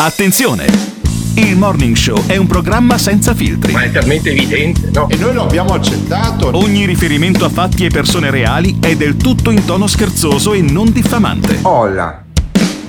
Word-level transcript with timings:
Attenzione! 0.00 0.64
Il 1.34 1.56
Morning 1.56 1.96
Show 1.96 2.24
è 2.26 2.36
un 2.36 2.46
programma 2.46 2.98
senza 2.98 3.34
filtri. 3.34 3.72
Ma 3.72 3.82
è 3.82 3.90
talmente 3.90 4.30
evidente, 4.30 4.90
no? 4.92 5.08
E 5.08 5.16
noi 5.16 5.34
lo 5.34 5.42
abbiamo 5.42 5.74
accettato. 5.74 6.56
Ogni 6.56 6.86
riferimento 6.86 7.44
a 7.44 7.48
fatti 7.48 7.84
e 7.84 7.88
persone 7.88 8.30
reali 8.30 8.78
è 8.80 8.94
del 8.94 9.16
tutto 9.16 9.50
in 9.50 9.64
tono 9.64 9.88
scherzoso 9.88 10.52
e 10.52 10.62
non 10.62 10.92
diffamante. 10.92 11.58
Olla. 11.62 12.22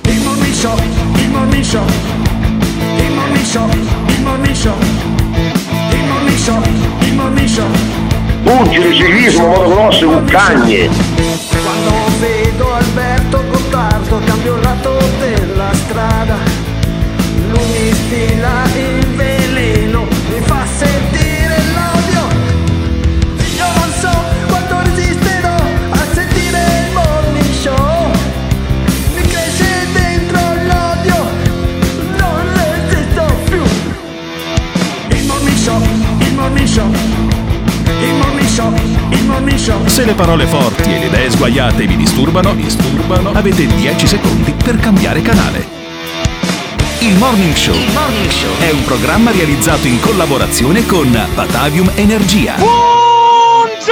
Il 0.04 0.20
Morning 0.22 0.54
Show, 0.54 0.78
il 1.16 1.28
Morning 1.30 1.64
Show, 1.64 1.84
il 2.98 3.12
Morning 3.12 3.44
Show, 3.44 3.68
il 4.06 4.22
Morning 4.22 4.54
Show, 4.54 4.76
il 5.90 6.04
Morning 6.06 6.38
Show, 6.38 6.62
il 7.00 7.14
Morning 7.14 7.48
Show. 7.48 7.70
Pugili, 8.44 8.94
ciclismo, 8.94 9.46
motocross, 9.48 10.04
cuccagne. 10.04 10.88
Quando 11.64 11.92
vedo 12.20 12.72
Alberto 12.72 13.44
Gottardo 13.50 14.20
cambio 14.24 14.60
lato 14.60 14.96
della 15.18 15.74
strada 15.74 16.59
Stila 17.52 18.64
il 18.76 19.06
veleno, 19.16 20.06
mi 20.28 20.40
fa 20.44 20.64
sentire 20.66 21.56
l'odio. 21.74 22.28
Io 23.56 23.66
non 23.74 23.92
so 24.00 24.10
quanto 24.48 24.80
resisterò 24.80 25.54
a 25.90 26.06
sentire 26.12 26.58
il 26.58 26.92
morning 26.92 27.52
show. 27.52 28.10
Mi 29.14 29.22
cresce 29.22 29.86
dentro 29.92 30.40
l'odio, 30.68 31.26
non 32.18 32.40
resisto 32.54 33.24
più. 33.44 33.62
Il 35.16 35.26
morning 35.26 35.56
show, 35.56 35.82
il 36.20 36.34
morning 36.34 36.66
show 36.66 37.28
il 38.02 38.14
morning 38.14 38.48
show, 38.48 38.72
il 39.10 39.24
morning 39.24 39.58
show. 39.58 39.86
Se 39.86 40.04
le 40.04 40.14
parole 40.14 40.46
forti 40.46 40.82
e 40.82 40.98
le 40.98 41.06
idee 41.06 41.30
sguaiate 41.30 41.86
vi 41.86 41.96
disturbano, 41.96 42.54
disturbano, 42.54 43.32
avete 43.32 43.66
10 43.66 44.06
secondi 44.06 44.52
per 44.52 44.76
cambiare 44.76 45.20
canale. 45.20 45.79
Il 47.10 47.18
Morning 47.18 47.52
Show 47.56 47.74
è 48.60 48.70
un 48.70 48.84
programma 48.84 49.32
realizzato 49.32 49.88
in 49.88 49.98
collaborazione 49.98 50.86
con 50.86 51.10
Batavium 51.34 51.90
Energia. 51.96 52.54
Buongiorno! 52.54 53.90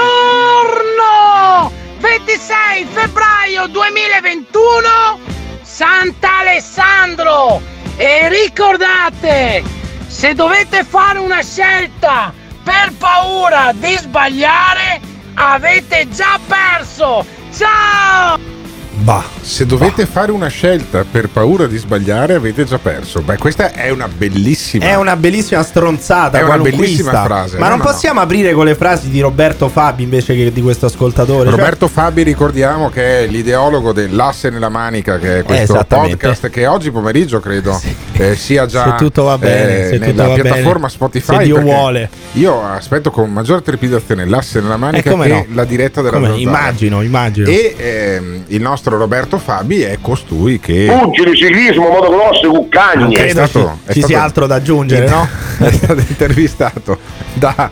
26 1.98 2.86
febbraio 2.92 3.66
2021 3.66 5.18
Sant'Alessandro! 5.62 7.60
E 7.96 8.28
ricordate, 8.28 9.64
se 10.06 10.34
dovete 10.34 10.84
fare 10.84 11.18
una 11.18 11.42
scelta 11.42 12.32
per 12.62 12.92
paura 12.96 13.72
di 13.74 13.96
sbagliare, 13.96 15.00
avete 15.34 16.08
già 16.08 16.38
perso! 16.46 17.26
Ciao! 17.52 18.57
Bah, 19.00 19.24
se 19.40 19.64
dovete 19.64 20.06
fare 20.06 20.32
una 20.32 20.48
scelta 20.48 21.04
per 21.10 21.28
paura 21.28 21.66
di 21.66 21.76
sbagliare, 21.78 22.34
avete 22.34 22.64
già 22.64 22.78
perso. 22.78 23.20
Beh, 23.20 23.36
questa 23.36 23.72
è 23.72 23.90
una 23.90 24.08
bellissima. 24.08 24.84
È 24.86 24.94
una 24.96 25.16
bellissima 25.16 25.62
stronzata, 25.62 26.38
È 26.38 26.42
una 26.42 26.58
bellissima 26.58 27.22
frase. 27.22 27.58
Ma 27.58 27.68
No, 27.68 27.76
non 27.76 27.84
no, 27.84 27.92
possiamo 27.92 28.20
aprire 28.20 28.52
con 28.52 28.64
le 28.64 28.74
frasi 28.74 29.08
di 29.08 29.20
Roberto 29.20 29.68
Fabi 29.68 30.02
invece 30.02 30.34
che 30.34 30.52
di 30.52 30.60
questo 30.60 30.86
ascoltatore? 30.86 31.48
Cioè, 31.48 31.58
Roberto 31.58 31.86
Fabi, 31.86 32.22
ricordiamo 32.22 32.88
che 32.90 33.20
è 33.20 33.26
l'ideologo 33.26 33.92
dell'asse 33.92 34.50
nella 34.50 34.68
manica, 34.68 35.18
che 35.18 35.38
è 35.38 35.42
questo 35.44 35.84
podcast 35.86 36.48
che 36.50 36.66
oggi 36.66 36.90
pomeriggio 36.90 37.40
credo 37.40 37.80
eh, 38.12 38.34
sia 38.36 38.66
già 38.66 38.90
Se 38.90 39.04
tutto 39.04 39.24
va 39.24 39.38
bene, 39.38 39.90
eh, 39.90 39.98
nella 39.98 40.26
va 40.28 40.34
piattaforma 40.34 40.72
bene, 40.72 40.88
Spotify. 40.88 41.36
se 41.36 41.44
Dio 41.44 41.60
vuole. 41.60 42.10
Io 42.32 42.62
aspetto 42.64 43.10
con 43.10 43.30
maggiore 43.32 43.62
trepidazione 43.62 44.26
l'asse 44.26 44.60
nella 44.60 44.76
manica 44.76 45.08
Eh, 45.08 45.12
come 45.12 45.26
che 45.26 45.32
no? 45.32 45.46
la 45.52 45.64
diretta 45.64 46.02
della 46.02 46.18
come? 46.18 46.36
Immagino, 46.36 47.02
immagino. 47.02 47.48
E 47.48 47.74
ehm, 47.76 48.44
il 48.48 48.60
nostro 48.60 48.87
Roberto 48.96 49.38
Fabi 49.38 49.82
è 49.82 49.98
costui 50.00 50.58
che 50.58 50.86
Pugili, 51.02 51.36
ciclismo, 51.36 51.88
motocross, 51.88 52.42
non 52.42 52.52
cuccagne. 52.54 53.14
è 53.14 53.18
credo 53.24 53.46
stato- 53.46 53.78
ci, 53.84 53.90
è 53.90 53.92
ci 53.92 53.98
stato- 54.00 54.06
sia 54.06 54.22
altro 54.22 54.46
da 54.46 54.54
aggiungere, 54.56 55.08
no? 55.08 55.28
è 55.66 55.70
stato 55.72 56.00
intervistato 56.08 56.98
da 57.34 57.70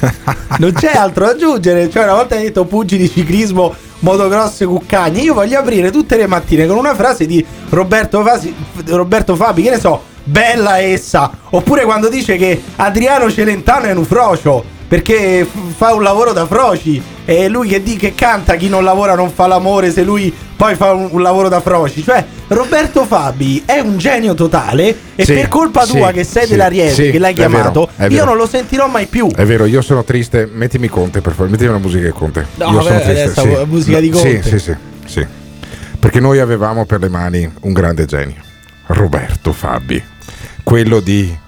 Non 0.58 0.72
c'è 0.72 0.92
altro 0.94 1.24
da 1.26 1.30
aggiungere. 1.32 1.90
Cioè, 1.90 2.04
una 2.04 2.14
volta 2.14 2.36
hai 2.36 2.42
detto 2.44 2.64
pugili 2.64 3.10
ciclismo, 3.10 3.74
motocross 4.00 4.64
cuccagni. 4.64 5.22
Io 5.22 5.34
voglio 5.34 5.58
aprire 5.58 5.90
tutte 5.90 6.16
le 6.16 6.26
mattine 6.26 6.66
con 6.66 6.76
una 6.76 6.94
frase 6.94 7.26
di 7.26 7.44
Roberto, 7.70 8.22
Fasi- 8.22 8.54
Roberto 8.86 9.34
Fabi, 9.34 9.62
che 9.62 9.70
ne 9.70 9.80
so, 9.80 10.00
bella 10.24 10.80
essa. 10.80 11.30
Oppure 11.50 11.84
quando 11.84 12.08
dice 12.08 12.36
che 12.36 12.60
Adriano 12.76 13.30
Celentano 13.30 13.86
è 13.86 13.92
un 13.92 14.04
frocio. 14.04 14.76
Perché 14.88 15.44
f- 15.44 15.74
fa 15.76 15.92
un 15.92 16.02
lavoro 16.02 16.32
da 16.32 16.46
froci. 16.46 17.00
E 17.26 17.48
lui 17.48 17.68
che, 17.68 17.82
di- 17.82 17.96
che 17.96 18.14
canta 18.14 18.56
chi 18.56 18.68
non 18.70 18.82
lavora 18.84 19.14
non 19.14 19.30
fa 19.30 19.46
l'amore. 19.46 19.90
Se 19.92 20.02
lui 20.02 20.32
poi 20.56 20.74
fa 20.76 20.92
un, 20.92 21.08
un 21.10 21.20
lavoro 21.20 21.50
da 21.50 21.60
froci. 21.60 22.02
Cioè, 22.02 22.24
Roberto 22.48 23.04
Fabi 23.04 23.62
è 23.66 23.80
un 23.80 23.98
genio 23.98 24.32
totale. 24.32 24.96
E 25.14 25.24
Sì, 25.26 25.34
per 25.34 25.48
colpa 25.48 25.84
sì, 25.84 25.92
tua, 25.98 26.10
che 26.10 26.24
sei 26.24 26.44
sì, 26.44 26.50
dell'Ariete, 26.52 26.94
sì, 26.94 27.10
che 27.10 27.18
l'hai 27.18 27.34
vero, 27.34 27.50
chiamato, 27.50 27.88
è 27.96 28.04
io 28.04 28.08
vero. 28.08 28.24
non 28.24 28.36
lo 28.38 28.46
sentirò 28.46 28.86
mai 28.88 29.04
più. 29.06 29.28
È 29.30 29.44
vero, 29.44 29.66
io 29.66 29.82
sono 29.82 30.02
triste. 30.04 30.48
Mettimi 30.50 30.88
Conte, 30.88 31.20
per 31.20 31.32
favore. 31.32 31.50
Mettimi 31.50 31.68
una 31.68 31.78
musica 31.78 32.04
di 32.06 32.12
Conte. 32.12 32.46
No, 32.54 32.64
io 32.70 32.80
sono 32.80 32.94
vabbè, 32.98 33.02
triste. 33.04 33.40
adesso 33.40 33.66
musica 33.66 34.00
di 34.00 34.08
Conte. 34.08 34.42
Sì, 34.42 34.48
sì, 34.48 34.58
sì, 34.58 34.74
sì. 35.04 35.26
Perché 36.00 36.18
noi 36.20 36.38
avevamo 36.38 36.86
per 36.86 37.00
le 37.00 37.08
mani 37.10 37.50
un 37.60 37.72
grande 37.74 38.06
genio, 38.06 38.40
Roberto 38.86 39.52
Fabi. 39.52 40.02
Quello 40.62 41.00
di. 41.00 41.46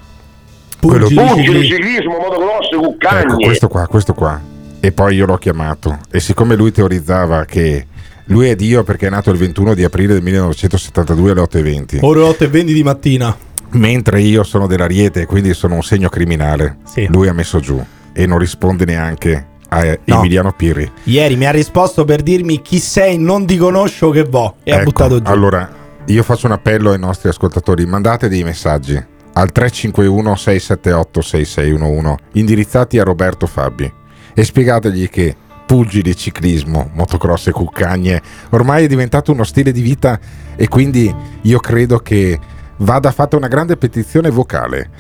Quello- 0.80 1.06
Pugili, 1.06 1.26
Pugili, 1.26 1.44
ciclismo. 1.62 1.76
ciclismo, 1.76 2.16
motocross, 2.18 2.68
Ecco, 2.72 2.80
cuccagne. 2.82 3.44
questo 3.44 3.68
qua, 3.68 3.86
questo 3.86 4.14
qua. 4.14 4.40
E 4.80 4.92
poi 4.92 5.14
io 5.16 5.26
l'ho 5.26 5.36
chiamato. 5.36 5.98
E 6.10 6.20
siccome 6.20 6.56
lui 6.56 6.72
teorizzava 6.72 7.44
che 7.44 7.86
lui 8.26 8.48
è 8.48 8.56
Dio 8.56 8.82
perché 8.82 9.08
è 9.08 9.10
nato 9.10 9.30
il 9.30 9.36
21 9.38 9.74
di 9.74 9.84
aprile 9.84 10.14
del 10.14 10.22
1972 10.22 11.30
alle 11.32 11.40
8.20. 11.42 11.98
Ore 12.02 12.20
8 12.20 12.44
e 12.44 12.48
20 12.48 12.72
di 12.72 12.82
mattina. 12.82 13.36
Mentre 13.72 14.20
io 14.20 14.42
sono 14.42 14.66
dell'Ariete, 14.66 15.26
quindi 15.26 15.54
sono 15.54 15.74
un 15.76 15.82
segno 15.82 16.08
criminale. 16.08 16.78
Sì. 16.84 17.06
Lui 17.08 17.28
ha 17.28 17.32
messo 17.32 17.60
giù 17.60 17.80
e 18.12 18.26
non 18.26 18.38
risponde 18.38 18.84
neanche 18.84 19.46
a 19.68 19.96
No. 20.04 20.16
Emiliano 20.18 20.52
Pirri. 20.52 20.90
Ieri 21.04 21.36
mi 21.36 21.46
ha 21.46 21.52
risposto 21.52 22.04
per 22.04 22.22
dirmi 22.22 22.60
chi 22.62 22.80
sei, 22.80 23.16
non 23.18 23.46
ti 23.46 23.56
conosco 23.56 24.10
che 24.10 24.24
vo. 24.24 24.56
E 24.64 24.72
ha 24.72 24.76
Ecco, 24.76 24.84
buttato 24.84 25.22
giù. 25.22 25.30
Allora, 25.30 25.70
io 26.06 26.22
faccio 26.24 26.46
un 26.46 26.52
appello 26.52 26.90
ai 26.90 26.98
nostri 26.98 27.28
ascoltatori: 27.28 27.86
mandate 27.86 28.28
dei 28.28 28.42
messaggi 28.42 29.00
al 29.40 29.52
351 29.52 30.36
678 30.36 31.22
6611 31.22 32.14
indirizzati 32.32 32.98
a 32.98 33.04
Roberto 33.04 33.46
Fabi 33.46 33.90
e 34.34 34.44
spiegategli 34.44 35.08
che 35.08 35.34
pugili, 35.64 36.14
ciclismo, 36.14 36.90
motocross 36.92 37.46
e 37.46 37.52
cuccagne 37.52 38.20
ormai 38.50 38.84
è 38.84 38.86
diventato 38.86 39.32
uno 39.32 39.44
stile 39.44 39.72
di 39.72 39.80
vita 39.80 40.20
e 40.56 40.68
quindi 40.68 41.14
io 41.42 41.58
credo 41.58 41.98
che 42.00 42.38
vada 42.78 43.10
fatta 43.12 43.36
una 43.36 43.48
grande 43.48 43.78
petizione 43.78 44.28
vocale 44.28 44.90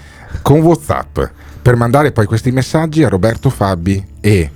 con 0.40 0.60
WhatsApp 0.60 1.18
per 1.60 1.76
mandare 1.76 2.12
poi 2.12 2.24
questi 2.24 2.50
messaggi 2.50 3.04
a 3.04 3.10
Roberto 3.10 3.50
Fabi 3.50 4.02
e 4.20 4.50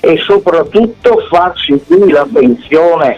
e 0.00 0.18
soprattutto 0.18 1.26
farsi 1.30 1.80
qui 1.86 2.10
la 2.10 2.26
pensione 2.30 3.16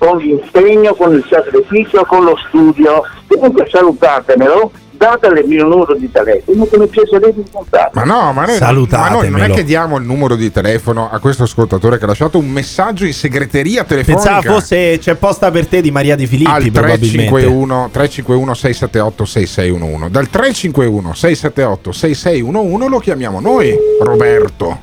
con 0.00 0.16
l'impegno, 0.16 0.94
con 0.94 1.12
il 1.12 1.24
sacrificio, 1.28 2.06
con 2.06 2.24
lo 2.24 2.34
studio. 2.48 3.02
Comunque 3.26 3.68
salutatemelo, 3.70 4.70
datele 4.92 5.40
il 5.40 5.46
mio 5.46 5.66
numero 5.66 5.94
di 5.94 6.10
telefono 6.10 6.66
che 6.66 6.78
mi 6.78 6.86
piacerebbe 6.86 7.34
incontrarlo. 7.36 7.90
Ma 7.92 8.04
no, 8.04 8.32
ma 8.32 8.46
noi, 8.46 8.58
ma 8.58 9.08
noi 9.10 9.28
non 9.28 9.42
è 9.42 9.50
che 9.50 9.62
diamo 9.62 9.98
il 9.98 10.04
numero 10.04 10.36
di 10.36 10.50
telefono 10.50 11.10
a 11.10 11.18
questo 11.18 11.42
ascoltatore 11.42 11.98
che 11.98 12.04
ha 12.04 12.06
lasciato 12.06 12.38
un 12.38 12.48
messaggio 12.48 13.04
in 13.04 13.12
segreteria 13.12 13.84
telefonica. 13.84 14.30
Pensavo 14.30 14.58
fosse 14.58 14.96
c'è 14.98 15.16
posta 15.16 15.50
per 15.50 15.66
te 15.66 15.82
di 15.82 15.90
Maria 15.90 16.16
Di 16.16 16.26
Filippi, 16.26 16.50
al 16.50 16.70
probabilmente. 16.70 17.28
351 17.28 17.88
351 17.92 18.54
678 18.54 19.24
6611 19.26 20.10
dal 20.10 20.28
351 20.28 21.14
678 21.14 21.92
6611 21.92 22.90
lo 22.90 22.98
chiamiamo 22.98 23.40
noi 23.40 23.76
Roberto 24.00 24.78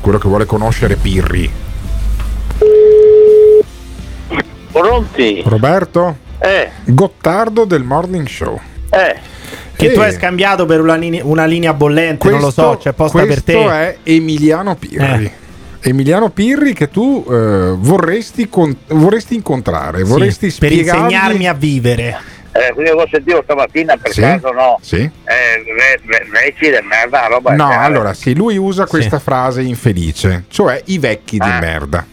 quello 0.00 0.18
che 0.18 0.28
vuole 0.28 0.46
conoscere 0.46 0.96
Pirri 0.96 1.64
Pronti? 4.80 5.42
Roberto? 5.44 6.16
Eh, 6.38 6.70
Gottardo 6.84 7.64
del 7.64 7.82
Morning 7.82 8.26
Show. 8.28 8.60
eh. 8.90 9.16
Che 9.76 9.88
Che- 9.88 9.92
tu 9.92 10.00
hai 10.00 10.12
scambiato 10.12 10.64
per 10.64 10.80
una 10.80 10.96
linea, 10.96 11.22
una 11.24 11.44
linea 11.44 11.74
bollente, 11.74 12.30
non 12.30 12.40
lo 12.40 12.50
so, 12.50 12.78
c'è 12.80 12.92
posta 12.92 13.18
per 13.18 13.42
questo 13.42 13.52
te. 13.52 13.64
è 13.68 13.96
Emiliano 14.04 14.74
Pirri. 14.74 15.24
Eh. 15.24 15.88
Emiliano 15.90 16.30
Pirri 16.30 16.72
che 16.72 16.88
tu 16.90 17.24
eh, 17.30 17.74
vorresti, 17.76 18.48
con- 18.48 18.74
vorresti 18.88 19.34
incontrare, 19.34 19.98
Sì, 19.98 20.04
vorresti 20.04 20.46
per 20.46 20.70
spiegargli... 20.70 21.02
insegnarmi 21.02 21.46
a 21.48 21.52
vivere. 21.54 22.16
Eh, 22.52 22.72
quindi 22.72 22.90
lo 22.92 23.06
sentivo 23.10 23.42
stamattina 23.44 23.96
per 23.98 24.12
Sì? 24.12 24.20
caso 24.22 24.50
no? 24.52 24.78
Sì. 24.80 24.96
Eh, 24.96 25.10
vecchi 26.30 26.70
di 26.70 26.78
merda, 26.88 27.26
roba 27.26 27.54
No, 27.54 27.68
allora 27.78 28.14
sì, 28.14 28.34
lui 28.34 28.56
usa 28.56 28.86
questa 28.86 29.18
frase 29.18 29.60
infelice, 29.60 30.44
cioè 30.48 30.80
i 30.86 30.98
vecchi 30.98 31.36
di 31.38 31.46
Ah. 31.46 31.58
merda. 31.60 32.06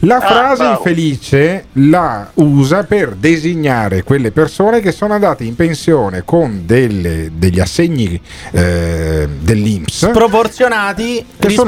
La 0.00 0.20
frase 0.20 0.62
bravo. 0.62 0.76
infelice 0.78 1.66
la 1.74 2.28
usa 2.34 2.84
per 2.84 3.14
designare 3.14 4.02
quelle 4.02 4.30
persone 4.30 4.80
che 4.80 4.92
sono 4.92 5.14
andate 5.14 5.44
in 5.44 5.54
pensione 5.56 6.22
con 6.24 6.62
delle- 6.66 7.30
degli 7.32 7.58
assegni 7.60 8.20
eh, 8.52 9.26
dell'Inps. 9.40 9.94
Sono 9.96 10.12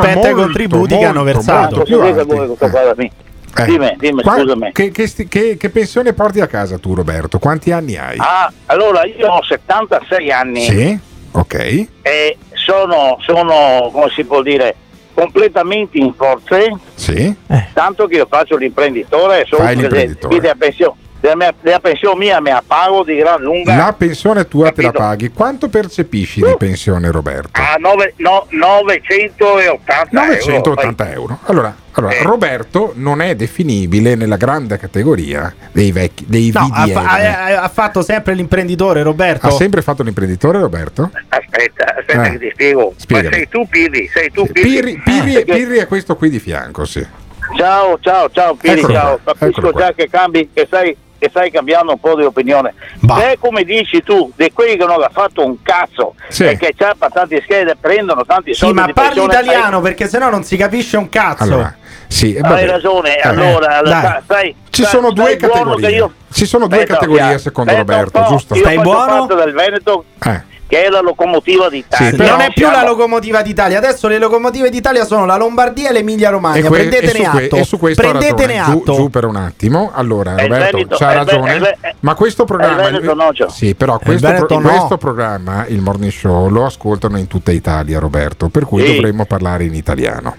rispetto 0.02 0.26
ai 0.26 0.34
molto, 0.34 0.42
contributi 0.42 0.96
che 0.98 1.04
hanno 1.04 1.22
molto, 1.24 1.38
versato. 1.38 1.76
molto 1.76 1.84
me? 2.96 3.10
Eh. 3.56 3.64
Dimmi, 3.64 3.96
dimmi, 3.98 4.22
Qua- 4.22 4.36
scusami. 4.38 4.70
Che, 4.72 4.90
che 4.90 5.06
sti- 5.06 5.26
che- 5.26 5.56
che 5.56 5.70
pensione 5.70 6.12
porti 6.12 6.40
a 6.40 6.46
casa 6.46 6.78
tu, 6.78 6.94
Roberto? 6.94 7.38
Quanti 7.38 7.72
anni 7.72 7.96
hai? 7.96 8.16
Ah, 8.18 8.52
allora 8.66 9.04
io 9.06 9.26
ho 9.26 9.42
76 9.42 10.30
anni 10.30 10.60
Sì, 10.62 10.98
ok. 11.32 11.86
e 12.02 12.36
sono, 12.52 13.16
sono, 13.24 13.88
come 13.90 14.10
si 14.14 14.22
può 14.24 14.42
dire, 14.42 14.74
completamente 15.22 15.98
in 15.98 16.12
forze, 16.14 16.72
Sì. 16.94 17.34
tanto 17.72 18.06
che 18.06 18.16
io 18.16 18.26
faccio 18.30 18.56
l'imprenditore 18.56 19.42
e 19.42 19.46
sono 19.46 19.64
Fai 19.64 19.74
l'imprenditore. 19.76 20.28
quindi 20.28 20.56
pensione, 20.56 20.94
della, 21.20 21.36
mia, 21.36 21.54
della 21.60 21.80
pensione 21.80 22.16
mia 22.18 22.40
me 22.40 22.50
la 22.50 22.62
pago 22.66 23.02
di 23.04 23.16
gran 23.16 23.40
lunga 23.40 23.74
La 23.76 23.92
pensione 23.96 24.46
tua 24.46 24.70
te 24.70 24.82
la 24.82 24.88
Capito. 24.92 25.02
paghi. 25.04 25.30
Quanto 25.30 25.68
percepisci 25.68 26.40
di 26.40 26.54
pensione, 26.56 27.10
Roberto? 27.10 27.60
a 27.60 27.76
nove- 27.78 28.14
no- 28.18 28.46
980 28.50 30.08
980 30.10 31.10
euro. 31.12 31.38
Allora, 31.44 31.74
allora, 31.92 32.14
Eh. 32.14 32.22
Roberto 32.22 32.92
non 32.94 33.20
è 33.20 33.34
definibile 33.34 34.14
nella 34.14 34.36
grande 34.36 34.78
categoria 34.78 35.52
dei 35.72 35.90
vecchi, 35.92 36.24
dei 36.28 36.50
No, 36.54 36.68
ha, 36.72 36.84
ha- 36.84 37.62
ha 37.62 37.68
fatto 37.68 38.02
sempre 38.02 38.34
l'imprenditore, 38.34 39.02
Roberto. 39.02 39.46
Ha 39.48 39.50
sempre 39.50 39.82
fatto 39.82 40.02
l'imprenditore, 40.02 40.58
Roberto? 40.60 41.10
Aspetta, 41.28 41.96
aspetta 41.98 42.24
Eh. 42.26 42.30
che 42.32 42.38
ti 42.38 42.50
spiego. 42.52 42.92
Spiegami. 42.96 43.28
Ma 43.30 43.34
sei 43.36 43.48
tu 43.48 43.66
Pirri, 43.68 44.08
sei 44.12 44.30
tu 44.30 44.46
Pirri. 44.46 44.62
Pirri, 44.70 45.02
Pirri- 45.04 45.32
perché- 45.32 45.52
Pirri 45.54 45.78
è 45.78 45.86
questo 45.86 46.16
qui 46.16 46.30
di 46.30 46.38
fianco, 46.38 46.84
sì. 46.84 47.04
Ciao, 47.56 47.98
ciao, 48.00 48.30
ciao 48.30 48.54
Pirri, 48.54 48.78
Eccolo 48.80 48.92
ciao. 48.92 49.18
qua, 49.22 49.32
Capisco 49.32 49.46
eccolo 49.60 49.72
qua. 49.72 49.80
già 49.80 49.92
che 49.94 50.08
cambi, 50.10 50.50
che 50.52 50.64
stai, 50.66 50.94
che 51.18 51.28
stai 51.28 51.50
cambiando 51.50 51.92
un 51.92 51.98
po' 52.00 52.14
di 52.14 52.24
opinione. 52.24 52.74
Bah. 53.00 53.16
Se 53.18 53.38
come 53.40 53.64
dici 53.64 54.02
tu, 54.02 54.30
di 54.36 54.52
quelli 54.52 54.76
che 54.76 54.84
non 54.84 55.02
ha 55.02 55.10
fatto 55.12 55.44
un 55.44 55.60
cazzo 55.62 56.14
Sì. 56.28 56.44
e 56.44 56.56
che 56.56 56.74
c'ha 56.76 56.94
tanti 57.12 57.40
schede 57.42 57.76
prendono 57.80 58.24
tanti 58.24 58.52
Sì, 58.54 58.60
soldi 58.60 58.80
ma 58.80 58.86
di 58.86 58.92
parli 58.92 59.22
italiano 59.24 59.80
perché 59.80 60.08
sennò 60.08 60.30
non 60.30 60.44
si 60.44 60.56
capisce 60.56 60.96
un 60.96 61.08
cazzo. 61.08 61.42
Allora, 61.42 61.74
sì, 62.06 62.34
Hai, 62.36 62.40
vabbè. 62.40 62.54
hai 62.54 62.66
ragione, 62.66 63.16
Eh, 63.18 63.28
allora 63.28 63.80
dai. 63.82 63.98
sta- 63.98 64.20
stai, 64.24 64.54
Ci 64.70 64.84
sono 64.84 65.10
due 65.10 65.36
categorie. 65.36 65.90
io- 65.90 66.12
Ci 66.32 66.44
sono 66.46 66.66
due 66.68 66.78
Aspetta, 66.82 66.94
categorie, 67.00 67.38
secondo 67.38 67.72
un 67.72 67.78
Roberto, 67.78 68.24
giusto? 68.28 68.54
Io 68.54 68.60
Stai 68.60 68.78
buono? 68.80 69.26
parte 69.26 69.34
del 69.34 69.52
Veneto 69.54 70.04
Eh. 70.24 70.42
Che 70.68 70.84
è 70.84 70.88
la 70.90 71.00
locomotiva 71.00 71.68
d'Italia. 71.68 72.10
Sì, 72.10 72.16
non 72.16 72.26
però 72.26 72.38
è 72.38 72.52
più 72.52 72.66
la 72.66 72.72
siamo- 72.74 72.88
locomotiva 72.90 73.42
d'Italia, 73.42 73.78
adesso 73.78 74.06
le 74.06 74.18
locomotive 74.18 74.68
d'Italia 74.70 75.04
sono 75.04 75.24
la 75.24 75.36
Lombardia 75.36 75.88
e 75.88 75.92
l'Emilia 75.92 76.30
Romagna. 76.30 76.60
Que- 76.68 76.78
Prendetene 76.78 77.24
e 77.24 77.28
que- 77.28 77.44
atto. 77.46 77.56
e 77.56 77.64
su 77.64 77.78
questo 77.78 78.02
ha 78.06 78.10
Prendetene 78.10 78.56
ragione. 78.58 78.72
Giù, 78.72 78.78
atto. 78.82 78.94
giù 78.94 79.10
per 79.10 79.24
un 79.24 79.36
attimo. 79.36 79.90
Allora, 79.94 80.34
È 80.36 80.42
Roberto, 80.42 80.76
Veneto, 80.76 80.96
c'ha 80.98 81.06
Ve- 81.08 81.14
ragione. 81.14 81.58
Ve- 81.58 81.76
ma 82.00 82.14
questo 82.14 82.44
programma. 82.44 82.82
Veneto, 82.82 83.14
no, 83.14 83.30
sì, 83.48 83.74
però 83.74 83.94
il 83.94 84.00
questo, 84.04 84.26
Veneto 84.26 84.46
pro- 84.46 84.58
no. 84.60 84.68
questo 84.68 84.98
programma, 84.98 85.66
il 85.66 85.80
morning 85.80 86.12
show, 86.12 86.48
lo 86.48 86.64
ascoltano 86.66 87.18
in 87.18 87.26
tutta 87.26 87.50
Italia, 87.50 87.98
Roberto. 87.98 88.48
Per 88.50 88.64
cui 88.66 88.84
Sì. 88.86 88.94
dovremmo 88.94 89.24
parlare 89.24 89.64
in 89.64 89.74
italiano. 89.74 90.36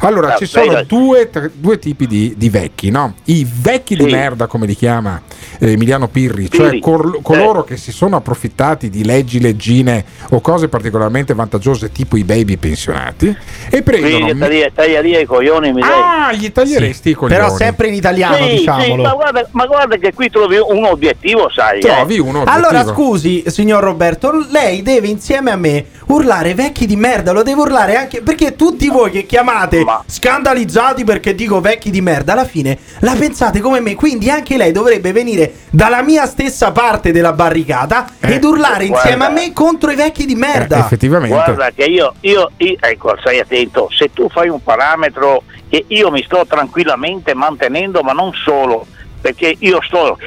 Allora, 0.00 0.34
Ah, 0.34 0.36
ci 0.36 0.46
sono 0.46 0.72
beh, 0.72 0.86
due, 0.86 1.30
tre- 1.30 1.50
due 1.54 1.78
tipi 1.78 2.06
di, 2.06 2.34
di 2.36 2.48
vecchi, 2.50 2.90
no? 2.90 3.14
I 3.24 3.46
vecchi 3.60 3.94
di 3.96 4.04
Sì. 4.04 4.10
merda, 4.10 4.46
come 4.46 4.66
li 4.66 4.74
chiama 4.74 5.20
eh, 5.58 5.72
Emiliano 5.72 6.08
Pirri, 6.08 6.50
cioè 6.50 6.66
Pirri. 6.66 6.80
col- 6.80 7.18
coloro 7.22 7.64
che 7.64 7.76
si 7.76 7.92
sono 7.92 8.16
approfittati 8.16 8.88
di 8.90 9.04
leggi, 9.04 9.40
leggine 9.66 10.04
o 10.30 10.40
cose 10.40 10.68
particolarmente 10.68 11.34
vantaggiose, 11.34 11.90
tipo 11.90 12.16
i 12.16 12.24
baby 12.24 12.56
pensionati, 12.56 13.34
e 13.70 13.82
prendono. 13.82 14.18
Quindi 14.24 14.38
tagli- 14.38 14.72
tagliaria 14.72 15.20
i 15.20 15.24
coglioni 15.24 15.72
mi 15.72 15.80
dai. 15.80 15.90
Ah, 15.90 16.32
gli 16.32 16.50
taglieresti 16.52 17.10
i 17.10 17.14
coglioni. 17.14 17.40
Però 17.40 17.54
sempre 17.56 17.88
in 17.88 17.94
italiano, 17.94 18.36
Sì, 18.36 18.42
sì, 18.50 18.56
diciamolo. 18.58 19.02
ma, 19.02 19.12
guarda, 19.14 19.48
ma 19.52 19.66
guarda 19.66 19.96
che 19.96 20.12
qui 20.14 20.30
trovi 20.30 20.56
un 20.58 20.84
obiettivo, 20.84 21.50
sai. 21.50 21.78
eh. 21.78 21.82
Trovi 21.82 22.18
uno 22.18 22.42
Allora, 22.44 22.80
obiettivo. 22.80 22.92
scusi, 22.94 23.44
signor 23.46 23.82
Roberto, 23.82 24.32
lei 24.50 24.82
deve 24.82 25.08
insieme 25.08 25.50
a 25.50 25.56
me 25.56 25.84
urlare 26.06 26.54
vecchi 26.54 26.86
di 26.86 26.96
merda. 26.96 27.32
Lo 27.32 27.42
deve 27.42 27.60
urlare 27.60 27.96
anche 27.96 28.22
perché 28.22 28.54
tutti 28.56 28.88
voi 28.88 29.10
che 29.10 29.26
chiamate 29.26 29.82
Ma- 29.84 30.02
scandalizzati 30.06 31.04
perché 31.04 31.34
dico 31.34 31.60
vecchi 31.60 31.90
di 31.90 32.00
merda, 32.00 32.32
alla 32.32 32.44
fine 32.44 32.78
la 33.00 33.14
pensate 33.18 33.60
come 33.60 33.80
me. 33.80 33.94
Quindi 33.94 34.30
anche 34.30 34.56
lei 34.56 34.72
dovrebbe 34.72 35.12
venire 35.12 35.52
dalla 35.70 36.02
mia 36.02 36.26
stessa 36.26 36.70
parte 36.72 37.12
della 37.12 37.32
barricata 37.32 38.06
Eh, 38.20 38.34
ed 38.34 38.44
urlare 38.44 38.86
guarda. 38.86 39.08
insieme 39.08 39.24
a 39.24 39.30
me 39.30 39.52
contro 39.56 39.90
i 39.90 39.94
vecchi 39.96 40.26
di 40.26 40.34
Eh, 40.34 40.36
merda. 40.36 40.78
effettivamente. 40.80 41.34
Guarda 41.34 41.70
che 41.74 41.84
io, 41.84 42.12
io, 42.20 42.50
io- 42.58 42.76
ecco, 42.78 43.16
stai 43.20 43.38
attento, 43.38 43.88
se 43.90 44.12
tu 44.12 44.28
fai 44.28 44.50
un 44.50 44.62
parametro 44.62 45.44
che 45.70 45.82
io 45.88 46.10
mi 46.10 46.22
sto 46.22 46.44
tranquillamente 46.46 47.32
mantenendo, 47.32 48.02
ma 48.02 48.12
non 48.12 48.32
solo, 48.34 48.86
perché 49.18 49.56
io 49.60 49.80
sto, 49.82 50.18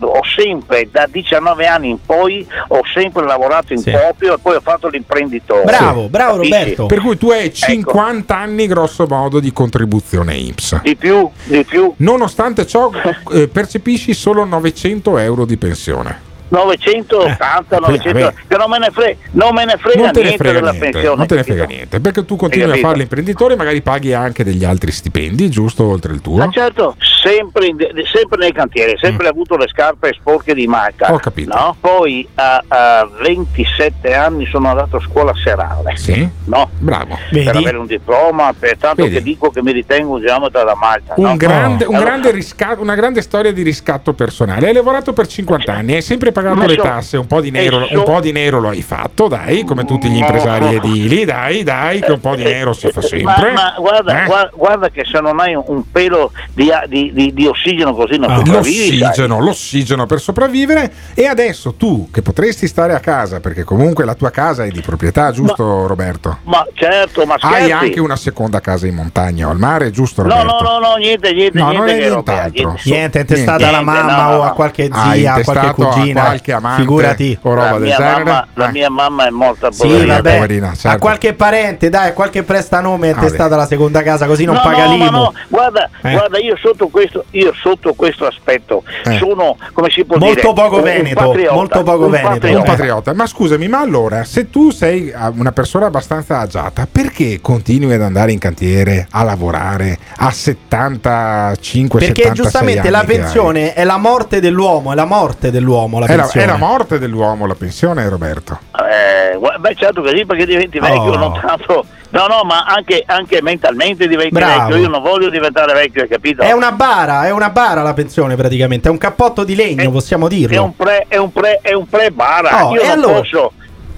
ho 0.00 0.20
sempre, 0.36 0.86
da 0.92 1.08
19 1.10 1.66
anni 1.66 1.88
in 1.88 1.98
poi, 2.04 2.46
ho 2.68 2.80
sempre 2.92 3.24
lavorato 3.24 3.72
in 3.72 3.78
Sì. 3.78 3.90
proprio 3.90 4.34
e 4.34 4.38
poi 4.38 4.56
ho 4.56 4.60
fatto 4.60 4.88
l'imprenditore. 4.88 5.64
Bravo, 5.64 6.08
bravo 6.08 6.34
Capisci? 6.36 6.52
Roberto. 6.58 6.86
Per 6.86 7.00
cui 7.00 7.16
tu 7.16 7.30
hai 7.30 7.46
Ecco. 7.46 7.54
50 7.56 8.36
anni 8.36 8.66
grosso 8.66 9.06
modo 9.08 9.40
di 9.40 9.50
contribuzione 9.50 10.34
INPS. 10.36 10.82
Di 10.82 10.94
più, 10.94 11.28
di 11.44 11.64
più, 11.64 11.90
Nonostante 11.96 12.66
ciò 12.66 12.90
eh, 13.32 13.48
percepisci 13.48 14.12
solo 14.12 14.44
900 14.44 15.16
euro 15.18 15.46
di 15.46 15.56
pensione. 15.56 16.32
980, 16.54 17.76
Eh, 17.76 17.80
900, 17.80 18.18
vabbè. 18.20 18.34
che 18.48 18.56
non 18.56 18.70
me 18.70 18.78
ne 18.78 18.88
frega, 18.90 19.18
non 19.32 19.54
me 19.54 19.64
ne 19.64 19.76
frega 19.78 20.00
Non 20.02 20.12
te 20.12 20.18
ne 20.20 20.24
niente 20.28 20.44
frega 20.44 20.58
della 20.60 20.70
niente, 20.70 20.90
pensione. 20.90 21.16
non 21.16 21.26
te 21.26 21.34
ne 21.34 21.42
frega 21.42 21.60
capito? 21.60 21.76
niente, 21.76 22.00
perché 22.00 22.24
tu 22.24 22.36
continui 22.36 22.70
a 22.78 22.80
fare 22.80 22.96
l'imprenditore, 22.98 23.56
magari 23.56 23.82
paghi 23.82 24.12
anche 24.12 24.44
degli 24.44 24.64
altri 24.64 24.92
stipendi, 24.92 25.50
giusto 25.50 25.84
oltre 25.84 26.12
il 26.12 26.20
tuo. 26.20 26.36
Ma 26.36 26.48
certo, 26.50 26.96
sempre, 27.22 27.66
in- 27.66 27.76
sempre 28.12 28.38
nei 28.38 28.52
cantieri, 28.52 28.96
sempre 29.00 29.28
avuto 29.28 29.56
le 29.56 29.66
scarpe 29.68 30.12
sporche 30.18 30.54
di 30.54 30.66
marca. 30.66 31.10
Mm. 31.10 31.14
Ho 31.14 31.18
capito. 31.18 31.54
no? 31.56 31.76
Poi 31.80 32.26
a, 32.34 32.62
a 32.68 33.08
27 33.20 34.14
anni 34.14 34.46
sono 34.46 34.68
andato 34.68 34.96
a 34.96 35.00
scuola 35.00 35.32
serale. 35.42 35.96
Sì, 35.96 36.28
No? 36.46 36.70
bravo. 36.78 37.18
Vedi? 37.30 37.44
Per 37.46 37.56
avere 37.56 37.76
un 37.78 37.86
diploma, 37.86 38.52
pertanto 38.58 39.02
Vedi? 39.02 39.16
che 39.16 39.22
dico 39.22 39.50
che 39.50 39.62
mi 39.62 39.72
ritengo 39.72 40.14
un 40.16 40.20
geometra 40.24 40.62
da 40.64 40.74
Malta. 40.74 41.14
Un 41.16 41.24
no? 41.24 41.36
grande- 41.36 41.84
un 41.84 41.94
Allora- 41.94 42.10
grande 42.10 42.30
riscatto- 42.30 42.80
una 42.82 42.94
grande 42.94 43.22
storia 43.22 43.52
di 43.52 43.62
riscatto 43.62 44.12
personale. 44.12 44.66
Hai 44.68 44.72
lavorato 44.74 45.12
per 45.12 45.26
50 45.26 45.72
anni, 45.72 45.94
hai 45.94 46.02
sempre 46.02 46.30
pagato 46.32 46.43
Ma 46.52 46.66
le 46.66 46.76
tasse, 46.76 47.16
un 47.16 47.26
po' 47.26 47.40
di 47.40 47.50
nero, 47.50 47.86
so- 47.86 47.98
un 47.98 48.04
po' 48.04 48.20
di 48.20 48.32
nero 48.32 48.60
lo 48.60 48.68
hai 48.68 48.82
fatto, 48.82 49.28
dai, 49.28 49.64
come 49.64 49.84
tutti 49.84 50.08
gli 50.08 50.16
impresari 50.18 50.74
edili, 50.74 51.24
dai, 51.24 51.62
dai, 51.62 52.00
che 52.00 52.12
un 52.12 52.20
po' 52.20 52.34
di 52.34 52.42
nero 52.42 52.72
si 52.72 52.88
fa 52.90 53.00
sempre. 53.00 53.52
Ma, 53.52 53.62
ma 53.62 53.74
guarda, 53.78 54.24
Eh? 54.24 54.50
guarda, 54.54 54.88
che 54.90 55.04
se 55.04 55.20
non 55.20 55.40
hai 55.40 55.54
un, 55.54 55.82
pelo 55.90 56.32
di, 56.52 56.70
di- 56.88 57.12
di- 57.12 57.32
di 57.32 57.46
ossigeno 57.46 57.94
così 57.94 58.18
non 58.18 58.30
Ah, 58.30 58.36
sopravvivi, 58.38 58.98
l'ossigeno, 58.98 59.40
l'ossigeno 59.40 60.06
per 60.06 60.20
sopravvivere 60.20 60.92
e 61.14 61.26
adesso 61.26 61.74
tu 61.74 62.08
che 62.12 62.22
potresti 62.22 62.66
stare 62.66 62.94
a 62.94 63.00
casa 63.00 63.40
perché 63.40 63.64
comunque 63.64 64.04
la 64.04 64.14
tua 64.14 64.30
casa 64.30 64.64
è 64.64 64.68
di 64.70 64.80
proprietà, 64.80 65.30
giusto 65.30 65.86
Roberto? 65.86 66.38
Ma 66.44 66.66
certo, 66.74 67.24
ma 67.26 67.36
scherzi. 67.38 67.62
Hai 67.64 67.72
anche 67.72 68.00
una 68.00 68.16
seconda 68.16 68.60
casa 68.60 68.86
in 68.86 68.94
montagna 68.94 69.46
o 69.46 69.50
al 69.50 69.58
mare, 69.58 69.90
giusto 69.90 70.22
No, 70.22 70.28
Roberto? 70.28 70.62
no, 70.62 70.70
no, 70.70 70.78
no, 70.88 70.94
niente, 70.96 71.32
niente, 71.32 71.58
No, 71.58 71.68
niente 71.70 71.78
non 71.86 71.88
è 71.88 71.98
che 72.02 72.08
roba, 72.08 72.32
nient'altro. 72.32 72.68
niente. 72.68 72.90
Niente, 72.90 73.18
è 73.18 73.20
intestata 73.22 73.68
alla 73.68 73.80
Niente, 73.80 73.84
mamma 74.02 74.16
no, 74.26 74.30
no, 74.32 74.36
o 74.38 74.42
a 74.42 74.46
no. 74.48 74.54
qualche 74.54 74.88
Hai 74.90 75.18
zia, 75.20 75.34
a 75.34 75.40
qualche 75.42 75.66
intestato 75.66 75.88
a 75.88 75.92
cugina. 75.94 76.22
Qualche 76.34 76.52
amante 76.52 76.80
Figurati. 76.82 77.38
o 77.42 77.54
roba 77.54 77.64
la, 77.70 77.72
del 77.78 77.82
mia 77.82 77.96
genere? 77.96 78.24
mamma, 78.24 78.46
la 78.54 78.68
Eh. 78.68 78.72
mia 78.72 78.90
mamma 78.90 79.26
è 79.26 79.30
morta 79.30 79.70
Sì, 79.72 79.82
poverina. 79.86 80.14
vabbè, 80.14 80.34
poverina, 80.34 80.72
certo. 80.74 80.88
a 80.88 80.98
qualche 80.98 81.32
parente, 81.34 81.88
dai, 81.88 82.08
a 82.08 82.12
qualche 82.12 82.42
prestanome 82.42 83.10
è 83.10 83.14
Vabbè. 83.14 83.26
testata 83.26 83.56
la 83.56 83.66
seconda 83.66 84.02
casa, 84.02 84.26
così 84.26 84.44
non 84.44 84.54
no, 84.56 84.60
paga 84.62 84.86
no, 84.86 85.10
no, 85.10 85.32
guarda, 85.48 85.88
Eh. 86.02 86.10
guarda, 86.12 86.38
io 86.38 86.56
sotto 86.56 86.88
questo, 86.88 87.24
io 87.30 87.52
sotto 87.60 87.94
questo 87.94 88.26
aspetto 88.26 88.82
Eh. 89.04 89.16
sono, 89.18 89.56
come 89.72 89.90
si 89.90 90.04
può 90.04 90.16
Molto 90.18 90.34
dire, 90.34 90.52
poco 90.52 90.82
veneto, 90.82 91.14
patriota, 91.26 91.54
molto 91.54 91.82
poco 91.82 92.04
un 92.06 92.10
veneto. 92.10 92.28
patriota. 92.30 92.58
Un 92.58 92.64
patriota, 92.64 93.12
ma 93.14 93.26
scusami, 93.26 93.68
ma 93.68 93.80
allora 93.80 94.24
se 94.24 94.50
tu 94.50 94.70
sei 94.70 95.12
ah, 95.14 95.32
una 95.34 95.52
persona 95.52 95.86
abbastanza 95.86 96.40
agiata, 96.40 96.86
perché 96.90 97.40
continui 97.40 97.94
ad 97.94 98.02
andare 98.02 98.32
in 98.32 98.38
cantiere 98.38 99.06
a 99.10 99.22
lavorare 99.22 99.98
a 100.16 100.30
75 100.30 101.98
Perché 101.98 102.22
76 102.22 102.34
giustamente 102.34 102.80
anni 102.80 102.90
la 102.90 103.04
pensione 103.04 103.72
è 103.74 103.84
la 103.84 103.96
morte 103.98 104.40
dell'uomo, 104.40 104.92
è 104.92 104.94
la 104.94 105.04
morte 105.04 105.50
dell'uomo 105.50 105.98
la 105.98 106.06
È 106.14 106.16
la, 106.16 106.30
è 106.30 106.46
la 106.46 106.56
morte 106.56 106.98
dell'uomo 106.98 107.46
la 107.46 107.54
pensione, 107.54 108.08
Roberto. 108.08 108.58
Eh, 108.72 109.38
beh 109.58 109.74
certo 109.76 110.02
che 110.02 110.16
sì, 110.16 110.24
perché 110.26 110.46
diventi 110.46 110.78
vecchio, 110.78 111.12
Oh. 111.12 111.16
non 111.16 111.40
tanto, 111.40 111.84
No, 112.10 112.26
no, 112.28 112.42
ma 112.44 112.62
anche, 112.64 113.02
anche 113.04 113.42
mentalmente 113.42 114.06
diventi 114.06 114.34
Bravo. 114.34 114.60
vecchio. 114.68 114.76
Io 114.76 114.88
non 114.88 115.02
voglio 115.02 115.28
diventare 115.30 115.72
vecchio, 115.72 116.02
hai 116.02 116.08
capito? 116.08 116.42
È 116.42 116.52
una 116.52 116.70
bara, 116.70 117.26
è 117.26 117.30
una 117.30 117.50
bara 117.50 117.82
la 117.82 117.92
pensione 117.92 118.36
praticamente, 118.36 118.86
è 118.86 118.90
un 118.92 118.98
cappotto 118.98 119.42
di 119.42 119.56
legno, 119.56 119.82
È- 119.82 119.90
possiamo 119.90 120.26
È 120.26 120.28
dirlo. 120.28 120.62
un 120.62 120.76
pre, 120.76 121.06
è 121.08 121.16
un 121.16 121.32
pre, 121.32 121.58
è 121.60 121.72
un 121.72 121.88
pre-bara. 121.88 122.66
Oh, 122.66 122.72
Io 122.74 122.82
non 122.82 122.90
allora? 122.92 123.12
posso. 123.14 123.52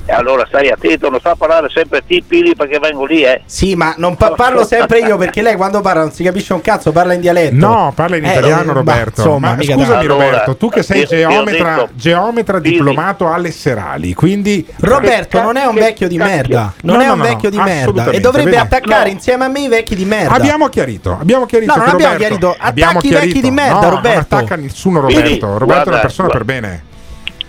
E 0.09 0.13
allora 0.13 0.45
stai 0.47 0.71
attento, 0.71 1.11
non 1.11 1.19
sta 1.19 1.33
a 1.33 1.35
parlare 1.35 1.69
sempre 1.69 2.01
ti 2.07 2.23
pili 2.23 2.55
perché 2.55 2.79
vengo 2.79 3.05
lì, 3.05 3.23
eh. 3.25 3.43
Sì, 3.45 3.75
ma 3.75 3.93
non 3.99 4.15
pa- 4.15 4.31
parlo 4.33 4.65
sempre 4.65 5.01
io 5.01 5.17
perché 5.17 5.43
lei 5.43 5.57
quando 5.57 5.81
parla 5.81 6.03
non 6.03 6.13
si 6.13 6.23
capisce 6.23 6.53
un 6.53 6.61
cazzo, 6.61 6.93
parla 6.93 7.15
in 7.15 7.21
dialetto. 7.21 7.55
No, 7.57 7.93
parla 7.93 8.15
in 8.17 8.25
Eh, 8.25 8.31
italiano 8.31 8.71
eh, 8.71 8.75
Roberto. 8.75 9.23
ma 9.23 9.27
insomma, 9.27 9.49
Ma 9.57 9.63
scusami 9.63 9.85
tanto. 9.85 10.07
Roberto, 10.07 10.35
Allora, 10.37 10.55
tu 10.55 10.69
che 10.69 10.83
sei 10.85 11.01
io- 11.01 11.17
io 11.17 11.27
ho 11.27 11.31
geometra, 11.33 11.75
detto- 11.75 11.89
geometra 11.95 12.59
diplomato 12.61 13.33
alle 13.33 13.51
Serali, 13.51 14.15
quindi 14.15 14.65
Roberto 14.79 15.43
non 15.43 15.57
è 15.57 15.65
un 15.67 15.75
vecchio 15.75 16.07
di 16.07 16.19
merda, 16.19 16.73
non 16.83 16.99
No, 16.99 17.03
è 17.03 17.09
un 17.11 17.19
no, 17.19 17.25
vecchio 17.25 17.51
di 17.51 17.59
merda 17.59 18.05
e 18.11 18.21
dovrebbe 18.21 18.51
vedi? 18.51 18.63
attaccare 18.63 19.11
insieme 19.11 19.45
a 19.47 19.49
me 19.49 19.61
i 19.63 19.69
vecchi 19.69 19.97
di 19.97 20.05
merda. 20.05 20.35
Abbiamo 20.35 20.69
chiarito, 20.69 21.19
abbiamo 21.21 21.47
chiarito 21.47 21.73
No, 21.75 21.79
non 21.85 21.89
abbiamo 21.95 22.13
Roberto- 22.13 22.37
chiarito. 22.39 22.57
Attacchi 22.61 23.07
i 23.09 23.11
vecchi 23.11 23.41
di 23.41 23.51
merda, 23.51 23.89
Roberto. 23.89 24.09
Non 24.09 24.19
attacca 24.19 24.55
nessuno 24.55 25.01
Roberto. 25.01 25.59
Roberto 25.59 25.89
è 25.89 25.93
una 25.93 26.01
persona 26.01 26.29
per 26.29 26.45
bene. 26.45 26.85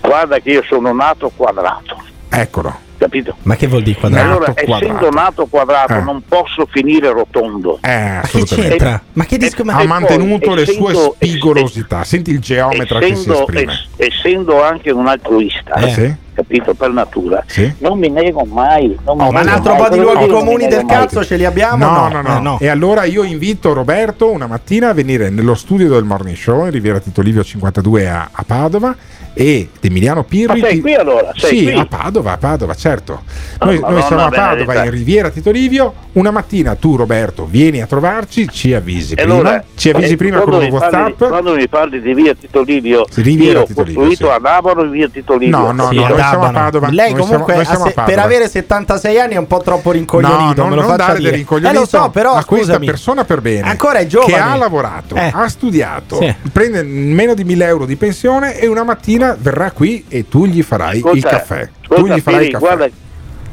Guarda 0.02 0.40
che 0.40 0.50
io 0.50 0.64
sono 0.68 0.92
nato 0.94 1.32
quadrato, 1.36 2.02
Eccolo. 2.30 2.86
capito? 2.98 3.36
Ma 3.44 3.56
che 3.56 3.68
vuol 3.68 3.84
dire 3.84 4.00
quadrato? 4.00 4.26
allora, 4.28 4.54
quadrato. 4.54 4.84
essendo 4.84 5.10
nato 5.12 5.46
quadrato, 5.46 5.94
Eh. 5.94 6.02
non 6.02 6.24
posso 6.28 6.68
finire 6.72 7.12
rotondo. 7.12 7.78
Eh, 7.82 8.16
Ma 8.16 8.22
che 8.28 8.44
c'entra? 8.44 9.02
Ma 9.14 9.26
che 9.26 9.38
disco 9.38 9.64
E- 9.64 9.70
Ha 9.72 9.76
poi, 9.78 9.88
mantenuto 9.88 10.54
le 10.56 10.66
sue 10.66 10.74
essendo- 10.74 11.14
spigolosità. 11.16 12.04
Senti 12.04 12.32
il 12.32 12.40
geometra 12.40 13.00
che 13.00 13.06
si 13.08 13.12
essendo, 13.14 13.40
esprime. 13.40 13.72
es- 13.72 13.88
essendo 13.98 14.64
anche 14.64 14.90
un 14.92 15.06
altruista, 15.08 15.74
Eh, 15.76 15.90
sì? 15.92 16.16
capito, 16.34 16.74
per 16.74 16.90
natura, 16.90 17.44
Sì. 17.46 17.72
non 17.80 18.00
mi 18.00 18.10
nego 18.10 18.44
mai. 18.46 18.88
Non 19.06 19.18
mi 19.18 19.24
Oh, 19.26 19.32
Ma 19.32 19.42
un 19.42 19.48
altro 19.48 19.76
po' 19.76 19.90
di 19.90 20.00
luoghi 20.00 20.20
non 20.26 20.30
mi 20.30 20.34
comuni 20.34 20.68
del 20.68 20.84
mai. 20.84 20.96
cazzo 20.98 21.24
ce 21.24 21.36
li 21.36 21.46
abbiamo? 21.46 21.86
No, 21.86 22.08
no, 22.10 22.22
no, 22.24 22.38
Eh, 22.38 22.42
no. 22.42 22.58
E 22.60 22.68
allora 22.68 23.04
io 23.06 23.24
invito 23.24 23.74
Roberto 23.74 24.30
una 24.32 24.48
mattina 24.48 24.90
a 24.90 24.94
venire 24.94 25.30
nello 25.30 25.54
studio 25.54 25.88
del 25.90 26.04
Morning 26.04 26.36
Show 26.36 26.66
in 26.66 26.72
Riviera 26.72 27.00
Tito 27.00 27.22
Livio 27.22 27.44
52 27.44 28.10
a, 28.10 28.30
a 28.32 28.44
Padova 28.46 28.96
ed 29.38 29.68
Emiliano 29.82 30.24
Pirri. 30.24 30.60
Ma 30.62 30.68
sei 30.68 30.80
qui 30.82 30.94
allora? 30.96 31.32
Sei 31.36 31.58
sì, 31.60 31.64
qui? 31.66 31.74
a 31.74 31.86
Padova, 31.86 32.32
a 32.34 32.38
Padova, 32.38 32.74
certo. 32.76 33.22
Oh, 33.60 33.66
Noi, 33.66 33.76
noi 33.80 33.82
Madonna 33.82 34.02
siamo 34.06 34.22
a 34.24 34.30
Padova 34.30 34.54
benedetta. 34.56 34.84
in 34.86 34.92
Riviera 34.92 35.30
Tito 35.30 35.52
Livio. 35.52 35.94
Una 36.14 36.32
mattina 36.32 36.74
tu, 36.76 36.96
Roberto, 36.96 37.46
vieni 37.50 37.80
a 37.82 37.86
trovarci, 37.86 38.48
ci 38.50 38.74
avvisi 38.74 39.14
E 39.14 39.18
prima. 39.18 39.34
allora, 39.34 39.64
ci 39.76 39.90
avvisi 39.92 40.14
eh, 40.14 40.18
prima 40.18 40.40
con 40.40 40.48
quando 40.50 40.66
un 40.66 40.72
mi 40.74 40.80
parli- 40.80 40.96
WhatsApp. 40.98 41.28
quando 41.30 41.54
mi 41.54 41.68
parli 41.70 42.02
di 42.02 42.14
via 42.16 42.34
Tito 42.34 42.62
Livio, 42.64 43.06
Sì, 43.10 43.22
Riviera 43.22 43.60
io 43.60 43.64
ho 43.64 43.68
Tito 43.68 43.82
Livio, 43.84 44.00
costruito 44.02 44.26
sì. 44.26 44.32
ad 44.36 44.46
Abano 44.46 44.84
in 44.84 44.92
via 44.92 45.08
Tito 45.10 45.38
Livio. 45.38 45.58
No, 45.58 45.72
no, 45.72 45.90
Sì, 45.90 45.96
no, 45.96 46.08
noi 46.08 46.18
siamo 46.18 46.44
a. 46.46 46.52
Padova. 46.52 46.90
Lei 46.90 47.12
Noi 47.14 47.20
comunque 47.22 47.54
siamo- 47.54 47.56
noi 47.56 47.66
siamo 47.66 47.84
a 47.84 47.88
se- 47.88 47.94
Padova. 47.94 48.16
per 48.16 48.26
avere 48.26 48.50
76 48.50 49.20
anni 49.20 49.34
è 49.36 49.38
un 49.38 49.48
po' 49.48 49.60
troppo 49.62 49.92
rincoglionito, 49.92 50.62
No, 50.64 50.70
me 50.70 50.76
no, 50.76 50.82
lo 50.82 50.82
non 50.82 50.90
faccia 50.92 51.06
dare 51.06 51.18
dire. 51.20 51.30
del 51.30 51.38
rincoglionito 51.40 51.78
Eh, 51.78 51.82
lo 51.82 51.88
so, 51.88 52.10
però 52.10 52.32
a 52.34 52.44
questa 52.46 52.66
scusami. 52.66 52.86
persona 52.88 53.24
per 53.24 53.42
bene 53.42 53.70
Ancora 53.70 54.00
è 54.00 54.08
giovane. 54.08 54.32
che 54.34 54.40
ha 54.40 54.56
lavorato, 54.56 55.16
Eh. 55.16 55.32
ha 55.34 55.48
studiato, 55.48 56.20
prende 56.52 56.82
meno 56.84 57.34
di 57.36 57.44
1000 57.44 57.66
euro 57.68 57.86
di 57.86 57.96
pensione 57.96 58.58
e 58.60 58.66
una 58.68 58.84
mattina 58.84 59.27
verrà 59.36 59.72
qui 59.72 60.06
e 60.08 60.28
tu 60.28 60.46
gli 60.46 60.62
farai 60.64 60.98
il 60.98 61.04
Ascolta, 61.06 61.30
caffè. 61.30 61.70
tu 61.82 61.94
ascolta, 61.94 62.16
gli 62.16 62.20
farai 62.22 62.40
Piri, 62.40 62.52
il 62.52 62.58
caffè. 62.60 62.76
Guarda, 62.76 62.96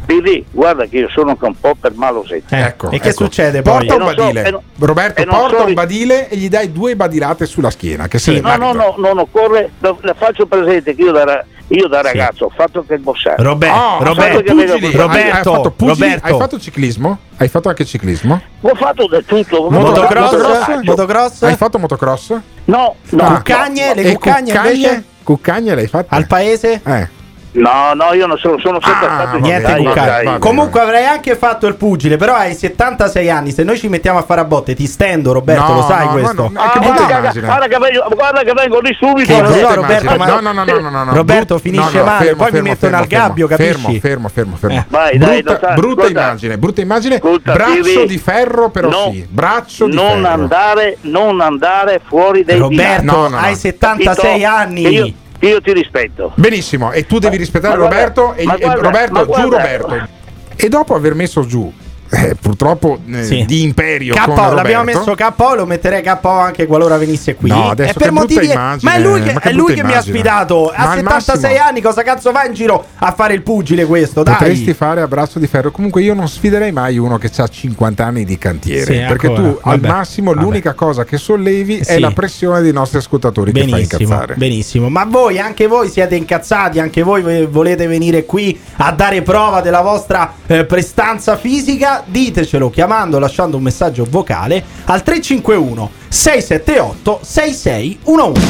Piri, 0.06 0.44
guarda 0.50 0.84
che 0.84 0.98
io 0.98 1.08
sono 1.08 1.30
anche 1.30 1.44
un 1.46 1.54
po' 1.58 1.74
per 1.80 1.92
malosetto. 1.94 2.54
Eh, 2.54 2.60
Ecco, 2.60 2.90
e 2.90 3.00
che 3.00 3.08
ecco. 3.08 3.24
succede 3.24 3.62
poi? 3.62 3.86
Porta 3.86 3.94
un 3.94 4.00
so- 4.10 4.14
badile. 4.14 4.44
e 4.44 4.50
non- 4.50 4.60
Roberto, 4.78 5.24
porta 5.24 5.56
so 5.58 5.64
un 5.64 5.72
badile 5.74 6.28
e 6.28 6.36
gli 6.36 6.48
dai 6.50 6.70
due 6.72 6.94
badilate 6.94 7.46
sulla 7.46 7.70
schiena. 7.70 8.06
Che 8.06 8.18
se 8.18 8.34
Sì, 8.34 8.40
No, 8.40 8.56
no, 8.56 8.72
no, 8.74 8.94
non 8.98 9.18
occorre, 9.18 9.70
le 9.78 10.14
faccio 10.18 10.44
presente 10.44 10.94
che 10.94 11.00
io 11.00 11.10
da, 11.12 11.24
ra- 11.24 11.44
io 11.68 11.88
da 11.88 12.02
ragazzo 12.02 12.44
ho 12.44 12.52
fatto 12.54 12.80
anche 12.80 12.92
il 12.92 13.00
bossare. 13.00 13.42
Robe- 13.42 13.70
Oh, 13.70 13.96
hai 13.96 14.04
Roberto, 14.04 14.36
fatto 14.36 14.54
pugili? 14.54 14.92
Roberto, 14.94 15.08
Hai- 15.08 15.30
hai 15.30 15.42
fatto 15.42 15.70
pugili? 15.70 16.04
Roberto. 16.06 16.26
Hai 16.26 16.38
fatto 16.38 16.58
ciclismo? 16.60 17.18
Hai 17.38 17.48
fatto 17.48 17.68
anche 17.70 17.84
ciclismo? 17.86 18.42
Ho 18.60 18.74
fatto 18.74 19.06
del 19.08 19.24
tutto. 19.24 19.70
Motocross? 19.70 20.32
Motocross? 20.32 20.82
Motocross? 20.82 21.42
Hai 21.44 21.56
fatto 21.56 21.78
motocross? 21.78 22.30
No, 22.66 22.94
no. 23.08 23.22
Ah. 23.22 23.36
Cuccagne? 23.36 23.94
Le 23.94 24.02
E 24.02 24.12
cuccagne 24.12 24.52
invece? 24.52 25.04
Cuccagne 25.24 25.74
l'hai 25.74 25.86
fatte? 25.88 26.14
Al 26.14 26.26
paese? 26.26 26.80
Eh. 26.84 27.08
No, 27.56 27.92
no, 27.94 28.12
io 28.14 28.26
non 28.26 28.36
sono, 28.36 28.58
sono 28.58 28.80
sempre 28.82 29.06
Ah, 29.06 29.12
stato 29.20 29.38
Niente 29.38 29.70
dai, 29.72 29.82
dai. 29.84 30.24
bene. 30.24 30.38
Comunque 30.40 30.80
avrei 30.80 31.04
anche 31.04 31.36
fatto 31.36 31.68
il 31.68 31.76
pugile, 31.76 32.16
però 32.16 32.34
hai 32.34 32.52
76 32.52 33.30
anni. 33.30 33.52
Se 33.52 33.62
noi 33.62 33.78
ci 33.78 33.86
mettiamo 33.88 34.18
a 34.18 34.22
fare 34.22 34.40
a 34.40 34.44
botte, 34.44 34.74
ti 34.74 34.86
stendo, 34.88 35.32
Roberto, 35.32 35.68
No, 35.72 35.74
lo 35.74 35.82
sai 35.82 36.06
no, 36.06 36.12
questo. 36.12 36.50
no, 36.52 36.60
Ah, 36.60 36.78
brutta 36.80 37.04
guarda, 37.04 37.30
guarda 37.32 37.66
che 37.68 37.78
vengo, 37.78 38.06
guarda 38.12 38.42
che 38.42 38.52
vengo 38.54 38.80
lì 38.80 38.96
subito. 38.98 39.26
Che 39.28 39.34
Che 39.34 39.40
lo 39.40 39.46
so, 39.46 39.52
brutta 39.54 39.74
Roberto, 39.74 40.02
immagine. 40.14 40.16
ma- 40.18 40.26
no, 40.26 40.40
no, 40.40 40.52
no, 40.52 40.64
no, 40.64 40.80
no, 40.80 40.88
no, 40.90 41.04
no. 41.04 41.14
Roberto 41.14 41.58
finisce 41.58 41.92
no, 41.92 41.98
no, 41.98 42.04
male, 42.10 42.24
fermo, 42.24 42.36
poi 42.42 42.46
mi 42.46 42.52
fermo, 42.56 42.68
mettono 42.70 42.90
fermo, 42.96 42.96
al 42.98 43.06
gabbio, 43.28 43.46
capisci? 43.46 44.00
Fermo, 44.00 44.28
fermo, 44.28 44.56
fermo. 44.56 44.76
Eh. 44.76 44.84
Vai, 44.88 45.18
dai, 45.18 45.42
brutta 45.42 45.58
sai, 45.66 45.74
brutta 45.76 46.00
ascolta. 46.02 46.20
immagine, 46.20 46.58
brutta 46.58 46.80
immagine. 46.80 47.14
Ascolta, 47.16 47.52
braccio 47.52 48.04
di 48.04 48.18
ferro, 48.18 48.70
però 48.70 48.88
no, 48.88 49.10
sì. 49.12 49.26
Braccio 49.30 49.86
di 49.86 49.94
non 49.94 50.22
ferro. 50.22 50.26
andare, 50.42 50.96
non 51.02 51.40
andare 51.40 52.00
fuori 52.04 52.42
dai 52.42 52.58
Roberto, 52.58 53.26
hai 53.32 53.54
76 53.54 54.40
Capito? 54.40 54.48
anni. 54.48 55.22
Io, 55.48 55.60
ti 55.60 55.72
rispetto. 55.72 56.32
Benissimo, 56.36 56.92
e 56.92 57.06
tu 57.06 57.18
devi 57.18 57.36
rispettare 57.36 57.76
ma 57.76 57.86
guarda- 57.86 57.96
Roberto 57.98 58.34
e, 58.34 58.44
ma 58.44 58.54
e 58.54 58.58
guarda- 58.60 58.82
Roberto, 58.82 59.20
giù 59.20 59.26
guarda- 59.48 59.76
Roberto. 59.76 60.08
E 60.56 60.68
dopo 60.68 60.94
aver 60.94 61.14
messo 61.14 61.44
giù, 61.46 61.72
eh, 62.14 62.34
purtroppo 62.40 62.98
eh, 63.12 63.24
Sì. 63.24 63.44
di 63.46 63.62
imperio 63.62 64.14
KO, 64.14 64.52
l'abbiamo 64.52 64.84
messo 64.84 65.14
KO, 65.14 65.54
lo 65.54 65.66
metterei 65.66 66.02
KO 66.02 66.28
anche 66.28 66.66
qualora 66.66 66.96
venisse 66.96 67.34
qui. 67.34 67.48
No, 67.50 67.70
adesso 67.70 67.94
per 67.94 68.08
che 68.08 68.10
motivi- 68.12 68.50
immagine, 68.50 68.90
Ma 68.90 68.96
è 68.96 69.00
lui 69.00 69.22
che, 69.22 69.32
che 69.32 69.48
è 69.50 69.52
lui 69.52 69.74
che 69.74 69.84
mi 69.84 69.92
ha 69.94 70.00
sfidato. 70.00 70.70
A 70.70 70.84
Ma 70.84 70.90
al 70.92 70.96
76 71.22 71.50
massimo- 71.50 71.68
anni, 71.68 71.80
cosa 71.80 72.02
cazzo 72.02 72.32
va 72.32 72.44
in 72.46 72.52
giro 72.54 72.84
a 72.96 73.12
fare 73.12 73.34
il 73.34 73.42
pugile 73.42 73.84
questo? 73.84 74.22
Dai. 74.22 74.34
Potresti 74.36 74.74
fare 74.74 75.00
a 75.00 75.08
braccio 75.08 75.38
di 75.38 75.46
ferro. 75.46 75.70
Comunque, 75.70 76.02
io 76.02 76.14
non 76.14 76.28
sfiderei 76.28 76.72
mai 76.72 76.98
uno 76.98 77.18
che 77.18 77.30
ha 77.36 77.46
50 77.48 78.04
anni 78.04 78.24
di 78.24 78.38
cantiere. 78.38 78.84
Sì, 78.84 79.04
perché 79.06 79.26
ancora. 79.28 79.48
tu 79.48 79.58
al 79.62 79.80
Vabbè. 79.80 79.88
massimo 79.88 80.32
Vabbè. 80.32 80.42
l'unica 80.44 80.72
cosa 80.74 81.04
che 81.04 81.16
sollevi 81.16 81.82
Sì. 81.84 81.92
è 81.92 81.98
la 81.98 82.10
pressione 82.12 82.60
dei 82.60 82.72
nostri 82.72 82.98
ascoltatori 82.98 83.52
che 83.52 83.60
fa 83.60 83.64
Benissimo, 83.66 84.00
incazzare. 84.00 84.34
benissimo. 84.36 84.88
Ma 84.88 85.04
voi, 85.04 85.38
anche 85.38 85.66
voi 85.66 85.88
siete 85.88 86.14
incazzati, 86.16 86.78
anche 86.80 87.02
voi 87.02 87.22
vo- 87.22 87.50
volete 87.50 87.86
venire 87.86 88.24
qui 88.24 88.58
a 88.76 88.92
dare 88.92 89.22
prova 89.22 89.60
della 89.60 89.80
vostra 89.80 90.32
eh, 90.46 90.64
prestanza 90.64 91.36
fisica? 91.36 92.03
Ditecelo 92.06 92.70
chiamando, 92.70 93.18
lasciando 93.18 93.56
un 93.56 93.62
messaggio 93.62 94.06
vocale 94.08 94.62
al 94.84 95.02
351 95.02 95.90
678 96.08 97.20
6611. 97.22 98.40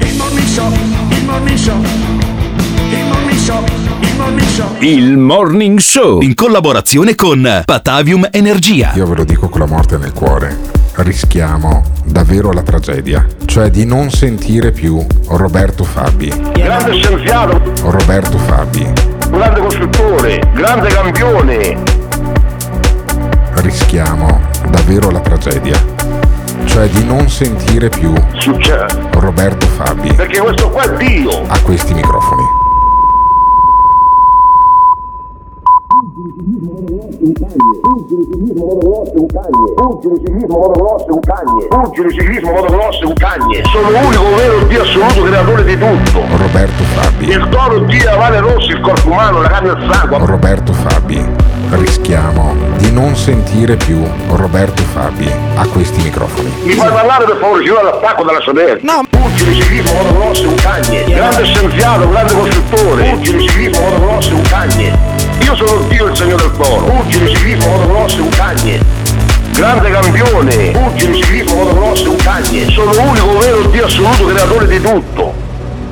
Il 0.00 0.16
morning 0.16 0.46
show, 0.46 0.72
il 1.10 1.24
morning 1.24 1.56
show, 1.56 1.80
il 1.80 3.04
morning 3.06 3.38
show, 3.38 3.64
il 4.00 4.16
morning 4.16 4.48
show. 4.48 4.66
Il 4.80 5.16
Morning 5.16 5.78
Show 5.78 6.20
in 6.22 6.34
collaborazione 6.34 7.14
con 7.14 7.62
Patavium 7.64 8.28
Energia. 8.30 8.92
Io 8.94 9.06
ve 9.06 9.16
lo 9.16 9.24
dico 9.24 9.48
con 9.48 9.60
la 9.60 9.66
morte 9.66 9.96
nel 9.96 10.12
cuore. 10.12 10.56
Rischiamo 10.94 11.82
davvero 12.04 12.52
la 12.52 12.62
tragedia, 12.62 13.26
cioè 13.46 13.70
di 13.70 13.86
non 13.86 14.10
sentire 14.10 14.72
più 14.72 15.04
Roberto 15.28 15.84
Fabi. 15.84 16.28
Grande 16.52 16.92
scienziato, 17.00 17.60
Roberto 17.90 18.36
Fabi. 18.38 18.92
grande 19.30 19.60
costruttore, 19.60 20.40
grande 20.54 20.88
campione. 20.88 22.00
Rischiamo 23.62 24.40
davvero 24.70 25.10
la 25.10 25.20
tragedia, 25.20 25.80
cioè 26.64 26.88
di 26.88 27.04
non 27.04 27.28
sentire 27.28 27.88
più 27.88 28.12
Succede. 28.34 28.86
Roberto 29.12 29.66
Fabi 29.66 30.12
Perché 30.14 30.40
questo 30.40 30.68
qua 30.68 30.82
è 30.82 30.96
Dio. 30.96 31.44
a 31.46 31.60
questi 31.60 31.94
microfoni. 31.94 32.42
Sono 43.72 43.90
l'unico 43.90 44.34
vero 44.34 44.64
Dio 44.66 44.82
assoluto 44.82 45.22
creatore 45.22 45.64
di 45.64 45.78
tutto. 45.78 46.24
Roberto 46.36 46.82
Fabi. 46.94 47.28
Il 47.28 47.48
toro, 47.48 47.78
Dio, 47.80 48.04
la 48.04 48.16
vale 48.16 48.40
rossi, 48.40 48.70
il 48.70 48.80
corpo 48.80 49.08
umano, 49.08 49.40
la 49.40 49.48
carne 49.48 49.68
e 49.68 49.72
il 49.72 49.92
sangue. 49.92 50.18
Roberto 50.18 50.72
Fabi. 50.72 51.24
Rischiamo 51.70 52.54
non 52.92 53.16
sentire 53.16 53.76
più 53.76 54.02
Roberto 54.28 54.82
Fabi 54.82 55.28
a 55.54 55.66
questi 55.66 56.02
microfoni. 56.02 56.52
Mi 56.62 56.74
fai 56.74 56.90
parlare 56.90 57.24
per 57.24 57.38
favore, 57.40 57.62
signore, 57.62 57.80
all'attacco 57.80 58.22
della 58.22 58.40
Soder. 58.40 58.82
No. 58.82 59.00
Pugili, 59.08 59.54
ciclismo, 59.54 59.92
motocross, 59.94 60.40
un 60.40 60.54
cagne. 60.56 61.04
Grande 61.04 61.44
scienziato, 61.44 62.08
grande 62.08 62.32
costruttore. 62.34 63.10
Pugili, 63.10 63.48
ciclismo, 63.48 63.80
motocross, 63.80 64.30
un 64.30 64.42
cagne. 64.42 64.98
Io 65.40 65.56
sono 65.56 65.80
Dio, 65.88 66.06
il 66.06 66.16
segno 66.16 66.36
del 66.36 66.50
toro. 66.58 66.84
Pugili, 66.84 67.34
ciclismo, 67.34 67.70
motocross, 67.70 68.14
un 68.18 68.28
cagne. 68.28 68.80
Grande 69.52 69.90
campione. 69.90 70.70
Pugili, 70.70 71.22
ciclismo, 71.22 71.54
motocross, 71.54 72.04
un 72.04 72.16
cagne. 72.16 72.70
Sono 72.70 72.92
l'unico 72.92 73.38
vero 73.38 73.62
Dio 73.62 73.84
assoluto 73.86 74.26
creatore 74.26 74.66
di 74.66 74.80
tutto. 74.80 75.32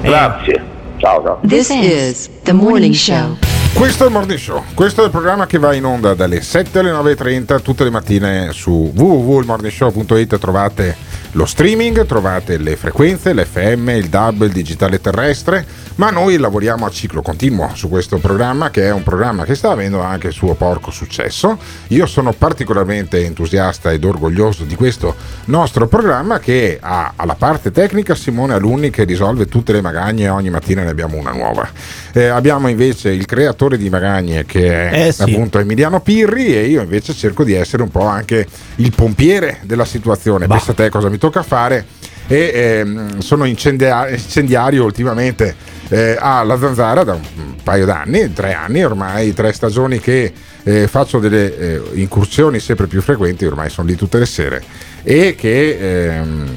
Grazie. 0.02 0.64
Ciao, 0.98 1.22
ciao. 1.22 1.38
This 1.46 1.70
is 1.70 2.28
the 2.42 2.52
morning 2.52 2.92
show. 2.92 3.38
Questo 3.72 4.04
è 4.04 4.06
il 4.08 4.12
Morning 4.12 4.38
Show, 4.38 4.62
questo 4.74 5.02
è 5.02 5.04
il 5.06 5.10
programma 5.10 5.46
che 5.46 5.58
va 5.58 5.72
in 5.74 5.84
onda 5.84 6.12
dalle 6.12 6.42
7 6.42 6.80
alle 6.80 6.90
9.30 6.90 7.62
tutte 7.62 7.84
le 7.84 7.90
mattine 7.90 8.52
su 8.52 8.92
www.ilmorningshow.it 8.94 10.38
trovate 10.38 10.96
lo 11.32 11.46
streaming, 11.46 12.06
trovate 12.06 12.56
le 12.58 12.74
frequenze, 12.76 13.32
l'FM, 13.32 13.90
il 13.90 14.08
DAB, 14.08 14.42
il 14.42 14.50
digitale 14.52 15.00
terrestre, 15.00 15.64
ma 15.96 16.10
noi 16.10 16.36
lavoriamo 16.38 16.86
a 16.86 16.90
ciclo 16.90 17.22
continuo 17.22 17.70
su 17.74 17.88
questo 17.88 18.18
programma 18.18 18.70
che 18.70 18.84
è 18.86 18.90
un 18.90 19.02
programma 19.04 19.44
che 19.44 19.54
sta 19.54 19.70
avendo 19.70 20.00
anche 20.00 20.28
il 20.28 20.32
suo 20.32 20.54
porco 20.54 20.90
successo. 20.90 21.56
Io 21.88 22.06
sono 22.06 22.32
particolarmente 22.32 23.24
entusiasta 23.24 23.92
ed 23.92 24.04
orgoglioso 24.04 24.64
di 24.64 24.74
questo 24.74 25.14
nostro 25.46 25.86
programma 25.86 26.40
che 26.40 26.78
ha 26.80 27.12
alla 27.14 27.34
parte 27.34 27.70
tecnica 27.70 28.14
Simone 28.16 28.54
Alunni 28.54 28.90
che 28.90 29.04
risolve 29.04 29.46
tutte 29.46 29.72
le 29.72 29.80
magagne 29.80 30.24
e 30.24 30.28
ogni 30.30 30.50
mattina 30.50 30.82
ne 30.82 30.90
abbiamo 30.90 31.16
una 31.16 31.32
nuova. 31.32 31.68
Eh, 32.12 32.26
abbiamo 32.26 32.66
invece 32.68 33.10
il 33.10 33.24
creatore 33.26 33.76
di 33.76 33.88
magagne 33.88 34.44
che 34.46 34.88
è 34.90 35.06
Eh, 35.06 35.12
sì. 35.12 35.22
appunto 35.22 35.58
Emiliano 35.60 36.00
Pirri 36.00 36.56
e 36.56 36.66
io 36.66 36.82
invece 36.82 37.14
cerco 37.14 37.44
di 37.44 37.52
essere 37.54 37.82
un 37.82 37.90
po' 37.90 38.04
anche 38.06 38.46
il 38.76 38.92
pompiere 38.94 39.58
della 39.62 39.84
situazione. 39.84 40.46
Bah. 40.46 40.56
Pensa 40.56 40.72
a 40.72 40.74
te 40.74 40.88
cosa 40.88 41.08
mi 41.08 41.18
tocca 41.20 41.42
fare 41.44 41.84
e 42.26 42.50
ehm, 42.54 43.18
sono 43.18 43.44
incendia- 43.44 44.08
incendiario 44.08 44.84
ultimamente 44.84 45.54
eh, 45.88 46.16
alla 46.18 46.58
Zanzara 46.58 47.04
da 47.04 47.14
un 47.14 47.54
paio 47.62 47.84
d'anni, 47.84 48.32
tre 48.32 48.54
anni 48.54 48.82
ormai, 48.82 49.34
tre 49.34 49.52
stagioni 49.52 50.00
che 50.00 50.32
eh, 50.62 50.86
faccio 50.88 51.18
delle 51.18 51.56
eh, 51.58 51.80
incursioni 51.94 52.58
sempre 52.58 52.86
più 52.86 53.02
frequenti, 53.02 53.44
ormai 53.44 53.68
sono 53.68 53.86
lì 53.88 53.96
tutte 53.96 54.18
le 54.18 54.26
sere 54.26 54.62
e 55.02 55.34
che 55.36 56.14
ehm, 56.16 56.48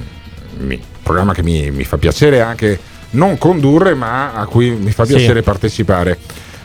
mi- 0.59 0.81
programma 1.03 1.33
che 1.33 1.43
mi, 1.43 1.69
mi 1.71 1.83
fa 1.83 1.97
piacere 1.97 2.39
anche 2.41 2.79
non 3.11 3.37
condurre 3.37 3.93
ma 3.95 4.33
a 4.33 4.45
cui 4.45 4.71
mi 4.71 4.91
fa 4.91 5.05
Sì. 5.05 5.15
piacere 5.15 5.41
partecipare. 5.41 6.17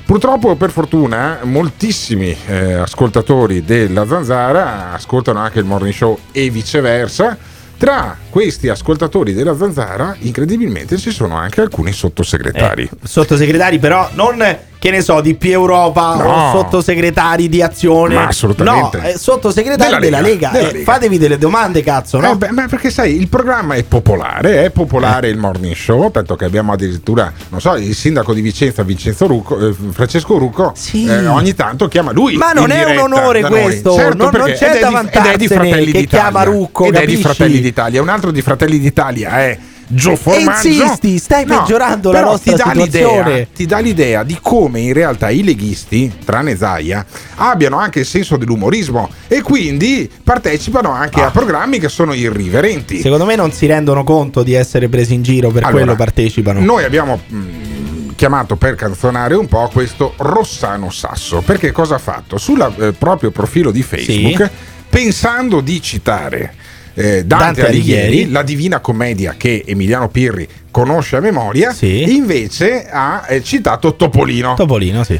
Purtroppo, 0.04 0.54
per 0.56 0.70
fortuna, 0.70 1.40
moltissimi 1.42 2.34
eh, 2.46 2.72
ascoltatori 2.74 3.62
della 3.62 4.06
Zanzara 4.06 4.92
ascoltano 4.94 5.38
anche 5.38 5.58
il 5.58 5.66
morning 5.66 5.92
show 5.92 6.18
e 6.32 6.48
viceversa. 6.48 7.36
Tra 7.78 8.18
questi 8.28 8.68
ascoltatori 8.68 9.32
della 9.32 9.56
Zanzara, 9.56 10.16
incredibilmente, 10.18 10.96
ci 10.98 11.12
sono 11.12 11.36
anche 11.36 11.60
alcuni 11.60 11.92
sottosegretari. 11.92 12.82
Eh, 12.82 13.06
sottosegretari, 13.06 13.78
però 13.78 14.10
non 14.14 14.44
che 14.78 14.90
ne 14.90 15.00
so, 15.00 15.20
di 15.20 15.34
più 15.34 15.50
Europa 15.50 16.14
No. 16.14 16.24
o 16.24 16.50
sottosegretari 16.52 17.48
di 17.48 17.62
azione. 17.62 18.14
Ma 18.14 18.26
assolutamente. 18.28 18.96
No, 18.98 19.02
eh, 19.04 19.18
sottosegretari 19.18 19.88
Della 19.90 19.98
della, 20.00 20.20
Lega, 20.20 20.28
Lega. 20.28 20.50
della 20.50 20.68
Eh, 20.68 20.72
Lega. 20.78 20.92
fatevi 20.92 21.18
delle 21.18 21.38
domande, 21.38 21.82
cazzo, 21.82 22.20
no? 22.20 22.32
Eh 22.32 22.36
beh, 22.36 22.50
ma 22.52 22.66
perché 22.68 22.90
sai, 22.90 23.16
il 23.16 23.28
programma 23.28 23.74
è 23.74 23.82
popolare, 23.82 24.64
è 24.64 24.70
popolare 24.70 25.28
Eh. 25.28 25.30
il 25.30 25.38
morning 25.38 25.74
show, 25.74 26.10
tanto 26.10 26.36
che 26.36 26.44
abbiamo 26.44 26.72
addirittura, 26.72 27.32
non 27.48 27.60
so, 27.60 27.74
il 27.76 27.94
sindaco 27.94 28.32
di 28.34 28.40
Vicenza, 28.40 28.82
Vincenzo 28.82 29.26
Rucco, 29.26 29.58
eh, 29.68 29.74
Francesco 29.90 30.38
Rucco, 30.38 30.72
Sì. 30.76 31.06
eh, 31.06 31.26
ogni 31.26 31.54
tanto 31.54 31.88
chiama 31.88 32.12
lui. 32.12 32.36
Ma 32.36 32.52
non 32.52 32.70
è 32.70 32.84
un 32.84 32.98
onore 33.12 33.42
questo, 33.42 33.94
Certo, 33.94 34.16
non- 34.16 34.30
non 34.32 34.52
c'è 34.52 34.58
da 34.58 34.66
è 34.66 34.70
di- 34.70 34.76
ed 34.78 34.82
è 34.82 34.86
di 34.86 34.92
vantarsene 34.92 35.46
Fratelli 35.48 35.92
che 35.92 35.98
d'Italia. 36.00 36.06
chiama 36.30 36.42
Rucco, 36.44 36.84
Ed 36.84 36.94
è 36.94 36.98
di 37.00 37.04
capisci? 37.04 37.22
Fratelli 37.22 37.60
d'Italia, 37.60 38.02
un 38.02 38.08
altro 38.08 38.30
di 38.30 38.42
Fratelli 38.42 38.78
d'Italia 38.78 39.30
è 39.40 39.58
Gio 39.90 40.16
Formaggio. 40.16 40.68
insisti, 40.68 41.18
stai 41.18 41.46
peggiorando 41.46 42.12
la 42.12 42.20
nostra 42.20 42.52
ti 42.52 42.58
dà 42.58 42.70
situazione. 42.70 43.30
l'idea- 43.30 43.46
ti 43.54 43.66
dà 43.66 43.78
l'idea 43.78 44.22
di 44.22 44.38
come 44.40 44.80
in 44.80 44.92
realtà 44.92 45.30
i 45.30 45.42
leghisti, 45.42 46.12
tranne 46.24 46.56
Zaia, 46.56 47.04
abbiano 47.36 47.78
anche 47.78 48.00
il 48.00 48.06
senso 48.06 48.36
dell'umorismo 48.36 49.08
e 49.28 49.40
quindi 49.40 50.10
partecipano 50.22 50.90
anche 50.90 51.22
a 51.22 51.30
programmi 51.30 51.78
che 51.78 51.88
sono 51.88 52.12
irriverenti. 52.12 53.00
Secondo 53.00 53.24
me 53.24 53.34
non 53.34 53.50
si 53.52 53.64
rendono 53.66 54.04
conto 54.04 54.42
di 54.42 54.52
essere 54.52 54.88
presi 54.88 55.14
in 55.14 55.22
giro, 55.22 55.48
per 55.50 55.62
Allora, 55.64 55.82
quello 55.82 55.96
partecipano. 55.96 56.60
Noi 56.60 56.84
abbiamo 56.84 57.20
mh, 57.26 58.14
chiamato 58.14 58.56
per 58.56 58.74
canzonare 58.74 59.34
un 59.36 59.46
po' 59.46 59.70
questo 59.72 60.12
Rossano 60.18 60.90
Sasso, 60.90 61.40
perché 61.40 61.72
cosa 61.72 61.94
ha 61.94 61.98
fatto? 61.98 62.36
Sul 62.36 62.94
proprio 62.98 63.30
profilo 63.30 63.70
di 63.70 63.82
Facebook, 63.82 64.50
pensando 64.90 65.60
di 65.60 65.80
citare 65.80 66.54
eh, 66.98 67.24
Dante, 67.24 67.44
Dante 67.44 67.66
Alighieri, 67.66 68.06
Alighieri, 68.06 68.30
la 68.32 68.42
Divina 68.42 68.80
Commedia 68.80 69.34
che 69.36 69.62
Emiliano 69.66 70.08
Pirri 70.08 70.48
conosce 70.70 71.16
a 71.16 71.20
memoria, 71.20 71.72
Sì. 71.72 72.14
invece 72.16 72.88
ha 72.90 73.24
eh, 73.28 73.42
citato 73.42 73.94
Topolino. 73.94 74.54
Topolino, 74.54 75.04
sì. 75.04 75.18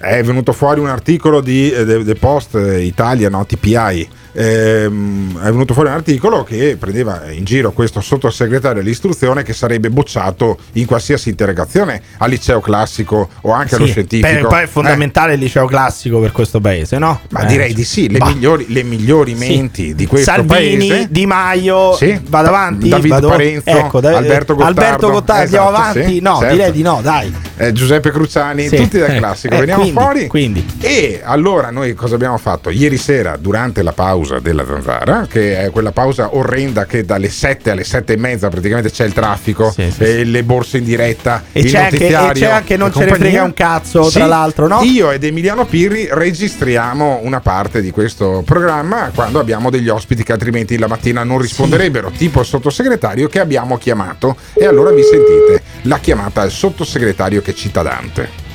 è 0.00 0.22
venuto 0.22 0.52
fuori 0.52 0.80
un 0.80 0.88
articolo 0.88 1.40
di 1.40 1.70
eh, 1.70 1.84
The, 1.84 2.04
The 2.04 2.14
Post 2.14 2.54
eh, 2.56 2.82
Italia, 2.82 3.28
no, 3.28 3.44
TPI. 3.44 4.08
Ehm, 4.32 5.38
è 5.40 5.50
venuto 5.50 5.74
fuori 5.74 5.88
un 5.88 5.94
articolo 5.96 6.44
che 6.44 6.76
prendeva 6.78 7.30
in 7.30 7.44
giro 7.44 7.72
questo 7.72 8.00
sottosegretario 8.00 8.80
all'istruzione 8.80 9.42
che 9.42 9.52
sarebbe 9.52 9.90
bocciato 9.90 10.58
in 10.72 10.86
qualsiasi 10.86 11.30
interrogazione 11.30 12.00
al 12.18 12.30
liceo 12.30 12.60
classico 12.60 13.28
o 13.42 13.52
anche 13.52 13.74
allo 13.74 13.86
Sì, 13.86 13.92
scientifico. 13.92 14.28
per- 14.28 14.46
poi 14.46 14.60
è 14.60 14.64
Eh, 14.64 14.66
fondamentale 14.66 15.34
il 15.34 15.40
liceo 15.40 15.66
classico 15.66 16.20
per 16.20 16.32
questo 16.32 16.60
paese, 16.60 16.98
no? 16.98 17.20
ma 17.30 17.40
Eh, 17.40 17.46
direi 17.46 17.72
di 17.74 17.84
sì, 17.84 18.08
le 18.08 18.18
migliori, 18.24 18.66
le 18.68 18.82
migliori 18.82 19.36
Sì. 19.36 19.48
menti 19.48 19.94
di 19.94 20.06
questo 20.06 20.30
Salvini, 20.30 20.88
paese. 20.88 21.08
Di 21.10 21.26
Maio, 21.26 21.94
Sì. 21.94 22.20
vado 22.28 22.48
avanti. 22.48 22.88
David 22.88 23.10
vado- 23.10 23.28
Parenzo, 23.28 23.68
ecco, 23.70 24.00
da- 24.00 24.16
Alberto 24.16 24.54
Gottardo. 24.54 24.80
Alberto 24.80 25.10
Gottardo, 25.10 25.42
andiamo 25.42 25.68
Esatto, 25.70 25.88
avanti? 25.98 26.12
sì, 26.14 26.20
no, 26.20 26.38
certo. 26.38 26.54
direi 26.54 26.72
di 26.72 26.82
no, 26.82 27.00
dai. 27.02 27.34
eh, 27.56 27.72
Giuseppe 27.72 28.10
Cruciani, 28.10 28.68
Sì. 28.68 28.76
tutti 28.76 28.98
dal 28.98 29.10
Eh, 29.10 29.16
classico. 29.18 29.54
eh, 29.54 29.58
Veniamo 29.58 29.82
quindi, 29.82 30.00
fuori. 30.00 30.26
quindi. 30.28 30.66
E 30.80 31.20
allora 31.22 31.70
noi 31.70 31.94
cosa 31.94 32.14
abbiamo 32.14 32.38
fatto? 32.38 32.70
Ieri 32.70 32.96
sera, 32.96 33.36
durante 33.36 33.82
la 33.82 33.92
pausa 33.92 34.18
della 34.40 34.64
Zanzara, 34.66 35.26
che 35.28 35.58
è 35.64 35.70
quella 35.70 35.92
pausa 35.92 36.34
orrenda 36.36 36.84
che 36.86 37.04
dalle 37.04 37.28
7 37.30 37.70
alle 37.70 37.84
7 37.84 38.12
e 38.12 38.16
mezza 38.16 38.48
praticamente 38.48 38.90
c'è 38.90 39.04
il 39.04 39.12
traffico, 39.12 39.70
Sì, 39.70 39.90
sì, 39.90 40.02
e 40.02 40.24
le 40.24 40.42
borse 40.44 40.78
in 40.78 40.84
diretta, 40.84 41.44
E 41.52 41.64
c'è 41.64 41.78
anche- 41.84 42.06
e 42.08 42.30
c'è 42.34 42.46
anche 42.46 42.76
non 42.76 42.92
ce 42.92 43.04
ne 43.04 43.14
frega 43.14 43.42
un 43.42 43.54
cazzo, 43.54 44.00
tra 44.10 44.22
Sì, 44.24 44.28
l'altro, 44.28 44.66
no? 44.68 44.80
Io 44.82 45.10
ed 45.10 45.24
Emiliano 45.24 45.64
Pirri 45.64 46.08
registriamo 46.10 47.20
una 47.22 47.40
parte 47.40 47.80
di 47.80 47.90
questo 47.90 48.42
programma 48.44 49.10
quando 49.14 49.38
abbiamo 49.40 49.70
degli 49.70 49.88
ospiti 49.88 50.22
che 50.22 50.32
altrimenti 50.32 50.76
la 50.78 50.86
mattina 50.88 51.24
non 51.24 51.38
risponderebbero, 51.38 52.10
tipo 52.10 52.40
il 52.40 52.46
sottosegretario 52.46 53.28
che 53.28 53.40
abbiamo 53.40 53.78
chiamato. 53.78 54.36
E 54.54 54.66
allora 54.66 54.90
vi 54.90 55.02
sentite 55.02 55.62
la 55.82 55.98
chiamata 55.98 56.42
al 56.42 56.50
sottosegretario 56.50 57.40
che 57.42 57.54
cita 57.54 57.82
Dante. 57.82 58.48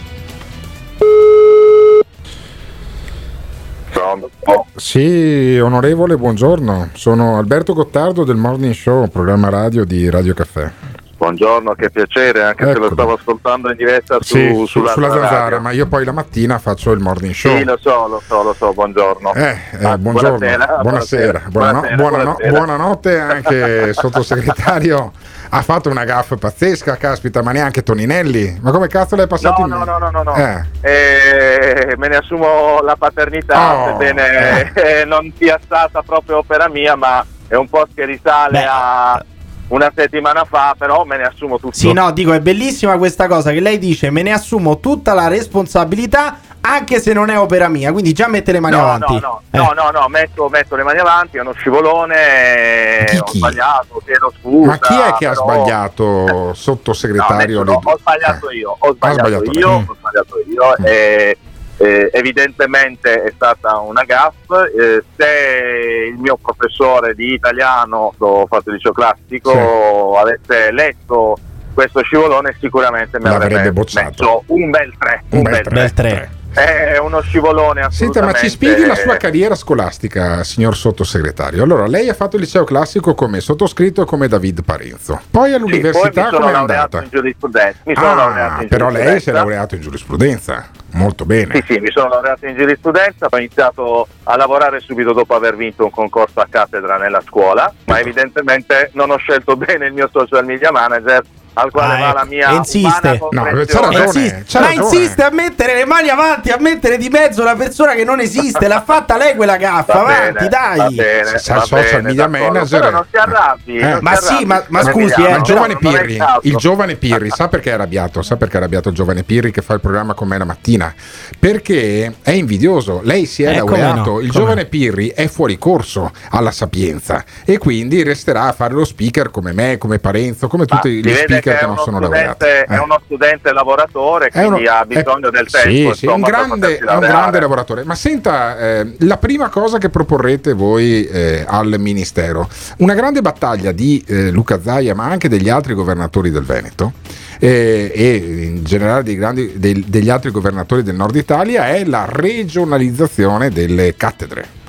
Pronto? 4.00 4.30
Sì, 4.76 5.58
onorevole, 5.58 6.18
buongiorno. 6.18 6.90
Sono 6.96 7.38
Alberto 7.38 7.74
Gottardo 7.74 8.26
del 8.26 8.36
Morning 8.36 8.74
Show, 8.74 9.08
programma 9.08 9.48
radio 9.48 9.86
di 9.86 10.10
Radio 10.10 10.34
Caffè. 10.34 10.70
Buongiorno, 11.18 11.74
che 11.76 11.90
piacere, 11.90 12.44
anche 12.44 12.66
se 12.74 12.78
lo 12.78 12.90
stavo 12.92 13.14
ascoltando 13.14 13.70
in 13.72 13.78
diretta 13.78 14.18
su, 14.20 14.36
Sì, 14.36 14.50
su- 14.54 14.66
sulla, 14.66 14.92
sulla. 14.92 15.10
Zanzara, 15.12 15.60
ma 15.60 15.72
io 15.72 15.88
poi 15.88 16.04
la 16.04 16.12
mattina 16.12 16.60
faccio 16.60 16.92
il 16.92 17.00
Morning 17.00 17.34
Show. 17.34 17.56
Sì, 17.56 17.64
lo 17.64 17.78
so, 17.80 18.08
lo 18.08 18.22
so, 18.28 18.44
lo 18.44 18.54
so, 18.54 18.74
buongiorno. 18.74 19.34
Eh, 19.34 19.58
eh, 19.80 19.86
Ah, 19.86 19.98
buongiorno, 19.98 20.38
buonasera, 20.40 20.78
buonasera, 20.82 21.42
buonasera, 21.50 21.96
buonasera. 21.96 22.50
buonanotte 22.52 23.18
anche 23.20 23.94
sottosegretario. 23.94 25.14
Ha 25.50 25.62
fatto 25.62 25.90
una 25.90 26.04
gaffa 26.04 26.36
pazzesca, 26.36 26.98
caspita, 26.98 27.42
ma 27.42 27.52
neanche 27.52 27.84
Toninelli. 27.84 28.60
Ma 28.62 28.72
come 28.72 28.88
cazzo 28.88 29.16
l'hai 29.16 29.28
passato 29.28 29.66
No, 29.66 29.68
in 29.68 29.74
no, 29.74 29.86
no, 29.86 29.98
no, 29.98 30.10
no, 30.10 30.24
no. 30.24 30.36
Eh. 30.36 30.64
Eh, 30.82 31.96
me 31.98 32.08
ne 32.08 32.16
assumo 32.18 32.80
la 32.82 32.96
paternità, 32.96 33.76
Oh, 33.76 33.86
sebbene 33.88 34.72
eh, 34.74 35.06
non 35.08 35.32
sia 35.38 35.60
stata 35.64 36.02
proprio 36.02 36.38
opera 36.40 36.68
mia, 36.70 36.96
ma 36.96 37.26
è 37.48 37.56
un 37.56 37.70
post 37.70 37.90
che 37.96 38.06
risale 38.06 38.60
Beh. 38.60 38.66
a 38.68 39.24
una 39.68 39.92
settimana 39.96 40.46
fa, 40.46 40.76
però 40.78 41.04
me 41.06 41.18
ne 41.18 41.24
assumo 41.24 41.58
tutto. 41.60 41.76
Sì, 41.76 41.92
no, 41.92 42.12
dico, 42.12 42.34
è 42.34 42.40
bellissima 42.40 42.98
questa 42.98 43.28
cosa 43.28 43.52
che 43.52 43.60
lei 43.60 43.80
dice, 43.80 44.10
me 44.12 44.22
ne 44.22 44.32
assumo 44.32 44.80
tutta 44.80 45.14
la 45.14 45.28
responsabilità 45.28 46.38
anche 46.68 47.00
se 47.00 47.14
non 47.14 47.30
è 47.30 47.38
opera 47.40 47.68
mia, 47.68 47.92
quindi 47.92 48.12
già 48.14 48.28
mette 48.28 48.52
le 48.52 48.60
mani 48.60 48.76
No, 48.76 48.82
avanti. 48.84 49.14
no, 49.20 49.20
no, 49.20 49.42
Eh. 49.52 49.58
no, 49.58 49.72
no, 49.74 50.00
no, 50.00 50.08
metto, 50.08 50.50
metto 50.50 50.76
le 50.76 50.84
mani 50.84 51.00
avanti, 51.00 51.38
è 51.38 51.42
uno 51.42 51.54
scivolone, 51.54 53.06
ho 53.20 53.24
chi? 53.24 53.38
sbagliato, 53.38 54.02
chiedo 54.04 54.34
scusa. 54.40 54.68
Ma 54.72 54.78
chi 54.80 54.94
è 54.94 55.14
che 55.18 55.26
ha 55.28 55.32
però- 55.32 55.44
sbagliato 55.44 56.54
sottosegretario? 56.56 57.64
No, 57.64 57.72
lì? 57.72 57.80
ho 57.84 57.98
sbagliato 58.00 58.50
Eh. 58.50 58.56
io, 58.56 58.76
ho 58.78 58.94
sbagliato, 58.94 59.28
sbagliato 59.28 59.52
io. 59.60 59.70
Mm. 59.80 59.84
ho 59.90 59.96
sbagliato 60.00 60.36
io 60.48 60.76
e, 60.86 61.38
eh, 61.78 62.10
evidentemente 62.14 63.24
è 63.24 63.32
stata 63.36 63.78
una 63.80 64.04
gaffa. 64.04 64.66
Eh, 64.66 65.04
se 65.16 66.08
il 66.12 66.18
mio 66.18 66.38
professore 66.42 67.14
di 67.14 67.34
italiano, 67.34 68.14
ho 68.18 68.46
fatto 68.48 68.70
il 68.70 68.76
liceo 68.76 68.92
classico, 68.94 70.18
avesse 70.18 70.72
letto 70.72 71.38
questo 71.74 72.02
scivolone 72.04 72.56
sicuramente 72.60 73.18
mi 73.18 73.26
L'avrebbe 73.26 73.54
avrebbe 73.56 73.72
bocciato. 73.74 74.08
messo 74.24 74.44
un 74.48 74.70
bel 74.70 74.94
3. 74.98 75.24
Un 75.32 75.42
bel 75.42 75.62
tre. 75.62 75.72
Bel 75.74 75.94
tre. 75.94 76.30
È 76.56 76.98
uno 77.00 77.20
scivolone 77.20 77.82
Senta, 77.82 77.88
assolutamente. 77.88 78.32
ma 78.34 78.40
ci 78.40 78.50
spieghi 78.50 78.86
la 78.86 78.96
sua 78.96 79.18
carriera 79.18 79.56
scolastica, 79.56 80.42
signor 80.46 80.74
sottosegretario? 80.78 81.62
Allora, 81.62 81.86
lei 81.86 82.08
ha 82.08 82.14
fatto 82.14 82.38
il 82.38 82.44
liceo 82.44 82.64
classico 82.64 83.14
come 83.14 83.42
sottoscritto 83.42 84.04
e 84.04 84.06
come 84.06 84.30
David 84.30 84.64
Parenzo. 84.64 85.20
Poi 85.30 85.50
Sì, 85.50 85.56
all'università 85.56 86.10
poi 86.10 86.24
mi 86.24 86.30
sono 86.30 86.40
come 86.46 86.52
è 86.52 86.56
andata? 86.56 87.02
in 87.04 87.10
giurisprudenza. 87.12 87.80
Mi 87.84 87.94
sono 87.96 88.16
laureato 88.16 88.54
Ah, 88.60 88.62
in 88.62 88.68
però 88.70 88.90
lei 88.90 89.20
si 89.20 89.30
è 89.30 89.34
laureato 89.34 89.76
in 89.76 89.82
giurisprudenza. 89.82 90.70
Molto 90.92 91.26
bene. 91.26 91.56
Sì, 91.56 91.74
sì, 91.74 91.80
mi 91.82 91.92
sono 91.92 92.08
laureato 92.08 92.46
in 92.46 92.56
giurisprudenza, 92.56 93.28
ho 93.30 93.38
iniziato 93.38 94.08
a 94.24 94.38
lavorare 94.38 94.80
subito 94.80 95.12
dopo 95.12 95.36
aver 95.36 95.58
vinto 95.58 95.84
un 95.84 95.92
concorso 95.92 96.40
a 96.40 96.48
cattedra 96.50 96.96
nella 96.98 97.22
scuola, 97.28 97.70
ma 97.84 98.00
evidentemente 98.00 98.92
non 98.94 99.12
ho 99.12 99.18
scelto 99.18 99.58
bene 99.58 99.88
il 99.88 99.94
mio 99.94 100.10
social 100.10 100.46
media 100.46 100.72
manager 100.72 101.22
al 101.56 101.72
quale 101.72 101.94
Ah, 101.96 101.98
va 102.00 102.14
la 102.14 102.20
ecco. 102.22 102.28
mia 102.30 102.50
E 102.52 102.56
insiste. 102.56 103.20
No, 103.32 103.44
ragione. 103.44 104.04
Insiste- 104.04 104.44
c'ha 104.48 104.60
ma 104.60 104.68
ragione. 104.68 104.86
insiste 104.86 105.24
a 105.24 105.30
mettere 105.32 105.76
le 105.76 105.86
mani 105.86 106.10
avanti, 106.10 106.50
a 106.52 106.58
mettere 106.60 106.98
di 106.98 107.10
mezzo 107.10 107.42
una 107.42 107.56
persona 107.56 107.94
che 107.94 108.04
non 108.04 108.20
esiste. 108.20 108.68
L'ha 108.68 108.84
fatta 108.86 109.18
lei 109.18 109.36
quella 109.36 109.58
gaffa. 109.58 109.94
Va 109.94 110.00
avanti, 110.02 110.34
bene, 110.34 110.50
dai. 110.50 110.94
bene, 110.96 111.32
va 111.32 111.38
social 111.66 112.04
media 112.04 112.28
manager- 112.28 112.80
Però 112.80 112.92
non 112.92 113.06
si 113.10 113.18
arrabbi, 113.18 113.78
Eh. 113.78 113.88
non 113.90 114.00
Ma 114.02 114.16
si 114.16 114.22
sì, 114.24 114.28
arrabbi. 114.32 114.46
ma- 114.46 114.64
ma 114.68 114.82
Non 114.82 114.92
scusi, 114.92 115.22
eh, 115.22 115.30
Ma 115.30 115.36
il 115.38 115.42
giovane 115.44 115.78
Pirri, 115.78 116.20
il 116.44 116.56
giovane 116.56 116.96
Pirri, 116.96 117.30
sa 117.30 117.48
perché 117.48 117.70
è 117.72 117.74
arrabbiato? 117.74 118.22
Sa 118.22 118.36
perché 118.38 118.54
è 118.56 118.58
arrabbiato 118.58 118.90
il 118.90 118.96
giovane 118.96 119.24
Pirri 119.24 119.52
che 119.52 119.62
fa 119.62 119.74
il 119.74 119.80
programma 119.80 120.14
con 120.14 120.28
me 120.28 120.38
la 120.38 120.46
mattina? 120.46 120.94
Perché 121.40 122.16
è 122.22 122.32
invidioso. 122.32 123.02
Lei 123.04 123.26
si 123.26 123.44
è 123.44 123.50
Eh, 123.52 123.56
laureato, 123.56 124.12
no, 124.12 124.20
il 124.20 124.30
giovane 124.32 124.64
no. 124.64 124.68
Pirri 124.70 125.10
è 125.10 125.28
fuori 125.28 125.58
corso 125.58 126.12
alla 126.32 126.52
sapienza 126.52 127.24
e 127.46 127.58
quindi 127.58 128.04
resterà 128.04 128.44
a 128.44 128.52
fare 128.52 128.74
lo 128.74 128.86
speaker 128.86 129.32
come 129.32 129.54
me, 129.54 129.78
come 129.78 130.00
Parenzo, 130.00 130.48
come 130.48 130.66
Ma 130.68 130.76
tutti 130.76 130.90
gli 130.92 131.02
vede 131.02 131.42
speaker 131.46 131.54
è 131.54 131.58
che 131.60 131.66
non 131.66 131.74
uno 131.76 131.84
sono 131.84 131.98
studente- 131.98 132.26
laureati. 132.26 132.74
È 132.74 132.76
Eh. 132.76 132.80
uno 132.80 133.02
studente 133.06 133.54
lavoratore, 133.54 134.32
quindi 134.32 134.62
uno- 134.62 134.72
ha 134.72 134.86
bisogno 134.86 135.28
è- 135.28 135.32
del 135.32 135.50
sì, 135.50 135.62
tempo. 135.62 135.94
sì, 135.94 136.06
è 136.08 136.12
un 136.12 136.22
grande, 136.22 136.78
è 136.78 136.92
un 136.94 137.00
grande 137.00 137.40
lavoratore. 137.40 137.84
Ma 137.84 137.96
senta, 137.96 138.58
eh, 138.58 138.96
la 139.00 139.18
prima 139.18 139.50
cosa 139.50 139.78
che 139.78 139.90
proporrete 139.90 140.54
voi 140.54 141.06
eh, 141.06 141.44
al 141.48 141.76
Ministero, 141.80 142.48
una 142.78 142.94
grande 142.94 143.22
battaglia 143.22 143.72
di 143.72 144.04
eh, 144.08 144.32
Luca 144.32 144.62
Zaia, 144.62 144.96
ma 144.96 145.06
anche 145.06 145.30
degli 145.30 145.50
altri 145.50 145.74
governatori 145.74 146.32
del 146.32 146.44
Veneto 146.44 146.94
eh, 147.40 147.92
e 147.94 148.16
in 148.16 148.64
generale 148.64 149.04
dei 149.04 149.16
grandi- 149.16 149.54
del- 149.56 149.84
degli 149.86 150.10
altri 150.10 150.32
governatori 150.32 150.84
del 150.84 150.96
nord 150.96 151.16
Italia, 151.16 151.68
è 151.68 151.84
la 151.86 152.06
regionalizzazione 152.10 153.50
delle 153.50 153.96
cattedre. 153.96 154.64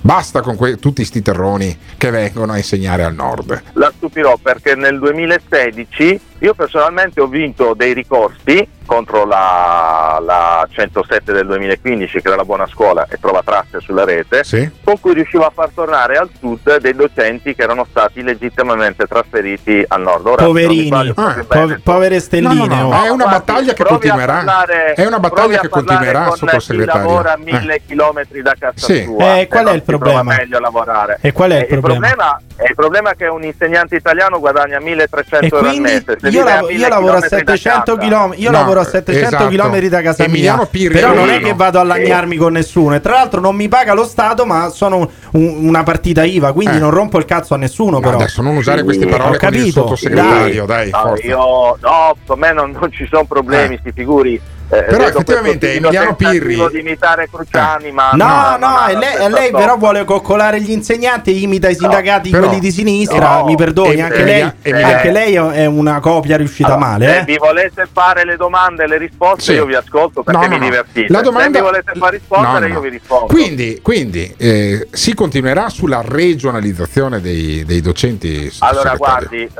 Basta 0.00 0.40
con 0.40 0.56
que- 0.56 0.76
tutti 0.76 1.04
sti 1.04 1.22
terroni 1.22 1.76
che 1.96 2.10
vengono 2.10 2.52
a 2.52 2.56
insegnare 2.56 3.02
al 3.02 3.14
nord. 3.14 3.62
La 3.74 3.92
stupirò 3.94 4.36
perché 4.40 4.74
nel 4.74 4.98
2016 4.98 6.20
io 6.40 6.54
personalmente 6.54 7.20
ho 7.20 7.26
vinto 7.26 7.74
dei 7.74 7.92
ricorsi 7.92 8.66
contro 8.86 9.26
la, 9.26 10.18
la 10.24 10.66
107 10.70 11.32
del 11.32 11.46
2015 11.46 12.22
che 12.22 12.26
era 12.26 12.36
la 12.36 12.44
buona 12.44 12.66
scuola 12.66 13.06
e 13.10 13.18
trova 13.20 13.42
tracce 13.44 13.80
sulla 13.80 14.04
rete 14.04 14.44
Sì? 14.44 14.70
con 14.82 14.98
cui 14.98 15.12
riuscivo 15.12 15.44
a 15.44 15.50
far 15.54 15.68
tornare 15.74 16.16
al 16.16 16.30
sud 16.38 16.78
dei 16.78 16.94
docenti 16.94 17.54
che 17.54 17.62
erano 17.62 17.86
stati 17.90 18.22
legittimamente 18.22 19.06
trasferiti 19.06 19.84
al 19.88 20.00
nord. 20.00 20.26
Ora, 20.26 20.44
Poverini, 20.44 20.86
sbaglio, 20.86 21.12
Ah. 21.16 21.44
Po- 21.46 21.76
povere 21.82 22.18
stelline. 22.20 22.54
No, 22.54 22.64
no, 22.64 22.88
no, 22.88 22.96
oh. 22.96 23.04
è 23.04 23.08
una 23.10 23.26
battaglia 23.26 23.74
che 23.74 23.84
continuerà. 23.84 24.32
parlare- 24.36 24.92
È 24.94 25.04
una 25.04 25.18
battaglia 25.18 25.60
che 25.60 25.68
parlare 25.68 25.86
continuerà, 25.96 26.24
con 26.28 26.36
sottosegretario. 26.36 27.00
Chi 27.02 27.08
lavora 27.08 27.32
a 27.32 27.36
Eh. 27.38 27.42
mille 27.52 27.80
chilometri 27.86 28.40
da 28.42 28.54
casa 28.58 28.86
Sì. 28.86 29.02
sua. 29.02 29.38
Eh, 29.38 29.48
qual 29.48 29.66
è 29.66 29.72
il 29.72 29.82
problema? 29.82 30.22
meglio 30.22 30.58
lavorare. 30.60 31.18
E 31.20 31.32
qual 31.32 31.50
è 31.50 31.56
il 31.68 31.74
Eh, 31.74 31.78
problema? 31.80 32.40
è 32.56 32.64
il 32.68 32.74
problema 32.74 33.10
è 33.10 33.16
che 33.16 33.26
un 33.26 33.42
insegnante 33.44 33.96
italiano 33.96 34.38
guadagna 34.40 34.80
1300 34.80 35.44
E 35.44 35.58
euro 35.58 35.68
al 35.68 35.78
mese. 35.80 36.16
Io, 36.36 36.44
lav- 36.44 36.66
1000 36.68 36.72
io 36.82 36.88
lavoro 36.88 37.12
a 37.12 37.20
chilometri 37.20 37.44
da 37.44 37.52
700 37.56 37.96
casa. 37.96 38.08
km, 38.08 38.32
io 38.36 38.50
No, 38.50 38.58
lavoro 38.58 38.80
a 38.80 38.84
700 38.84 39.26
esatto. 39.36 39.48
km 39.48 39.86
da 39.88 40.02
casa 40.02 40.24
Emiliano 40.24 40.56
mia. 40.58 40.66
Pirri 40.66 40.94
però 40.94 41.14
non 41.14 41.28
è 41.30 41.38
che 41.40 41.54
vado 41.54 41.78
a 41.80 41.84
lagnarmi 41.84 42.36
con 42.36 42.52
nessuno. 42.52 42.94
E 42.94 43.00
tra 43.00 43.12
l'altro 43.14 43.40
non 43.40 43.54
mi 43.56 43.68
paga 43.68 43.92
lo 43.94 44.04
Stato, 44.04 44.44
ma 44.46 44.68
sono 44.70 44.96
un- 44.96 45.08
un- 45.32 45.66
una 45.68 45.82
partita 45.82 46.24
IVA, 46.24 46.52
quindi 46.52 46.76
Eh. 46.76 46.80
non 46.80 46.90
rompo 46.90 47.18
il 47.18 47.24
cazzo 47.24 47.54
a 47.54 47.56
nessuno. 47.56 47.92
No, 47.92 48.00
Però. 48.00 48.16
adesso 48.16 48.42
non 48.42 48.56
usare 48.56 48.82
queste 48.84 49.06
parole 49.06 49.36
ho 49.36 49.38
con 49.38 49.48
il 49.54 49.58
capito. 49.58 49.80
sottosegretario, 49.82 50.64
dai, 50.66 50.90
No, 50.90 50.98
forza. 50.98 51.26
io, 51.26 51.36
no, 51.80 52.16
con 52.26 52.38
me 52.38 52.52
non, 52.52 52.76
non 52.78 52.92
ci 52.92 53.06
sono 53.10 53.24
problemi, 53.24 53.74
Eh. 53.74 53.80
si 53.84 53.92
figuri. 53.92 54.40
Però 54.68 54.84
vedo 54.86 55.04
effettivamente 55.04 55.74
Emiliano 55.74 56.14
Pirri- 56.14 56.60
Eh. 56.60 56.68
di 56.70 56.80
imitare 56.80 57.28
Cruciani, 57.30 57.90
ma 57.90 58.10
No, 58.12 58.56
no, 58.58 58.66
no, 58.68 58.86
e 58.88 58.92
la 58.92 58.98
lei, 58.98 59.16
lei 59.18 59.28
storia. 59.48 59.50
però 59.58 59.76
vuole 59.78 60.04
coccolare 60.04 60.60
gli 60.60 60.70
insegnanti 60.70 61.42
imita 61.42 61.68
i 61.68 61.74
sindacati, 61.74 62.30
però- 62.30 62.46
quelli 62.46 62.60
di 62.60 62.70
sinistra. 62.70 63.36
No, 63.38 63.44
mi 63.46 63.56
perdoni, 63.56 63.94
Em- 63.98 64.04
anche, 64.04 64.16
Emilia- 64.20 64.34
lei, 64.36 64.52
Emilia- 64.62 64.86
anche 64.96 65.10
lei 65.10 65.34
è 65.34 65.66
una 65.66 66.00
copia 66.00 66.36
riuscita 66.36 66.74
Allora, 66.74 66.86
male. 66.86 67.06
Se 67.06 67.18
Eh? 67.18 67.24
vi 67.24 67.36
volete 67.38 67.88
fare 67.90 68.24
le 68.24 68.36
domande 68.36 68.84
e 68.84 68.86
le 68.88 68.98
risposte, 68.98 69.42
Sì. 69.42 69.52
io 69.52 69.64
vi 69.64 69.74
ascolto 69.74 70.22
perché 70.22 70.38
No, 70.40 70.46
no, 70.46 70.52
mi 70.52 70.58
no. 70.58 70.64
divertite. 70.64 71.12
La 71.12 71.20
domanda... 71.22 71.58
Se 71.58 71.64
mi 71.64 71.70
volete 71.70 71.92
far 71.96 72.12
rispondere, 72.12 72.52
No, 72.52 72.58
no, 72.60 72.66
io 72.66 72.74
no. 72.74 72.80
vi 72.80 72.88
rispondo. 72.90 73.26
Quindi, 73.26 73.78
quindi 73.82 74.34
eh, 74.36 74.86
si 74.90 75.14
continuerà 75.14 75.68
sulla 75.70 76.02
regionalizzazione 76.04 77.20
dei, 77.20 77.64
dei 77.64 77.80
docenti. 77.80 78.52
Allora, 78.58 78.94
guardi, 78.96 79.42
eh, 79.42 79.50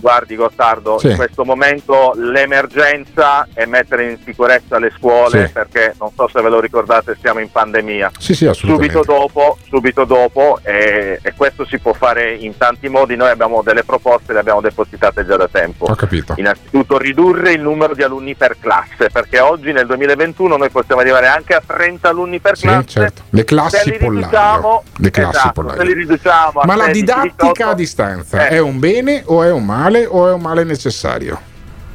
guardi 0.00 0.34
Gottardo, 0.34 0.98
Sì. 0.98 1.08
in 1.10 1.16
questo 1.16 1.44
momento 1.44 2.12
l'emergenza 2.16 3.46
è 3.54 3.64
mettere 3.66 4.10
in 4.10 4.18
sicurezza 4.24 4.54
le 4.78 4.92
scuole 4.96 5.46
Sì. 5.46 5.52
perché 5.52 5.94
non 5.98 6.10
so 6.14 6.28
se 6.32 6.40
ve 6.40 6.48
lo 6.48 6.60
ricordate, 6.60 7.16
siamo 7.20 7.40
in 7.40 7.50
pandemia. 7.50 8.12
Sì, 8.18 8.34
sì, 8.34 8.46
assolutamente. 8.46 8.92
Subito 8.94 9.12
dopo, 9.12 9.58
subito 9.68 10.04
dopo 10.04 10.58
e, 10.62 11.18
e 11.22 11.32
questo 11.36 11.64
si 11.66 11.78
può 11.78 11.92
fare 11.92 12.34
in 12.34 12.56
tanti 12.56 12.88
modi, 12.88 13.16
noi 13.16 13.30
abbiamo 13.30 13.62
delle 13.62 13.84
proposte, 13.84 14.32
le 14.32 14.38
abbiamo 14.40 14.60
depositate 14.60 15.24
già 15.26 15.36
da 15.36 15.48
tempo. 15.48 15.84
Ho 15.86 15.94
capito. 15.94 16.34
Innanzitutto 16.36 16.98
ridurre 16.98 17.52
il 17.52 17.60
numero 17.60 17.94
di 17.94 18.02
alunni 18.02 18.34
per 18.34 18.56
classe, 18.60 19.08
perché 19.10 19.40
oggi 19.40 19.72
nel 19.72 19.86
2021 19.86 20.56
noi 20.56 20.70
possiamo 20.70 21.00
arrivare 21.00 21.26
anche 21.26 21.54
a 21.54 21.62
30 21.64 22.08
alunni 22.08 22.38
per 22.40 22.56
classe. 22.58 22.86
certo. 22.88 23.22
Le 23.30 23.44
classi 23.44 23.90
riduciamo, 23.96 24.82
Le 24.98 25.10
classi 25.10 25.36
esatto, 25.36 25.62
pollaio. 25.62 25.78
se 25.80 25.86
li 25.86 25.92
riduciamo 25.94 26.60
a 26.60 26.66
Ma 26.66 26.74
la 26.76 26.84
16, 26.84 27.00
didattica 27.00 27.34
18, 27.52 27.68
a 27.68 27.74
distanza 27.74 28.46
eh. 28.46 28.50
è 28.50 28.58
un 28.58 28.78
bene 28.78 29.22
o 29.26 29.42
è 29.42 29.50
un 29.50 29.64
male 29.64 30.06
o 30.06 30.28
è 30.28 30.32
un 30.32 30.40
male 30.40 30.64
necessario? 30.64 31.40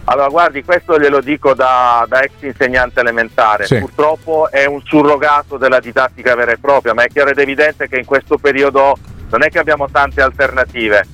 Allora, 0.05 0.27
guardi, 0.29 0.63
questo 0.63 0.99
glielo 0.99 1.21
dico 1.21 1.53
da, 1.53 2.05
da 2.07 2.21
ex 2.21 2.31
insegnante 2.41 2.99
elementare. 2.99 3.65
Sì. 3.65 3.79
Purtroppo 3.79 4.49
è 4.49 4.65
un 4.65 4.81
surrogato 4.83 5.57
della 5.57 5.79
didattica 5.79 6.35
vera 6.35 6.51
e 6.51 6.57
propria, 6.57 6.93
ma 6.93 7.03
è 7.03 7.07
chiaro 7.07 7.29
ed 7.29 7.37
evidente 7.37 7.87
che 7.87 7.97
in 7.97 8.05
questo 8.05 8.37
periodo 8.37 8.97
non 9.29 9.43
è 9.43 9.49
che 9.49 9.59
abbiamo 9.59 9.87
tante 9.89 10.21
alternative. 10.21 11.05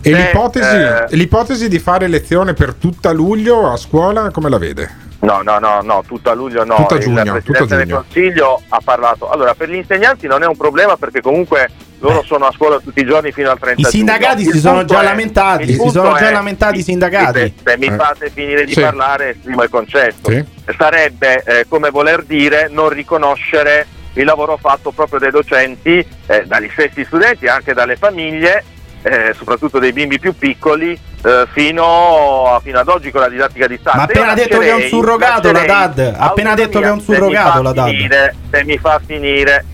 E 0.00 0.10
Se, 0.10 0.16
l'ipotesi, 0.16 0.76
eh, 0.76 1.06
l'ipotesi 1.16 1.68
di 1.68 1.78
fare 1.78 2.06
lezione 2.08 2.52
per 2.52 2.74
tutta 2.74 3.10
luglio 3.10 3.72
a 3.72 3.76
scuola 3.76 4.30
come 4.30 4.50
la 4.50 4.58
vede? 4.58 5.03
No, 5.24 5.40
no, 5.42 5.58
no, 5.58 5.80
no, 5.82 6.02
tutto 6.06 6.30
a 6.30 6.34
luglio 6.34 6.64
no. 6.64 6.74
Tutta 6.76 6.96
Il 6.96 7.00
giugno, 7.02 7.22
Presidente 7.22 7.52
tutta 7.52 7.76
del 7.76 7.86
giugno. 7.86 8.00
Consiglio 8.02 8.62
ha 8.68 8.80
parlato. 8.84 9.30
Allora, 9.30 9.54
per 9.54 9.70
gli 9.70 9.76
insegnanti 9.76 10.26
non 10.26 10.42
è 10.42 10.46
un 10.46 10.56
problema 10.56 10.96
perché 10.96 11.20
comunque 11.22 11.68
loro 12.00 12.22
sono 12.22 12.44
a 12.46 12.52
scuola 12.52 12.78
tutti 12.78 13.00
i 13.00 13.04
giorni 13.06 13.32
fino 13.32 13.50
al 13.50 13.58
30 13.58 13.88
I 13.88 13.90
sindacati 13.90 14.36
giugno. 14.42 14.50
si 14.50 14.56
Il 14.56 14.62
sono 14.62 14.84
già 14.84 15.00
è- 15.00 15.04
lamentati, 15.04 15.62
il 15.62 15.68
si 15.80 15.88
sono 15.88 16.12
già 16.18 16.28
è- 16.28 16.32
lamentati 16.32 16.78
i 16.78 16.82
sindacati. 16.82 17.38
Se, 17.38 17.52
se 17.64 17.76
mi 17.78 17.86
Eh. 17.86 17.92
fate 17.96 18.30
finire 18.30 18.64
di 18.66 18.72
Sì. 18.74 18.80
parlare, 18.80 19.30
esprimo 19.30 19.62
il 19.62 19.70
concetto. 19.70 20.30
Sì. 20.30 20.44
Sarebbe 20.76 21.42
eh, 21.44 21.66
come 21.68 21.88
voler 21.90 22.22
dire 22.24 22.68
non 22.70 22.90
riconoscere 22.90 23.86
il 24.14 24.24
lavoro 24.24 24.58
fatto 24.60 24.90
proprio 24.90 25.18
dai 25.18 25.30
docenti, 25.30 26.06
eh, 26.26 26.44
dagli 26.46 26.68
stessi 26.72 27.04
studenti, 27.04 27.46
anche 27.46 27.72
dalle 27.72 27.96
famiglie, 27.96 28.62
eh, 29.06 29.34
soprattutto 29.36 29.78
dei 29.78 29.92
bimbi 29.92 30.18
più 30.18 30.34
piccoli, 30.34 30.98
eh, 31.22 31.46
fino, 31.52 32.54
a- 32.54 32.60
fino 32.60 32.78
ad 32.78 32.88
oggi 32.88 33.10
con 33.10 33.20
la 33.20 33.28
didattica 33.28 33.66
di 33.66 33.74
distanza. 33.74 33.98
Ma 33.98 34.04
appena 34.04 34.32
detto 34.34 34.58
che 34.58 34.68
è 34.68 34.74
un 34.74 34.80
surrogato 34.88 35.52
la 35.52 35.64
DAD, 35.64 36.14
appena 36.16 36.54
detto 36.54 36.80
che 36.80 36.86
è 36.86 36.90
un 36.90 37.00
surrogato 37.00 37.50
fa 37.50 37.62
la 37.62 37.72
DAD. 37.72 37.88
finire- 37.90 38.34
Se 38.50 38.64
mi 38.64 38.78
fa 38.78 39.00
finire, 39.04 39.64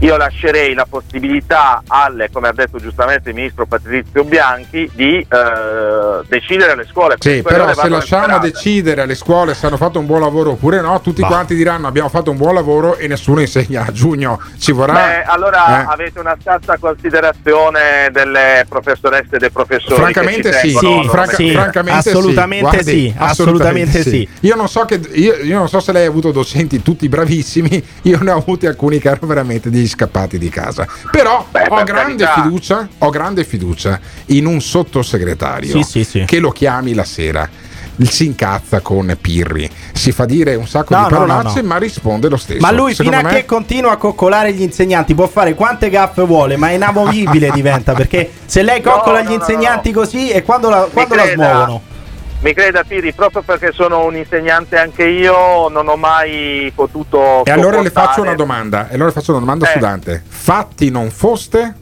io 0.00 0.16
lascerei 0.16 0.74
la 0.74 0.86
possibilità 0.88 1.82
alle, 1.86 2.28
come 2.32 2.48
ha 2.48 2.52
detto 2.52 2.78
giustamente 2.78 3.30
il 3.30 3.34
ministro 3.34 3.64
Patrizio 3.66 4.24
Bianchi, 4.24 4.90
di 4.92 5.18
eh, 5.18 6.26
decidere 6.28 6.72
alle 6.72 6.86
scuole. 6.90 7.16
Sì, 7.18 7.42
però 7.42 7.72
se 7.72 7.88
lasciamo 7.88 8.38
decidere 8.38 9.02
alle 9.02 9.14
scuole 9.14 9.54
se 9.54 9.66
hanno 9.66 9.76
fatto 9.76 9.98
un 9.98 10.06
buon 10.06 10.20
lavoro 10.20 10.50
oppure 10.52 10.80
no, 10.80 11.00
tutti 11.00 11.20
Bah. 11.22 11.28
quanti 11.28 11.54
diranno 11.54 11.86
abbiamo 11.86 12.08
fatto 12.08 12.30
un 12.30 12.36
buon 12.36 12.54
lavoro 12.54 12.96
e 12.96 13.06
nessuno 13.06 13.40
insegna 13.40 13.86
a 13.86 13.92
giugno. 13.92 14.40
Ci 14.58 14.72
vorrà. 14.72 14.92
Beh, 14.92 15.22
allora 15.24 15.82
Eh. 15.82 15.92
avete 15.92 16.20
una 16.20 16.36
scarsa 16.40 16.76
considerazione 16.78 18.10
delle 18.12 18.66
professoresse 18.68 19.36
e 19.36 19.38
dei 19.38 19.50
professori. 19.50 19.94
Francamente 19.94 20.50
che 20.50 20.58
ci 20.58 20.68
sì, 20.70 20.78
tengono, 20.78 21.02
Sì, 21.02 21.08
franca- 21.08 21.34
sì, 21.36 21.50
francamente 21.50 22.10
assolutamente 22.10 22.62
Guardi, 22.64 22.90
sì, 22.90 23.14
assolutamente 23.16 24.02
sì. 24.02 24.28
Io 24.40 24.54
non, 24.54 24.68
so 24.68 24.84
che, 24.84 25.00
io, 25.12 25.36
io 25.36 25.58
non 25.58 25.68
so 25.68 25.80
se 25.80 25.92
lei 25.92 26.04
ha 26.04 26.08
avuto 26.08 26.30
docenti 26.32 26.82
tutti 26.82 27.08
bravissimi, 27.08 27.84
io 28.02 28.18
ne 28.22 28.30
ho 28.32 28.38
avuti 28.38 28.66
alcuni 28.66 28.98
che 28.98 29.08
erano 29.08 29.26
veramente 29.26 29.70
degli 29.84 29.88
scappati 29.88 30.38
di 30.38 30.48
casa. 30.48 30.86
Però 31.10 31.46
Beh, 31.50 31.66
ho 31.68 31.74
per 31.76 31.84
grande 31.84 32.26
fiducia, 32.34 32.88
ho 32.98 33.10
grande 33.10 33.44
fiducia 33.44 34.00
in 34.26 34.46
un 34.46 34.60
sottosegretario 34.60 35.70
Sì, 35.70 35.82
sì, 35.82 36.04
sì. 36.04 36.24
che 36.24 36.38
lo 36.38 36.50
chiami 36.50 36.94
la 36.94 37.04
sera. 37.04 37.48
Si 37.96 38.26
incazza 38.26 38.80
con 38.80 39.16
Pirri, 39.20 39.70
si 39.92 40.10
fa 40.10 40.24
dire 40.24 40.56
un 40.56 40.66
sacco 40.66 40.96
No, 40.96 41.06
di 41.06 41.12
no, 41.12 41.20
no, 41.20 41.26
parolacce, 41.26 41.60
no. 41.60 41.68
ma 41.68 41.76
risponde 41.76 42.28
lo 42.28 42.36
stesso. 42.36 42.58
Ma 42.60 42.72
lui 42.72 42.92
fino 42.92 43.10
Secondo 43.10 43.28
a 43.28 43.30
me- 43.32 43.38
che 43.38 43.44
continua 43.46 43.92
a 43.92 43.96
coccolare 43.96 44.52
gli 44.52 44.62
insegnanti 44.62 45.14
può 45.14 45.28
fare 45.28 45.54
quante 45.54 45.90
gaffe 45.90 46.22
vuole, 46.24 46.56
ma 46.56 46.70
è 46.70 46.72
inamovibile 46.72 47.50
diventa 47.52 47.92
perché 47.94 48.28
se 48.46 48.62
lei 48.62 48.82
coccola 48.82 49.22
no, 49.22 49.30
gli 49.30 49.32
insegnanti 49.34 49.92
no. 49.92 50.00
così 50.00 50.28
e 50.30 50.42
quando 50.42 50.70
la, 50.70 50.88
quando 50.92 51.14
la 51.14 51.24
smuovono? 51.24 51.82
Mi 52.44 52.52
creda 52.52 52.84
Piri, 52.84 53.14
proprio 53.14 53.40
perché 53.40 53.72
sono 53.72 54.04
un 54.04 54.16
insegnante 54.16 54.76
anche 54.76 55.04
io, 55.04 55.68
non 55.70 55.88
ho 55.88 55.96
mai 55.96 56.70
potuto... 56.74 57.42
E 57.42 57.50
allora 57.50 57.80
le 57.80 57.88
faccio 57.88 58.20
una 58.20 58.34
domanda, 58.34 58.88
e 58.90 58.94
allora 58.94 59.06
le 59.08 59.14
faccio 59.14 59.30
una 59.30 59.40
domanda 59.40 59.66
Eh. 59.66 59.72
sudante. 59.72 60.22
Fatti 60.28 60.90
non 60.90 61.10
foste? 61.10 61.74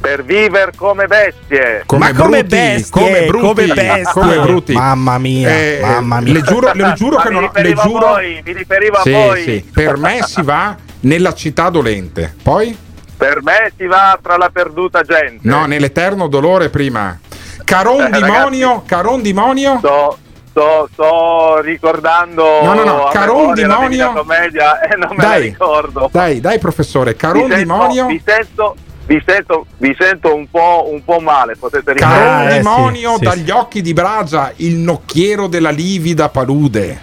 Per 0.00 0.22
vivere 0.22 0.70
come 0.76 1.06
bestie. 1.08 1.82
Come 1.86 2.12
Ma 2.12 2.16
come 2.16 2.44
bruti, 2.44 2.54
bestie, 2.54 2.90
come 3.02 3.24
bruti, 3.26 3.44
come 3.44 3.74
bestie. 3.74 4.02
come 4.12 4.38
brutti. 4.38 4.72
Mamma 4.74 5.18
mia, 5.18 5.48
Eh, 5.48 5.78
mamma 5.82 6.20
mia. 6.20 6.32
Le 6.34 6.42
giuro, 6.42 6.70
le 6.74 6.92
giuro 6.96 7.16
che 7.16 7.28
mi 7.30 7.34
non 7.34 7.42
le 7.42 7.48
riferivo 7.48 7.80
a 7.80 7.84
giuro 7.84 8.06
voi, 8.06 8.42
mi 8.44 8.52
riferivo 8.52 8.98
Sì, 9.02 9.12
a 9.14 9.18
voi. 9.18 9.42
sì, 9.42 9.68
per 9.72 9.96
me 9.96 10.20
si 10.26 10.42
va 10.42 10.76
nella 11.00 11.34
città 11.34 11.70
dolente. 11.70 12.32
Poi? 12.40 12.76
Per 13.16 13.42
me 13.42 13.72
si 13.76 13.86
va 13.86 14.16
tra 14.22 14.36
la 14.36 14.50
perduta 14.52 15.02
gente. 15.02 15.38
No, 15.48 15.66
nell'eterno 15.66 16.28
dolore 16.28 16.68
prima. 16.68 17.18
Caron 17.64 18.00
Eh, 18.02 18.10
Dimonio, 18.10 18.82
Caron 18.86 19.22
Dimonio. 19.22 19.78
Sto, 19.78 20.18
sto, 20.50 20.88
sto 20.92 21.60
ricordando 21.60 22.44
No, 22.62 22.74
no, 22.74 22.84
no, 22.84 23.08
Caron 23.12 23.54
Dimonio. 23.54 23.88
Divina 23.88 24.12
Commedia 24.12 24.80
e 24.80 24.96
non 24.96 25.08
me 25.16 25.22
la 25.22 25.28
Dai, 25.28 25.42
ricordo. 25.42 26.08
dai, 26.12 26.40
dai, 26.40 26.58
professore, 26.58 27.16
Caron 27.16 27.44
vi 27.46 27.54
sento, 27.54 27.58
Dimonio. 27.58 28.06
Vi 28.06 28.22
sento, 28.24 28.76
vi 29.06 29.22
sento, 29.26 29.66
vi 29.78 29.96
sento 29.98 30.34
un, 30.34 30.48
po', 30.50 30.88
un 30.90 31.02
po' 31.04 31.18
male, 31.20 31.56
potete 31.56 31.92
Caron 31.94 32.14
ripetere? 32.16 32.28
Ah, 32.28 32.54
eh, 32.54 32.58
Dimonio 32.58 33.10
sì, 33.12 33.16
sì, 33.18 33.24
dagli 33.24 33.50
occhi 33.50 33.82
di 33.82 33.92
Bragia, 33.92 34.52
il 34.56 34.76
nocchiero 34.76 35.46
della 35.46 35.70
livida 35.70 36.28
palude. 36.28 37.00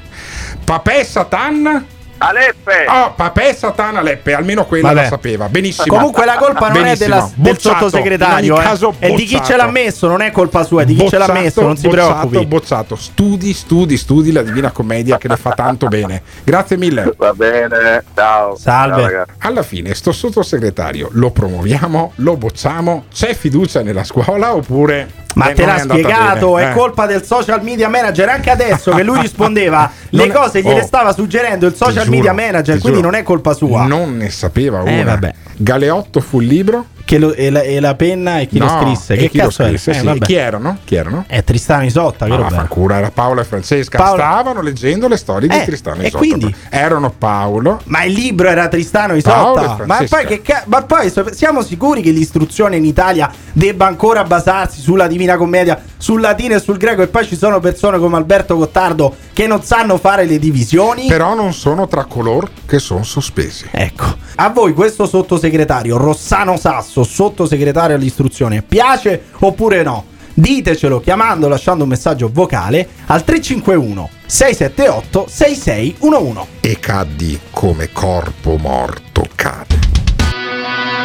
Papè 0.64 1.04
Satan? 1.04 1.86
Aleppe! 2.24 2.86
Oh, 2.88 3.14
Papè 3.16 3.52
Satan 3.54 3.98
Aleppe, 3.98 4.34
almeno 4.34 4.66
quella 4.66 4.90
Vabbè. 4.90 5.02
la 5.02 5.08
sapeva. 5.08 5.50
Benissimo. 5.50 5.96
Comunque 5.96 6.24
la 6.26 6.36
colpa 6.36 6.68
non 6.68 6.78
è 6.78 6.82
Benissimo. 6.84 7.08
della, 7.10 7.32
del 7.34 7.54
Bocciato. 7.54 7.90
sottosegretario, 7.90 8.46
In 8.46 8.52
ogni 8.52 8.62
eh. 8.62 8.64
caso, 8.64 8.94
è 9.00 9.12
di 9.14 9.24
chi 9.26 9.42
ce 9.44 9.56
l'ha 9.56 9.68
messo, 9.68 10.08
non 10.08 10.22
è 10.22 10.32
colpa 10.32 10.64
sua, 10.64 10.84
è 10.84 10.86
di 10.86 10.96
chi 10.96 11.10
ce 11.10 11.18
l'ha 11.18 11.32
messo, 11.32 11.62
non 11.62 11.76
si 11.78 11.88
bocciato, 11.88 12.28
preoccupi. 12.28 12.46
Bocciato, 12.46 12.96
studi, 12.96 13.54
studi, 13.54 13.98
studi 13.98 14.32
la 14.32 14.44
Divina 14.44 14.70
Commedia 14.72 15.18
che 15.18 15.28
le 15.28 15.36
fa 15.38 15.52
tanto 15.54 15.88
bene. 15.88 16.22
Grazie 16.44 16.78
mille. 16.78 17.12
Va 17.18 17.34
bene, 17.34 18.04
ciao. 18.16 18.56
Salve. 18.56 19.10
Ciao. 19.10 19.26
Alla 19.40 19.64
fine, 19.64 19.94
sto 19.96 20.12
sottosegretario 20.12 21.10
lo 21.14 21.32
promuoviamo, 21.32 22.14
lo 22.18 22.38
bocciamo? 22.38 23.06
C'è 23.12 23.34
fiducia 23.34 23.82
nella 23.82 24.04
scuola 24.04 24.54
oppure. 24.54 25.20
Ma 25.36 25.50
eh, 25.50 25.54
te 25.54 25.66
non 25.66 25.76
l'ha 25.76 25.82
spiegato, 25.82 26.58
è 26.58 26.70
Eh. 26.70 26.74
colpa 26.74 27.06
del 27.06 27.24
social 27.24 27.62
media 27.64 27.90
manager. 27.90 28.30
Anche 28.30 28.50
adesso 28.50 28.92
che 28.92 29.04
lui 29.04 29.20
rispondeva, 29.22 29.90
Non 30.10 30.26
le 30.26 30.32
è- 30.32 30.36
cose 30.36 30.62
gliele 30.62 30.82
oh, 30.82 30.86
stava 30.86 31.14
suggerendo 31.14 31.68
il 31.68 31.76
social 31.76 32.04
giuro, 32.06 32.16
media 32.16 32.34
manager, 32.34 32.78
quindi 32.80 33.00
giuro. 33.00 33.12
non 33.12 33.20
è 33.20 33.24
colpa 33.24 33.54
sua. 33.54 33.86
Non 33.86 34.18
ne 34.18 34.30
sapeva 34.30 34.84
Eh, 34.84 35.02
una. 35.02 35.12
vabbè. 35.12 35.34
Galeotto 35.58 36.20
fu 36.20 36.42
il 36.42 36.48
libro. 36.48 36.86
Che 37.12 37.18
lo- 37.20 37.34
e, 37.34 37.50
la, 37.50 37.60
e 37.62 37.82
la 37.82 37.94
penna 37.96 38.40
e 38.40 38.48
chi 38.48 38.58
lo 38.58 38.64
No, 38.72 38.80
scrisse? 38.82 39.16
e 39.16 39.18
Che 39.18 39.30
chi 39.32 39.38
lo 39.40 39.44
cazzo 39.48 39.66
scrisse, 39.66 39.92
è? 39.92 39.96
Eh, 39.98 40.14
sì. 40.14 40.20
Chi 40.20 40.34
erano? 40.36 40.78
Chi 40.86 40.96
erano? 40.96 41.26
È 41.28 41.44
Tristano 41.44 41.84
Isotta, 41.84 42.26
roba 42.26 42.48
è? 42.48 42.50
vaffanculo, 42.50 42.94
era 42.94 43.12
Paolo 43.12 43.42
e 43.42 43.44
Francesca. 43.44 43.98
Paolo- 43.98 44.22
Stavano 44.22 44.62
leggendo 44.62 45.10
le 45.10 45.18
storie 45.18 45.50
di 45.50 45.56
Eh, 45.58 45.66
Tristano 45.66 46.04
e 46.04 46.08
Isotta. 46.08 46.18
quindi? 46.18 46.56
Erano 46.70 47.10
Paolo. 47.12 47.82
Ma 47.88 48.06
il 48.06 48.14
libro 48.14 48.48
era 48.48 48.70
Tristano 48.70 49.08
Paolo 49.22 49.60
e 49.60 49.64
Isotta. 49.66 49.86
Ma 49.88 50.06
poi, 50.08 50.26
che 50.26 50.42
ca- 50.42 50.64
ma 50.68 50.84
poi 50.84 51.12
siamo 51.34 51.62
sicuri 51.64 52.02
che 52.02 52.12
l'istruzione 52.12 52.78
in 52.78 52.86
Italia 52.86 53.30
debba 53.52 53.88
ancora 53.88 54.24
basarsi 54.24 54.80
sulla 54.80 55.08
Divina 55.08 55.36
Commedia, 55.36 55.84
sul 55.98 56.22
latino 56.22 56.56
e 56.56 56.60
sul 56.62 56.78
greco? 56.78 57.02
E 57.02 57.08
poi 57.08 57.28
ci 57.28 57.36
sono 57.36 57.60
persone 57.60 58.00
come 58.00 58.16
Alberto 58.16 58.56
Gottardo 58.56 59.14
che 59.34 59.48
non 59.48 59.62
sanno 59.64 59.98
fare 59.98 60.24
le 60.24 60.40
divisioni? 60.40 61.08
Però 61.08 61.36
non 61.36 61.52
sono 61.52 61.90
tra 61.90 62.06
coloro 62.06 62.48
che 62.66 62.80
sono 62.80 63.04
sospesi. 63.04 63.66
Ecco, 63.70 64.06
a 64.36 64.48
voi 64.50 64.72
questo 64.72 65.06
sottosegretario 65.06 65.98
Rossano 65.98 66.56
Sasso, 66.56 67.00
sottosegretario 67.04 67.96
all'istruzione, 67.96 68.62
piace 68.62 69.24
oppure 69.40 69.84
no? 69.84 70.06
Ditecelo 70.34 71.00
chiamando, 71.02 71.48
lasciando 71.48 71.84
un 71.84 71.90
messaggio 71.90 72.30
vocale 72.32 72.88
al 73.08 73.24
351 73.24 74.10
678 74.26 75.26
6611. 75.28 76.48
E 76.62 76.80
caddi 76.80 77.40
come 77.52 77.90
corpo 77.92 78.58
morto 78.58 79.26
cade. 79.36 79.80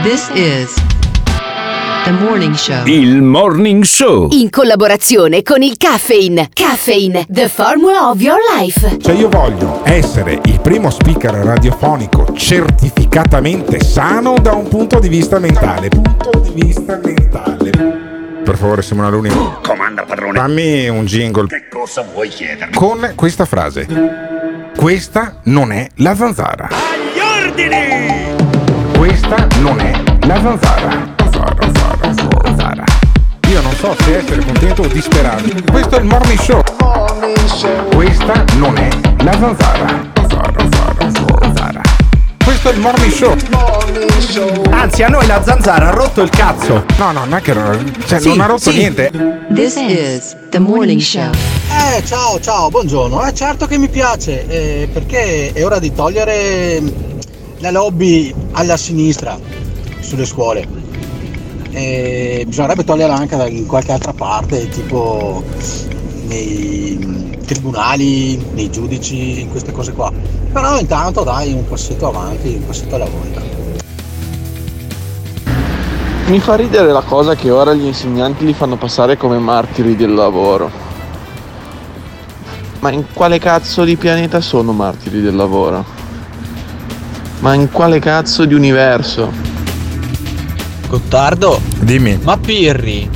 This 0.02 0.30
is 0.34 0.72
morning 2.12 2.54
show. 2.54 2.84
Il 2.86 3.20
Morning 3.22 3.82
Show. 3.84 4.28
In 4.32 4.50
collaborazione 4.50 5.42
con 5.42 5.62
il 5.62 5.76
Caffeine. 5.76 6.48
Caffeine, 6.52 7.26
the 7.28 7.48
formula 7.48 8.08
of 8.10 8.20
your 8.20 8.38
life. 8.58 8.96
Cioè 9.00 9.14
io 9.14 9.28
voglio 9.28 9.80
essere 9.84 10.40
il 10.44 10.60
primo 10.60 10.90
speaker 10.90 11.32
radiofonico 11.34 12.32
certificatamente 12.34 13.80
sano 13.80 14.34
da 14.40 14.52
un 14.54 14.68
punto 14.68 14.98
di 14.98 15.08
vista 15.08 15.38
mentale. 15.38 15.88
Punto 15.88 16.30
di 16.52 16.62
vista 16.62 16.98
mentale. 17.02 17.70
Per 18.44 18.56
favore 18.56 18.82
Simona 18.82 19.08
Luni. 19.08 19.30
Comanda 19.62 20.02
padrone. 20.04 20.38
Fammi 20.38 20.88
un 20.88 21.04
jingle 21.04 21.46
Che 21.48 21.68
cosa 21.68 22.06
vuoi 22.12 22.28
chiedermi? 22.28 22.74
con 22.74 23.12
questa 23.14 23.44
frase. 23.44 23.86
Questa 24.76 25.40
non 25.44 25.72
è 25.72 25.88
la 25.96 26.14
zanzara. 26.14 26.68
Agli 26.70 27.44
ordini! 27.44 28.34
Questa 28.96 29.46
non 29.60 29.80
è 29.80 29.92
la 30.26 30.40
zanzara. 30.40 31.14
Zanzara, 31.18 31.72
zanzara. 32.46 32.84
Io 33.48 33.60
non 33.60 33.74
so 33.74 33.94
se 34.00 34.18
essere 34.18 34.44
contento 34.44 34.82
o 34.82 34.86
disperato. 34.86 35.42
Questo 35.70 35.96
è 35.96 36.00
il 36.00 36.04
morning 36.06 36.38
show. 36.38 36.62
Questa 37.94 38.44
non 38.56 38.76
è 38.76 38.88
la 39.22 39.32
zanzara. 39.32 40.10
Zanzara, 40.14 40.52
zanzara, 40.58 41.12
zanzara. 41.42 41.80
Questo 42.44 42.70
è 42.70 42.72
il 42.72 42.80
morning 42.80 43.12
show. 43.12 43.34
Anzi, 44.70 45.02
a 45.02 45.08
noi 45.08 45.26
la 45.26 45.42
zanzara 45.42 45.88
ha 45.88 45.90
rotto 45.90 46.22
il 46.22 46.30
cazzo. 46.30 46.84
No, 46.98 47.12
no, 47.12 47.24
non 47.24 47.34
è 47.34 47.40
che 47.40 47.52
cioè, 48.06 48.20
Sì, 48.20 48.28
non 48.28 48.40
ha 48.40 48.46
rotto 48.46 48.70
sì. 48.70 48.76
niente. 48.78 49.10
This 49.52 49.76
is 49.76 50.36
the 50.50 50.58
morning 50.58 51.00
show. 51.00 51.30
Eh, 51.32 52.04
ciao, 52.04 52.40
ciao, 52.40 52.68
buongiorno. 52.68 53.24
Eh, 53.26 53.34
certo 53.34 53.66
che 53.66 53.78
mi 53.78 53.88
piace, 53.88 54.46
eh, 54.48 54.88
perché 54.92 55.52
è 55.52 55.64
ora 55.64 55.78
di 55.78 55.92
togliere 55.92 56.80
mm, 56.80 56.88
la 57.58 57.70
lobby 57.70 58.32
alla 58.52 58.76
sinistra 58.76 59.38
sulle 60.00 60.24
scuole. 60.24 60.85
Eh, 61.78 62.44
bisognerebbe 62.46 62.84
toglierla 62.84 63.16
anche 63.16 63.36
da- 63.36 63.50
qualche 63.66 63.92
altra 63.92 64.14
parte, 64.14 64.66
tipo 64.70 65.44
nei 66.26 67.36
tribunali, 67.44 68.42
nei 68.54 68.70
giudici, 68.70 69.42
in 69.42 69.50
queste 69.50 69.72
cose 69.72 69.92
qua. 69.92 70.10
Però 70.50 70.78
intanto 70.78 71.22
dai 71.22 71.52
un 71.52 71.68
passetto 71.68 72.08
avanti, 72.08 72.54
un 72.54 72.64
passetto 72.66 72.94
alla 72.94 73.04
volta. 73.04 73.42
Mi 76.28 76.38
fa 76.38 76.54
ridere 76.54 76.92
la 76.92 77.02
cosa 77.02 77.34
che 77.34 77.50
ora 77.50 77.74
gli 77.74 77.84
insegnanti 77.84 78.46
li 78.46 78.54
fanno 78.54 78.76
passare 78.76 79.18
come 79.18 79.38
martiri 79.38 79.96
del 79.96 80.14
lavoro. 80.14 80.70
Ma 82.80 82.90
in 82.90 83.04
quale 83.12 83.38
cazzo 83.38 83.84
di 83.84 83.96
pianeta 83.96 84.40
sono 84.40 84.72
martiri 84.72 85.20
del 85.20 85.36
lavoro? 85.36 85.84
Ma 87.40 87.52
in 87.52 87.70
quale 87.70 87.98
cazzo 87.98 88.46
di 88.46 88.54
universo? 88.54 89.55
Gottardo, 90.86 91.60
Dimmi. 91.80 92.18
ma 92.22 92.36
Pirri 92.38 93.08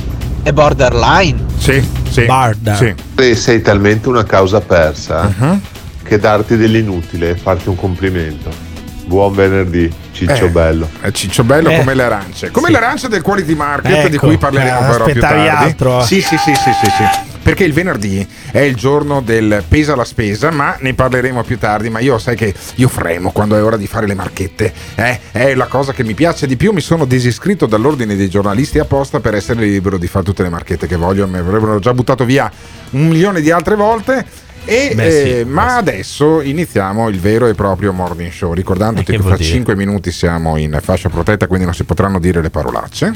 è 0.43 0.51
borderline? 0.51 1.45
Sì, 1.57 1.85
sì. 2.09 2.25
Barda. 2.25 2.75
Sì. 2.75 2.93
E 3.15 3.35
sei 3.35 3.61
talmente 3.61 4.09
una 4.09 4.23
causa 4.23 4.59
persa 4.61 5.31
Mhm. 5.37 5.61
che 6.03 6.17
darti 6.19 6.57
dell'inutile 6.57 7.31
è 7.31 7.35
farti 7.35 7.69
un 7.69 7.75
complimento. 7.75 8.49
Buon 9.05 9.33
venerdì, 9.33 9.91
Ciccio 10.11 10.45
Eh, 10.45 10.49
Bello. 10.49 10.87
È 11.01 11.11
Ciccio 11.11 11.43
Bello 11.43 11.69
Eh, 11.69 11.77
come 11.77 11.93
le 11.95 12.03
arance. 12.03 12.49
Come 12.51 12.67
sì. 12.67 12.71
le 12.71 12.77
arance 12.77 13.07
del 13.09 13.21
quality 13.21 13.55
market 13.55 14.07
di 14.07 14.15
Ecco, 14.15 14.27
cui 14.27 14.37
parleremo 14.37 14.79
eh, 14.79 14.81
però 14.91 15.03
più 15.05 15.13
aspettavi 15.13 15.45
tardi. 15.47 15.63
altro. 15.65 16.01
Sì, 16.03 16.21
sì, 16.21 16.37
sì, 16.37 16.53
sì, 16.53 16.71
sì, 16.81 16.85
sì. 16.89 17.30
Perché 17.43 17.63
il 17.63 17.73
venerdì 17.73 18.25
è 18.51 18.59
il 18.59 18.75
giorno 18.75 19.19
del 19.21 19.63
pesa 19.67 19.95
la 19.95 20.05
spesa, 20.05 20.51
ma 20.51 20.77
ne 20.79 20.93
parleremo 20.93 21.43
più 21.43 21.57
tardi. 21.57 21.89
Ma 21.89 21.99
io 21.99 22.17
sai 22.19 22.35
che 22.35 22.53
io 22.75 22.87
fremo 22.87 23.31
quando 23.31 23.55
è 23.57 23.63
ora 23.63 23.77
di 23.77 23.87
fare 23.87 24.05
le 24.05 24.13
marchette. 24.13 24.71
Eh? 24.95 25.19
È 25.31 25.55
la 25.55 25.65
cosa 25.65 25.91
che 25.91 26.03
mi 26.03 26.13
piace 26.13 26.45
di 26.45 26.55
più. 26.55 26.71
Mi 26.71 26.81
sono 26.81 27.05
disiscritto 27.05 27.65
dall'ordine 27.65 28.15
dei 28.15 28.29
giornalisti 28.29 28.77
apposta 28.77 29.19
per 29.19 29.33
essere 29.33 29.61
libero 29.61 29.97
di 29.97 30.07
fare 30.07 30.23
tutte 30.23 30.43
le 30.43 30.49
marchette 30.49 30.85
che 30.85 30.95
voglio. 30.95 31.27
Mi 31.27 31.37
avrebbero 31.39 31.79
già 31.79 31.93
buttato 31.93 32.25
via 32.25 32.49
un 32.91 33.07
milione 33.07 33.41
di 33.41 33.49
altre 33.49 33.75
volte. 33.75 34.23
E, 34.63 34.91
Beh, 34.93 35.11
sì, 35.11 35.39
eh, 35.39 35.45
ma 35.45 35.69
sì. 35.69 35.77
adesso 35.77 36.41
iniziamo 36.41 37.09
il 37.09 37.19
vero 37.19 37.47
e 37.47 37.55
proprio 37.55 37.91
morning 37.91 38.31
show. 38.31 38.53
Ricordandoti 38.53 39.01
Eh, 39.09 39.15
che 39.15 39.19
che 39.19 39.27
fra 39.27 39.35
dire? 39.35 39.49
5 39.49 39.75
minuti 39.75 40.11
siamo 40.11 40.57
in 40.57 40.77
fascia 40.81 41.09
protetta, 41.09 41.47
quindi 41.47 41.65
non 41.65 41.73
si 41.73 41.83
potranno 41.85 42.19
dire 42.19 42.41
le 42.41 42.51
parolacce. 42.51 43.13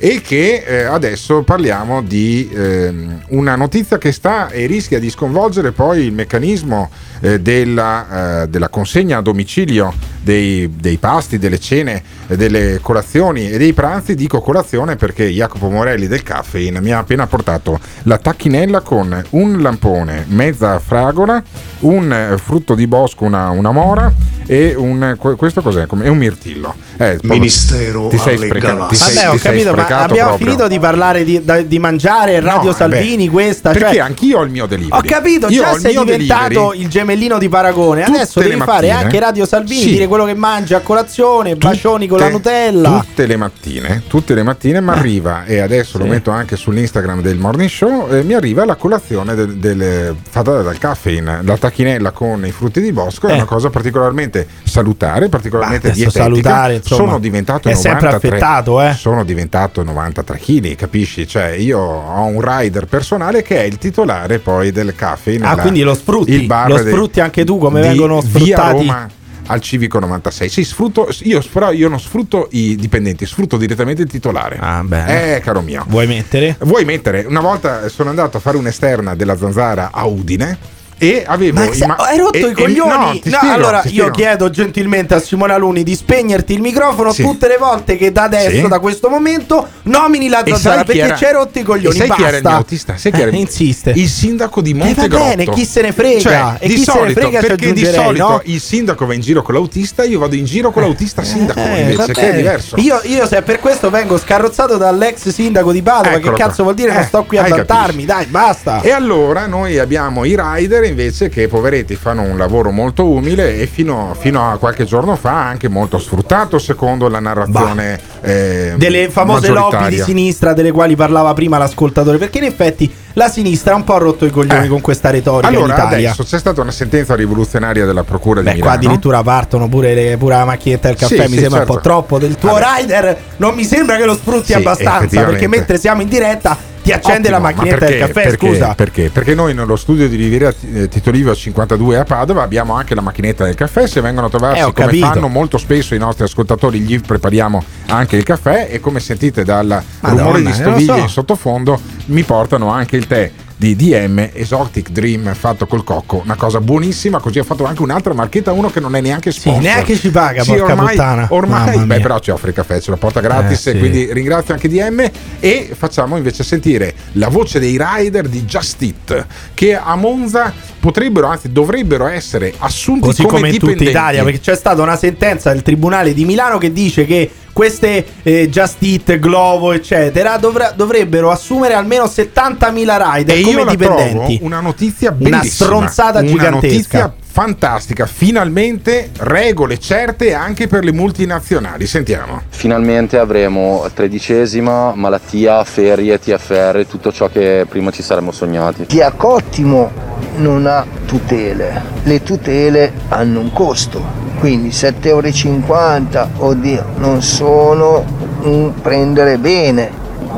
E 0.00 0.20
che 0.20 0.62
eh, 0.64 0.82
adesso 0.84 1.42
parliamo 1.42 2.02
di 2.02 2.48
ehm, 2.54 3.22
una 3.30 3.56
notizia 3.56 3.98
che 3.98 4.12
sta 4.12 4.48
e 4.48 4.66
rischia 4.66 5.00
di 5.00 5.10
sconvolgere 5.10 5.72
poi 5.72 6.04
il 6.04 6.12
meccanismo 6.12 6.88
eh, 7.20 7.40
della, 7.40 8.42
eh, 8.42 8.48
della 8.48 8.68
consegna 8.68 9.18
a 9.18 9.22
domicilio 9.22 9.92
dei, 10.28 10.70
dei 10.78 10.98
pasti, 10.98 11.38
delle 11.38 11.58
cene, 11.58 12.02
delle 12.26 12.80
colazioni 12.82 13.50
e 13.50 13.56
dei 13.56 13.72
pranzi. 13.72 14.14
Dico 14.14 14.42
colazione 14.42 14.96
perché 14.96 15.24
Jacopo 15.28 15.70
Morelli 15.70 16.06
del 16.06 16.22
Caffeine 16.22 16.82
mi 16.82 16.92
ha 16.92 16.98
appena 16.98 17.26
portato 17.26 17.80
la 18.02 18.18
tacchinella 18.18 18.80
con 18.82 19.24
un 19.30 19.62
lampone, 19.62 20.26
mezza 20.28 20.78
fragola, 20.80 21.42
un 21.80 22.36
frutto 22.42 22.74
di 22.74 22.86
bosco, 22.86 23.24
una, 23.24 23.48
una 23.50 23.70
mora 23.72 24.12
e 24.46 24.74
un, 24.76 25.16
que- 25.18 25.36
questo 25.36 25.62
cos'è? 25.62 25.86
Come- 25.86 26.04
È 26.04 26.08
un 26.08 26.18
mirtillo. 26.18 26.74
Eh, 26.98 27.12
proprio- 27.12 27.32
Ministero 27.32 28.08
ti 28.08 28.18
sei 28.18 28.36
sprecato. 28.36 28.86
Ti 28.88 28.96
galassie. 28.96 28.96
sei, 28.98 29.14
Vabbè, 29.14 29.28
ho 29.36 29.38
capito, 29.40 29.64
ma 29.64 29.82
sprecato 29.82 30.04
abbiamo 30.10 30.28
proprio. 30.30 30.46
finito 30.46 30.68
di 30.68 30.78
parlare 30.78 31.24
di, 31.24 31.42
di 31.66 31.78
mangiare 31.78 32.40
Radio 32.40 32.64
No, 32.64 32.70
eh 32.70 32.74
Salvini 32.74 33.24
beh, 33.26 33.30
questa. 33.32 33.70
Perché 33.70 33.88
cioè- 33.94 33.98
anch'io 34.00 34.38
ho 34.40 34.42
il 34.42 34.50
mio 34.50 34.66
delivery. 34.66 34.98
Ho 34.98 35.02
capito, 35.08 35.48
Io 35.48 35.62
già 35.62 35.78
sei 35.78 35.96
diventato 35.96 36.48
delivery. 36.48 36.80
il 36.82 36.88
gemellino 36.88 37.38
di 37.38 37.48
Paragone. 37.48 38.04
Tutte 38.04 38.16
Adesso 38.18 38.40
devi 38.40 38.56
fare 38.56 38.88
mattine. 38.88 38.92
anche 38.92 39.18
Radio 39.20 39.46
Salvini, 39.46 39.80
Sì. 39.80 39.90
dire 39.90 40.06
quello 40.06 40.17
che 40.24 40.34
mangi 40.34 40.74
a 40.74 40.80
colazione, 40.80 41.56
bacioni 41.56 42.06
con 42.06 42.18
la 42.18 42.28
Tutte- 42.30 42.70
Nutella. 42.70 43.04
Tutte 43.04 43.26
le 43.26 43.36
mattine, 43.36 44.02
tutte 44.06 44.34
le 44.34 44.42
mattine 44.42 44.80
mi 44.80 44.90
arriva, 44.90 45.44
e 45.44 45.58
adesso 45.60 45.98
lo 45.98 46.04
Sì. 46.04 46.10
metto 46.10 46.30
anche 46.30 46.56
sull'Instagram 46.56 47.20
del 47.22 47.36
Morning 47.38 47.68
Show, 47.68 48.08
eh, 48.10 48.22
mi 48.22 48.34
arriva 48.34 48.64
la 48.64 48.76
colazione 48.76 49.34
del- 49.34 49.56
del- 49.56 50.14
fatta 50.28 50.62
dal 50.62 50.78
caffeine. 50.78 51.40
La 51.42 51.56
tacchinella 51.56 52.10
con 52.12 52.44
i 52.46 52.50
frutti 52.52 52.80
di 52.80 52.92
bosco 52.92 53.26
è 53.28 53.32
Eh. 53.32 53.34
una 53.34 53.44
cosa 53.44 53.70
particolarmente 53.70 54.46
salutare, 54.64 55.28
particolarmente 55.28 55.90
dietetica. 55.90 56.22
salutare, 56.24 56.74
insomma, 56.76 57.04
sono 57.04 57.18
diventato 57.18 57.68
è 57.68 57.74
sempre 57.74 58.06
93 58.06 58.28
affettato, 58.36 58.82
eh. 58.82 58.92
Sono 58.94 59.24
diventato 59.24 59.82
93 59.82 60.38
kg, 60.38 60.74
capisci? 60.76 61.26
Cioè, 61.26 61.48
io 61.50 61.78
ho 61.78 62.24
un 62.24 62.40
rider 62.40 62.86
personale 62.86 63.42
che 63.42 63.60
è 63.60 63.64
il 63.64 63.78
titolare 63.78 64.38
poi 64.38 64.70
del 64.72 64.94
caffè. 64.94 65.38
Ah, 65.40 65.56
quindi 65.56 65.82
lo 65.82 65.94
sfrutti, 65.94 66.32
il 66.32 66.46
bar 66.46 66.68
lo 66.68 66.76
sfrutti 66.78 67.20
anche 67.20 67.44
tu 67.44 67.58
come 67.58 67.80
vengono 67.80 68.20
Via 68.20 68.28
sfruttati. 68.30 68.76
Roma 68.86 69.08
al 69.48 69.60
Civico 69.60 69.98
96. 69.98 70.48
Sì, 70.48 70.64
sfrutto, 70.64 71.08
io, 71.22 71.42
però 71.52 71.72
io 71.72 71.88
non 71.88 72.00
sfrutto 72.00 72.48
i 72.52 72.76
dipendenti, 72.76 73.26
sfrutto 73.26 73.56
direttamente 73.56 74.02
il 74.02 74.08
titolare. 74.08 74.56
Ah, 74.60 74.82
bene. 74.82 75.36
Eh, 75.36 75.40
caro 75.40 75.60
mio. 75.60 75.84
Vuoi 75.88 76.06
mettere? 76.06 76.56
Vuoi 76.60 76.84
mettere? 76.84 77.24
Una 77.28 77.40
volta 77.40 77.88
sono 77.88 78.10
andato 78.10 78.36
a 78.36 78.40
fare 78.40 78.56
un'esterna 78.56 79.14
della 79.14 79.36
zanzara 79.36 79.90
a 79.92 80.04
Udine 80.06 80.76
e 80.98 81.24
avevo... 81.26 81.60
Ma 81.60 81.66
i 81.70 81.74
se- 81.74 81.86
ma- 81.86 81.96
hai 81.96 82.18
rotto 82.18 82.36
e- 82.36 82.40
i 82.40 82.44
e- 82.50 82.52
coglioni? 82.52 82.90
no, 82.90 82.96
No, 83.12 83.14
spiego, 83.14 83.54
allora 83.54 83.82
io 83.86 84.10
chiedo 84.10 84.50
gentilmente 84.50 85.14
a 85.14 85.20
Simone 85.20 85.52
Aluni 85.52 85.82
di 85.82 85.94
spegnerti 85.94 86.52
il 86.52 86.60
microfono 86.60 87.12
Sì. 87.12 87.22
tutte 87.22 87.48
le 87.48 87.56
volte 87.56 87.96
che 87.96 88.12
da 88.12 88.24
adesso, 88.24 88.62
Sì. 88.62 88.68
da 88.68 88.78
questo 88.78 89.08
momento, 89.08 89.66
nomini 89.84 90.28
la 90.28 90.42
E 90.42 90.50
zanzara 90.50 90.84
perché 90.84 91.00
era- 91.02 91.16
ci 91.16 91.24
hai 91.24 91.32
rotto 91.32 91.58
i 91.58 91.62
coglioni. 91.62 91.94
E 91.94 91.98
sai 91.98 92.10
chi 92.10 92.22
era 92.22 92.36
il 92.36 92.42
basta. 92.42 92.48
mio 92.48 92.58
autista? 92.58 92.96
Sai 92.96 93.12
chi 93.12 93.20
era 93.20 93.30
Eh, 93.30 93.36
insiste. 93.36 93.92
Il 93.94 94.08
sindaco 94.08 94.60
di 94.60 94.70
Eh, 94.70 94.74
va 94.74 94.84
Montegrotto. 94.84 95.24
bene, 95.24 95.44
chi 95.46 95.64
se 95.64 95.82
ne 95.82 95.92
frega? 95.92 96.20
Cioè, 96.20 96.54
E 96.58 96.68
di 96.68 96.74
chi 96.74 96.82
se 96.84 96.92
ne 96.92 96.98
solito, 96.98 97.20
frega 97.20 97.40
perché 97.40 97.72
di 97.72 97.84
solito 97.84 98.28
no? 98.28 98.40
il 98.44 98.60
sindaco 98.60 99.06
va 99.06 99.14
in 99.14 99.20
giro 99.20 99.42
con 99.42 99.54
l'autista, 99.54 100.04
io 100.04 100.18
vado 100.18 100.34
in 100.34 100.44
giro 100.44 100.70
con 100.70 100.82
l'autista 100.82 101.22
sindaco, 101.22 101.60
Eh, 101.60 101.80
invece, 101.80 102.12
che 102.12 102.30
è 102.32 102.36
diverso. 102.36 102.76
Io, 102.78 103.00
io 103.04 103.26
se 103.26 103.42
per 103.42 103.60
questo 103.60 103.90
vengo 103.90 104.18
scarrozzato 104.18 104.76
dall'ex 104.76 105.28
sindaco 105.28 105.72
di 105.72 105.82
Padova. 105.82 106.16
Eccolo 106.16 106.32
che 106.36 106.42
cazzo 106.42 106.54
qua. 106.56 106.64
vuol 106.64 106.74
dire? 106.74 106.92
non 106.92 107.02
Eh, 107.02 107.04
sto 107.06 107.24
qui 107.24 107.36
a 107.38 107.46
vantarmi, 107.46 108.04
dai, 108.04 108.26
basta. 108.26 108.80
E 108.80 108.90
allora 108.90 109.46
noi 109.46 109.78
abbiamo 109.78 110.24
i 110.24 110.36
rider 110.38 110.84
invece 110.88 111.28
che 111.28 111.48
poveretti 111.48 111.94
fanno 111.94 112.22
un 112.22 112.36
lavoro 112.36 112.70
molto 112.70 113.06
umile 113.08 113.60
e 113.60 113.66
fino, 113.66 114.14
fino 114.18 114.50
a 114.50 114.56
qualche 114.58 114.84
giorno 114.84 115.16
fa 115.16 115.46
anche 115.46 115.68
molto 115.68 115.98
sfruttato 115.98 116.58
secondo 116.58 117.08
la 117.08 117.20
narrazione 117.20 117.98
eh, 118.22 118.74
delle 118.76 119.08
famose 119.10 119.48
lobby 119.50 119.88
di 119.88 120.00
sinistra 120.00 120.52
delle 120.52 120.72
quali 120.72 120.96
parlava 120.96 121.32
prima 121.34 121.58
l'ascoltatore 121.58 122.18
perché 122.18 122.38
in 122.38 122.44
effetti 122.44 122.92
la 123.14 123.28
sinistra 123.28 123.72
ha 123.72 123.76
un 123.76 123.84
po' 123.84 123.98
rotto 123.98 124.24
i 124.24 124.30
coglioni 124.30 124.66
Eh. 124.66 124.68
con 124.68 124.80
questa 124.80 125.10
retorica 125.10 125.48
Allora 125.48 125.74
in 125.74 125.78
Italia 125.78 126.08
adesso 126.08 126.24
c'è 126.24 126.38
stata 126.38 126.60
una 126.60 126.70
sentenza 126.70 127.14
rivoluzionaria 127.14 127.84
della 127.84 128.04
procura 128.04 128.42
Beh, 128.42 128.52
di 128.52 128.60
qua 128.60 128.70
Milano 128.70 128.86
addirittura 128.86 129.22
partono 129.22 129.68
pure, 129.68 129.94
le, 129.94 130.16
pure 130.16 130.36
la 130.36 130.44
macchinetta 130.44 130.88
del 130.88 130.96
caffè. 130.96 131.14
Sì, 131.14 131.20
mi 131.22 131.34
sì, 131.34 131.38
sembra 131.40 131.58
certo. 131.58 131.72
un 131.72 131.78
po' 131.78 131.82
troppo. 131.84 132.18
Del 132.18 132.36
tuo 132.36 132.52
Vabbè. 132.52 132.64
rider 132.80 133.18
non 133.36 133.54
mi 133.54 133.64
sembra 133.64 133.96
che 133.96 134.04
lo 134.04 134.14
sfrutti 134.14 134.46
Sì, 134.46 134.54
abbastanza. 134.54 135.24
Perché 135.24 135.48
mentre 135.48 135.78
siamo 135.78 136.02
in 136.02 136.08
diretta 136.08 136.56
ti 136.88 136.92
accende 136.94 137.28
la 137.30 137.36
Ottimo, 137.36 137.50
ma 137.50 137.56
macchinetta 137.56 137.84
del 137.86 137.96
perché- 137.98 138.12
caffè. 138.12 138.28
perché- 138.30 138.48
Scusa, 138.52 138.74
Perché? 138.74 139.10
Perché 139.10 139.34
noi 139.34 139.54
nello 139.54 139.76
studio 139.76 140.08
di 140.08 140.16
Riviera 140.16 140.52
eh, 140.72 140.88
Tito 140.88 141.10
Livio 141.10 141.34
52 141.34 141.96
a 141.98 142.04
Padova 142.04 142.42
abbiamo 142.42 142.74
anche 142.74 142.94
la 142.94 143.00
macchinetta 143.00 143.44
del 143.44 143.54
caffè. 143.54 143.86
Se 143.86 144.00
vengono 144.00 144.26
a 144.26 144.30
trovarci 144.30 144.60
Eh, 144.60 144.72
come 144.72 144.86
capito. 144.86 145.06
fanno 145.06 145.28
molto 145.28 145.58
spesso 145.58 145.94
i 145.94 145.98
nostri 145.98 146.24
ascoltatori, 146.24 146.80
gli 146.80 147.00
prepariamo 147.00 147.62
anche 147.88 148.16
il 148.16 148.22
caffè 148.24 148.68
e 148.70 148.80
come 148.80 149.00
sentite 149.00 149.44
dal 149.44 149.66
Madonna, 150.00 150.22
rumore 150.22 150.42
di 150.42 150.48
eh, 150.50 150.52
stoviglie 150.54 150.94
so. 150.96 150.96
in 151.02 151.08
sottofondo 151.08 151.80
mi 152.06 152.22
portano 152.22 152.70
anche 152.70 152.96
il 152.96 153.06
tè 153.06 153.30
di 153.58 153.74
DM 153.74 154.30
Exotic 154.32 154.90
Dream 154.90 155.34
fatto 155.34 155.66
col 155.66 155.82
cocco, 155.82 156.20
una 156.22 156.36
cosa 156.36 156.60
buonissima. 156.60 157.18
Così 157.18 157.40
ho 157.40 157.44
fatto 157.44 157.64
anche 157.64 157.82
un'altra 157.82 158.14
marchetta, 158.14 158.52
uno 158.52 158.70
che 158.70 158.78
non 158.78 158.94
è 158.94 159.00
neanche 159.00 159.32
sponsor. 159.32 159.60
neanche 159.60 159.96
ci 159.96 160.10
paga, 160.10 160.44
Sì, 160.44 160.52
ormai, 160.52 160.94
puttana. 160.94 161.26
Ormai, 161.30 161.84
beh, 161.84 161.98
però 161.98 162.20
ci 162.20 162.30
offre 162.30 162.50
il 162.50 162.54
caffè, 162.54 162.80
ce 162.80 162.92
lo 162.92 162.96
porta 162.96 163.18
gratis. 163.18 163.66
Eh, 163.66 163.72
sì. 163.72 163.78
Quindi 163.78 164.12
ringrazio 164.12 164.54
anche 164.54 164.68
DM 164.68 165.10
e 165.40 165.70
facciamo 165.76 166.16
invece 166.16 166.44
sentire 166.44 166.94
la 167.12 167.28
voce 167.28 167.58
dei 167.58 167.76
rider 167.80 168.28
di 168.28 168.44
Just 168.44 168.80
Eat 168.80 169.26
che 169.54 169.74
a 169.76 169.96
Monza 169.96 170.52
potrebbero, 170.78 171.26
anzi 171.26 171.50
dovrebbero 171.50 172.06
essere 172.06 172.54
assunti 172.58 173.06
così 173.08 173.22
come, 173.22 173.34
come 173.40 173.48
in 173.50 173.58
tutta. 173.58 173.82
Italia. 173.82 174.22
Perché 174.22 174.38
c'è 174.38 174.54
stata 174.54 174.80
una 174.82 174.96
sentenza 174.96 175.52
del 175.52 175.62
Tribunale 175.62 176.14
di 176.14 176.24
Milano 176.24 176.58
che 176.58 176.72
dice 176.72 177.04
che 177.04 177.28
queste 177.58 178.06
eh, 178.22 178.48
Just 178.48 178.76
Eat, 178.82 179.18
Glovo, 179.18 179.72
eccetera, 179.72 180.36
dovra- 180.36 180.72
dovrebbero 180.76 181.32
assumere 181.32 181.74
almeno 181.74 182.04
70.000 182.04 183.14
rider 183.14 183.36
e 183.36 183.40
come 183.48 183.60
io 183.60 183.64
la 183.64 183.70
dipendenti. 183.70 184.34
trovo 184.36 184.46
una 184.46 184.60
notizia 184.60 185.10
Una 185.10 185.18
bellissima, 185.38 185.66
stronzata 185.68 186.18
una 186.20 186.28
gigantesca. 186.28 186.68
notizia 186.68 187.14
fantastica, 187.30 188.06
finalmente 188.06 189.10
regole 189.18 189.78
certe 189.78 190.34
anche 190.34 190.66
per 190.66 190.82
le 190.82 190.92
multinazionali. 190.92 191.86
Sentiamo. 191.86 192.42
Finalmente 192.48 193.16
avremo 193.18 193.86
tredicesima, 193.94 194.92
malattia, 194.94 195.62
ferie, 195.64 196.18
TFR, 196.18 196.84
tutto 196.88 197.12
ciò 197.12 197.28
che 197.28 197.64
prima 197.68 197.90
ci 197.90 198.02
saremmo 198.02 198.32
sognati. 198.32 198.86
Giacottimo 198.88 199.90
non 200.36 200.66
ha 200.66 200.84
tutele, 201.06 201.82
le 202.02 202.22
tutele 202.22 202.92
hanno 203.08 203.40
un 203.40 203.52
costo, 203.52 204.02
quindi 204.40 204.68
7,50 204.70 205.06
euro, 205.06 206.28
oddio, 206.38 206.84
non 206.96 207.22
sono 207.22 208.04
un 208.42 208.72
prendere 208.80 209.38
bene, 209.38 209.90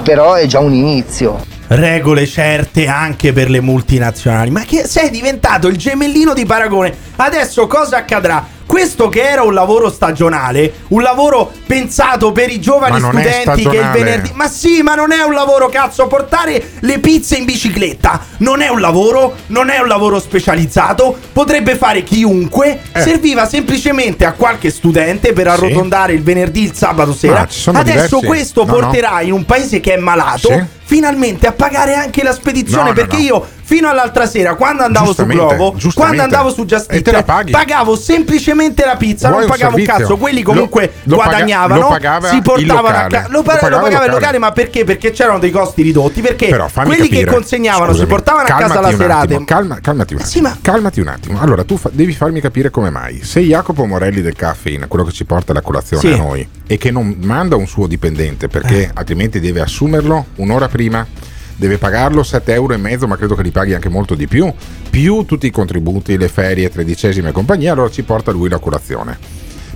però 0.02 0.34
è 0.34 0.46
già 0.46 0.58
un 0.60 0.72
inizio. 0.72 1.38
Regole 1.70 2.26
certe 2.26 2.88
anche 2.88 3.32
per 3.32 3.48
le 3.48 3.60
multinazionali. 3.60 4.50
Ma 4.50 4.62
che 4.62 4.86
sei 4.86 5.10
diventato 5.10 5.68
il 5.68 5.76
gemellino 5.76 6.34
di 6.34 6.44
Paragone? 6.44 6.92
Adesso 7.16 7.66
cosa 7.66 7.98
accadrà? 7.98 8.58
Questo 8.66 9.08
che 9.08 9.22
era 9.22 9.42
un 9.42 9.52
lavoro 9.52 9.90
stagionale, 9.90 10.72
un 10.88 11.02
lavoro 11.02 11.50
pensato 11.66 12.30
per 12.30 12.50
i 12.50 12.60
giovani 12.60 13.00
studenti 13.00 13.68
che 13.68 13.76
il 13.76 13.90
venerdì. 13.92 14.30
Ma 14.34 14.48
sì, 14.48 14.80
ma 14.82 14.94
non 14.94 15.10
è 15.10 15.22
un 15.22 15.32
lavoro, 15.32 15.68
cazzo, 15.68 16.06
portare 16.06 16.70
le 16.78 17.00
pizze 17.00 17.36
in 17.36 17.46
bicicletta. 17.46 18.24
Non 18.38 18.62
è 18.62 18.68
un 18.68 18.80
lavoro, 18.80 19.34
non 19.48 19.70
è 19.70 19.80
un 19.80 19.88
lavoro 19.88 20.20
specializzato, 20.20 21.16
potrebbe 21.32 21.74
fare 21.74 22.04
chiunque. 22.04 22.80
Eh. 22.92 23.00
Serviva 23.00 23.44
semplicemente 23.44 24.24
a 24.24 24.32
qualche 24.32 24.70
studente 24.70 25.32
per 25.32 25.48
arrotondare 25.48 26.12
il 26.12 26.22
venerdì, 26.22 26.62
il 26.62 26.74
sabato 26.74 27.12
sera. 27.12 27.40
Adesso 27.40 27.72
diversi- 27.82 28.24
questo 28.24 28.64
no, 28.64 28.72
no. 28.72 28.78
porterà 28.78 29.20
in 29.20 29.32
un 29.32 29.44
paese 29.44 29.80
che 29.80 29.94
è 29.94 29.96
malato 29.96 30.48
Sì. 30.48 30.78
Finalmente 30.90 31.46
a 31.46 31.52
pagare 31.52 31.94
anche 31.94 32.24
la 32.24 32.32
spedizione 32.32 32.82
No, 32.82 32.88
no, 32.88 32.94
perché 32.94 33.16
no. 33.18 33.22
io 33.22 33.46
fino 33.70 33.88
all'altra 33.88 34.26
sera 34.26 34.56
quando 34.56 34.82
andavo 34.82 35.12
su 35.14 35.24
giustamente. 35.24 35.92
quando 35.94 36.22
andavo 36.22 36.52
su 36.52 36.64
Just 36.64 36.92
Eat, 36.92 37.50
pagavo 37.52 37.94
semplicemente 37.94 38.84
la 38.84 38.96
pizza 38.96 39.28
Vuoi 39.28 39.42
non 39.42 39.48
un 39.50 39.56
pagavo 39.56 39.76
un 39.76 39.80
servizio? 39.84 40.04
cazzo 40.06 40.16
quelli 40.18 40.42
comunque 40.42 40.92
Lo- 41.04 41.12
lo 41.12 41.16
paga- 41.18 41.30
guadagnavano 41.30 41.80
lo 41.82 41.88
pagava 41.88 42.28
si 42.28 42.42
portavano 42.42 42.88
a 42.96 43.06
casa 43.06 43.28
lo, 43.28 43.36
Lo 43.38 43.42
pa- 43.42 43.52
lo 43.52 43.58
pagava 43.60 43.66
il 43.66 43.70
pagava 43.70 43.86
locale. 43.90 44.10
locale 44.10 44.38
ma 44.38 44.50
perché? 44.50 44.82
perché 44.84 45.12
c'erano 45.12 45.38
dei 45.38 45.52
costi 45.52 45.82
ridotti 45.82 46.20
perché 46.20 46.48
quelli 46.48 47.02
capire. 47.08 47.24
che 47.24 47.24
consegnavano 47.26 47.84
si 47.92 47.98
Scusami, 48.00 48.08
portavano 48.08 48.42
a 48.48 48.56
casa 48.58 48.80
la 48.80 48.88
un 48.88 48.96
serata 48.96 49.44
calma- 49.44 49.78
calmati 49.80 50.14
un 50.14 50.20
attimo. 50.20 50.56
Calmati 50.62 51.00
un 51.00 51.08
attimo. 51.08 51.40
Allora, 51.40 51.62
tu 51.62 51.76
fa- 51.76 51.90
devi 51.92 52.12
farmi 52.12 52.40
capire 52.40 52.70
come 52.70 52.90
mai. 52.90 53.22
Se 53.22 53.40
Jacopo 53.40 53.84
Morelli 53.86 54.20
del 54.20 54.34
Caffeine, 54.34 54.88
quello 54.88 55.04
che 55.04 55.12
ci 55.12 55.24
porta 55.24 55.52
la 55.52 55.60
colazione 55.60 56.02
Sì. 56.02 56.12
a 56.12 56.16
noi, 56.16 56.48
e 56.66 56.76
che 56.76 56.90
non 56.90 57.16
manda 57.20 57.54
un 57.56 57.66
suo 57.66 57.86
dipendente 57.86 58.48
perché 58.48 58.82
Eh. 58.82 58.90
altrimenti 58.94 59.38
deve 59.38 59.60
assumerlo 59.60 60.26
un'ora 60.36 60.68
prima, 60.68 61.06
deve 61.60 61.76
pagarlo 61.76 62.22
7 62.22 62.54
euro 62.54 62.72
e 62.72 62.78
mezzo, 62.78 63.06
ma 63.06 63.16
credo 63.18 63.34
che 63.34 63.42
li 63.42 63.50
paghi 63.50 63.74
anche 63.74 63.90
molto 63.90 64.14
di 64.14 64.26
più, 64.26 64.50
più 64.88 65.24
tutti 65.26 65.46
i 65.46 65.50
contributi, 65.50 66.16
le 66.16 66.28
ferie, 66.28 66.70
tredicesime 66.70 67.28
e 67.28 67.32
compagnia, 67.32 67.72
allora 67.74 67.90
ci 67.90 68.02
porta 68.02 68.30
lui 68.32 68.48
la 68.48 68.58
colazione. 68.58 69.18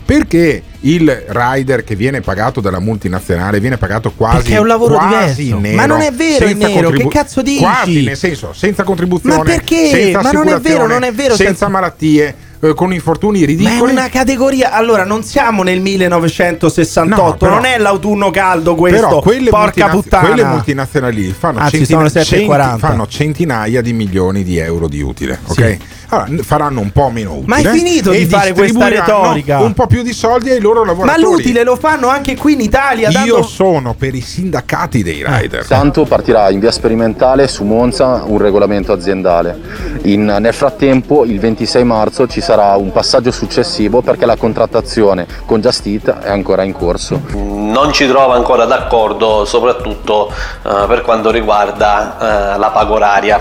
Perché 0.03 0.63
il 0.81 1.25
rider 1.29 1.85
che 1.85 1.95
viene 1.95 2.21
pagato 2.23 2.61
dalla 2.61 2.79
multinazionale 2.79 3.61
viene 3.61 3.77
pagato 3.79 4.13
quasi 4.15 4.37
Perché 4.37 4.55
è 4.55 4.59
un 4.59 4.67
lavoro 4.67 4.99
diverso. 4.99 5.59
nero, 5.61 5.77
Ma 5.77 5.87
non 5.87 6.01
è 6.01 6.11
vero, 6.11 6.47
in 6.47 6.59
nero, 6.59 6.73
contribu- 6.89 7.11
che 7.13 7.19
cazzo 7.19 7.43
dici? 7.43 7.59
Quasi, 7.63 8.03
nel 8.03 8.17
senso, 8.17 8.53
senza 8.55 8.83
contribuzione, 8.83 9.37
Ma 9.37 9.43
perché? 9.43 10.11
Ma 10.15 10.31
non 10.31 10.49
è 10.49 10.59
vero, 10.61 10.87
non 10.87 11.03
è 11.05 11.13
vero, 11.13 11.35
senza 11.37 11.45
senza- 11.45 11.69
malattie, 11.69 12.35
eh, 12.69 12.75
con 12.75 12.93
infortuni 12.93 13.39
ma 13.41 13.45
è 13.45 13.49
ridicoli. 13.49 13.93
una 13.93 14.09
categoria 14.09 14.73
allora 14.73 15.05
non 15.05 15.23
siamo 15.23 15.63
nel 15.63 15.81
1968 15.81 17.23
No, 17.25 17.35
però- 17.37 17.55
non 17.55 17.65
è 17.65 17.79
l'autunno 17.79 18.31
caldo 18.31 18.75
questo 18.75 19.07
Però 19.07 19.21
quelle, 19.21 19.51
porca 19.51 19.67
multinaz- 19.89 19.93
puttana 20.03 20.27
quelle 20.27 20.45
multinazionali 20.45 21.35
fanno, 21.39 21.59
Anzi, 21.59 21.77
centina- 21.79 22.03
le 22.03 22.09
7,40. 22.09 22.25
centi- 22.71 22.79
fanno 22.81 23.07
centinaia 23.07 23.81
di 23.83 23.93
milioni 23.93 24.43
di 24.43 24.59
euro 24.59 24.89
di 24.89 25.01
utile, 25.01 25.39
ok? 25.47 25.77
Allora, 26.15 26.27
n- 26.29 26.39
faranno 26.43 26.81
un 26.81 26.91
po' 26.93 27.11
meno 27.11 27.33
utile. 27.33 27.47
Ma 27.47 27.57
hai 27.57 27.65
finito 27.79 28.11
di 28.11 28.25
fare 28.27 28.53
questa 28.53 28.89
retorica? 28.89 29.61
Un 29.61 29.73
po' 29.75 29.87
più 29.87 30.03
di 30.03 30.13
soldi 30.13 30.51
ai 30.51 30.61
loro 30.61 30.81
ma 30.81 30.87
lavoratori. 30.93 31.23
l'utile 31.23 31.65
lo 31.65 31.77
fanno 31.77 32.09
anche 32.09 32.37
qui 32.37 32.53
in 32.55 32.61
Italia 32.61 33.09
Io 33.09 33.15
dando- 33.19 33.43
sono 33.43 33.95
per 33.95 34.15
i 34.15 34.21
sindacati 34.21 35.03
dei 35.03 35.21
Eh, 35.21 35.41
rider. 35.41 35.67
Tanto 35.67 36.05
partirà 36.05 36.51
in 36.51 36.61
via 36.61 36.71
sperimentale 36.73 37.49
su 37.49 37.65
Monza 37.65 38.23
un 38.25 38.39
regolamento 38.39 38.93
aziendale. 38.93 39.59
In- 40.03 40.37
nel 40.41 40.55
frattempo, 40.55 41.25
il 41.25 41.39
26 41.41 41.85
marzo, 41.85 42.27
ci 42.27 42.41
sarà 42.41 42.75
un 42.77 42.93
passaggio 42.93 43.31
successivo 43.31 44.01
perché 44.03 44.27
la 44.27 44.37
contrattazione 44.37 45.27
con 45.47 45.61
Just 45.61 45.87
Eat 45.87 46.19
è 46.21 46.31
ancora 46.31 46.63
in 46.63 46.73
corso. 46.73 47.21
non 47.33 47.93
ci 47.93 48.07
trova 48.07 48.35
ancora 48.35 48.65
d'accordo 48.67 49.45
soprattutto 49.45 50.31
eh, 50.31 50.85
per 50.87 51.03
quanto 51.03 51.31
riguarda 51.31 52.55
eh, 52.55 52.59
la 52.59 52.69
paga 52.71 52.93
oraria 52.93 53.41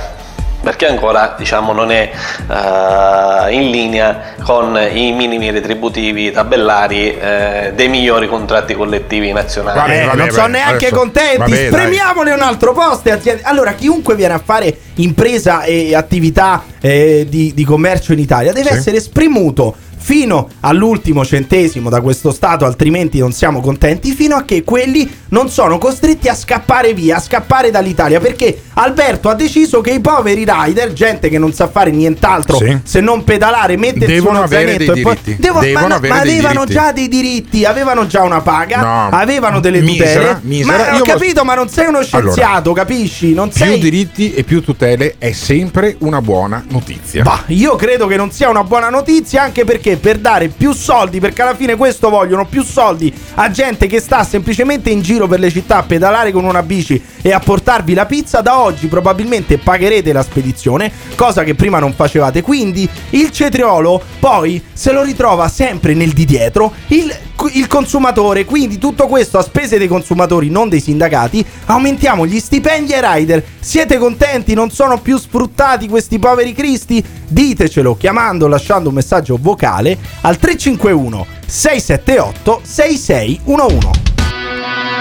perché 0.64 0.88
ancora 0.88 1.36
diciamo, 1.38 1.74
non 1.74 1.92
è 1.92 2.10
eh, 2.50 3.54
in 3.54 3.70
linea 3.70 4.22
con 4.44 4.80
i 4.92 5.12
minimi 5.12 5.52
retributivi 5.52 6.32
tabellari 6.32 7.16
eh, 7.18 7.74
dei 7.76 7.90
migliori 7.90 8.28
contratti 8.30 8.74
collettivi 8.74 9.34
nazionali. 9.34 9.78
Vabbè, 9.78 10.16
non 10.16 10.32
sono 10.32 10.48
neanche 10.48 10.90
contenti. 10.90 11.54
Spremiamone 11.54 12.32
un 12.32 12.42
altro 12.42 12.72
posto. 12.72 13.10
e 13.10 13.40
Allora, 13.44 13.74
chiunque 13.74 14.16
viene 14.16 14.36
a 14.36 14.42
fare 14.44 14.76
impresa 14.96 15.64
e 15.64 15.94
attività 15.94 16.64
eh, 16.80 17.26
di, 17.28 17.52
di 17.54 17.66
commercio 17.66 18.14
in 18.14 18.20
Italia 18.20 18.54
deve 18.54 18.70
Sì. 18.72 18.76
essere 18.78 19.00
spremuto 19.02 19.76
fino 20.06 20.50
all'ultimo 20.60 21.24
centesimo 21.24 21.90
da 21.90 22.02
questo 22.02 22.32
Stato, 22.34 22.66
altrimenti 22.66 23.20
non 23.20 23.32
siamo 23.32 23.62
contenti, 23.62 24.12
fino 24.12 24.36
a 24.36 24.44
che 24.44 24.64
quelli 24.66 25.10
non 25.30 25.50
sono 25.50 25.78
costretti 25.78 26.28
a 26.28 26.36
scappare 26.36 26.94
via, 26.94 27.16
a 27.16 27.20
scappare 27.22 27.72
dall'Italia, 27.72 28.20
perché 28.20 28.64
Alberto 28.74 29.30
ha 29.30 29.34
deciso 29.34 29.80
che 29.80 29.92
i 29.92 30.02
poveri 30.02 30.46
rider, 30.46 30.92
gente 30.92 31.30
che 31.30 31.38
non 31.38 31.54
sa 31.54 31.70
fare 31.70 31.90
nient'altro 31.92 32.58
Sì. 32.58 32.80
se 32.84 33.00
non 33.00 33.24
pedalare, 33.24 33.78
mettersi 33.78 34.08
Devono 34.08 34.40
uno 34.40 34.48
zainetto 34.48 34.94
e 34.94 35.02
poi... 35.02 35.18
Devo- 35.38 35.60
Devono 35.62 35.88
ma, 35.88 35.96
avere 35.96 36.14
ma 36.14 36.20
avevano 36.20 36.66
diritti. 36.66 36.74
già 36.74 36.92
dei 36.92 37.08
diritti, 37.08 37.64
avevano 37.66 38.06
già 38.06 38.24
una 38.24 38.42
paga, 38.42 38.82
No, 38.82 39.10
avevano 39.10 39.62
delle 39.62 39.80
misera, 39.82 40.34
tutele. 40.36 40.40
misera. 40.44 40.78
Ma 40.78 40.94
ho 40.94 40.98
Io 40.98 41.04
capito, 41.04 41.46
ma 41.46 41.54
non 41.54 41.70
sei 41.70 41.88
uno 41.88 42.02
scienziato, 42.04 42.74
capisci? 42.74 43.34
Non 43.34 43.48
Più 43.50 43.64
sei 43.64 43.80
diritti 43.80 44.34
e 44.34 44.44
più 44.44 44.62
tutele 44.62 45.16
è 45.18 45.32
sempre 45.32 45.96
una 46.00 46.22
buona 46.22 46.64
notizia. 46.68 47.24
Bah, 47.24 47.44
io 47.48 47.76
credo 47.78 48.08
che 48.08 48.18
non 48.18 48.32
sia 48.32 48.50
una 48.50 48.64
buona 48.64 48.90
notizia 48.90 49.42
anche 49.44 49.64
perché 49.64 49.93
per 49.98 50.18
dare 50.18 50.48
più 50.48 50.74
soldi, 50.74 51.20
perché 51.20 51.42
alla 51.42 51.56
fine 51.56 51.76
questo 51.76 52.10
vogliono 52.10 52.46
più 52.46 52.64
soldi 52.64 53.14
a 53.36 53.50
gente 53.50 53.88
che 53.88 54.00
sta 54.00 54.24
semplicemente 54.24 54.90
in 54.90 55.02
giro 55.02 55.28
per 55.28 55.40
le 55.40 55.52
città 55.52 55.78
a 55.78 55.84
pedalare 55.84 56.32
con 56.32 56.44
una 56.46 56.64
bici 56.64 57.02
e 57.22 57.32
a 57.32 57.40
portarvi 57.40 57.94
la 57.94 58.06
pizza, 58.06 58.42
da 58.42 58.60
oggi 58.60 58.88
probabilmente 58.88 59.58
pagherete 59.58 60.12
la 60.12 60.24
spedizione, 60.24 60.92
cosa 61.16 61.44
che 61.44 61.56
prima 61.56 61.80
non 61.80 61.94
facevate. 61.94 62.42
Quindi 62.42 62.88
il 63.12 63.32
cetriolo 63.32 64.02
poi 64.20 64.62
se 64.74 64.92
lo 64.92 65.04
ritrova 65.04 65.48
sempre 65.48 65.94
nel 65.94 66.12
di 66.12 66.26
dietro 66.26 66.74
il, 66.88 67.14
il 67.54 67.68
consumatore. 67.68 68.46
Quindi 68.46 68.78
tutto 68.78 69.08
questo 69.08 69.38
a 69.38 69.44
spese 69.44 69.78
dei 69.78 69.88
consumatori, 69.88 70.50
non 70.50 70.70
dei 70.70 70.80
sindacati. 70.80 71.46
Aumentiamo 71.66 72.26
gli 72.26 72.40
stipendi 72.40 72.94
ai 72.94 73.20
rider. 73.20 73.44
Siete 73.60 73.98
contenti? 73.98 74.54
Non 74.54 74.72
sono 74.72 75.00
più 75.00 75.18
sfruttati 75.18 75.88
questi 75.88 76.20
poveri 76.20 76.54
cristi? 76.54 77.04
Ditecelo 77.28 77.96
chiamando 77.98 78.48
lasciando 78.48 78.90
un 78.90 78.96
messaggio 78.96 79.38
vocale 79.42 79.83
al 80.22 80.38
351 80.38 81.26
678 81.46 82.62
6611. 82.64 83.90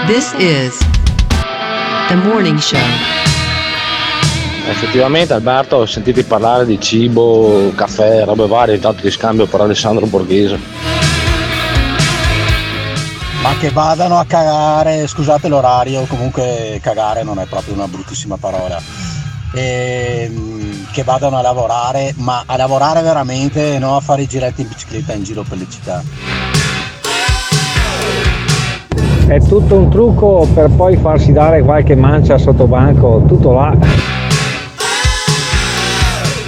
This 0.05 0.33
is 0.37 0.77
the 2.09 2.15
morning 2.15 2.57
show. 2.57 2.79
Effettivamente 4.69 5.33
Alberto 5.33 5.77
ho 5.77 5.85
sentito 5.85 6.23
parlare 6.23 6.65
di 6.65 6.79
cibo, 6.79 7.71
caffè, 7.75 8.23
robe 8.23 8.47
varie, 8.47 8.75
intanto 8.75 9.01
ti 9.01 9.11
scambio 9.11 9.45
per 9.45 9.61
Alessandro 9.61 10.05
Borghese. 10.05 10.59
Ma 13.41 13.57
che 13.59 13.71
vadano 13.71 14.19
a 14.19 14.25
cagare, 14.25 15.05
scusate 15.05 15.49
l'orario, 15.49 16.05
comunque 16.05 16.79
cagare 16.81 17.23
non 17.23 17.39
è 17.39 17.45
proprio 17.45 17.73
una 17.73 17.89
bruttissima 17.89 18.37
parola. 18.37 18.81
Ehm, 19.53 20.52
che 20.93 21.03
vadano 21.03 21.37
a 21.37 21.41
lavorare, 21.41 22.13
ma 22.17 22.43
a 22.45 22.55
lavorare 22.55 23.01
veramente, 23.01 23.79
non 23.79 23.95
a 23.95 23.99
fare 23.99 24.21
i 24.21 24.27
giretti 24.27 24.61
in 24.61 24.67
bicicletta 24.67 25.13
in 25.13 25.23
giro 25.23 25.41
per 25.41 25.57
le 25.57 25.65
città. 25.67 26.03
È 29.25 29.39
tutto 29.39 29.75
un 29.75 29.89
trucco 29.89 30.47
per 30.53 30.69
poi 30.69 30.95
farsi 30.97 31.31
dare 31.31 31.63
qualche 31.63 31.95
mancia 31.95 32.37
sotto 32.37 32.67
banco, 32.67 33.23
tutto 33.27 33.53
là. 33.53 33.75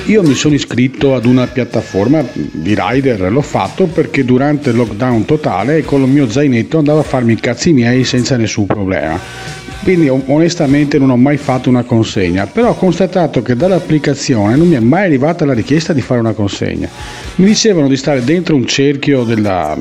Io 0.06 0.22
mi 0.22 0.36
sono 0.36 0.54
iscritto 0.54 1.16
ad 1.16 1.26
una 1.26 1.48
piattaforma 1.48 2.24
di 2.32 2.78
rider, 2.78 3.32
l'ho 3.32 3.42
fatto 3.42 3.88
perché 3.88 4.24
durante 4.24 4.70
il 4.70 4.76
lockdown 4.76 5.26
totale 5.26 5.84
con 5.84 6.02
il 6.02 6.08
mio 6.08 6.30
zainetto 6.30 6.78
andavo 6.78 7.00
a 7.00 7.04
farmi 7.04 7.34
i 7.34 7.40
cazzi 7.40 7.74
miei 7.74 8.04
senza 8.04 8.38
nessun 8.38 8.68
problema. 8.68 9.65
Quindi 9.86 10.10
onestamente 10.10 10.98
non 10.98 11.12
ho 11.12 11.16
mai 11.16 11.38
fatto 11.38 11.70
una 11.70 11.84
consegna, 11.84 12.48
però 12.48 12.70
ho 12.70 12.76
constatato 12.76 13.44
che 13.44 13.56
dall'applicazione 13.56 14.56
non 14.56 14.68
mi 14.68 14.74
è 14.74 14.80
mai 14.80 15.06
arrivata 15.06 15.46
la 15.46 15.54
richiesta 15.54 15.94
di 15.94 16.02
fare 16.02 16.20
una 16.22 16.34
consegna. 16.34 16.90
Mi 17.36 17.46
dicevano 17.46 17.88
di 17.88 17.96
stare 17.96 18.24
dentro 18.24 18.56
un 18.56 18.66
cerchio 18.66 19.24
della- 19.24 19.78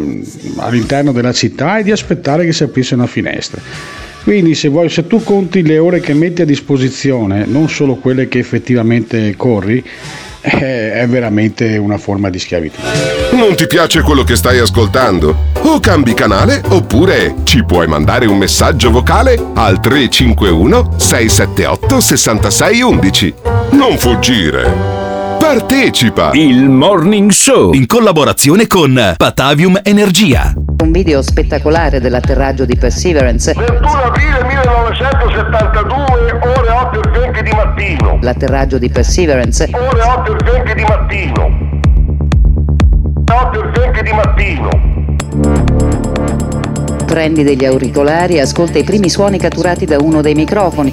all'interno 0.56 1.10
della 1.10 1.32
città 1.32 1.78
e 1.78 1.84
di 1.84 1.90
aspettare 1.90 2.44
che 2.44 2.52
si 2.52 2.64
aprisse 2.64 2.92
una 2.92 3.06
finestra. 3.06 3.62
Quindi 4.24 4.54
se, 4.54 4.68
vuoi, 4.68 4.90
se 4.90 5.06
tu 5.06 5.22
conti 5.22 5.62
le 5.62 5.78
ore 5.78 6.00
che 6.00 6.12
metti 6.12 6.42
a 6.42 6.44
disposizione, 6.44 7.46
non 7.46 7.70
solo 7.70 7.94
quelle 7.94 8.28
che 8.28 8.38
effettivamente 8.38 9.34
corri, 9.38 9.82
è 10.44 11.06
veramente 11.08 11.78
una 11.78 11.96
forma 11.96 12.28
di 12.28 12.38
schiavitù. 12.38 12.78
Non 13.32 13.54
ti 13.56 13.66
piace 13.66 14.02
quello 14.02 14.24
che 14.24 14.36
stai 14.36 14.58
ascoltando? 14.58 15.52
O 15.62 15.80
cambi 15.80 16.12
canale 16.12 16.60
oppure 16.68 17.36
ci 17.44 17.64
puoi 17.64 17.86
mandare 17.86 18.26
un 18.26 18.36
messaggio 18.36 18.90
vocale 18.90 19.42
al 19.54 19.80
351 19.80 20.94
678 20.98 22.00
6611. 22.00 23.34
Non 23.70 23.96
fuggire. 23.96 25.02
Partecipa! 25.38 26.30
Il 26.32 26.68
Morning 26.68 27.30
Show 27.30 27.72
in 27.72 27.86
collaborazione 27.86 28.66
con 28.66 29.14
Patavium 29.16 29.80
Energia. 29.82 30.52
Un 30.82 30.90
video 30.90 31.22
spettacolare 31.22 32.00
dell'atterraggio 32.00 32.64
di 32.64 32.76
Perseverance. 32.76 33.54
21 33.54 33.90
aprile 34.02 34.44
1972, 34.44 36.40
ore 36.42 36.70
8 36.70 37.02
e 37.02 37.10
20 37.10 37.13
di 37.44 37.50
mattino. 37.52 38.18
L'atterraggio 38.22 38.78
di 38.78 38.88
Perseverance. 38.88 39.68
Ore 39.70 40.02
8 40.02 40.32
e 40.32 40.44
20 40.52 40.74
di 40.74 40.82
mattino. 40.82 41.72
8 43.30 43.62
e 43.62 43.68
20 43.80 44.02
di 44.02 44.12
mattino. 44.12 44.70
Prendi 47.04 47.44
degli 47.44 47.64
auricolari 47.64 48.36
e 48.36 48.40
ascolta 48.40 48.78
i 48.78 48.84
primi 48.84 49.08
suoni 49.08 49.38
catturati 49.38 49.84
da 49.84 49.98
uno 49.98 50.20
dei 50.22 50.34
microfoni. 50.34 50.92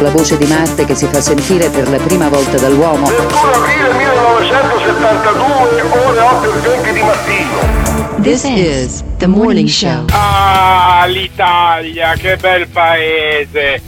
La 0.00 0.10
voce 0.10 0.36
di 0.38 0.46
Marte 0.46 0.84
che 0.84 0.94
si 0.94 1.06
fa 1.06 1.20
sentire 1.20 1.70
per 1.70 1.88
la 1.88 1.96
prima 1.96 2.28
volta 2.28 2.56
dall'uomo. 2.56 3.06
21 3.06 3.52
aprile 3.52 3.92
1972, 3.94 5.80
ore 5.82 6.20
8 6.20 6.54
e 6.54 6.60
20 6.60 6.92
di 6.92 7.00
mattino. 7.00 7.86
This 8.22 8.44
is 8.44 9.02
the 9.16 9.26
morning 9.26 9.68
show. 9.68 10.04
Ah, 10.10 11.04
l'Italia, 11.06 12.12
che 12.14 12.36
bel 12.36 12.68
paese! 12.68 13.82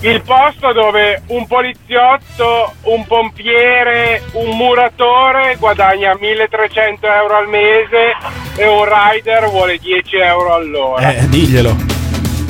Il 0.00 0.22
posto 0.22 0.72
dove 0.72 1.22
un 1.28 1.46
poliziotto, 1.46 2.72
un 2.82 3.06
pompiere, 3.06 4.22
un 4.32 4.56
muratore 4.56 5.56
guadagna 5.58 6.16
1300 6.18 7.06
euro 7.06 7.36
al 7.36 7.48
mese 7.48 8.16
e 8.56 8.66
un 8.66 8.84
rider 8.84 9.48
vuole 9.48 9.78
10 9.78 10.16
euro 10.16 10.54
all'ora. 10.54 11.14
Eh, 11.14 11.28
diglielo. 11.28 12.01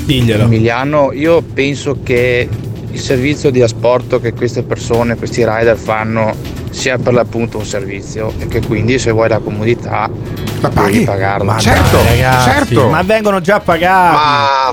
Diglielo. 0.04 0.44
Emiliano, 0.44 1.12
io 1.12 1.42
penso 1.42 1.98
che 2.02 2.48
il 2.90 3.00
servizio 3.00 3.50
di 3.50 3.62
asporto 3.62 4.20
che 4.20 4.32
queste 4.34 4.62
persone, 4.62 5.16
questi 5.16 5.44
rider 5.46 5.76
fanno 5.76 6.34
sia 6.70 6.98
per 6.98 7.12
l'appunto 7.12 7.58
un 7.58 7.64
servizio 7.64 8.32
e 8.38 8.46
che 8.48 8.60
quindi 8.60 8.98
se 8.98 9.10
vuoi 9.10 9.28
la 9.28 9.38
comodità 9.38 10.10
devi 10.74 11.04
pagarla. 11.04 11.52
Ma 11.54 11.60
dai, 11.62 11.80
ragazzi, 12.04 12.74
Ma 12.74 13.02
vengono 13.02 13.40
già 13.40 13.60
pagati. 13.60 14.14
Ma 14.14 14.72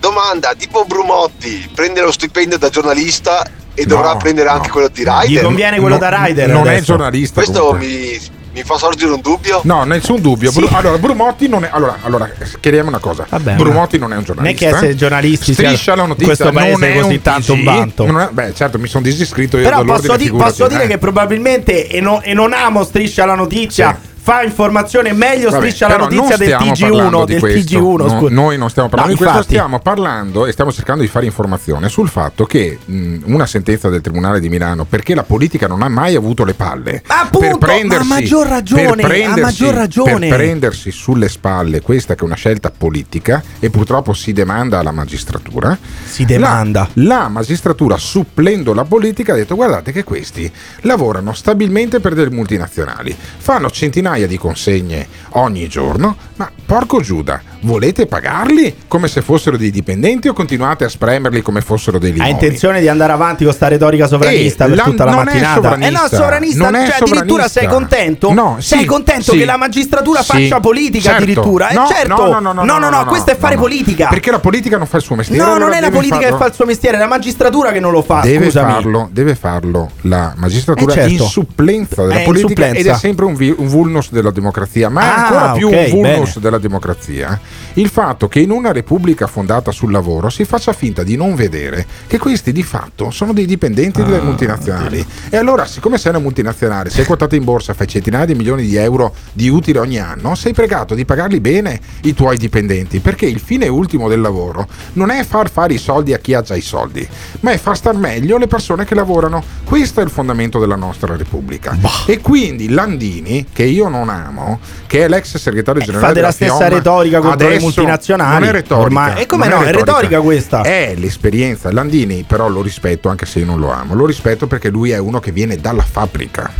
domanda, 0.00 0.52
tipo 0.56 0.84
Brumotti 0.84 1.68
prende 1.74 2.00
lo 2.00 2.12
stipendio 2.12 2.58
da 2.58 2.68
giornalista 2.68 3.44
e 3.74 3.82
No, 3.82 3.88
dovrà 3.96 4.16
prendere 4.16 4.48
anche 4.48 4.70
quello 4.70 4.88
di 4.88 5.00
rider? 5.04 5.28
Gli 5.28 5.40
conviene 5.40 5.80
quello 5.80 5.98
da 5.98 6.24
rider 6.24 6.48
Non 6.48 6.66
è 6.66 6.70
adesso. 6.70 6.84
giornalista. 6.84 7.42
Questo 7.42 7.60
comunque. 7.64 7.86
mi, 7.86 8.18
mi 8.56 8.62
fa 8.64 8.78
sorgere 8.78 9.12
un 9.12 9.20
dubbio. 9.20 9.60
No, 9.64 9.84
nessun 9.84 10.20
dubbio. 10.22 10.50
Sì. 10.50 10.60
Bru- 10.60 10.72
allora, 10.72 10.96
Brumotti 10.96 11.46
non 11.46 11.64
è. 11.64 11.68
Allora, 11.70 11.98
allora, 12.02 12.30
chiariamo 12.58 12.88
una 12.88 12.98
cosa. 12.98 13.26
Vabbè, 13.28 13.54
Brumotti 13.56 13.98
non 13.98 14.12
è 14.14 14.16
un 14.16 14.24
Non 14.26 14.46
è 14.46 14.54
giornalista. 14.54 14.66
che 14.70 14.74
essere 14.76 14.94
giornalisti 14.94 15.54
sia 15.54 15.68
Striscia 15.68 15.94
la 15.94 16.06
notizia 16.06 16.26
questo 16.26 16.50
paese 16.52 16.70
non 16.72 16.82
è 16.84 17.00
così 17.00 17.14
un 17.14 17.22
tanto 17.22 17.52
un 17.52 17.58
TG, 17.60 17.64
vanto. 17.64 18.06
non 18.06 18.20
è- 18.22 18.28
beh, 18.30 18.54
certo, 18.54 18.78
mi 18.78 18.88
sono 18.88 19.04
disiscritto 19.04 19.58
io 19.58 19.64
Però 19.68 19.84
posso, 19.84 20.16
di- 20.16 20.30
posso 20.30 20.66
dire 20.68 20.84
eh. 20.84 20.86
che 20.88 20.98
probabilmente, 20.98 21.86
e, 21.88 22.00
no- 22.00 22.22
e 22.22 22.32
non 22.32 22.52
amo 22.54 22.82
striscia 22.82 23.26
la 23.26 23.34
notizia, 23.34 23.98
fa 24.26 24.42
informazione 24.42 25.12
meglio 25.12 25.50
Vabbè, 25.50 25.62
striscia 25.68 25.86
la 25.86 25.98
notizia 25.98 26.36
del 26.36 26.48
stiamo 26.48 26.72
parlando 26.76 27.18
TG1 27.22 27.24
di 27.26 27.32
del 27.32 27.40
questo. 27.40 27.78
TG1 27.78 28.06
No, 28.06 28.28
noi 28.28 28.58
non 28.58 28.70
stiamo 28.70 28.88
parlando 28.88 29.12
No, 29.12 29.18
di 29.18 29.22
questo, 29.22 29.36
infatti. 29.36 29.54
stiamo 29.54 29.78
parlando 29.78 30.46
e 30.46 30.50
stiamo 30.52 30.72
cercando 30.72 31.02
di 31.02 31.06
fare 31.08 31.26
informazione 31.26 31.88
sul 31.88 32.08
fatto 32.08 32.44
che 32.44 32.76
mh, 32.84 33.18
una 33.26 33.46
sentenza 33.46 33.88
del 33.88 34.00
Tribunale 34.00 34.40
di 34.40 34.48
Milano, 34.48 34.84
perché 34.84 35.14
la 35.14 35.22
politica 35.22 35.68
non 35.68 35.80
ha 35.82 35.88
mai 35.88 36.16
avuto 36.16 36.42
le 36.44 36.54
palle 36.54 37.02
Appunto, 37.06 37.58
per 37.58 37.58
prendersi, 37.58 38.08
ma 38.08 38.14
a 38.16 38.18
maggior 38.18 38.46
ragione, 38.48 38.82
per 38.96 39.04
a 39.04 39.06
prendersi- 39.06 39.40
maggior 39.42 39.74
ragione. 39.74 40.28
per 40.28 40.36
prendersi 40.38 40.90
sulle 40.90 41.28
spalle 41.28 41.80
questa 41.80 42.16
che 42.16 42.22
è 42.22 42.24
una 42.24 42.34
scelta 42.34 42.72
politica 42.76 43.40
e 43.60 43.70
purtroppo 43.70 44.12
si 44.12 44.32
demanda 44.32 44.80
alla 44.80 44.90
magistratura. 44.90 45.78
Si 46.04 46.24
demanda. 46.24 46.88
La, 46.94 47.04
la 47.18 47.28
magistratura, 47.28 47.96
supplendo 47.96 48.74
la 48.74 48.82
politica, 48.84 49.34
ha 49.34 49.36
detto 49.36 49.54
guardate 49.54 49.92
che 49.92 50.02
questi 50.02 50.50
lavorano 50.80 51.32
stabilmente 51.32 52.00
per 52.00 52.14
delle 52.14 52.30
multinazionali, 52.30 53.16
fanno 53.38 53.70
centinaia 53.70 54.14
di 54.24 54.38
consegne 54.38 55.06
ogni 55.32 55.68
giorno, 55.68 56.16
ma 56.36 56.50
porco 56.64 57.00
Giuda, 57.02 57.42
volete 57.60 58.06
pagarli 58.06 58.74
come 58.88 59.08
se 59.08 59.20
fossero 59.20 59.58
dei 59.58 59.70
dipendenti 59.70 60.28
o 60.28 60.32
continuate 60.32 60.84
a 60.84 60.88
spremerli 60.88 61.42
come 61.42 61.60
fossero 61.60 61.98
dei 61.98 62.10
Ha 62.10 62.12
limoni? 62.14 62.30
intenzione 62.30 62.80
di 62.80 62.88
andare 62.88 63.12
avanti 63.12 63.44
con 63.44 63.52
sta 63.52 63.68
retorica 63.68 64.06
sovranista 64.06 64.64
Eh, 64.64 64.68
per 64.68 64.76
la- 64.78 64.82
tutta 64.84 65.04
la 65.04 65.10
non 65.10 65.20
è 65.20 65.24
mattinata. 65.24 65.54
sovranista, 65.54 65.86
eh 65.86 65.90
no, 65.90 66.08
sovranista, 66.08 66.64
non 66.64 66.74
è 66.74 66.86
cioè 66.86 66.94
addirittura 66.96 67.48
sovranista. 67.48 67.60
sei 67.60 67.68
contento? 67.68 68.32
No, 68.32 68.56
sei 68.60 68.78
sì, 68.80 68.84
contento 68.86 69.32
sì. 69.32 69.38
che 69.38 69.44
la 69.44 69.56
magistratura 69.58 70.22
Sì, 70.22 70.32
faccia 70.32 70.60
politica 70.60 71.08
certo. 71.10 71.22
addirittura? 71.22 71.68
No, 71.72 71.84
eh 71.90 71.92
certo. 71.94 72.14
no, 72.14 72.38
no, 72.40 72.52
no, 72.52 72.64
no, 72.64 72.78
no, 72.78 72.88
no, 72.88 73.04
questo 73.04 73.32
è 73.32 73.36
fare 73.36 73.56
no. 73.56 73.60
politica. 73.60 74.08
Perché 74.08 74.30
la 74.30 74.38
politica 74.40 74.78
non 74.78 74.86
fa 74.86 74.96
il 74.96 75.02
suo 75.02 75.16
mestiere. 75.16 75.42
No, 75.42 75.48
allora 75.50 75.64
non 75.66 75.74
è 75.74 75.80
la 75.80 75.90
politica 75.90 76.20
farlo- 76.20 76.36
che 76.36 76.42
fa 76.42 76.48
il 76.48 76.54
suo 76.54 76.64
mestiere, 76.64 76.96
è 76.96 77.00
la 77.00 77.06
magistratura 77.08 77.72
che 77.72 77.80
non 77.80 77.90
lo 77.92 78.02
fa, 78.02 78.20
Deve 78.20 78.44
scusami. 78.46 78.72
farlo, 78.72 79.08
deve 79.12 79.34
farlo 79.34 79.90
la 80.02 80.32
magistratura 80.36 80.92
Eh, 80.92 80.94
certo. 80.96 81.10
in 81.12 81.18
supplenza 81.28 82.02
della 82.02 82.14
Eh, 82.14 82.18
in 82.20 82.24
politica 82.24 82.48
supplenza. 82.48 82.78
ed 82.78 82.86
è 82.86 82.98
sempre 82.98 83.24
un, 83.24 83.34
vi- 83.34 83.54
un 83.56 83.66
vulnus 83.68 84.05
della 84.10 84.30
democrazia, 84.30 84.88
ma 84.88 85.00
è 85.02 85.04
Ah, 85.06 85.26
ancora 85.26 85.52
più 85.52 85.66
ok, 85.68 85.74
un 85.74 85.90
vulnus 85.90 86.28
bene. 86.28 86.40
della 86.40 86.58
democrazia 86.58 87.40
il 87.74 87.88
fatto 87.88 88.26
che 88.28 88.40
in 88.40 88.50
una 88.50 88.72
repubblica 88.72 89.26
fondata 89.26 89.70
sul 89.70 89.90
lavoro 89.90 90.30
si 90.30 90.44
faccia 90.46 90.72
finta 90.72 91.02
di 91.02 91.14
non 91.16 91.34
vedere 91.34 91.84
che 92.06 92.18
questi 92.18 92.50
di 92.52 92.62
fatto 92.62 93.10
sono 93.10 93.32
dei 93.34 93.44
dipendenti 93.46 94.00
Ah, 94.00 94.04
delle 94.04 94.20
multinazionali. 94.20 95.04
E 95.28 95.36
allora, 95.36 95.66
siccome 95.66 95.98
sei 95.98 96.10
una 96.12 96.20
multinazionale, 96.20 96.88
sei 96.90 97.04
quotata 97.04 97.36
in 97.36 97.44
borsa, 97.44 97.74
fai 97.74 97.86
centinaia 97.86 98.24
di 98.24 98.34
milioni 98.34 98.64
di 98.64 98.76
euro 98.76 99.14
di 99.32 99.48
utile 99.48 99.78
ogni 99.78 99.98
anno, 99.98 100.34
sei 100.34 100.52
pregato 100.54 100.94
di 100.94 101.04
pagarli 101.04 101.40
bene 101.40 101.78
i 102.02 102.14
tuoi 102.14 102.36
dipendenti, 102.38 103.00
perché 103.00 103.26
il 103.26 103.40
fine 103.40 103.68
ultimo 103.68 104.08
del 104.08 104.20
lavoro 104.22 104.66
non 104.94 105.10
è 105.10 105.22
far 105.24 105.50
fare 105.50 105.74
i 105.74 105.78
soldi 105.78 106.12
a 106.14 106.18
chi 106.18 106.32
ha 106.34 106.40
già 106.42 106.54
i 106.54 106.60
soldi, 106.62 107.06
ma 107.40 107.50
è 107.50 107.58
far 107.58 107.76
star 107.76 107.94
meglio 107.96 108.38
le 108.38 108.46
persone 108.46 108.84
che 108.86 108.94
lavorano. 108.94 109.42
Questo 109.64 110.00
è 110.00 110.04
il 110.04 110.10
fondamento 110.10 110.58
della 110.58 110.76
nostra 110.76 111.14
Repubblica. 111.16 111.76
E 112.06 112.20
quindi 112.20 112.68
Landini, 112.70 113.46
che 113.52 113.64
io 113.64 113.88
non 113.88 113.95
amo, 114.04 114.60
che 114.86 115.04
è 115.04 115.08
l'ex 115.08 115.36
segretario 115.36 115.82
generale 115.82 116.04
Eh, 116.04 116.08
fate 116.08 116.20
la 116.20 116.30
della 116.30 116.32
stessa 116.32 116.66
FIOM, 116.66 116.78
retorica 116.78 117.20
contro 117.20 117.48
le 117.48 117.58
multinazionali. 117.60 118.40
Non 118.40 118.48
è 118.48 118.52
retorica. 118.52 118.84
Ormai- 118.84 119.22
e 119.22 119.26
come 119.26 119.48
non 119.48 119.62
no, 119.62 119.66
è 119.66 119.72
retorica 119.72 120.20
questa. 120.20 120.62
È 120.62 120.94
l'esperienza. 120.96 121.72
Landini, 121.72 122.24
però, 122.26 122.48
lo 122.48 122.62
rispetto 122.62 123.08
anche 123.08 123.26
se 123.26 123.40
io 123.40 123.46
non 123.46 123.58
lo 123.58 123.70
amo. 123.70 123.94
Lo 123.94 124.06
rispetto 124.06 124.46
perché 124.46 124.68
lui 124.68 124.90
è 124.90 124.98
uno 124.98 125.20
che 125.20 125.32
viene 125.32 125.56
dalla 125.56 125.82
fabbrica. 125.82 126.50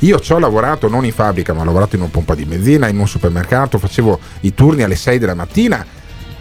Io 0.00 0.20
ci 0.20 0.32
ho 0.32 0.38
lavorato 0.38 0.88
non 0.88 1.04
in 1.04 1.12
fabbrica, 1.12 1.52
ma 1.52 1.62
ho 1.62 1.64
lavorato 1.64 1.96
in 1.96 2.02
una 2.02 2.10
pompa 2.10 2.34
di 2.34 2.44
benzina, 2.44 2.88
in 2.88 2.98
un 2.98 3.08
supermercato, 3.08 3.78
facevo 3.78 4.18
i 4.40 4.54
turni 4.54 4.82
alle 4.82 4.96
6 4.96 5.18
della 5.18 5.34
mattina 5.34 5.84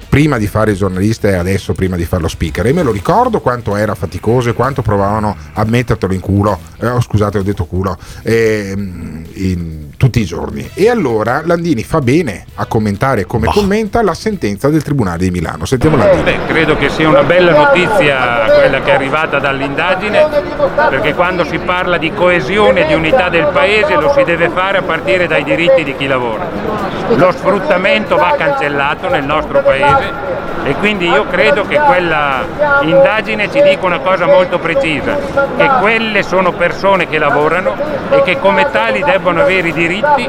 prima 0.07 0.37
di 0.37 0.47
fare 0.47 0.71
il 0.71 0.77
giornalista 0.77 1.27
e 1.27 1.35
adesso 1.35 1.73
prima 1.73 1.95
di 1.95 2.05
fare 2.05 2.21
lo 2.21 2.27
speaker. 2.27 2.65
E 2.65 2.73
me 2.73 2.83
lo 2.83 2.91
ricordo 2.91 3.39
quanto 3.39 3.75
era 3.75 3.95
faticoso 3.95 4.49
e 4.49 4.53
quanto 4.53 4.81
provavano 4.81 5.35
a 5.53 5.63
mettertelo 5.63 6.13
in 6.13 6.19
culo. 6.19 6.59
Eh, 6.79 6.87
oh, 6.87 7.01
scusate 7.01 7.37
ho 7.37 7.43
detto 7.43 7.65
culo. 7.65 7.97
Ehm, 8.23 9.23
in- 9.33 9.85
tutti 9.97 10.19
i 10.19 10.25
giorni. 10.25 10.69
E 10.73 10.89
allora 10.89 11.41
Landini 11.43 11.83
fa 11.83 11.99
bene 11.99 12.45
a 12.55 12.65
commentare 12.65 13.25
come 13.25 13.47
commenta 13.47 14.01
la 14.01 14.13
sentenza 14.13 14.69
del 14.69 14.83
Tribunale 14.83 15.17
di 15.17 15.31
Milano. 15.31 15.65
Sentiamo 15.65 15.97
Landini. 15.97 16.23
Beh, 16.23 16.37
credo 16.47 16.75
che 16.77 16.89
sia 16.89 17.07
una 17.07 17.23
bella 17.23 17.51
notizia 17.51 18.43
quella 18.45 18.81
che 18.81 18.91
è 18.91 18.93
arrivata 18.95 19.39
dall'indagine, 19.39 20.27
perché 20.89 21.13
quando 21.13 21.43
si 21.45 21.57
parla 21.59 21.97
di 21.97 22.11
coesione 22.13 22.83
e 22.83 22.87
di 22.87 22.93
unità 22.93 23.29
del 23.29 23.49
paese 23.51 23.95
lo 23.95 24.11
si 24.15 24.23
deve 24.23 24.49
fare 24.49 24.79
a 24.79 24.81
partire 24.81 25.27
dai 25.27 25.43
diritti 25.43 25.83
di 25.83 25.95
chi 25.95 26.07
lavora. 26.07 26.47
Lo 27.15 27.31
sfruttamento 27.31 28.15
va 28.15 28.35
cancellato 28.37 29.09
nel 29.09 29.23
nostro 29.23 29.61
paese 29.61 29.94
e 30.63 30.73
quindi 30.75 31.07
io 31.07 31.25
credo 31.29 31.65
che 31.65 31.79
quella 31.79 32.43
indagine 32.81 33.51
ci 33.51 33.61
dica 33.61 33.85
una 33.85 33.99
cosa 33.99 34.25
molto 34.25 34.57
precisa, 34.57 35.15
che 35.57 35.69
quelle 35.79 36.23
sono 36.23 36.53
persone 36.53 37.07
che 37.07 37.19
lavorano 37.19 37.75
e 38.09 38.23
che 38.23 38.39
come 38.39 38.69
tali 38.71 39.03
debbono 39.03 39.41
avere 39.41 39.67
i 39.67 39.73
diritti 39.73 40.27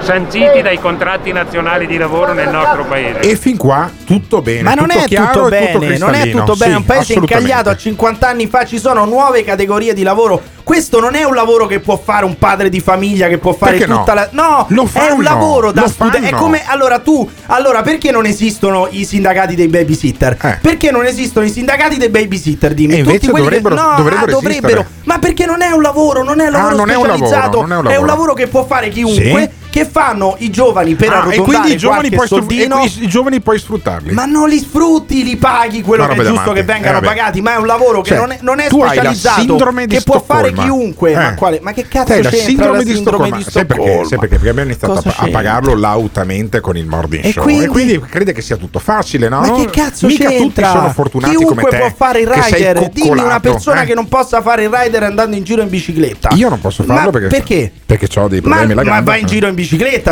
sanciti 0.00 0.60
dai 0.62 0.80
contratti 0.80 1.30
nazionali 1.32 1.86
di 1.86 1.96
lavoro 1.98 2.32
nel 2.32 2.48
nostro 2.48 2.84
paese. 2.84 3.20
e 3.20 3.36
fin 3.36 3.56
qua 3.56 3.88
tutto 4.04 4.42
bene 4.42 4.62
Ma 4.62 4.74
non 4.74 4.88
tutto 4.88 5.04
è 5.04 5.06
chiaro 5.06 5.42
tutto 5.44 5.54
e 5.54 5.66
tutto 5.66 5.78
bene, 5.78 5.98
non 5.98 6.14
è 6.14 6.30
tutto 6.30 6.54
bene, 6.56 6.72
è 6.72 6.76
un 6.76 6.84
paese 6.84 7.12
incagliato 7.14 7.68
a 7.68 7.76
50 7.76 8.28
anni 8.28 8.46
fa 8.48 8.64
ci 8.64 8.78
sono 8.78 9.04
nuove 9.04 9.44
categorie 9.44 9.94
di 9.94 10.02
lavoro. 10.02 10.54
Questo 10.66 10.98
non 10.98 11.14
è 11.14 11.22
un 11.22 11.32
lavoro 11.32 11.66
che 11.66 11.78
può 11.78 11.96
fare 11.96 12.24
un 12.24 12.38
padre 12.38 12.68
di 12.68 12.80
famiglia 12.80 13.28
che 13.28 13.38
può 13.38 13.52
fare 13.52 13.76
Perché 13.76 13.86
no? 13.86 13.98
tutta 13.98 14.14
la 14.14 14.28
No, 14.32 14.66
Lo 14.70 14.82
è 14.82 14.86
fanno, 14.88 15.14
un 15.14 15.22
lavoro 15.22 15.70
da 15.70 15.86
studente. 15.86 16.30
È 16.30 16.32
come 16.32 16.62
allora 16.66 16.98
tu, 16.98 17.30
allora 17.46 17.82
perché 17.82 18.10
non 18.10 18.26
esistono 18.26 18.88
i 18.90 19.04
sindacati 19.04 19.54
dei 19.54 19.68
babysitter? 19.68 20.58
Perché 20.60 20.90
non 20.90 21.06
esistono 21.06 21.46
i 21.46 21.50
sindacati 21.50 21.98
dei 21.98 22.08
babysitter? 22.08 22.74
Dimmi, 22.74 22.94
Eh. 22.94 22.96
E 22.96 22.98
invece 22.98 23.18
Tutti 23.20 23.30
quelli 23.30 23.46
che- 23.46 23.60
dovrebbero- 23.60 23.90
no, 23.90 23.96
dovrebbero 23.96 24.26
ah, 24.26 24.40
dovrebbero. 24.40 24.84
Ma 25.04 25.18
perché 25.20 25.46
non 25.46 25.62
è 25.62 25.70
un 25.70 25.82
lavoro, 25.82 26.24
non 26.24 26.40
è 26.40 26.48
un 26.48 26.54
Ah, 26.56 26.58
lavoro 26.58 26.74
non 26.78 26.90
è 26.90 26.94
un 26.96 27.06
lavoro, 27.06 27.26
specializzato, 27.26 27.60
è 27.60 27.62
un 27.62 27.70
è 27.70 27.76
un 27.76 27.84
lavoro. 27.84 28.06
lavoro 28.06 28.34
che 28.34 28.46
può 28.48 28.64
fare 28.66 28.88
chiunque 28.88 29.22
Sì. 29.22 29.50
Che 29.76 29.84
fanno 29.84 30.36
i 30.38 30.48
giovani 30.48 30.94
per 30.94 31.10
Ah, 31.10 31.12
e 31.12 31.16
arrotondare 31.18 31.44
quindi 31.58 31.72
i 31.72 31.76
giovani, 31.76 32.08
puoi 32.10 32.26
sfru- 32.26 32.40
soldino. 32.40 32.82
e 32.82 32.92
i, 33.00 33.08
giovani 33.08 33.40
puoi 33.40 33.58
sfruttarli 33.58 34.12
Ma 34.14 34.24
non 34.24 34.48
li 34.48 34.58
sfrutti, 34.58 35.22
li 35.22 35.36
paghi 35.36 35.82
quello 35.82 36.06
che 36.06 36.14
è 36.14 36.24
giusto 36.24 36.52
che 36.52 36.62
vengano 36.62 36.98
Eh, 36.98 37.02
pagati, 37.02 37.42
ma 37.42 37.52
è 37.54 37.56
un 37.58 37.66
lavoro 37.66 38.00
che 38.00 38.08
Cioè, 38.10 38.18
non 38.18 38.30
è, 38.32 38.38
non 38.40 38.58
è 38.60 38.68
specializzato, 38.70 39.42
di 39.42 39.86
che 39.86 40.00
può 40.00 40.18
fare 40.22 40.48
Stoccolma. 40.48 40.62
chiunque. 40.62 41.10
Eh. 41.12 41.14
Ma, 41.16 41.34
quale, 41.34 41.58
ma 41.60 41.72
che 41.72 41.86
cazzo 41.88 42.14
la 42.14 42.20
c'entra 42.30 42.38
sindrome 42.38 42.76
la 42.78 42.82
di 42.84 42.94
sindrome 42.94 43.16
Stoccolma. 43.26 43.36
di 43.36 43.42
Sai 43.50 43.66
perché? 43.66 43.82
Stoccolma? 43.82 44.08
Sai 44.08 44.18
perché? 44.18 44.36
Perché 44.36 44.48
abbiamo 44.50 44.70
iniziato 44.70 45.08
a, 45.08 45.14
a 45.26 45.28
pagarlo 45.30 45.74
lautamente 45.74 46.60
con 46.60 46.76
il 46.78 46.86
morning 46.86 47.24
E 47.24 47.32
show. 47.32 47.42
quindi- 47.42 47.64
E 47.64 47.68
quindi 47.68 48.00
crede 48.00 48.32
che 48.32 48.40
sia 48.40 48.56
tutto 48.56 48.78
facile, 48.78 49.28
no? 49.28 49.40
Ma 49.40 49.52
che 49.52 49.66
cazzo 49.70 50.06
Mica 50.06 50.24
tutti 50.28 50.36
c'entra? 50.38 50.70
sono 50.70 50.88
fortunati 50.90 51.34
Chiunque 51.36 51.56
come 51.64 51.68
te. 51.70 51.76
può 51.78 51.92
fare 51.94 52.20
il 52.20 52.28
che 52.30 52.40
sei 52.42 52.52
rider. 52.72 52.88
Dimmi 52.88 53.20
una 53.20 53.40
persona 53.40 53.82
eh. 53.82 53.86
che 53.86 53.94
non 53.94 54.08
possa 54.08 54.40
fare 54.40 54.62
il 54.64 54.70
rider 54.72 55.02
andando 55.02 55.36
in 55.36 55.44
giro 55.44 55.60
in 55.60 55.68
bicicletta. 55.68 56.30
Io 56.34 56.48
non 56.48 56.60
posso 56.60 56.82
farlo 56.82 57.10
perché, 57.10 57.28
perché? 57.28 57.72
perché 57.84 58.08
ho 58.18 58.28
dei 58.28 58.40
problemi 58.40 58.72
alla 58.72 58.82
ma 58.84 59.00
vai 59.02 59.20
in 59.20 59.26
giro 59.26 59.46
in 59.48 59.54
bicicletta, 59.54 59.64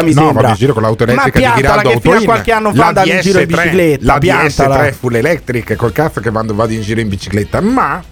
mi 0.02 0.12
no, 0.12 0.22
sembra. 0.22 0.32
vado 0.32 0.48
in 0.48 0.54
giro 0.54 0.72
con 0.72 0.82
l'auto 0.82 1.04
elettrica 1.04 1.40
ma 1.40 1.54
di 1.54 1.60
Ghiraldo 1.60 1.88
che 1.90 2.00
fino 2.00 2.16
a 2.16 2.22
qualche 2.22 2.52
anno 2.52 2.70
fa 2.70 2.76
La 2.76 2.86
andavi 2.86 3.10
in 3.10 3.20
giro 3.20 3.38
in 3.40 3.46
DS3, 3.46 3.48
bicicletta. 3.48 4.04
La 4.06 4.18
piantala. 4.18 4.76
DS3 4.76 4.92
full 4.92 5.14
electric, 5.14 5.76
col 5.76 5.92
cazzo 5.92 6.20
che 6.20 6.30
vado, 6.30 6.54
vado 6.54 6.72
in 6.72 6.80
giro 6.80 7.00
in 7.00 7.08
bicicletta. 7.08 7.60
Ma 7.60 8.02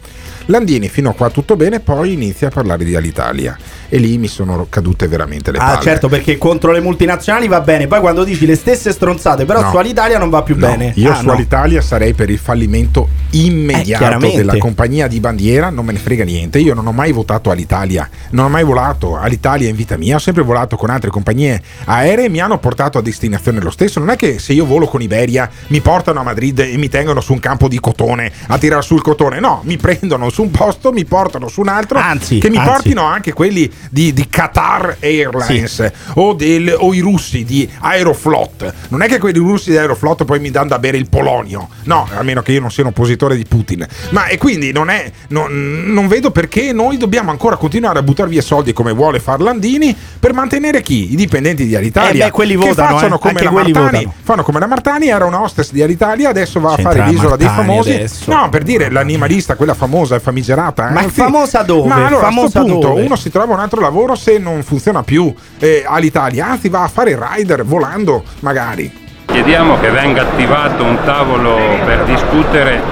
Landini 0.47 0.88
fino 0.88 1.11
a 1.11 1.14
qua 1.14 1.30
tutto 1.30 1.57
bene, 1.57 1.80
poi 1.80 2.12
inizia 2.12 2.49
a 2.49 2.51
parlare 2.51 2.84
di 2.84 2.97
Alitalia. 2.97 3.57
E 3.95 3.99
lì 3.99 4.16
mi 4.16 4.26
sono 4.26 4.66
cadute 4.70 5.07
veramente 5.07 5.51
le 5.53 5.59
Ah, 5.59 5.72
palle. 5.72 5.82
certo, 5.82 6.09
perché 6.09 6.38
contro 6.38 6.72
le 6.72 6.80
multinazionali 6.80 7.47
va 7.47 7.61
bene. 7.61 7.86
Poi 7.88 8.01
quando 8.01 8.24
dici 8.24 8.47
le 8.47 8.57
stesse 8.57 8.90
stronzate, 8.90 9.45
però 9.45 9.61
No. 9.61 9.68
su 9.70 9.76
Alitalia 9.76 10.16
non 10.16 10.30
va 10.30 10.43
più 10.43 10.57
No, 10.57 10.66
bene. 10.66 10.93
Io 10.97 11.11
Ah, 11.12 11.16
su 11.16 11.26
no. 11.26 11.32
Alitalia 11.32 11.82
sarei 11.82 12.14
per 12.14 12.30
il 12.30 12.38
fallimento 12.38 13.09
immediato 13.32 14.24
Eh, 14.26 14.36
della 14.36 14.57
compagnia 14.57 15.07
di 15.09 15.20
bandiera, 15.20 15.68
non 15.68 15.84
me 15.84 15.93
ne 15.93 15.99
frega 15.99 16.24
niente. 16.24 16.59
Io 16.59 16.72
non 16.72 16.86
ho 16.86 16.93
mai 16.93 17.12
votato 17.12 17.51
Alitalia, 17.51 18.09
non 18.30 18.47
ho 18.47 18.49
mai 18.49 18.64
volato 18.64 19.18
Alitalia 19.18 19.68
in 19.68 19.76
vita 19.76 19.99
mia, 19.99 20.16
ho 20.16 20.18
sempre 20.18 20.43
volato 20.43 20.76
con 20.76 20.88
altre 20.88 21.11
compagnie 21.11 21.61
aeree, 21.84 22.30
mi 22.30 22.40
hanno 22.40 22.57
portato 22.59 22.97
a 22.97 23.03
destinazione 23.03 23.61
lo 23.61 23.70
stesso. 23.70 23.99
Non 23.99 24.09
è 24.09 24.16
che 24.16 24.38
se 24.38 24.55
io 24.55 24.64
volo 24.64 24.86
con 24.86 25.03
Iberia 25.03 25.51
mi 25.66 25.80
portano 25.82 26.20
a 26.20 26.22
Madrid 26.22 26.59
e 26.61 26.78
mi 26.78 26.88
tengono 26.88 27.20
su 27.20 27.34
un 27.34 27.40
campo 27.40 27.68
di 27.68 27.78
cotone 27.78 28.32
a 28.47 28.57
tirare 28.57 28.80
sul 28.80 29.03
cotone, 29.03 29.38
no, 29.38 29.61
mi 29.64 29.76
prendono 29.76 30.30
su 30.30 30.40
un 30.45 30.51
posto, 30.51 30.93
mi 30.93 31.05
portano 31.05 31.49
su 31.49 31.61
un 31.61 31.68
altro, 31.68 31.99
Anzi, 31.99 32.38
che 32.38 32.49
mi 32.49 32.57
anzi. 32.57 32.70
portino 32.70 33.03
anche 33.05 33.34
quelli 33.34 33.70
di, 33.91 34.12
di 34.12 34.28
Qatar 34.28 34.97
Airlines 35.01 35.91
o, 36.14 36.33
del- 36.35 36.74
o 36.78 36.93
i 36.95 37.01
russi 37.01 37.45
di 37.45 37.68
Aeroflot. 37.80 38.72
Non 38.89 39.03
è 39.03 39.07
che 39.09 39.18
quelli 39.18 39.39
russi 39.39 39.70
di 39.70 39.76
Aeroflot 39.76 40.24
poi 40.24 40.41
mi 40.41 40.51
danno 40.51 40.68
da 40.68 40.78
bere 40.78 40.97
il 40.97 41.09
polonio, 41.09 41.68
no, 41.85 42.09
a 42.14 42.22
meno 42.22 42.43
che 42.43 42.53
io 42.53 42.61
non 42.61 42.70
sia 42.70 42.83
un 42.83 42.91
oppositore 42.91 43.37
di 43.37 43.45
Putin. 43.45 43.87
Ma 44.11 44.26
e 44.26 44.39
quindi 44.39 44.72
non, 44.72 44.91
è, 44.91 45.11
non, 45.28 45.85
non 45.87 46.09
vedo 46.09 46.30
perché 46.30 46.72
noi 46.72 46.97
dobbiamo 46.97 47.30
ancora 47.30 47.57
continuare 47.57 47.99
a 47.99 48.03
buttare 48.03 48.28
via 48.28 48.43
soldi 48.43 48.72
come 48.72 48.93
vuole 48.93 49.20
far 49.20 49.41
Landini 49.41 49.97
per 50.18 50.33
mantenere 50.33 50.83
chi? 50.83 51.12
I 51.12 51.16
dipendenti 51.16 51.66
di 51.66 51.74
Alitalia. 51.76 52.24
Eh 52.24 52.28
beh, 52.28 52.33
quelli 52.33 52.57
che 52.57 52.66
votano, 52.68 52.95
facciano 52.97 53.16
eh, 53.16 53.18
come 53.18 53.43
la 53.43 53.51
quelli 53.51 53.72
Martani. 53.72 54.05
votano. 54.05 54.14
Fanno 54.22 54.43
come 54.43 54.59
la 54.61 54.66
Martani, 54.66 55.09
era 55.09 55.24
una 55.24 55.43
hostess 55.43 55.70
di 55.72 55.83
Alitalia, 55.83 56.28
adesso 56.30 56.61
va 56.61 56.72
a 56.72 56.76
C'entra 56.76 56.93
fare 56.93 57.05
la 57.05 57.11
l'isola 57.11 57.37
dei 57.37 57.47
Martani 57.47 57.68
famosi. 57.68 57.93
adesso. 57.93 58.33
No, 58.35 58.49
per 58.49 58.62
dire 58.62 58.91
l'animalista, 58.91 59.57
quella 59.57 59.74
famosa 59.74 60.16
e 60.16 60.20
famigerata. 60.20 60.91
Ma 60.91 61.01
eh, 61.01 61.05
sì. 61.05 61.11
famosa 61.20 61.62
dove? 61.62 61.89
Ma 61.89 62.07
allora 62.07 62.22
Famosa 62.26 62.47
a 62.47 62.62
sto 62.62 62.70
punto 62.72 62.89
dove? 62.89 63.03
uno 63.05 63.16
si 63.16 63.30
trova 63.30 63.53
un 63.55 63.61
altro 63.73 63.81
lavoro 63.81 64.14
se 64.14 64.37
non 64.39 64.62
funziona 64.62 65.03
più 65.03 65.33
eh, 65.59 65.83
all'Italia, 65.87 66.47
anzi 66.47 66.68
va 66.68 66.83
a 66.83 66.89
fare 66.89 67.18
rider 67.18 67.64
volando 67.64 68.23
magari. 68.41 69.01
Chiediamo 69.25 69.81
che 69.81 69.89
venga 69.91 70.23
attivato 70.23 70.85
un 70.85 70.99
tavolo 71.05 71.57
per 71.87 72.05
discutere 72.05 72.83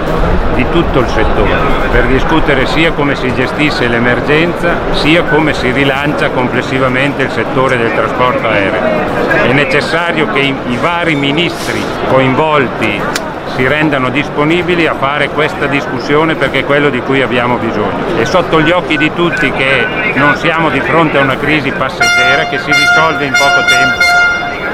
di 0.55 0.65
tutto 0.71 1.01
il 1.01 1.09
settore, 1.09 1.89
per 1.91 2.07
discutere 2.07 2.65
sia 2.67 2.93
come 2.93 3.15
si 3.15 3.35
gestisce 3.35 3.89
l'emergenza, 3.89 4.75
sia 4.93 5.23
come 5.25 5.53
si 5.53 5.71
rilancia 5.71 6.31
complessivamente 6.31 7.25
il 7.25 7.31
settore 7.31 7.77
del 7.77 7.93
trasporto 7.93 8.49
aereo. 8.49 9.49
È 9.49 9.53
necessario 9.53 10.33
che 10.33 10.41
i, 10.41 10.55
i 10.69 10.77
vari 10.79 11.15
ministri 11.15 11.83
coinvolti 12.09 13.29
si 13.57 13.67
rendano 13.67 14.11
disponibili 14.11 14.87
a 14.87 14.95
fare 14.95 15.29
questa 15.29 15.67
discussione 15.67 16.35
perché 16.35 16.61
è 16.61 16.65
quello 16.65 16.91
di 16.91 17.01
cui 17.01 17.23
abbiamo 17.23 17.57
bisogno. 17.57 18.17
È 18.17 18.25
sotto 18.25 18.61
gli 18.61 18.71
occhi 18.71 18.97
di 18.97 19.13
tutti 19.15 19.51
che 19.51 19.87
non 20.15 20.37
siamo 20.37 20.71
di 20.71 20.81
fronte 20.81 21.19
a 21.19 21.23
una 21.23 21.37
crisi 21.37 21.71
passeggera 21.71 22.47
che 22.49 22.59
si 22.59 22.71
risolve 22.73 23.25
in 23.25 23.33
poco 23.33 23.67
tempo 23.69 24.21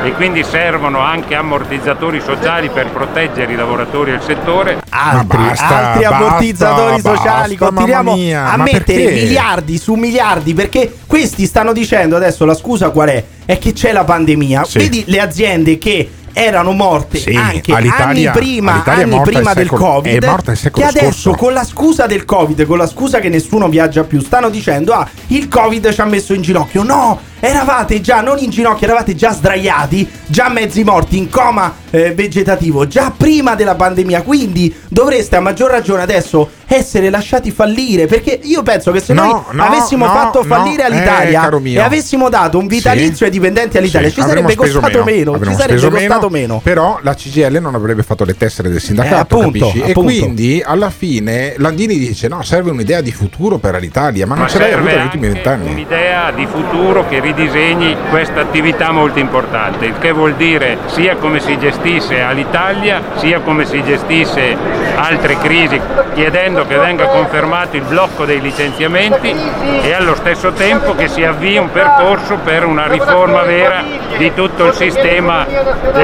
e 0.05 0.13
quindi 0.13 0.45
servono 0.45 1.01
anche 1.01 1.35
ammortizzatori 1.35 2.21
sociali 2.21 2.69
per 2.69 2.91
proteggere 2.91 3.53
i 3.53 3.57
lavoratori 3.57 4.13
del 4.13 4.23
settore. 4.23 4.81
Altri, 4.89 5.37
basta, 5.37 5.67
altri 5.67 6.03
basta, 6.05 6.17
ammortizzatori 6.17 7.03
basta, 7.03 7.17
sociali. 7.17 7.57
mamma 7.59 7.71
Continuiamo 7.71 8.15
mia, 8.15 8.53
a 8.53 8.57
mettere 8.57 9.03
perché? 9.05 9.23
miliardi 9.23 9.79
su 9.79 9.95
miliardi 9.95 10.55
perché 10.55 10.97
questi 11.07 11.45
stanno 11.47 11.73
dicendo 11.73 12.15
adesso 12.15 12.45
la 12.45 12.55
scusa 12.55 12.91
qual 12.91 13.09
è? 13.09 13.25
È 13.45 13.59
che 13.59 13.73
c'è 13.73 13.93
la 13.93 14.05
pandemia. 14.05 14.65
Sì. 14.65 14.79
Vedi 14.79 15.05
le 15.07 15.21
aziende 15.21 15.79
che 15.79 16.09
erano 16.39 16.73
morte 16.73 17.17
Sì, 17.19 17.35
anche 17.35 17.73
anni 17.73 18.29
prima, 18.31 18.83
anni 18.85 19.21
prima 19.23 19.55
del 19.55 19.65
secolo- 19.65 19.85
Covid. 19.87 20.71
che 20.71 20.85
adesso 20.85 21.31
scorso. 21.31 21.31
con 21.33 21.55
la 21.55 21.65
scusa 21.65 22.05
del 22.05 22.27
Covid, 22.27 22.67
con 22.67 22.77
la 22.77 22.87
scusa 22.87 23.21
che 23.21 23.31
nessuno 23.31 23.69
viaggia 23.71 24.05
più, 24.05 24.21
stanno 24.21 24.51
dicendo 24.51 24.93
"Ah, 24.93 25.09
il 25.29 25.49
Covid 25.49 25.91
ci 25.95 26.01
ha 26.03 26.05
messo 26.05 26.35
in 26.35 26.43
ginocchio". 26.43 26.83
No, 26.83 27.19
eravate 27.41 28.03
già 28.03 28.21
non 28.21 28.37
in 28.39 28.51
ginocchio, 28.51 28.87
eravate 28.87 29.15
già 29.15 29.33
sdraiati, 29.33 30.07
già 30.27 30.51
mezzi 30.51 30.85
morti 30.85 31.17
in 31.17 31.31
coma 31.31 31.73
eh, 31.91 32.13
vegetativo, 32.13 32.87
già 32.87 33.11
prima 33.17 33.55
della 33.55 33.75
pandemia. 33.75 34.21
Quindi 34.21 34.75
dovreste 34.89 35.37
a 35.37 35.41
maggior 35.41 35.71
ragione 35.71 36.03
adesso 36.03 36.51
essere 36.67 37.09
lasciati 37.09 37.51
fallire 37.53 38.07
perché 38.07 38.39
io 38.43 38.63
penso 38.63 38.91
che 38.91 39.01
se 39.01 39.15
No, 39.15 39.23
noi 39.23 39.41
no, 39.53 39.63
avessimo 39.65 40.05
no, 40.05 40.13
fatto 40.13 40.43
fallire 40.43 40.83
eh, 40.83 40.87
all'Italia 40.87 41.49
mio. 41.61 41.81
e 41.81 41.83
avessimo 41.83 42.29
dato 42.29 42.59
un 42.59 42.67
vitalizio 42.67 43.15
Sì. 43.17 43.25
ai 43.25 43.31
dipendenti 43.31 43.79
all'Italia, 43.79 44.09
Sì, 44.09 44.15
ci 44.15 44.21
avremmo 44.21 44.49
sarebbe 44.51 44.71
costato 44.73 45.05
meno, 45.05 45.31
ci 45.31 45.37
avremmo 45.37 45.57
sarebbe 45.57 45.81
costato 45.91 46.26
meno. 46.26 46.26
Però 46.63 46.99
la 47.03 47.15
CGL 47.15 47.59
non 47.61 47.75
avrebbe 47.75 48.03
fatto 48.03 48.25
le 48.25 48.37
tessere 48.37 48.69
del 48.69 48.81
sindacato, 48.81 49.37
Eh, 49.37 49.41
appunto, 49.41 49.67
capisci? 49.67 49.79
E 49.87 49.91
appunto. 49.91 50.01
quindi 50.13 50.63
alla 50.65 50.91
fine 50.91 51.55
Landini 51.59 51.99
dice: 51.99 52.29
No, 52.29 52.43
serve 52.43 52.71
un'idea 52.71 53.01
di 53.01 53.13
futuro 53.13 53.59
per 53.59 53.79
l'Italia, 53.81 54.27
ma 54.27 54.35
non 54.35 54.45
Ma 54.45 54.49
ce 54.51 54.59
l'hai 54.59 54.73
avuta 54.73 54.89
serve 54.91 54.97
negli 54.99 55.05
ultimi 55.07 55.29
vent'anni. 55.33 55.71
un'idea 55.71 56.31
di 56.33 56.47
futuro 56.47 57.07
che 57.09 57.21
ridisegni 57.21 57.97
questa 58.11 58.41
attività 58.41 58.91
molto 58.93 59.19
importante, 59.19 59.85
il 59.87 59.95
che 59.99 60.13
vuol 60.13 60.35
dire 60.35 60.79
sia 60.87 61.17
come 61.17 61.41
si 61.41 61.59
gestisce 61.59 62.21
all'Italia, 62.21 63.03
sia 63.17 63.41
come 63.41 63.65
si 63.65 63.83
gestisce 63.83 64.57
altre 64.97 65.37
crisi, 65.39 65.81
chiedendo 66.15 66.67
che 66.67 66.77
venga 66.77 67.07
confermato 67.07 67.77
il 67.77 67.83
blocco 67.83 68.25
dei 68.25 68.41
licenziamenti 68.41 69.35
e 69.83 69.93
allo 69.93 70.15
stesso 70.15 70.53
tempo 70.53 70.95
che 70.95 71.09
si 71.09 71.23
avvii 71.25 71.59
un 71.59 71.71
percorso 71.71 72.37
per 72.45 72.65
una 72.65 72.87
riforma 72.87 73.43
vera 73.43 73.83
di 74.17 74.33
tutto 74.35 74.67
il 74.67 74.73
sistema 74.75 75.47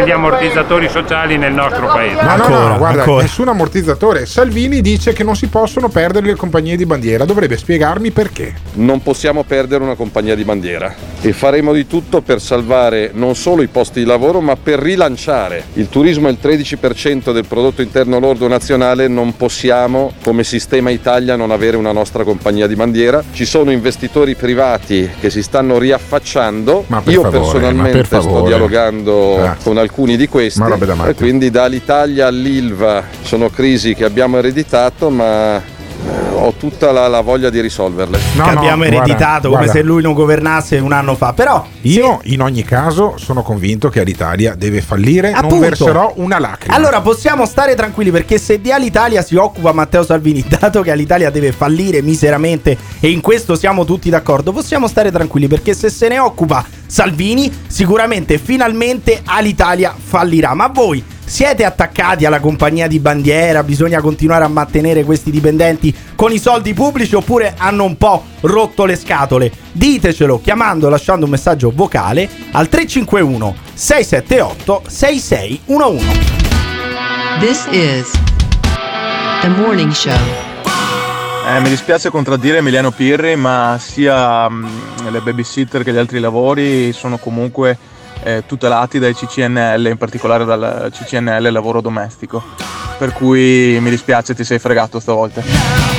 degli 0.03 0.11
ammortizzatori 0.13 0.89
sociali 0.89 1.37
nel 1.39 1.53
nostro 1.53 1.87
Paese. 1.87 2.23
No, 2.23 2.37
no, 2.37 2.45
Ancora, 2.45 2.69
no, 2.69 2.79
guarda, 2.79 3.01
ancora. 3.01 3.23
nessun 3.23 3.49
ammortizzatore. 3.49 4.27
Salvini 4.27 4.81
dice 4.81 5.13
che 5.13 5.25
non 5.25 5.37
si 5.37 5.47
possono 5.49 5.89
perdere 5.89 6.27
le 6.27 6.35
compagnie 6.35 6.77
di 6.77 6.87
bandiera. 6.87 7.25
Dovrebbe 7.25 7.57
spiegarmi 7.57 8.11
perché. 8.11 8.55
Non 8.75 9.03
possiamo 9.03 9.45
perdere 9.45 9.83
una 9.85 9.95
compagnia 9.95 10.35
di 10.35 10.45
bandiera 10.45 11.12
e 11.25 11.33
faremo 11.33 11.73
di 11.73 11.87
tutto 11.87 12.21
per 12.21 12.41
salvare 12.41 13.11
non 13.15 13.37
solo 13.37 13.63
i 13.63 13.69
posti 13.69 14.01
di 14.01 14.05
lavoro 14.07 14.41
ma 14.41 14.57
per 14.57 14.81
rilanciare. 14.81 15.65
Il 15.75 15.89
turismo 15.89 16.27
è 16.27 16.33
il 16.33 16.39
13% 16.43 17.33
del 17.33 17.47
prodotto 17.47 17.81
interno 17.81 18.19
lordo 18.19 18.49
nazionale, 18.49 19.07
non 19.07 19.37
possiamo 19.37 20.13
come 20.25 20.43
sistema 20.43 20.91
Italia 20.91 21.37
non 21.37 21.53
avere 21.53 21.77
una 21.77 21.93
nostra 21.93 22.25
compagnia 22.25 22.67
di 22.67 22.75
bandiera. 22.75 23.23
Ci 23.33 23.45
sono 23.45 23.71
investitori 23.71 24.35
privati 24.35 25.09
che 25.21 25.31
si 25.31 25.43
stanno 25.43 25.79
riaffacciando. 25.79 26.85
Per 26.89 27.03
Io 27.13 27.23
favore, 27.23 27.39
personalmente 27.39 28.03
per 28.09 28.21
sto 28.21 28.43
dialogando 28.43 29.45
Eh. 29.45 29.51
con 29.63 29.79
alcuni 29.79 30.17
di 30.17 30.27
questi 30.29 30.61
e 31.07 31.15
quindi 31.15 31.51
dall'Italia 31.51 32.27
all'Ilva 32.27 33.05
sono 33.23 33.49
crisi 33.49 33.95
che 33.95 34.05
abbiamo 34.05 34.39
ereditato 34.39 35.09
ma 35.11 35.63
ho 36.35 36.53
tutta 36.59 36.91
la, 36.93 37.09
la 37.09 37.21
voglia 37.21 37.51
di 37.51 37.61
risolverle. 37.61 38.19
No, 38.35 38.45
che 38.45 38.51
no, 38.53 38.59
abbiamo 38.59 38.85
guarda, 38.85 38.97
ereditato 38.97 39.49
come 39.49 39.65
guarda. 39.65 39.73
se 39.73 39.83
lui 39.83 40.03
non 40.03 40.13
governasse 40.13 40.79
un 40.79 40.93
anno 40.93 41.15
fa. 41.15 41.33
Però 41.33 41.65
Io 41.83 42.21
in 42.25 42.41
ogni 42.41 42.65
caso 42.65 43.15
sono 43.17 43.43
convinto 43.43 43.89
che 43.89 44.03
l'Italia 44.05 44.55
deve 44.55 44.81
fallire, 44.81 45.31
non 45.31 45.45
Appunto. 45.45 45.59
verserò 45.61 46.13
una 46.17 46.39
lacrima. 46.39 46.75
Allora 46.75 47.01
possiamo 47.01 47.47
stare 47.47 47.75
tranquilli 47.75 48.11
perché 48.11 48.39
se 48.39 48.61
di 48.61 48.73
Alitalia 48.73 49.23
si 49.23 49.37
occupa 49.37 49.73
Matteo 49.73 50.03
Salvini, 50.05 50.45
dato 50.49 50.83
che 50.83 50.91
Alitalia 50.91 51.31
deve 51.31 51.53
fallire 51.53 52.03
miseramente 52.03 52.77
e 53.01 53.11
in 53.11 53.21
questo 53.21 53.55
siamo 53.55 53.85
tutti 53.85 54.11
d'accordo, 54.11 54.53
possiamo 54.53 54.89
stare 54.89 55.11
tranquilli 55.11 55.49
perché 55.49 55.75
se 55.75 55.91
se 55.91 56.09
ne 56.09 56.19
occupa 56.19 56.65
Salvini, 56.93 57.51
sicuramente 57.69 58.37
finalmente 58.37 59.23
Alitalia 59.25 59.97
fallirà. 59.99 60.53
Ma 60.53 60.67
voi 60.67 61.03
siete 61.25 61.65
attaccati 61.65 62.27
alla 62.27 62.39
compagnia 62.39 62.87
di 62.87 62.99
bandiera? 62.99 63.63
Bisogna 63.63 64.03
continuare 64.03 64.45
a 64.45 64.49
mantenere 64.49 65.03
questi 65.03 65.31
dipendenti 65.31 65.97
con 66.15 66.33
i 66.33 66.39
soldi 66.39 66.75
pubblici 66.75 67.15
oppure 67.15 67.55
hanno 67.57 67.85
un 67.85 67.97
po' 67.97 68.25
rotto 68.41 68.85
le 68.85 68.97
scatole? 68.97 69.51
Ditecelo 69.73 70.43
chiamando 70.43 70.89
o 70.89 70.91
lasciando 70.91 71.25
un 71.25 71.31
messaggio 71.31 71.73
vocale 71.75 72.29
al 72.51 72.69
351 72.69 73.55
678 73.73 74.83
6611. 74.87 76.05
This 77.41 77.67
is 77.71 78.11
the 79.41 79.49
morning 79.49 79.93
show. 79.93 80.42
Eh, 81.45 81.61
mi 81.61 81.69
dispiace 81.69 82.09
contraddire 82.09 82.59
Emiliano 82.59 82.93
Pirri, 82.93 83.35
ma 83.35 83.77
sia 83.79 84.49
mm, 84.49 85.09
le 85.11 85.21
babysitter 85.21 85.83
che 85.83 85.93
gli 85.93 85.97
altri 85.97 86.21
lavori 86.21 86.93
sono 86.93 87.19
comunque 87.19 87.77
eh, 88.23 88.45
tutelati 88.47 89.01
dai 89.01 89.13
CCNL, 89.13 89.87
in 89.87 89.97
particolare 89.97 90.45
dal 90.45 90.89
CCNL 90.93 91.51
lavoro 91.51 91.81
domestico. 91.81 92.43
Per 92.97 93.13
cui 93.13 93.77
mi 93.81 93.91
dispiace, 93.91 94.35
ti 94.35 94.45
sei 94.45 94.61
fregato 94.61 95.01
stavolta. 95.01 95.92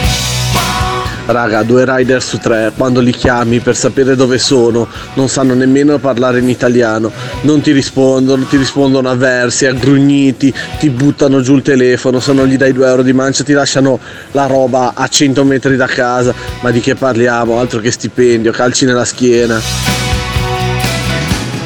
Raga, 1.26 1.63
due 1.63 1.86
rider 1.86 2.21
su 2.21 2.38
tre, 2.38 2.74
quando 2.76 2.99
li 2.99 3.11
chiami 3.11 3.59
per 3.59 3.78
sapere 3.78 4.17
dove 4.17 4.38
sono, 4.38 4.88
non 5.13 5.30
sanno 5.30 5.53
nemmeno 5.53 5.97
parlare 5.97 6.39
in 6.39 6.49
italiano, 6.49 7.09
non 7.41 7.61
ti 7.61 7.71
rispondono, 7.71 8.43
ti 8.43 8.57
rispondono 8.57 9.09
a 9.09 9.15
versi, 9.15 9.65
aggrugniti, 9.65 10.53
ti 10.80 10.89
buttano 10.89 11.39
giù 11.39 11.55
il 11.55 11.61
telefono, 11.61 12.19
se 12.19 12.34
non 12.34 12.47
gli 12.47 12.57
dai 12.57 12.74
2 12.74 12.86
euro 12.86 13.03
di 13.03 13.13
mancia 13.13 13.45
ti 13.45 13.53
lasciano 13.53 13.99
la 14.32 14.47
roba 14.47 14.91
a 14.95 15.07
100 15.07 15.45
metri 15.45 15.78
da 15.78 15.88
casa, 15.88 16.34
ma 16.59 16.71
di 16.71 16.82
che 16.82 16.95
parliamo? 16.95 17.57
Altro 17.57 17.80
che 17.80 17.91
stipendio, 17.91 18.51
calci 18.51 18.84
nella 18.84 19.05
schiena. 19.05 19.61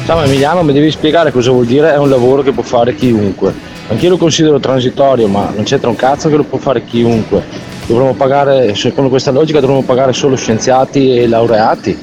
Ciao 0.06 0.22
Emiliano, 0.22 0.62
mi 0.62 0.72
devi 0.72 0.90
spiegare 0.92 1.32
cosa 1.32 1.50
vuol 1.50 1.66
dire 1.66 1.92
è 1.92 1.98
un 1.98 2.08
lavoro 2.08 2.42
che 2.42 2.52
può 2.52 2.62
fare 2.62 2.94
chiunque. 2.94 3.52
Anch'io 3.88 4.10
lo 4.10 4.18
considero 4.18 4.60
transitorio, 4.60 5.26
ma 5.26 5.50
non 5.52 5.64
c'entra 5.64 5.90
un 5.90 5.96
cazzo 5.96 6.28
che 6.28 6.36
lo 6.36 6.44
può 6.44 6.58
fare 6.58 6.84
chiunque. 6.84 7.67
Dovremmo 7.88 8.12
pagare, 8.12 8.74
secondo 8.74 9.08
questa 9.08 9.30
logica, 9.30 9.60
dovremmo 9.60 9.80
pagare 9.80 10.12
solo 10.12 10.36
scienziati 10.36 11.16
e 11.16 11.26
laureati. 11.26 11.96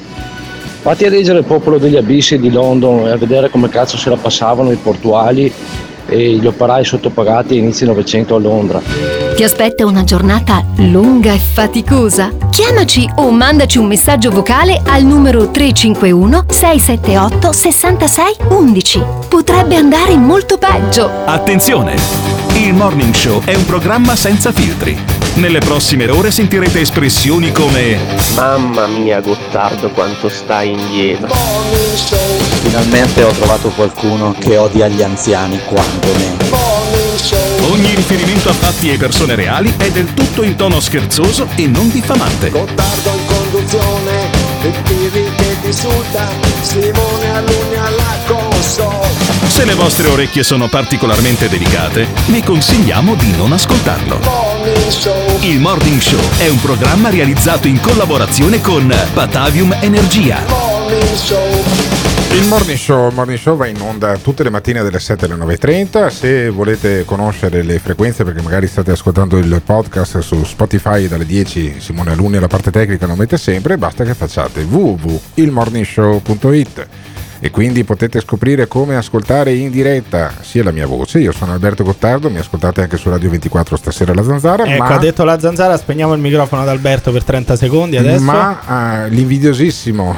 Fatti 0.80 1.04
a 1.04 1.10
leggere 1.10 1.38
il 1.38 1.44
popolo 1.44 1.78
degli 1.78 1.96
abissi 1.96 2.40
di 2.40 2.50
London 2.50 3.06
e 3.06 3.12
a 3.12 3.16
vedere 3.16 3.50
come 3.50 3.68
cazzo 3.68 3.96
se 3.96 4.10
la 4.10 4.16
passavano 4.16 4.72
i 4.72 4.76
portuali 4.76 5.52
e 6.08 6.32
gli 6.32 6.46
operai 6.46 6.84
sottopagati 6.84 7.54
a 7.54 7.58
inizio 7.58 7.86
Novecento 7.86 8.34
a 8.34 8.40
Londra. 8.40 8.80
Ti 9.36 9.44
aspetta 9.44 9.86
una 9.86 10.02
giornata 10.02 10.64
lunga 10.78 11.32
e 11.32 11.38
faticosa? 11.38 12.32
Chiamaci 12.50 13.08
o 13.16 13.30
mandaci 13.30 13.78
un 13.78 13.86
messaggio 13.86 14.30
vocale 14.30 14.80
al 14.84 15.04
numero 15.04 15.52
351 15.52 16.46
678 16.48 17.52
66 17.52 18.36
11. 18.48 19.02
Potrebbe 19.28 19.76
andare 19.76 20.16
molto 20.16 20.58
peggio. 20.58 21.08
Attenzione! 21.26 21.94
Il 22.54 22.74
Morning 22.74 23.14
Show 23.14 23.42
è 23.44 23.54
un 23.54 23.66
programma 23.66 24.16
senza 24.16 24.50
filtri. 24.50 25.15
Nelle 25.36 25.58
prossime 25.58 26.08
ore 26.08 26.30
sentirete 26.30 26.80
espressioni 26.80 27.52
come 27.52 27.98
Mamma 28.34 28.86
mia 28.86 29.20
Gottardo 29.20 29.90
quanto 29.90 30.30
stai 30.30 30.72
indietro. 30.72 31.28
Finalmente 32.62 33.22
ho 33.22 33.30
trovato 33.32 33.68
qualcuno 33.68 34.34
che 34.38 34.56
odia 34.56 34.88
gli 34.88 35.02
anziani 35.02 35.60
quanto 35.66 36.08
me. 36.14 36.36
Ogni 37.70 37.94
riferimento 37.94 38.48
a 38.48 38.54
fatti 38.54 38.90
e 38.90 38.96
persone 38.96 39.34
reali 39.34 39.74
è 39.76 39.90
del 39.90 40.14
tutto 40.14 40.42
in 40.42 40.56
tono 40.56 40.80
scherzoso 40.80 41.46
e 41.54 41.66
non 41.66 41.90
diffamante. 41.90 42.48
Gottardo 42.48 43.10
in 43.10 43.26
conduzione, 43.26 44.30
il 44.62 44.74
Pirri 44.84 45.30
che 45.36 45.56
ti 45.60 45.66
insulta, 45.66 46.28
Simone 46.62 47.34
Alunni 47.34 47.76
alla 47.76 48.16
console. 48.24 49.08
Se 49.48 49.66
le 49.66 49.74
vostre 49.74 50.08
orecchie 50.08 50.42
sono 50.42 50.68
particolarmente 50.68 51.48
delicate, 51.50 52.06
vi 52.26 52.42
consigliamo 52.42 53.14
di 53.14 53.36
non 53.36 53.52
ascoltarlo. 53.52 54.55
Il 55.42 55.60
Morning 55.60 56.00
Show 56.00 56.18
è 56.38 56.48
un 56.48 56.60
programma 56.60 57.08
realizzato 57.08 57.68
in 57.68 57.80
collaborazione 57.80 58.60
con 58.60 58.92
Batavium 59.14 59.72
Energia. 59.80 60.40
Il 62.32 62.48
morning 62.48 62.76
show, 62.76 63.12
morning 63.12 63.38
show 63.38 63.56
va 63.56 63.68
in 63.68 63.80
onda 63.80 64.16
tutte 64.16 64.42
le 64.42 64.50
mattine 64.50 64.82
dalle 64.82 64.98
7 64.98 65.26
alle 65.26 65.36
9.30. 65.36 66.08
Se 66.08 66.50
volete 66.50 67.04
conoscere 67.04 67.62
le 67.62 67.78
frequenze, 67.78 68.24
perché 68.24 68.42
magari 68.42 68.66
state 68.66 68.90
ascoltando 68.90 69.38
il 69.38 69.62
podcast 69.64 70.18
su 70.18 70.42
Spotify 70.42 71.06
dalle 71.06 71.26
10, 71.26 71.76
Simone 71.78 72.10
Alunni 72.10 72.38
alla 72.38 72.48
parte 72.48 72.72
tecnica 72.72 73.06
lo 73.06 73.14
mette 73.14 73.38
sempre, 73.38 73.78
basta 73.78 74.02
che 74.02 74.14
facciate 74.14 74.62
www.ilmorningshow.it 74.62 76.88
e 77.38 77.50
quindi 77.50 77.84
potete 77.84 78.20
scoprire 78.20 78.66
come 78.68 78.96
ascoltare 78.96 79.52
in 79.52 79.70
diretta 79.70 80.32
sia 80.40 80.62
la 80.62 80.70
mia 80.70 80.86
voce. 80.86 81.18
Io 81.18 81.32
sono 81.32 81.52
Alberto 81.52 81.84
Gottardo, 81.84 82.30
mi 82.30 82.38
ascoltate 82.38 82.82
anche 82.82 82.96
su 82.96 83.08
Radio 83.08 83.30
24 83.30 83.76
stasera 83.76 84.14
la 84.14 84.22
Zanzara. 84.22 84.64
Ecco, 84.64 84.82
ma... 84.82 84.94
ha 84.94 84.98
detto 84.98 85.24
la 85.24 85.38
zanzara, 85.38 85.76
spegniamo 85.76 86.14
il 86.14 86.20
microfono 86.20 86.62
ad 86.62 86.68
Alberto 86.68 87.12
per 87.12 87.24
30 87.24 87.56
secondi 87.56 87.96
adesso. 87.96 88.22
Ma 88.22 89.04
eh, 89.04 89.08
l'invidiosissimo 89.10 90.14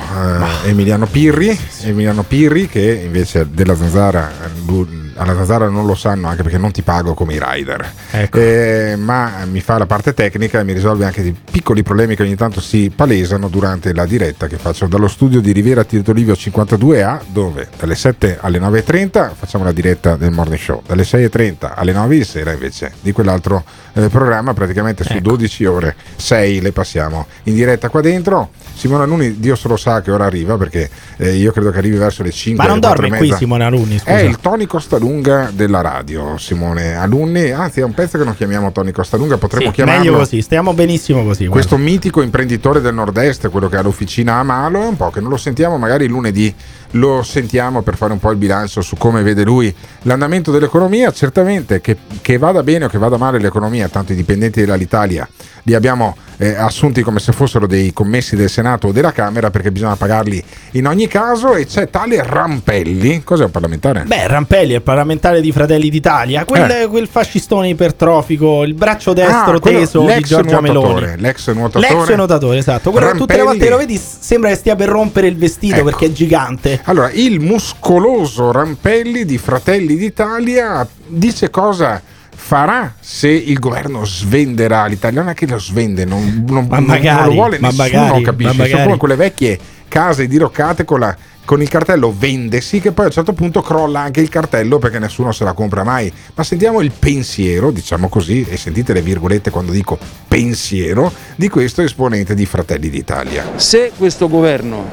eh, 0.65 0.69
Emiliano 0.69 1.07
Pirri, 1.07 1.59
Emiliano 1.83 2.23
Pirri, 2.23 2.69
che 2.69 3.03
invece 3.05 3.47
della 3.51 3.75
zanzara, 3.75 4.31
lui- 4.67 5.07
alla 5.19 5.35
zanzara 5.35 5.69
non 5.69 5.85
lo 5.87 5.95
sanno 5.95 6.29
anche 6.29 6.43
perché 6.43 6.59
non 6.59 6.71
ti 6.73 6.83
pago 6.83 7.15
come 7.15 7.35
i 7.35 7.41
rider, 7.43 7.93
Ecco. 8.11 8.39
Eh, 8.39 8.95
ma 8.97 9.45
mi 9.51 9.61
fa 9.61 9.79
la 9.79 9.87
parte 9.87 10.15
tecnica 10.15 10.61
e 10.61 10.65
mi 10.65 10.73
risolve 10.73 11.05
anche 11.05 11.23
di 11.23 11.35
piccoli 11.51 11.83
problemi 11.83 12.17
che 12.17 12.23
ogni 12.23 12.37
tanto 12.37 12.61
si 12.61 12.91
palesano 12.95 13.49
durante 13.49 13.93
la 13.93 14.07
diretta 14.07 14.47
che 14.47 14.57
faccio 14.57 14.87
dallo 14.87 15.09
studio 15.09 15.41
di 15.41 15.53
Riviera 15.53 15.85
Tito 15.85 16.13
Livio 16.13 16.35
52A, 16.35 17.21
dove 17.29 17.69
dalle 17.79 17.95
7 17.95 18.39
alle 18.41 18.59
9.30 18.59 19.31
facciamo 19.35 19.65
la 19.65 19.73
diretta 19.73 20.17
del 20.17 20.31
morning 20.31 20.59
show, 20.59 20.83
dalle 20.87 21.03
6.30 21.03 21.73
alle 21.75 21.93
9 21.93 22.17
di 22.17 22.25
sera 22.25 22.53
invece 22.53 22.93
di 23.01 23.13
quell'altro 23.13 23.65
eh, 23.95 24.09
programma, 24.09 24.55
praticamente 24.55 25.03
Ecco. 25.03 25.15
su 25.15 25.21
12 25.21 25.65
ore, 25.67 25.97
6 26.17 26.61
le 26.61 26.73
passiamo 26.73 27.27
in 27.45 27.55
diretta 27.55 27.89
qua 27.89 28.01
dentro. 28.01 28.51
Simone 28.75 29.03
Anuni, 29.03 29.41
Dio 29.41 29.57
solo 29.57 29.77
sa 29.77 30.01
che 30.03 30.13
ora 30.13 30.27
arriva 30.27 30.57
perché 30.57 30.89
eh, 31.17 31.35
io 31.35 31.51
credo 31.51 31.73
che 31.73 31.79
arrivi 31.79 31.97
verso 31.97 32.23
le 32.23 32.31
5 32.31 32.65
Ma 32.65 32.71
non 32.71 32.79
dorme 32.79 33.09
qui 33.09 33.27
mezza. 33.27 33.37
Simone 33.37 33.65
Alunni, 33.65 33.99
scusa. 33.99 34.19
È 34.19 34.21
il 34.21 34.39
Tony 34.39 34.67
Costalunga 35.13 35.51
della 35.55 35.81
radio, 35.81 36.37
Simone 36.37 36.95
Alunni. 36.95 37.51
Anzi, 37.51 37.81
è 37.81 37.83
un 37.83 37.95
pezzo 37.95 38.19
che 38.19 38.25
non 38.25 38.37
chiamiamo 38.37 38.71
Tony 38.73 38.91
Costalunga, 38.93 39.39
potremmo 39.39 39.69
Sì, 39.69 39.73
chiamarlo. 39.73 40.03
meglio 40.03 40.17
così, 40.19 40.43
stiamo 40.43 40.75
benissimo 40.75 41.25
così. 41.25 41.47
guarda. 41.47 41.53
Questo 41.67 41.77
mitico 41.79 42.21
imprenditore 42.21 42.83
del 42.83 42.93
nord-est, 42.93 43.49
quello 43.49 43.69
che 43.71 43.79
ha 43.79 43.83
l'officina 43.83 44.35
a 44.37 44.43
Malo, 44.43 44.83
è 44.83 44.87
un 44.87 44.97
po' 44.97 45.09
che 45.11 45.21
non 45.21 45.31
lo 45.31 45.39
sentiamo, 45.39 45.79
magari 45.79 46.07
lunedì 46.09 46.55
lo 46.93 47.23
sentiamo 47.23 47.81
per 47.81 47.97
fare 47.97 48.13
un 48.13 48.19
po' 48.19 48.31
il 48.31 48.37
bilancio 48.37 48.83
su 48.83 48.97
come 48.97 49.23
vede 49.23 49.45
lui 49.45 49.75
l'andamento 50.03 50.51
dell'economia. 50.51 51.11
Certamente 51.11 51.81
che, 51.81 51.97
che 52.21 52.37
vada 52.37 52.63
bene 52.63 52.85
o 52.85 52.89
che 52.89 52.99
vada 52.99 53.17
male 53.17 53.39
l'economia, 53.39 53.89
tanto 53.89 54.13
i 54.13 54.17
dipendenti 54.17 54.63
dell'Italia 54.63 55.27
li 55.63 55.75
abbiamo 55.75 56.17
eh, 56.39 56.55
assunti 56.55 57.03
come 57.03 57.19
se 57.21 57.33
fossero 57.33 57.67
dei 57.67 57.93
commessi 57.93 58.37
del 58.37 58.49
Senato 58.49 58.89
o 58.89 58.93
della 58.93 59.13
Camera 59.13 59.51
perché 59.51 59.71
bisogna 59.73 59.97
pagarli 59.97 60.43
in 60.73 60.87
ogni 60.87 61.07
caso 61.09 61.55
e 61.55 61.67
c'è 61.67 61.91
tale 61.91 62.23
Rampelli, 62.25 63.23
cos'è 63.25 63.45
un 63.45 63.51
parlamentare? 63.51 64.05
Beh, 64.05 64.27
Rampelli 64.29 64.73
è 64.73 64.77
il 64.77 64.83
parlamentare 64.83 65.41
di 65.41 65.51
Fratelli 65.53 65.91
d'Italia, 65.91 66.45
quel, 66.45 66.71
Eh. 66.71 66.87
quel 66.87 67.09
fascistone 67.09 67.69
ipertrofico, 67.69 68.63
il 68.63 68.75
braccio 68.75 69.13
destro 69.13 69.57
Ah, 69.57 69.61
quello- 69.61 69.79
teso 69.81 70.01
di 70.01 70.21
Giorgia 70.23 70.61
nuotatore, 70.61 71.07
Meloni. 71.07 71.21
L'ex 71.21 71.51
nuotatore. 71.53 71.95
L'ex 71.95 72.15
nuotatore, 72.17 72.59
esatto. 72.59 72.91
Quello 72.91 73.11
tutte 73.13 73.37
le 73.37 73.43
volte 73.43 73.65
che 73.65 73.71
lo 73.71 73.77
vedi 73.77 73.99
sembra 73.99 74.51
che 74.51 74.57
stia 74.57 74.77
per 74.77 74.89
rompere 74.89 75.27
il 75.27 75.37
vestito 75.37 75.77
Ecco. 75.77 75.85
perché 75.85 76.07
è 76.07 76.13
gigante. 76.13 76.81
Allora, 76.85 77.11
il 77.13 77.41
muscoloso 77.41 78.53
Rampelli 78.53 79.25
di 79.25 79.39
Fratelli 79.39 79.97
d'Italia 79.97 80.87
dice 81.07 81.51
cosa 81.51 82.01
farà 82.49 82.95
se 82.99 83.29
il 83.29 83.59
governo 83.59 84.07
svenderà 84.07 84.87
l'Italia. 84.87 85.21
Non 85.21 85.31
è 85.31 85.35
che 85.35 85.47
lo 85.47 85.59
svende, 85.59 86.07
non, 86.07 86.45
non- 86.49 86.67
Ma 86.67 86.81
magari, 86.81 87.17
non 87.19 87.27
lo 87.27 87.33
vuole 87.33 87.59
ma 87.59 87.69
nessuno, 87.69 87.85
magari, 88.01 88.23
capisci? 88.23 88.45
ma 88.47 88.53
Sono 88.53 88.63
magari. 88.69 88.83
come 88.85 88.97
quelle 88.97 89.17
vecchie 89.17 89.59
case 89.87 90.27
diroccate 90.27 90.85
con 90.87 91.01
la 91.01 91.17
con 91.45 91.63
il 91.63 91.69
cartello 91.71 92.15
vendesi 92.17 92.79
che 92.79 92.93
poi 92.93 93.05
a 93.07 93.09
un 93.09 93.15
certo 93.15 93.33
punto 93.33 93.63
crolla 93.63 94.01
anche 94.01 94.21
il 94.21 94.29
cartello 94.29 94.79
perché 94.79 94.99
nessuno 94.99 95.33
se 95.33 95.45
la 95.45 95.53
compra 95.55 95.83
mai. 95.83 96.11
Ma 96.35 96.43
sentiamo 96.43 96.81
il 96.83 96.91
pensiero, 96.99 97.71
diciamo 97.71 98.09
così, 98.11 98.47
e 98.49 98.57
sentite 98.59 98.93
le 98.95 99.01
virgolette 99.03 99.51
quando 99.51 99.73
dico 99.73 99.99
pensiero, 100.29 101.11
di 101.37 101.49
questo 101.51 101.83
esponente 101.83 102.35
di 102.35 102.45
Fratelli 102.47 102.89
d'Italia. 102.91 103.45
Se 103.57 103.93
questo 103.97 104.29
governo 104.29 104.91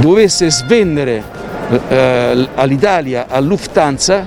dovesse 0.00 0.48
svendere 0.50 1.22
eh, 1.88 2.48
all'Italia, 2.54 3.26
a 3.28 3.40
Lufthansa, 3.40 4.26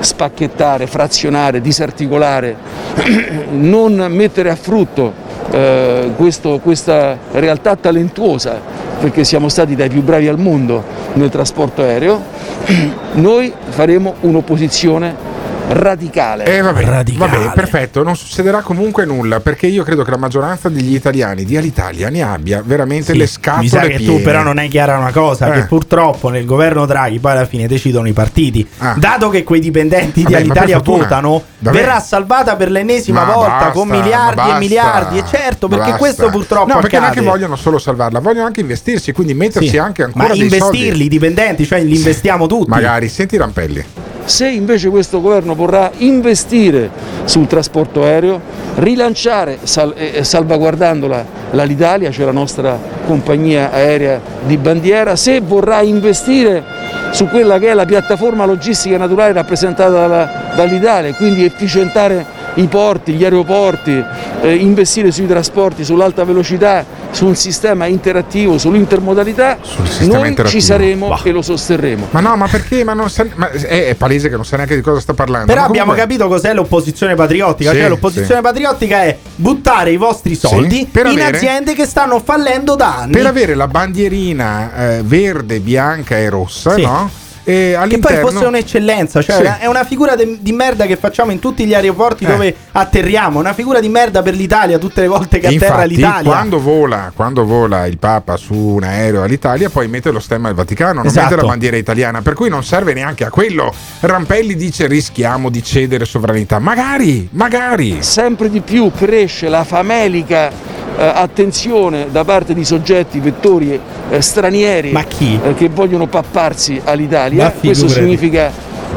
spacchettare, 0.00 0.86
frazionare, 0.86 1.60
disarticolare, 1.60 2.56
non 3.50 4.06
mettere 4.10 4.50
a 4.50 4.56
frutto 4.56 5.12
eh, 5.50 6.10
questo- 6.16 6.58
questa 6.58 7.16
realtà 7.32 7.76
talentuosa, 7.76 8.60
perché 9.00 9.24
siamo 9.24 9.48
stati 9.48 9.74
dai 9.74 9.88
più 9.88 10.02
bravi 10.02 10.28
al 10.28 10.38
mondo 10.38 10.82
nel 11.14 11.28
trasporto 11.30 11.82
aereo, 11.82 12.22
noi 13.14 13.52
faremo 13.68 14.14
un'opposizione 14.20 15.32
radicale. 15.68 16.44
Eh, 16.44 16.60
vabbè, 16.60 16.84
vabbè, 16.84 17.52
perfetto, 17.54 18.02
non 18.02 18.16
succederà 18.16 18.60
comunque 18.60 19.04
nulla 19.04 19.40
perché 19.40 19.66
io 19.66 19.82
credo 19.82 20.02
che 20.04 20.10
la 20.10 20.16
maggioranza 20.18 20.68
degli 20.68 20.94
italiani 20.94 21.44
di 21.44 21.56
Alitalia 21.56 22.08
ne 22.10 22.22
abbia 22.22 22.62
veramente 22.64 23.12
Sì, 23.12 23.18
le 23.18 23.26
scatole 23.26 23.62
Mi 23.62 23.68
sa 23.68 23.80
che 23.80 23.96
piene. 23.96 24.04
tu 24.04 24.22
però 24.22 24.42
non 24.42 24.58
hai 24.58 24.68
chiara 24.68 24.98
una 24.98 25.10
cosa, 25.12 25.48
Eh. 25.52 25.60
che 25.60 25.66
purtroppo 25.66 26.28
nel 26.28 26.44
governo 26.44 26.86
Draghi 26.86 27.18
poi 27.18 27.32
alla 27.32 27.46
fine 27.46 27.66
decidono 27.66 28.06
i 28.08 28.12
partiti. 28.12 28.66
Dato 28.96 29.28
che 29.30 29.42
quei 29.42 29.60
dipendenti 29.60 30.20
Ah. 30.20 30.22
Vabbè, 30.24 30.28
di 30.28 30.34
Alitalia 30.50 30.78
votano, 30.80 31.42
Vabbè. 31.58 31.76
verrà 31.76 32.00
salvata 32.00 32.56
per 32.56 32.70
l'ennesima 32.70 33.24
Ma 33.24 33.32
volta 33.32 33.50
basta, 33.50 33.70
con 33.70 33.88
miliardi 33.88 34.34
basta, 34.36 34.56
e 34.56 34.58
miliardi. 34.58 35.18
E 35.18 35.24
certo, 35.26 35.68
perché 35.68 35.84
basta. 35.90 35.98
questo 35.98 36.28
purtroppo 36.30 36.72
No, 36.74 36.80
perché 36.80 36.98
non 36.98 37.08
è 37.10 37.12
che 37.12 37.20
vogliono 37.20 37.56
solo 37.56 37.78
salvarla, 37.78 38.20
vogliono 38.20 38.46
anche 38.46 38.60
investirci, 38.60 39.12
quindi 39.12 39.34
metterci 39.34 39.68
Sì, 39.70 39.78
anche 39.78 40.02
ancora 40.02 40.28
ma 40.28 40.32
dei 40.34 40.42
investirli, 40.42 40.88
soldi. 40.88 41.04
i 41.04 41.08
dipendenti, 41.08 41.66
cioè 41.66 41.82
li 41.82 41.96
investiamo 41.96 42.46
tutti. 42.46 42.68
Magari, 42.70 43.08
senti 43.08 43.36
Rampelli. 43.36 43.84
Se 44.24 44.48
invece 44.48 44.88
questo 44.88 45.20
governo 45.20 45.54
vorrà 45.54 45.90
investire 45.98 46.90
sul 47.24 47.46
trasporto 47.46 48.02
aereo, 48.04 48.40
rilanciare 48.76 49.58
sal- 49.62 49.94
eh, 49.96 50.24
salvaguardandola 50.24 51.42
l'Alitalia, 51.50 52.10
cioè 52.10 52.24
la 52.24 52.32
nostra 52.32 52.78
compagnia 53.06 53.70
aerea 53.70 54.20
di 54.46 54.56
bandiera, 54.56 55.14
se 55.14 55.40
vorrà 55.40 55.82
investire 55.82 56.62
su 57.10 57.28
quella 57.28 57.58
che 57.58 57.68
è 57.68 57.74
la 57.74 57.84
piattaforma 57.84 58.44
logistica 58.44 58.96
naturale 58.96 59.32
rappresentata 59.32 59.90
dalla- 59.90 60.52
dall'Italia, 60.56 61.14
quindi 61.14 61.44
efficientare 61.44 62.33
i 62.54 62.66
porti, 62.66 63.12
gli 63.12 63.24
aeroporti, 63.24 64.02
eh, 64.42 64.54
investire 64.54 65.10
sui 65.10 65.26
trasporti, 65.26 65.84
sull'alta 65.84 66.24
velocità, 66.24 66.84
su 67.10 67.26
un 67.26 67.34
sistema 67.36 67.86
interattivo, 67.86 68.58
sull'intermodalità, 68.58 69.58
sistema 69.62 70.18
noi 70.18 70.28
interattivo. 70.28 70.48
ci 70.48 70.60
saremo 70.60 71.08
Bah. 71.08 71.20
e 71.24 71.30
lo 71.32 71.42
sosterremo. 71.42 72.08
Ma 72.10 72.20
no, 72.20 72.36
ma 72.36 72.46
perché? 72.48 72.84
Ma 72.84 72.92
non 72.94 73.10
sa- 73.10 73.26
ma 73.34 73.50
è, 73.50 73.88
è 73.88 73.94
palese 73.94 74.28
che 74.28 74.36
non 74.36 74.44
sa 74.44 74.56
neanche 74.56 74.74
di 74.76 74.82
cosa 74.82 75.00
sta 75.00 75.14
parlando. 75.14 75.46
Però 75.46 75.64
abbiamo 75.64 75.90
comunque- 75.92 76.16
capito 76.16 76.28
cos'è 76.28 76.54
l'opposizione 76.54 77.14
patriottica. 77.14 77.70
Sì, 77.72 77.76
cioè, 77.78 77.88
l'opposizione 77.88 78.36
sì. 78.36 78.42
patriottica 78.42 79.02
è 79.02 79.16
buttare 79.34 79.90
i 79.92 79.96
vostri 79.96 80.34
soldi 80.36 80.76
Sì, 80.76 80.88
per 80.90 81.06
in 81.06 81.18
avere- 81.20 81.36
aziende 81.36 81.74
che 81.74 81.86
stanno 81.86 82.20
fallendo 82.20 82.74
da 82.76 82.98
anni. 82.98 83.12
Per 83.12 83.26
avere 83.26 83.54
la 83.54 83.66
bandierina 83.68 84.74
eh, 84.96 85.02
verde, 85.04 85.60
bianca 85.60 86.16
e 86.18 86.28
rossa, 86.28 86.74
Sì. 86.74 86.82
no? 86.82 87.10
E 87.44 87.78
Che 87.88 87.98
poi 87.98 88.16
fosse 88.16 88.44
un'eccellenza, 88.46 89.22
cioè 89.22 89.36
Sì. 89.36 89.62
è 89.64 89.66
una 89.66 89.84
figura 89.84 90.14
de- 90.16 90.38
di 90.40 90.52
merda 90.52 90.86
che 90.86 90.96
facciamo 90.96 91.30
in 91.30 91.38
tutti 91.38 91.66
gli 91.66 91.74
aeroporti 91.74 92.24
Eh. 92.24 92.28
dove 92.28 92.54
atterriamo, 92.72 93.38
una 93.38 93.52
figura 93.52 93.80
di 93.80 93.88
merda 93.90 94.22
per 94.22 94.34
l'Italia 94.34 94.78
tutte 94.78 95.02
le 95.02 95.08
volte 95.08 95.38
che 95.38 95.48
E 95.48 95.56
atterra 95.56 95.74
infatti, 95.82 95.94
l'Italia. 95.96 96.30
Quando 96.30 96.58
vola, 96.60 97.12
quando 97.14 97.44
vola 97.44 97.86
il 97.86 97.98
Papa 97.98 98.36
su 98.36 98.54
un 98.54 98.82
aereo 98.84 99.22
all'Italia, 99.22 99.68
poi 99.68 99.88
mette 99.88 100.10
lo 100.10 100.20
stemma 100.20 100.46
del 100.48 100.56
Vaticano, 100.56 100.94
non 100.94 101.06
Esatto. 101.06 101.28
mette 101.30 101.40
la 101.42 101.48
bandiera 101.48 101.76
italiana, 101.76 102.22
per 102.22 102.32
cui 102.34 102.48
non 102.48 102.64
serve 102.64 102.94
neanche 102.94 103.24
a 103.24 103.30
quello. 103.30 103.72
Rampelli 104.00 104.54
dice 104.56 104.86
rischiamo 104.86 105.50
di 105.50 105.62
cedere 105.62 106.06
sovranità. 106.06 106.58
Magari, 106.58 107.28
magari. 107.32 108.02
Sempre 108.02 108.48
di 108.48 108.60
più 108.60 108.90
cresce 108.90 109.48
la 109.48 109.64
famelica 109.64 110.50
attenzione 110.96 112.06
da 112.10 112.24
parte 112.24 112.54
di 112.54 112.64
soggetti, 112.64 113.20
vettori 113.20 113.78
eh, 114.10 114.20
stranieri 114.20 114.92
eh, 114.92 115.54
che 115.54 115.68
vogliono 115.68 116.06
papparsi 116.06 116.80
all'Italia. 116.84 117.50
Questo 117.50 117.88
significa 117.88 118.50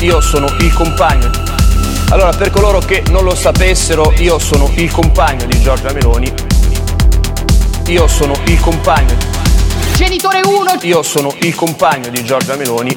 Io 0.00 0.20
sono 0.20 0.46
il 0.60 0.72
compagno. 0.72 1.30
Allora, 2.10 2.30
per 2.30 2.50
coloro 2.50 2.78
che 2.78 3.02
non 3.10 3.24
lo 3.24 3.34
sapessero, 3.34 4.12
io 4.18 4.38
sono 4.38 4.70
il 4.76 4.90
compagno 4.90 5.44
di 5.46 5.60
Giorgia 5.60 5.92
Meloni. 5.92 6.32
Io 7.88 8.06
sono 8.06 8.34
il 8.46 8.60
compagno. 8.60 9.14
Genitore 9.94 10.40
1, 10.44 10.78
Io 10.82 11.02
sono 11.02 11.34
il 11.40 11.54
compagno 11.54 12.08
di 12.08 12.24
Giorgia 12.24 12.54
Meloni 12.56 12.96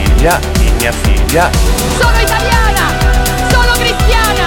di 0.21 0.71
mia 0.77 0.91
figlia, 0.91 1.49
sono 1.97 2.19
italiana, 2.19 2.93
sono 3.49 3.71
cristiana, 3.73 4.45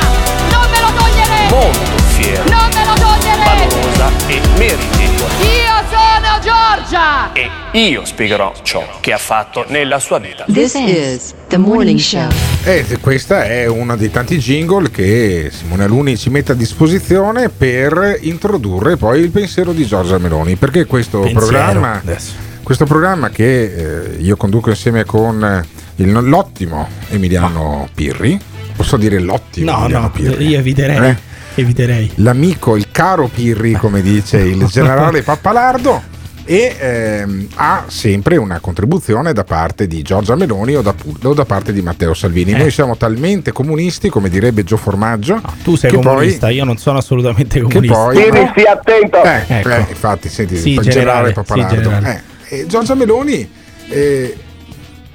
non 0.52 0.70
me 0.70 0.80
lo 0.80 0.92
toglierete, 0.96 1.50
molto 1.50 2.02
fiero, 2.12 2.44
non 2.44 2.68
me 2.72 2.84
lo 2.84 2.94
toglierete. 2.94 3.74
valorosa 3.74 4.10
e 4.28 4.40
meritevole. 4.56 5.32
Io 5.42 5.82
sono 5.90 6.38
Giorgia. 6.40 7.32
E 7.32 7.50
io 7.72 8.04
spiegherò 8.04 8.52
ciò 8.62 8.86
che 9.00 9.12
ha 9.12 9.18
fatto 9.18 9.64
nella 9.66 9.98
sua 9.98 10.20
vita. 10.20 10.44
This 10.46 10.74
is 10.74 11.34
the 11.48 11.58
morning 11.58 11.98
show. 11.98 12.28
E 12.62 12.84
questa 13.00 13.44
è 13.44 13.66
uno 13.66 13.96
dei 13.96 14.12
tanti 14.12 14.38
jingle 14.38 14.92
che 14.92 15.50
Simone 15.52 15.82
Aluni 15.82 16.16
ci 16.16 16.30
mette 16.30 16.52
a 16.52 16.54
disposizione 16.54 17.48
per 17.48 18.18
introdurre 18.20 18.96
poi 18.96 19.22
il 19.22 19.30
pensiero 19.30 19.72
di 19.72 19.84
Giorgia 19.84 20.18
Meloni. 20.18 20.54
Perché 20.54 20.84
questo 20.84 21.18
Pensiero, 21.18 21.46
programma, 21.46 21.94
adesso. 21.94 22.52
Questo 22.64 22.84
programma 22.86 23.30
che 23.30 23.62
eh, 24.14 24.16
io 24.18 24.36
conduco 24.36 24.70
insieme 24.70 25.04
con 25.04 25.44
eh, 25.44 25.64
il- 26.02 26.10
l'ottimo 26.12 26.88
Emiliano 27.10 27.88
Pirri, 27.94 28.38
posso 28.74 28.96
dire 28.96 29.20
l'ottimo 29.20 29.70
No, 29.70 29.78
Emiliano 29.82 30.04
no, 30.06 30.10
Pirri? 30.10 30.48
io 30.48 30.58
eviterei. 30.58 31.10
Eh? 31.10 31.16
Eviterei. 31.56 32.10
L'amico, 32.16 32.74
il 32.76 32.90
caro 32.90 33.28
Pirri, 33.32 33.74
come 33.74 34.02
dice 34.02 34.38
il 34.38 34.64
generale 34.66 35.22
Pappalardo. 35.22 36.12
E 36.46 36.76
ehm, 36.78 37.48
ha 37.54 37.84
sempre 37.86 38.36
una 38.36 38.58
contribuzione 38.60 39.32
da 39.32 39.44
parte 39.44 39.86
di 39.86 40.02
Giorgia 40.02 40.34
Meloni 40.34 40.74
o 40.76 40.82
da, 40.82 40.94
o 41.22 41.32
da 41.32 41.44
parte 41.46 41.72
di 41.72 41.80
Matteo 41.80 42.12
Salvini. 42.12 42.52
Eh. 42.52 42.58
Noi 42.58 42.70
siamo 42.70 42.98
talmente 42.98 43.50
comunisti, 43.52 44.10
come 44.10 44.28
direbbe 44.28 44.62
Gio 44.62 44.76
Formaggio. 44.76 45.40
Tu 45.62 45.76
sei 45.76 45.90
comunista, 45.92 46.50
io 46.50 46.64
non 46.64 46.76
sono 46.76 46.98
assolutamente 46.98 47.60
Che 47.60 47.64
comunista. 47.64 47.94
poi, 47.96 48.16
Tieni, 48.16 48.48
stia 48.50 48.72
attento. 48.72 49.22
Eh, 49.24 49.42
Ecco. 49.46 49.68
eh, 49.70 49.86
infatti, 49.88 50.28
senti, 50.28 50.56
Sì, 50.58 50.72
il 50.72 50.80
generale, 50.80 50.92
generale 50.92 51.28
sì, 51.28 51.32
Pappalardo. 51.34 51.74
generale. 51.76 52.22
E 52.60 52.66
Giorgia 52.66 52.94
Meloni, 52.94 53.48
eh, 53.88 54.36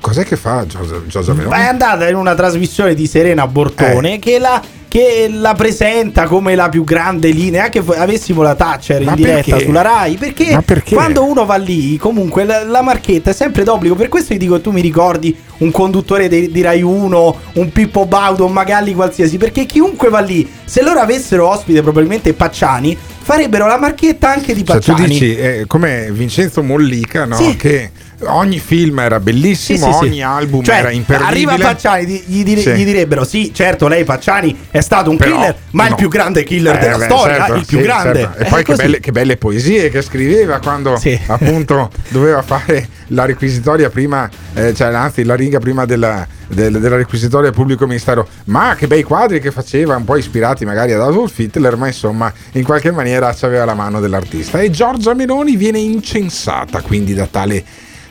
cos'è 0.01 0.23
che 0.25 0.35
fa 0.35 0.65
Giorgia, 0.65 1.01
Giorgia 1.07 1.33
Meloni? 1.33 1.55
È 1.55 1.65
andata 1.65 2.07
in 2.09 2.15
una 2.15 2.35
trasmissione 2.35 2.93
di 2.93 3.07
Serena 3.07 3.47
Bortone 3.47 4.15
Eh. 4.15 4.19
che, 4.19 4.39
la, 4.39 4.61
che 4.87 5.29
la 5.31 5.53
presenta 5.53 6.25
come 6.25 6.55
la 6.55 6.67
più 6.69 6.83
grande 6.83 7.29
linea. 7.29 7.63
Anche 7.65 7.81
se 7.87 7.95
avessimo 7.95 8.41
la 8.41 8.55
Thatcher 8.55 9.01
Ma 9.03 9.11
in 9.11 9.15
diretta 9.15 9.51
perché? 9.51 9.65
sulla 9.65 9.81
Rai. 9.81 10.15
Perché, 10.15 10.61
perché? 10.65 10.95
quando 10.95 11.23
uno 11.23 11.45
va 11.45 11.55
lì, 11.55 11.95
comunque 11.97 12.43
la, 12.43 12.63
la 12.65 12.81
marchetta 12.81 13.29
è 13.29 13.33
sempre 13.33 13.63
d'obbligo. 13.63 13.95
Per 13.95 14.09
questo 14.09 14.33
ti 14.33 14.39
dico, 14.39 14.59
tu 14.59 14.71
mi 14.71 14.81
ricordi 14.81 15.35
un 15.59 15.71
conduttore 15.71 16.27
di, 16.27 16.51
di 16.51 16.61
Rai 16.61 16.81
1, 16.81 17.35
un 17.53 17.71
Pippo 17.71 18.05
Baudo, 18.05 18.45
un 18.45 18.51
Magalli 18.51 18.93
qualsiasi. 18.93 19.37
Perché 19.37 19.65
chiunque 19.65 20.09
va 20.09 20.19
lì, 20.19 20.49
se 20.65 20.81
loro 20.81 20.99
avessero 20.99 21.47
ospite 21.47 21.81
probabilmente 21.81 22.33
Pacciani, 22.33 22.97
farebbero 23.29 23.67
la 23.67 23.77
marchetta 23.77 24.33
anche 24.33 24.55
di 24.55 24.65
Cioè, 24.65 24.79
tu 24.79 24.91
Pacciani. 24.91 25.07
dici 25.07 25.35
eh, 25.37 25.65
come 25.67 26.09
Vincenzo 26.11 26.63
Mollica, 26.63 27.25
no? 27.25 27.35
Sì. 27.35 27.55
Che 27.55 27.91
ogni 28.21 28.57
film 28.59 28.97
era 28.97 29.19
bellissimo, 29.19 29.91
sì, 29.91 29.97
sì. 29.99 30.03
ogni 30.05 30.23
album 30.23 30.63
Cioè, 30.63 30.77
era 30.77 30.89
imperdibile. 30.89 31.51
Arriva 31.51 31.67
Pacciani, 31.69 32.23
gli, 32.25 32.57
Sì. 32.59 32.71
gli 32.71 32.83
direbbero: 32.83 33.23
Sì, 33.23 33.51
certo, 33.53 33.87
lei 33.87 34.03
Pacciani 34.03 34.57
è 34.71 34.81
stato 34.81 35.11
un 35.11 35.17
Però, 35.17 35.35
killer, 35.35 35.55
ma 35.71 35.83
no. 35.83 35.89
il 35.89 35.95
più 35.95 36.09
grande 36.09 36.43
killer 36.43 36.75
Eh, 36.75 36.79
della 36.79 36.97
beh, 36.97 37.03
storia. 37.05 37.35
certo, 37.37 37.53
il 37.53 37.65
più 37.67 37.79
grande. 37.81 38.19
certo. 38.21 38.39
E 38.39 38.45
poi 38.45 38.63
che 38.63 38.73
belle, 38.75 38.99
che 38.99 39.11
belle 39.11 39.37
poesie 39.37 39.89
che 39.91 40.01
scriveva 40.01 40.57
quando 40.59 40.99
appunto 41.27 41.91
doveva 42.07 42.41
fare 42.41 42.87
la 43.09 43.25
requisitoria 43.25 43.91
prima, 43.91 44.27
eh, 44.55 44.73
cioè 44.73 44.87
anzi 44.91 45.23
la 45.23 45.35
riga 45.35 45.59
prima 45.59 45.85
della, 45.85 46.27
del- 46.49 46.79
della 46.79 46.97
requisitoria 46.97 47.51
pubblico 47.51 47.85
ministero. 47.85 48.27
Ma 48.45 48.75
che 48.75 48.87
bei 48.87 49.03
quadri 49.03 49.39
che 49.39 49.51
faceva, 49.51 49.95
un 49.95 50.03
po' 50.03 50.17
ispirati 50.17 50.65
magari 50.65 50.91
ad 50.93 51.01
Adolf 51.01 51.37
Hitler, 51.37 51.75
ma 51.75 51.87
insomma, 51.87 52.31
in 52.53 52.63
qualche 52.63 52.91
maniera 52.91 53.33
aveva 53.41 53.65
la 53.65 53.73
mano 53.75 53.99
dell'artista. 53.99 54.59
E 54.59 54.69
Giorgia 54.69 55.13
Meloni 55.13 55.55
viene 55.55 55.79
incensata 55.79 56.81
quindi 56.81 57.13
da 57.13 57.27
tale 57.27 57.63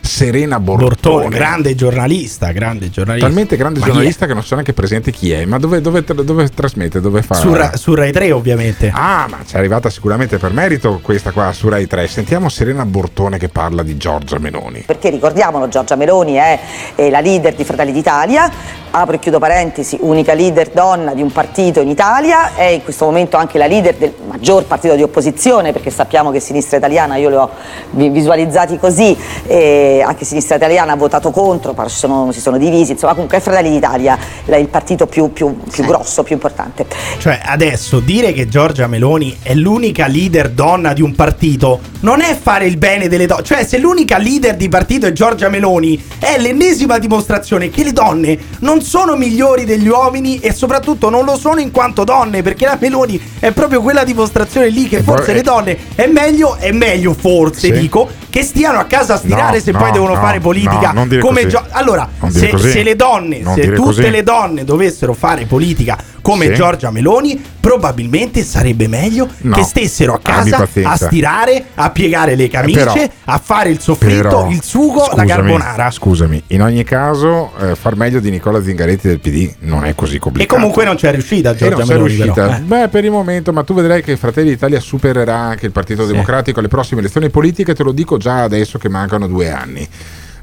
Serena 0.08 0.58
Bortone. 0.58 0.88
Bortone, 0.88 1.28
grande 1.36 1.74
giornalista, 1.74 2.50
grande 2.50 2.90
giornalista. 2.90 3.26
Talmente 3.28 3.56
grande 3.56 3.78
Ma 3.80 3.86
giornalista 3.86 4.26
che 4.26 4.32
non 4.34 4.42
so 4.42 4.54
neanche 4.54 4.72
presente 4.72 5.12
chi 5.12 5.30
è, 5.30 5.44
ma 5.44 5.58
dove, 5.58 5.80
dove- 5.80 6.02
dove 6.02 6.48
trasmette, 6.48 7.00
dove 7.00 7.22
fa? 7.22 7.34
Su, 7.34 7.52
Ra- 7.52 7.76
su 7.76 7.94
Rai 7.94 8.10
3 8.10 8.32
ovviamente. 8.32 8.90
Ah, 8.92 9.26
ma 9.28 9.38
ci 9.46 9.54
è 9.54 9.58
arrivata 9.58 9.90
sicuramente 9.90 10.38
per 10.38 10.52
merito 10.52 10.98
questa 11.02 11.30
qua 11.30 11.52
su 11.52 11.68
Rai 11.68 11.86
3. 11.86 12.08
Sentiamo 12.08 12.48
Serena 12.48 12.84
Bortone 12.84 13.38
che 13.38 13.48
parla 13.48 13.82
di 13.82 13.96
Giorgia 13.96 14.38
Meloni. 14.38 14.82
Perché 14.86 15.10
ricordiamolo, 15.10 15.68
Giorgia 15.68 15.94
Meloni 15.94 16.34
è, 16.34 16.58
è 16.94 17.10
la 17.10 17.20
leader 17.20 17.54
di 17.54 17.64
Fratelli 17.64 17.92
d'Italia, 17.92 18.50
apro 18.90 19.16
e 19.16 19.18
chiudo 19.18 19.38
parentesi, 19.38 19.98
unica 20.00 20.34
leader 20.34 20.70
donna 20.70 21.14
di 21.14 21.22
un 21.22 21.32
partito 21.32 21.80
in 21.80 21.88
Italia, 21.88 22.54
è 22.54 22.64
in 22.64 22.82
questo 22.82 23.04
momento 23.04 23.36
anche 23.36 23.58
la 23.58 23.66
leader 23.66 23.94
del 23.94 24.14
maggior 24.26 24.64
partito 24.64 24.94
di 24.94 25.02
opposizione, 25.02 25.72
perché 25.72 25.90
sappiamo 25.90 26.30
che 26.30 26.40
Sinistra 26.40 26.76
Italiana, 26.76 27.16
io 27.16 27.28
li 27.28 27.34
ho 27.34 27.50
vi- 27.90 28.08
visualizzati 28.10 28.78
così, 28.78 29.16
e 29.46 30.02
anche 30.04 30.24
Sinistra 30.24 30.56
Italiana 30.56 30.92
ha 30.92 30.96
votato 30.96 31.30
contro, 31.30 31.72
però 31.72 31.88
si 31.88 31.98
sono, 31.98 32.32
si 32.32 32.40
sono 32.40 32.58
divisi, 32.58 32.92
insomma 32.92 33.12
comunque 33.12 33.38
è 33.38 33.40
Fratelli 33.40 33.70
d'Italia 33.70 34.18
il 34.46 34.68
partito 34.68 35.06
più, 35.06 35.32
più- 35.32 35.56
più 35.70 35.84
grosso, 35.84 36.22
più 36.22 36.34
importante. 36.34 36.86
Cioè, 37.18 37.40
adesso 37.44 38.00
dire 38.00 38.32
che 38.32 38.48
Giorgia 38.48 38.86
Meloni 38.86 39.38
è 39.42 39.54
l'unica 39.54 40.06
leader 40.06 40.50
donna 40.50 40.92
di 40.92 41.02
un 41.02 41.14
partito 41.14 41.80
non 42.00 42.20
è 42.20 42.36
fare 42.40 42.66
il 42.66 42.76
bene 42.76 43.08
delle 43.08 43.26
donne. 43.26 43.42
Cioè, 43.42 43.64
se 43.64 43.78
l'unica 43.78 44.18
leader 44.18 44.56
di 44.56 44.68
partito 44.68 45.06
è 45.06 45.12
Giorgia 45.12 45.48
Meloni, 45.48 46.02
è 46.18 46.38
l'ennesima 46.38 46.98
dimostrazione 46.98 47.70
che 47.70 47.84
le 47.84 47.92
donne 47.92 48.38
non 48.60 48.77
sono 48.82 49.16
migliori 49.16 49.64
degli 49.64 49.88
uomini 49.88 50.38
e 50.38 50.52
soprattutto 50.52 51.10
non 51.10 51.24
lo 51.24 51.36
sono 51.36 51.60
in 51.60 51.70
quanto 51.70 52.04
donne, 52.04 52.42
perché 52.42 52.64
la 52.66 52.76
Meloni 52.80 53.20
è 53.38 53.50
proprio 53.52 53.80
quella 53.80 54.04
dimostrazione 54.04 54.68
lì 54.68 54.88
che 54.88 55.02
forse 55.02 55.24
poi- 55.26 55.34
le 55.34 55.42
donne 55.42 55.78
è 55.94 56.06
meglio, 56.06 56.56
è 56.56 56.70
meglio 56.72 57.14
forse, 57.14 57.72
Sì. 57.72 57.80
dico, 57.80 58.08
che 58.38 58.44
stiano 58.44 58.78
a 58.78 58.84
casa 58.84 59.14
a 59.14 59.16
stirare 59.16 59.56
No, 59.56 59.62
se 59.62 59.72
no, 59.72 59.78
poi 59.78 59.90
devono 59.90 60.14
no, 60.14 60.20
fare 60.20 60.38
politica 60.38 60.94
come. 61.20 61.46
Gio- 61.46 61.64
Allora, 61.70 62.08
se, 62.28 62.56
se 62.56 62.82
le 62.82 62.94
donne, 62.94 63.40
Non 63.40 63.54
se 63.54 63.62
tutte 63.66 63.80
così. 63.80 64.10
le 64.10 64.22
donne 64.22 64.64
dovessero 64.64 65.12
fare 65.12 65.44
politica 65.46 65.98
come 66.22 66.46
Sì. 66.48 66.54
Giorgia 66.54 66.90
Meloni, 66.90 67.42
probabilmente 67.60 68.42
sarebbe 68.44 68.86
meglio 68.86 69.28
che 69.52 69.62
stessero 69.62 70.12
a 70.14 70.20
Abbi 70.22 70.50
casa 70.50 70.68
a 70.84 70.96
stirare, 70.96 71.64
a 71.74 71.90
piegare 71.90 72.34
le 72.34 72.48
camicie, 72.48 72.84
però- 72.84 73.08
a 73.24 73.38
fare 73.42 73.70
il 73.70 73.80
soffritto, 73.80 74.22
Però, 74.28 74.50
il 74.50 74.62
sugo, 74.62 75.00
la 75.00 75.04
scusami, 75.06 75.26
carbonara. 75.28 75.90
Scusami, 75.90 76.42
in 76.48 76.62
ogni 76.62 76.84
caso, 76.84 77.52
eh, 77.60 77.74
far 77.74 77.96
meglio 77.96 78.20
di 78.20 78.30
Nicola 78.30 78.62
Zingaretti 78.62 79.08
del 79.08 79.20
PD 79.20 79.54
non 79.60 79.84
è 79.84 79.94
così 79.94 80.16
E 80.16 80.18
complicato. 80.18 80.54
comunque 80.54 80.84
non 80.84 80.96
c'è 80.96 81.10
riuscita 81.12 81.52
E 81.52 81.56
Giorgia 81.56 81.84
Meloni. 81.86 82.08
riuscita. 82.14 82.56
eh. 82.58 82.60
Beh, 82.60 82.88
per 82.88 83.04
il 83.04 83.10
momento, 83.10 83.52
ma 83.52 83.62
tu 83.64 83.74
vedrai 83.74 84.02
che 84.02 84.16
Fratelli 84.16 84.50
d'Italia 84.50 84.80
supererà 84.80 85.34
anche 85.36 85.66
il 85.66 85.72
Partito 85.72 86.04
Democratico 86.04 86.58
alle 86.58 86.68
prossime 86.68 87.00
elezioni 87.00 87.30
politiche, 87.30 87.74
te 87.74 87.82
lo 87.82 87.92
dico 87.92 88.16
già 88.18 88.27
adesso 88.36 88.78
che 88.78 88.88
mancano 88.88 89.26
due 89.26 89.50
anni. 89.50 89.88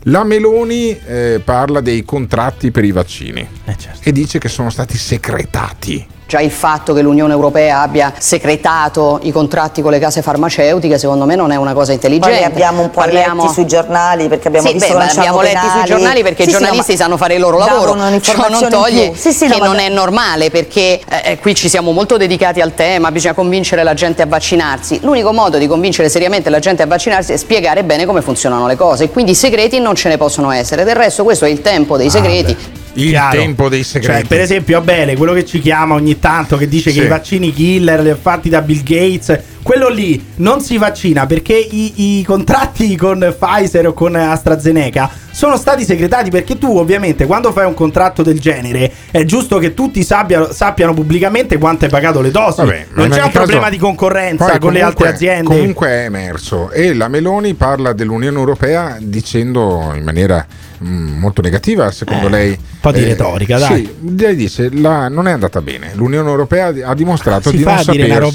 La 0.07 0.23
Meloni 0.23 0.97
eh, 0.99 1.41
parla 1.43 1.81
dei 1.81 2.03
contratti 2.05 2.69
per 2.69 2.83
i 2.83 2.91
vaccini 2.91 3.47
Eh, 3.65 3.75
certo. 3.77 4.01
e 4.07 4.11
dice 4.11 4.37
che 4.37 4.49
sono 4.49 4.69
stati 4.69 4.97
secretati. 4.97 6.07
Già 6.27 6.39
il 6.41 6.49
fatto 6.49 6.93
che 6.93 7.01
l'Unione 7.01 7.33
Europea 7.33 7.81
abbia 7.81 8.11
secretato 8.17 9.19
i 9.21 9.31
contratti 9.31 9.83
con 9.83 9.91
le 9.91 9.99
case 9.99 10.23
farmaceutiche, 10.23 10.97
secondo 10.97 11.25
me 11.25 11.35
non 11.35 11.51
è 11.51 11.55
una 11.55 11.73
cosa 11.73 11.91
intelligente. 11.93 12.35
Poi 12.37 12.43
abbiamo 12.43 12.81
un 12.81 12.89
po' 12.89 13.01
Parliamo- 13.01 13.43
letti 13.43 13.53
sui 13.53 13.67
giornali 13.67 14.27
perché 14.27 14.47
abbiamo 14.47 14.65
Sì, 14.67 14.73
visto 14.73 14.93
beh, 14.93 14.97
ma 14.97 15.03
abbiamo 15.05 15.21
c'erano 15.37 15.41
letti 15.41 15.59
sui 15.59 15.69
penali. 15.69 15.87
giornali 15.89 16.21
perché 16.23 16.43
Sì, 16.43 16.49
i 16.49 16.51
sì, 16.51 16.51
no, 16.53 16.57
giornalisti 16.59 16.91
ma 16.93 16.97
sanno 16.97 17.17
fare 17.17 17.33
il 17.35 17.39
loro 17.41 17.57
lavoro. 17.59 18.19
Ciò 18.21 18.49
non 18.49 18.69
toglie. 18.69 19.13
Sì, 19.15 19.31
sì, 19.33 19.45
che 19.47 19.53
no, 19.53 19.59
ma- 19.59 19.65
non 19.67 19.77
è 19.79 19.89
normale 19.89 20.49
perché 20.49 20.99
eh, 21.23 21.37
qui 21.39 21.53
ci 21.53 21.69
siamo 21.69 21.91
molto 21.91 22.17
dedicati 22.17 22.59
al 22.59 22.73
tema, 22.73 23.11
bisogna 23.11 23.33
convincere 23.35 23.83
la 23.83 23.93
gente 23.93 24.23
a 24.23 24.25
vaccinarsi. 24.25 24.99
L'unico 25.03 25.31
modo 25.31 25.59
di 25.59 25.67
convincere 25.67 26.09
seriamente 26.09 26.49
la 26.49 26.59
gente 26.59 26.81
a 26.81 26.87
vaccinarsi 26.87 27.33
è 27.33 27.37
spiegare 27.37 27.83
bene 27.83 28.05
come 28.07 28.21
funzionano 28.23 28.65
le 28.65 28.75
cose. 28.75 29.09
Quindi 29.09 29.31
i 29.31 29.35
segreti 29.35 29.79
non 29.79 29.93
ce 29.93 30.09
ne 30.09 30.17
possono 30.17 30.49
essere. 30.49 30.83
Del 30.85 30.95
resto 30.95 31.23
questo 31.23 31.45
è 31.45 31.49
il 31.49 31.61
tempo 31.61 31.97
dei 31.97 32.09
segreti. 32.09 32.83
Il 32.95 33.09
Chiaro. 33.09 33.37
tempo 33.37 33.69
dei 33.69 33.83
segreti. 33.83 34.19
Cioè, 34.19 34.27
per 34.27 34.39
esempio, 34.41 34.77
Abele, 34.77 35.15
quello 35.15 35.33
che 35.33 35.45
ci 35.45 35.59
chiama 35.59 35.95
ogni 35.95 36.17
tanto, 36.19 36.55
che 36.57 36.67
dice 36.67 36.91
Sì. 36.91 36.99
che 36.99 37.05
i 37.05 37.09
vaccini 37.09 37.51
killer 37.53 38.01
li 38.01 38.09
ha 38.09 38.15
fatti 38.15 38.49
da 38.49 38.61
Bill 38.61 38.83
Gates, 38.83 39.37
quello 39.65 39.89
lì 39.89 40.23
non 40.35 40.61
si 40.61 40.77
vaccina 40.77 41.25
perché 41.25 41.55
i, 41.55 42.19
i 42.19 42.23
contratti 42.23 42.95
con 42.95 43.33
Pfizer 43.35 43.87
o 43.87 43.93
con 43.93 44.13
AstraZeneca 44.15 45.09
sono 45.31 45.57
stati 45.57 45.83
segretati 45.83 46.29
perché 46.29 46.59
tu 46.59 46.77
ovviamente 46.77 47.25
quando 47.25 47.51
fai 47.51 47.65
un 47.65 47.73
contratto 47.73 48.21
del 48.21 48.39
genere 48.39 48.91
è 49.09 49.23
giusto 49.25 49.57
che 49.57 49.73
tutti 49.73 50.03
sappiano, 50.03 50.51
sappiano 50.51 50.93
pubblicamente 50.93 51.57
quanto 51.57 51.85
hai 51.85 51.89
pagato 51.91 52.21
le 52.21 52.29
dosi. 52.29 52.61
Vabbè, 52.61 52.85
non 52.93 53.09
c'è 53.09 53.23
un 53.23 53.31
problema 53.31 53.61
caso- 53.63 53.71
di 53.71 53.77
concorrenza 53.79 54.59
con 54.59 54.71
le 54.71 54.81
altre 54.83 54.97
comunque- 54.97 55.07
aziende. 55.09 55.55
Comunque 55.55 55.87
è 55.87 56.03
emerso 56.05 56.69
e 56.69 56.93
la 56.93 57.07
Meloni 57.07 57.55
parla 57.55 57.91
dell'Unione 57.93 58.37
Europea 58.37 58.97
dicendo 59.01 59.91
in 59.95 60.03
maniera 60.03 60.45
mm, 60.83 61.17
molto 61.17 61.41
negativa, 61.41 61.89
secondo 61.91 62.27
Eh, 62.27 62.29
lei. 62.29 62.49
un 62.51 62.57
po' 62.79 62.91
di 62.91 63.03
retorica, 63.03 63.57
dai. 63.57 63.83
Sì, 63.83 64.15
lei 64.15 64.35
dice 64.35 64.69
la, 64.71 65.09
non 65.09 65.27
è 65.27 65.31
andata 65.31 65.61
bene. 65.61 65.91
L'Unione 65.95 66.29
Europea 66.29 66.67
ha 66.83 66.93
dimostrato 66.93 67.49
Si 67.49 67.57
di 67.57 67.63
non 67.63 67.77
genere. 67.83 68.25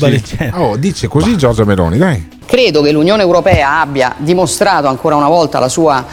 Oh, 0.54 0.76
dice 0.76 1.06
così 1.08 1.19
Giorgia 1.36 1.64
Meloni, 1.64 1.98
dai. 1.98 2.28
Credo 2.46 2.82
che 2.82 2.90
l'Unione 2.90 3.22
Europea 3.22 3.80
abbia 3.80 4.14
dimostrato 4.18 4.88
ancora 4.88 5.14
una 5.16 5.28
volta 5.28 5.58
la 5.58 5.68
sua 5.68 6.04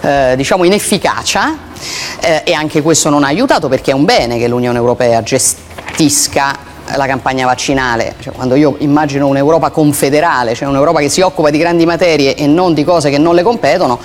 eh, 0.00 0.34
diciamo 0.36 0.64
inefficacia 0.64 1.56
eh, 2.20 2.42
e 2.44 2.52
anche 2.52 2.82
questo 2.82 3.08
non 3.08 3.24
ha 3.24 3.28
aiutato 3.28 3.68
perché 3.68 3.92
è 3.92 3.94
un 3.94 4.04
bene 4.04 4.38
che 4.38 4.46
l'Unione 4.46 4.76
Europea 4.78 5.22
gestisca 5.22 6.74
la 6.96 7.06
campagna 7.06 7.46
vaccinale, 7.46 8.14
Cioè, 8.20 8.32
quando 8.32 8.54
io 8.54 8.76
immagino 8.78 9.26
un'Europa 9.26 9.70
confederale, 9.70 10.54
cioè 10.54 10.68
un'Europa 10.68 11.00
che 11.00 11.08
si 11.08 11.20
occupa 11.20 11.50
di 11.50 11.58
grandi 11.58 11.84
materie 11.84 12.36
e 12.36 12.46
non 12.46 12.74
di 12.74 12.84
cose 12.84 13.10
che 13.10 13.18
non 13.18 13.34
le 13.34 13.42
competono, 13.42 13.98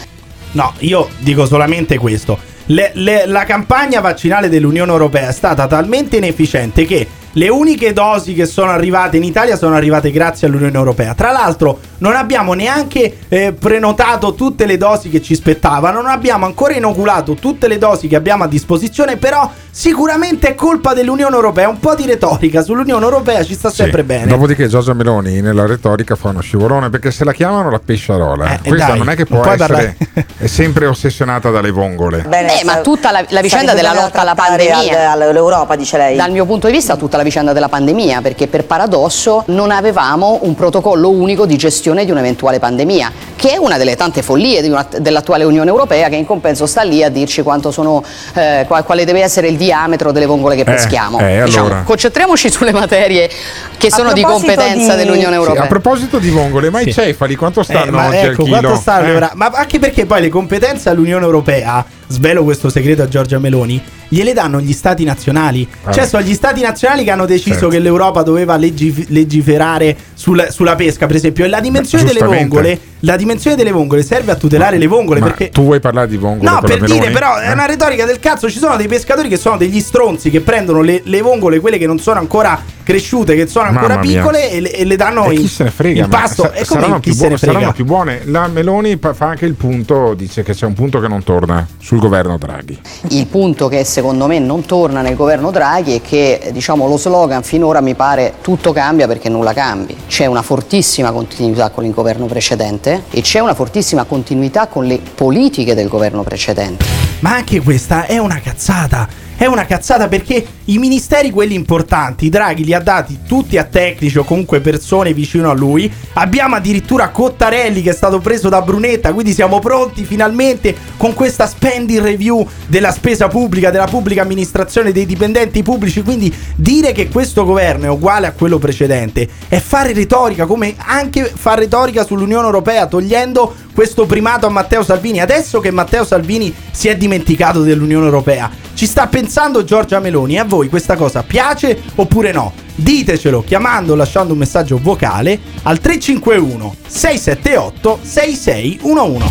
No, 0.53 0.74
io 0.80 1.07
dico 1.20 1.45
solamente 1.45 1.97
questo. 1.97 2.38
Le- 2.66 2.91
le- 2.95 3.26
la 3.26 3.45
campagna 3.45 4.01
vaccinale 4.01 4.49
dell'Unione 4.49 4.91
Europea 4.91 5.30
è 5.30 5.32
stata 5.32 5.66
talmente 5.68 6.18
inefficiente 6.18 6.86
che 6.86 7.07
le 7.34 7.50
uniche 7.50 7.94
dosi 7.94 8.34
che 8.34 8.46
sono 8.46 8.72
arrivate 8.72 9.18
in 9.18 9.24
Italia 9.24 9.56
sono 9.56 9.76
arrivate 9.76 10.12
grazie 10.12 10.48
all'Unione 10.48 10.78
Europea. 10.78 11.14
Tra 11.14 11.32
l'altro 11.32 11.80
non 12.00 12.16
abbiamo 12.16 12.54
neanche 12.54 13.20
eh, 13.28 13.54
prenotato 13.54 14.34
tutte 14.34 14.66
le 14.66 14.78
dosi 14.78 15.10
che 15.10 15.22
ci 15.22 15.36
spettavano, 15.36 16.02
non 16.02 16.10
abbiamo 16.10 16.46
ancora 16.46 16.74
inoculato 16.74 17.34
tutte 17.36 17.68
le 17.68 17.78
dosi 17.78 18.08
che 18.08 18.16
abbiamo 18.16 18.44
a 18.44 18.48
disposizione, 18.48 19.18
però 19.18 19.50
sicuramente 19.72 20.49
è 20.49 20.55
colpa 20.55 20.93
dell'Unione 20.93 21.34
Europea. 21.36 21.69
Un 21.69 21.80
po' 21.80 21.95
di 21.95 22.05
retorica 22.05 22.61
sull'Unione 22.61 23.03
Europea 23.03 23.43
ci 23.43 23.53
sta 23.53 23.69
sempre 23.69 24.01
Sì. 24.01 24.07
bene. 24.07 24.26
Dopodiché 24.28 24.67
Giorgia 24.67 24.93
Meloni 24.93 25.41
nella 25.41 25.65
retorica 25.65 26.15
fa 26.15 26.30
uno 26.30 26.41
scivolone 26.41 26.89
perché 26.89 27.09
se 27.11 27.24
la 27.24 27.32
chiamano 27.34 27.69
la 27.72 27.80
pesciarola. 27.84 28.55
Eh, 28.55 28.67
Questa 28.67 28.88
dai, 28.88 28.97
non 28.97 29.09
è 29.09 29.15
che 29.15 29.26
può 29.26 29.43
essere 29.45 29.95
è 30.38 30.47
sempre 30.47 30.86
ossessionata 30.88 31.49
dalle 31.49 31.72
vongole. 31.72 32.26
Eh, 32.30 32.63
ma 32.65 32.78
tutta 32.82 33.11
la, 33.11 33.24
la 33.30 33.41
vicenda 33.41 33.74
della 33.74 33.93
lotta 33.93 34.22
alla 34.22 34.36
pandemia 34.36 35.11
all'Europa, 35.11 35.76
dice 35.76 35.97
lei. 35.97 36.15
Dal 36.17 36.32
mio 36.32 36.45
punto 36.45 36.67
di 36.67 36.74
vista, 36.74 36.95
tutta 36.97 37.17
la 37.17 37.24
vicenda 37.24 37.53
della 37.53 37.69
pandemia, 37.69 38.22
perché 38.22 38.47
per 38.47 38.65
paradosso 38.65 39.43
non 39.47 39.72
avevamo 39.72 40.39
un 40.43 40.53
protocollo 40.55 41.09
unico 41.09 41.45
di 41.45 41.55
gestione 41.57 42.05
di 42.05 42.11
un'eventuale 42.11 42.59
pandemia, 42.59 43.11
che 43.36 43.53
è 43.53 43.57
una 43.57 43.78
delle 43.78 43.95
tante 43.95 44.22
follie 44.22 44.61
di 44.61 44.69
una- 44.69 44.86
dell'attuale 44.99 45.43
Unione 45.43 45.69
Europea, 45.69 46.09
che 46.09 46.15
in 46.15 46.26
compenso 46.26 46.65
sta 46.65 46.82
lì 46.84 47.03
a 47.03 47.09
dirci 47.09 47.41
quanto 47.41 47.72
sono, 47.72 48.03
eh, 48.34 48.65
qua- 48.67 48.84
quale 48.84 49.05
deve 49.05 49.22
essere 49.22 49.47
il 49.47 49.57
diametro 49.66 50.12
delle 50.12 50.26
vongole 50.26 50.55
che 50.55 50.64
peschiamo. 50.64 51.20
eh, 51.20 51.43
Diciamo, 51.45 51.66
allora. 51.68 51.82
concentriamoci 51.84 52.49
sulle 52.49 52.72
materie 52.74 53.30
che 53.78 53.88
A 53.88 53.91
sono 53.91 54.12
di 54.14 54.24
competenza 54.24 54.91
di- 54.95 55.03
dell'Unione 55.03 55.34
Sì, 55.36 55.39
Europea. 55.39 55.64
a 55.64 55.68
proposito 55.68 56.18
di 56.18 56.30
vongole, 56.30 56.70
ma 56.70 56.82
i 56.82 56.86
Sì. 56.86 56.93
cefali 56.93 57.36
quanto 57.36 57.62
stanno 57.64 57.86
Eh, 57.86 57.91
ma 57.91 58.07
oggi 58.07 58.16
ecco, 58.18 58.28
al 58.28 58.36
chilo? 58.36 58.59
quanto 58.59 58.76
stanno 58.80 59.18
Eh? 59.26 59.30
Ma 59.36 59.51
anche 59.53 59.80
perché 59.80 60.05
poi 60.05 60.22
le 60.22 60.30
competenze 60.30 60.89
all'Unione 60.89 61.24
Europea, 61.26 61.86
svelo 62.12 62.43
questo 62.43 62.70
segreto 62.70 63.01
a 63.01 63.07
Giorgia 63.07 63.39
Meloni, 63.39 63.82
gliele 64.07 64.34
danno 64.34 64.59
gli 64.62 64.74
stati 64.74 65.03
nazionali. 65.03 65.68
Ah. 65.84 65.91
Cioè 65.91 66.05
sono 66.05 66.22
gli 66.24 66.34
stati 66.34 66.62
nazionali 66.62 67.03
che 67.03 67.12
hanno 67.12 67.26
deciso 67.26 67.53
Certo. 67.53 67.68
che 67.70 67.80
l'Europa 67.80 68.22
doveva 68.24 68.55
legif- 68.57 69.07
legiferare 69.09 69.95
sul- 70.14 70.47
sulla 70.51 70.76
pesca, 70.76 71.07
per 71.07 71.16
esempio. 71.16 71.45
E 71.45 71.47
la 71.47 71.59
dimensione 71.59 72.03
delle 72.03 72.20
giustamente. 72.20 72.47
vongole, 72.55 72.80
la 72.99 73.16
dimensione 73.16 73.55
delle 73.55 73.72
vongole 73.72 74.03
serve 74.03 74.32
a 74.32 74.36
tutelare 74.36 74.78
le 74.78 74.88
vongole 74.88 75.20
Ma 75.20 75.28
perché 75.28 75.49
tu 75.49 75.64
vuoi 75.64 75.80
parlare 75.80 76.07
di 76.07 76.18
vongole 76.18 76.49
No, 76.49 76.59
per 76.62 76.80
dire, 76.82 76.93
Meloni? 76.99 77.14
però 77.14 77.38
è 77.38 77.49
Eh? 77.49 77.53
una 77.53 77.66
retorica 77.66 78.05
del 78.05 78.20
cazzo. 78.20 78.49
Ci 78.49 78.59
sono 78.59 78.76
dei 78.76 78.88
pescatori 78.88 79.28
che 79.30 79.38
sono 79.38 79.57
degli 79.57 79.80
stronzi 79.80 80.30
che 80.30 80.41
prendono 80.41 80.82
le, 80.82 81.01
le 81.05 81.22
vongole, 81.22 81.59
quelle 81.59 81.78
che 81.78 81.88
non 81.88 81.99
sono 81.99 82.20
ancora 82.20 82.62
cresciute, 82.84 83.36
che 83.36 83.47
sono 83.47 83.68
ancora 83.70 83.95
Mamma 83.95 84.01
piccole, 84.01 84.51
e 84.51 84.59
le, 84.59 84.72
e 84.72 84.86
le 84.86 84.95
danno 84.95 85.30
E 85.30 85.36
in, 85.36 85.41
chi 85.41 85.47
se 85.47 85.64
ne 85.64 85.72
frega? 85.72 86.03
in 86.03 86.09
ma 86.09 86.20
pasto. 86.20 86.41
sa- 86.43 86.51
e 86.53 86.66
come 86.66 86.82
saranno, 86.82 86.99
chi 86.99 87.09
più 87.09 87.14
se 87.14 87.18
ne 87.22 87.28
buone, 87.28 87.38
frega? 87.38 87.53
saranno 87.53 87.74
più 87.74 87.86
buone. 87.86 88.22
La 88.26 88.47
Meloni 88.47 88.99
fa 88.99 89.16
anche 89.28 89.45
il 89.45 89.53
punto, 89.53 90.14
dice 90.14 90.43
che 90.43 90.53
c'è 90.53 90.66
un 90.66 90.74
punto 90.74 90.99
che 90.99 91.07
non 91.07 91.24
torna 91.24 91.66
sul 91.80 91.99
governo 92.02 92.38
Draghi. 92.38 92.80
Il 93.10 93.28
punto 93.28 93.68
che 93.68 93.84
secondo 93.84 94.26
me 94.26 94.39
non 94.39 94.66
torna 94.66 95.02
nel 95.02 95.16
governo 95.16 95.52
Draghi 95.52 95.95
e 95.95 96.02
che 96.02 96.49
diciamo, 96.52 96.88
lo 96.88 96.97
slogan 96.97 97.43
finora 97.43 97.80
mi 97.80 97.93
pare 97.93 98.34
tutto 98.41 98.74
cambia 98.74 99.06
perché 99.06 99.30
nulla 99.30 99.54
cambi. 99.54 99.95
C'è 100.08 100.26
una 100.26 100.41
fortissima 100.41 101.12
continuità 101.12 101.70
con 101.70 101.86
il 101.86 101.93
governo 101.93 102.26
precedente 102.26 103.04
e 103.12 103.22
c'è 103.22 103.39
una 103.39 103.54
fortissima 103.54 104.04
continuità 104.06 104.66
con 104.68 104.86
le 104.86 104.99
politiche 104.99 105.76
del 105.76 105.88
governo 105.88 106.24
precedente. 106.24 106.84
Ma 107.20 107.36
anche 107.36 107.62
questa 107.62 108.08
è 108.08 108.18
una 108.18 108.39
cazzata. 108.39 109.30
È 109.42 109.48
una 109.48 109.66
cazzata 109.66 110.08
perché 110.08 110.46
i 110.66 110.78
ministeri, 110.78 111.32
quelli 111.32 111.56
importanti, 111.56 112.30
Draghi 112.30 112.64
li 112.64 112.76
ha 112.76 112.80
dati 112.80 113.22
tutti 113.28 113.58
a 113.58 113.64
tecnici 113.64 114.20
o 114.20 114.24
comunque 114.24 114.60
persone 114.60 115.16
vicino 115.16 115.50
a 115.50 115.56
lui. 115.56 115.92
Abbiamo 116.14 116.58
addirittura 116.58 117.10
Cottarelli 117.10 117.82
che 117.82 117.89
è 117.89 117.94
stato 117.96 118.20
preso 118.20 118.50
da 118.50 118.62
Brunetta, 118.62 119.12
quindi 119.14 119.34
siamo 119.34 119.58
pronti 119.58 120.04
finalmente 120.04 120.76
con 120.96 121.16
questa 121.16 121.48
spending 121.48 122.02
review 122.02 122.48
della 122.68 122.92
spesa 122.92 123.30
pubblica, 123.30 123.72
della 123.72 123.88
pubblica 123.88 124.22
amministrazione, 124.22 124.92
dei 124.92 125.08
dipendenti 125.08 125.64
pubblici. 125.64 126.04
Quindi 126.04 126.32
dire 126.56 126.92
che 126.92 127.10
questo 127.10 127.44
governo 127.44 127.86
è 127.86 127.89
uguale 127.89 128.28
a 128.28 128.34
quello 128.34 128.60
precedente 128.60 129.28
è 129.48 129.58
fare 129.58 129.92
retorica, 129.94 130.46
come 130.46 130.76
anche 130.78 131.24
fare 131.24 131.62
retorica 131.62 132.06
sull'Unione 132.06 132.46
Europea, 132.46 132.86
togliendo 132.86 133.56
questo 133.74 134.05
primato 134.05 134.47
a 134.47 134.49
Matteo 134.49 134.84
Salvini. 134.84 135.19
Adesso 135.19 135.59
che 135.59 135.72
Matteo 135.72 136.03
Salvini 136.03 136.53
si 136.72 136.88
è 136.88 136.95
dimenticato 136.95 137.61
dell'Unione 137.61 138.05
Europea, 138.05 138.49
ci 138.74 138.86
sta 138.86 139.07
pensando 139.07 139.63
Giorgia 139.63 139.99
Meloni. 139.99 140.39
A 140.39 140.45
voi 140.45 140.69
questa 140.69 140.95
cosa 140.95 141.24
piace 141.24 141.82
oppure 141.95 142.32
no? 142.32 142.53
Ditecelo 142.76 143.43
chiamando 143.43 143.93
o 143.93 143.95
lasciando 143.95 144.34
un 144.34 144.39
messaggio 144.39 144.80
vocale 144.82 145.39
al 145.63 145.80
351 145.80 146.76
678 146.88 147.99
6611. 148.01 149.26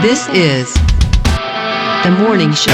This 0.00 0.28
is 0.32 0.72
the 2.02 2.10
morning 2.10 2.52
show. 2.52 2.72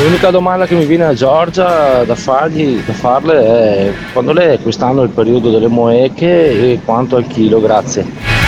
L'unica 0.00 0.30
domanda 0.30 0.66
che 0.66 0.74
mi 0.74 0.84
viene 0.84 1.04
a 1.04 1.14
Giorgia 1.14 2.02
da, 2.04 2.14
fargli, 2.16 2.82
da 2.84 2.92
farle 2.92 3.44
è 3.44 3.92
quando 4.12 4.32
lei 4.32 4.56
è 4.56 4.60
quest'anno 4.60 5.02
il 5.02 5.10
periodo 5.10 5.50
delle 5.50 5.68
moeche 5.68 6.72
e 6.72 6.80
quanto 6.84 7.16
al 7.16 7.26
chilo, 7.26 7.60
grazie. 7.60 8.41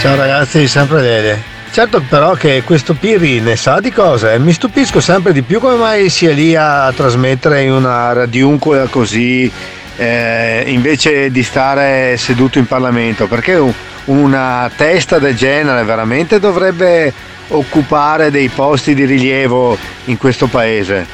Ciao 0.00 0.16
ragazzi, 0.16 0.66
sempre 0.66 1.02
Dede. 1.02 1.42
Certo 1.72 2.00
però 2.08 2.32
che 2.32 2.62
questo 2.64 2.94
Pirri 2.94 3.40
ne 3.40 3.54
sa 3.54 3.78
di 3.80 3.92
cose, 3.92 4.38
mi 4.38 4.52
stupisco 4.52 5.00
sempre 5.00 5.32
di 5.32 5.42
più 5.42 5.60
come 5.60 5.76
mai 5.76 6.08
sia 6.08 6.32
lì 6.32 6.56
a 6.56 6.92
trasmettere 6.94 7.62
in 7.62 7.72
una 7.72 8.12
radiuncola 8.12 8.86
così 8.86 9.50
eh, 9.96 10.64
invece 10.66 11.30
di 11.30 11.42
stare 11.42 12.16
seduto 12.16 12.58
in 12.58 12.66
Parlamento, 12.66 13.26
perché 13.28 13.54
un- 13.54 13.72
una 14.06 14.68
testa 14.74 15.18
del 15.18 15.36
genere 15.36 15.84
veramente 15.84 16.40
dovrebbe 16.40 17.12
occupare 17.48 18.30
dei 18.30 18.48
posti 18.48 18.94
di 18.94 19.04
rilievo 19.04 19.76
in 20.06 20.16
questo 20.16 20.46
paese. 20.46 21.06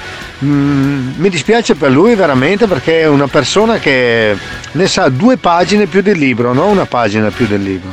Mm, 0.45 1.13
mi 1.17 1.31
dispiace 1.31 1.77
per 1.77 1.91
lui 1.91 2.15
veramente 2.15 2.67
perché 2.67 3.01
è 3.01 3.09
una 3.09 3.27
persona 3.27 3.79
che 3.79 4.37
ne 4.73 4.87
sa 4.87 5.09
due 5.09 5.39
pagine 5.39 5.87
più 5.87 6.03
del 6.03 6.19
libro, 6.19 6.53
non 6.53 6.69
una 6.69 6.85
pagina 6.85 7.31
più 7.31 7.47
del 7.47 7.63
libro. 7.63 7.89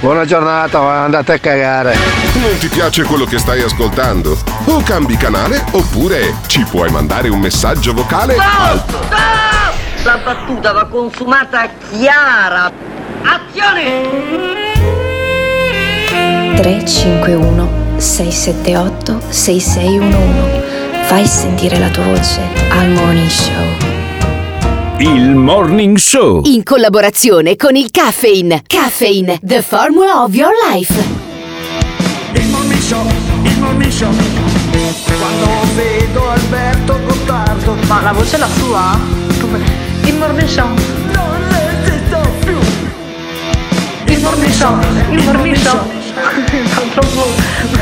Buona 0.00 0.24
giornata, 0.24 0.80
andate 0.80 1.32
a 1.34 1.38
cagare. 1.38 1.94
Non 2.34 2.56
ti 2.58 2.68
piace 2.68 3.04
quello 3.04 3.26
che 3.26 3.38
stai 3.38 3.60
ascoltando? 3.60 4.38
O 4.64 4.82
cambi 4.82 5.16
canale 5.16 5.62
oppure 5.72 6.34
ci 6.46 6.64
puoi 6.64 6.90
mandare 6.90 7.28
un 7.28 7.38
messaggio 7.38 7.92
vocale 7.92 8.36
al 8.38 8.82
La 10.02 10.18
battuta 10.24 10.72
va 10.72 10.86
consumata 10.86 11.68
chiara. 11.90 12.72
Azione! 13.22 14.40
351 16.56 17.98
678 17.98 19.20
6611 19.28 20.71
Fai 21.04 21.26
sentire 21.26 21.78
la 21.78 21.88
tua 21.88 22.04
voce 22.04 22.40
al 22.70 22.88
Morning 22.90 23.28
Show. 23.28 23.64
Il 24.98 25.34
Morning 25.34 25.96
Show. 25.98 26.42
In 26.44 26.62
collaborazione 26.62 27.56
con 27.56 27.76
il 27.76 27.90
Caffeine. 27.90 28.62
Caffeine, 28.66 29.38
the 29.42 29.60
formula 29.62 30.22
of 30.22 30.34
your 30.34 30.52
life. 30.70 30.92
Il 32.34 32.46
morning 32.48 32.80
show, 32.80 33.04
il 33.42 33.58
morning 33.58 33.90
show. 33.90 34.10
Quando 35.18 35.74
vedo 35.74 36.30
Alberto 36.30 36.98
Gottardo. 37.06 37.76
Ma 37.88 38.00
la 38.02 38.12
voce 38.12 38.36
è 38.36 38.38
la 38.38 38.48
sua? 38.56 38.98
Come? 39.40 39.58
Il 40.04 40.16
morning 40.16 40.48
show. 40.48 40.66
Non 40.66 41.48
resisto 41.50 42.20
più. 42.44 42.56
Il 44.06 44.20
morning 44.22 44.52
show. 44.52 44.78
Il 45.10 45.22
morning 45.24 45.56
show. 45.56 45.78
Fa 46.14 46.80
troppo. 47.00 47.26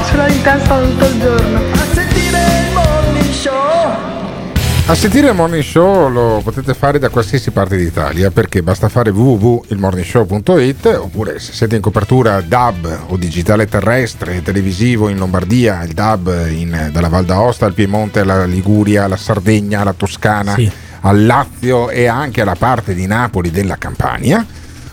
Ce 0.09 0.17
l'ho 0.17 0.27
in 0.27 0.43
testa 0.43 0.79
tutto 0.81 1.05
il 1.05 1.21
giorno. 1.21 1.80
A 4.91 4.95
sentire 4.97 5.29
il 5.29 5.35
morning 5.37 5.63
show 5.63 6.09
lo 6.11 6.41
potete 6.43 6.75
fare 6.75 6.99
da 6.99 7.11
qualsiasi 7.11 7.53
parte 7.53 7.77
d'Italia 7.77 8.33
perché 8.33 8.61
basta 8.61 8.89
fare 8.89 9.11
www.ilmorningshow.it 9.11 10.87
oppure 11.01 11.39
se 11.39 11.53
siete 11.53 11.77
in 11.77 11.81
copertura 11.81 12.41
DAB 12.41 13.03
o 13.07 13.17
digitale 13.17 13.69
terrestre, 13.69 14.43
televisivo 14.43 15.09
in 15.09 15.17
Lombardia, 15.17 15.85
il 15.85 15.93
DAB 15.93 16.49
in- 16.51 16.89
dalla 16.93 17.07
Val 17.09 17.25
d'Aosta 17.25 17.67
al 17.67 17.73
Piemonte, 17.73 18.19
alla 18.19 18.45
Liguria, 18.47 19.05
alla 19.05 19.17
Sardegna, 19.17 19.83
alla 19.83 19.93
Toscana, 19.93 20.55
Sì. 20.55 20.69
al 21.03 21.25
Lazio 21.25 21.89
e 21.89 22.07
anche 22.09 22.41
alla 22.41 22.57
parte 22.57 22.93
di 22.93 23.07
Napoli 23.07 23.53
della 23.53 23.77
Campania. 23.77 24.45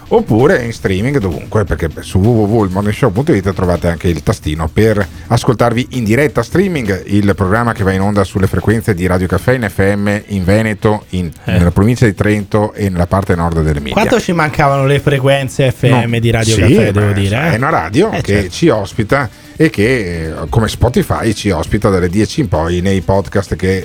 Oppure 0.09 0.63
in 0.63 0.71
streaming 0.71 1.17
dovunque, 1.17 1.65
perché 1.65 1.89
su 1.99 2.19
www.ilmorningshow.it 2.19 3.53
trovate 3.53 3.89
anche 3.89 4.07
il 4.07 4.23
tastino 4.23 4.69
per 4.71 5.05
ascoltarvi 5.27 5.87
in 5.91 6.05
diretta 6.05 6.43
streaming 6.43 7.03
il 7.07 7.33
programma 7.35 7.73
che 7.73 7.83
va 7.83 7.91
in 7.91 7.99
onda 7.99 8.23
sulle 8.23 8.47
frequenze 8.47 8.93
di 8.93 9.05
Radio 9.05 9.27
Caffè 9.27 9.55
in 9.55 9.67
FM 9.69 10.17
in 10.27 10.45
Veneto, 10.45 11.03
in- 11.09 11.29
nella 11.43 11.71
provincia 11.71 12.05
di 12.05 12.13
Trento 12.15 12.71
e 12.71 12.87
nella 12.89 13.05
parte 13.05 13.35
nord 13.35 13.61
dell'Emilia. 13.61 13.91
Quanto 13.91 14.21
ci 14.21 14.31
mancavano 14.31 14.85
le 14.85 15.01
frequenze 15.01 15.71
FM 15.73 16.09
No. 16.11 16.19
di 16.19 16.31
Radio 16.31 16.53
Sì, 16.53 16.61
Caffè, 16.61 16.91
devo 16.93 17.11
dire. 17.11 17.35
eh? 17.35 17.51
È 17.51 17.57
una 17.57 17.69
radio 17.69 18.09
Eh, 18.11 18.21
che 18.21 18.33
certo. 18.33 18.49
ci 18.51 18.69
ospita 18.69 19.29
e 19.57 19.69
che, 19.69 20.27
eh, 20.27 20.33
come 20.47 20.69
Spotify, 20.69 21.33
ci 21.33 21.49
ospita 21.49 21.89
dalle 21.89 22.07
10 22.07 22.39
in 22.41 22.47
poi 22.47 22.79
nei 22.79 23.01
podcast 23.01 23.57
che 23.57 23.77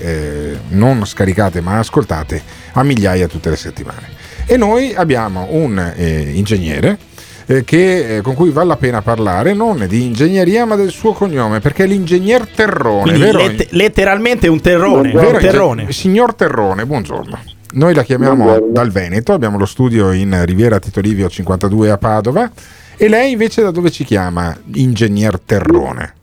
eh, 0.52 0.56
non 0.68 1.04
scaricate 1.04 1.60
ma 1.60 1.78
ascoltate 1.78 2.40
a 2.74 2.82
migliaia 2.84 3.26
tutte 3.26 3.50
le 3.50 3.56
settimane. 3.56 4.20
E 4.46 4.56
noi 4.56 4.92
abbiamo 4.94 5.46
un 5.50 5.78
eh, 5.96 6.30
ingegnere 6.34 6.98
eh, 7.46 7.64
che, 7.64 8.16
eh, 8.16 8.20
con 8.20 8.34
cui 8.34 8.50
vale 8.50 8.68
la 8.68 8.76
pena 8.76 9.00
parlare 9.02 9.54
non 9.54 9.84
di 9.88 10.04
ingegneria 10.04 10.64
ma 10.64 10.74
del 10.76 10.90
suo 10.90 11.12
cognome 11.12 11.60
perché 11.60 11.84
è 11.84 11.86
l'ingegner 11.86 12.46
Terrone, 12.46 13.16
let- 13.16 13.68
letteralmente 13.70 14.48
un 14.48 14.60
terrone. 14.60 15.10
Vero, 15.12 15.38
terrone. 15.38 15.82
inge- 15.82 15.92
Signor 15.94 16.34
Terrone, 16.34 16.84
buongiorno. 16.86 17.38
Noi 17.74 17.94
la 17.94 18.02
chiamiamo 18.02 18.44
Buongiorno. 18.44 18.72
dal 18.72 18.90
Veneto, 18.90 19.32
abbiamo 19.32 19.56
lo 19.56 19.64
studio 19.64 20.12
in 20.12 20.42
Riviera 20.44 20.78
Tito 20.78 21.00
Livio 21.00 21.28
52 21.28 21.90
a 21.90 21.96
Padova. 21.96 22.50
E 22.96 23.08
lei 23.08 23.32
invece 23.32 23.62
da 23.62 23.70
dove 23.70 23.90
ci 23.90 24.04
chiama? 24.04 24.54
Ingegner 24.74 25.40
Terrone. 25.40 26.14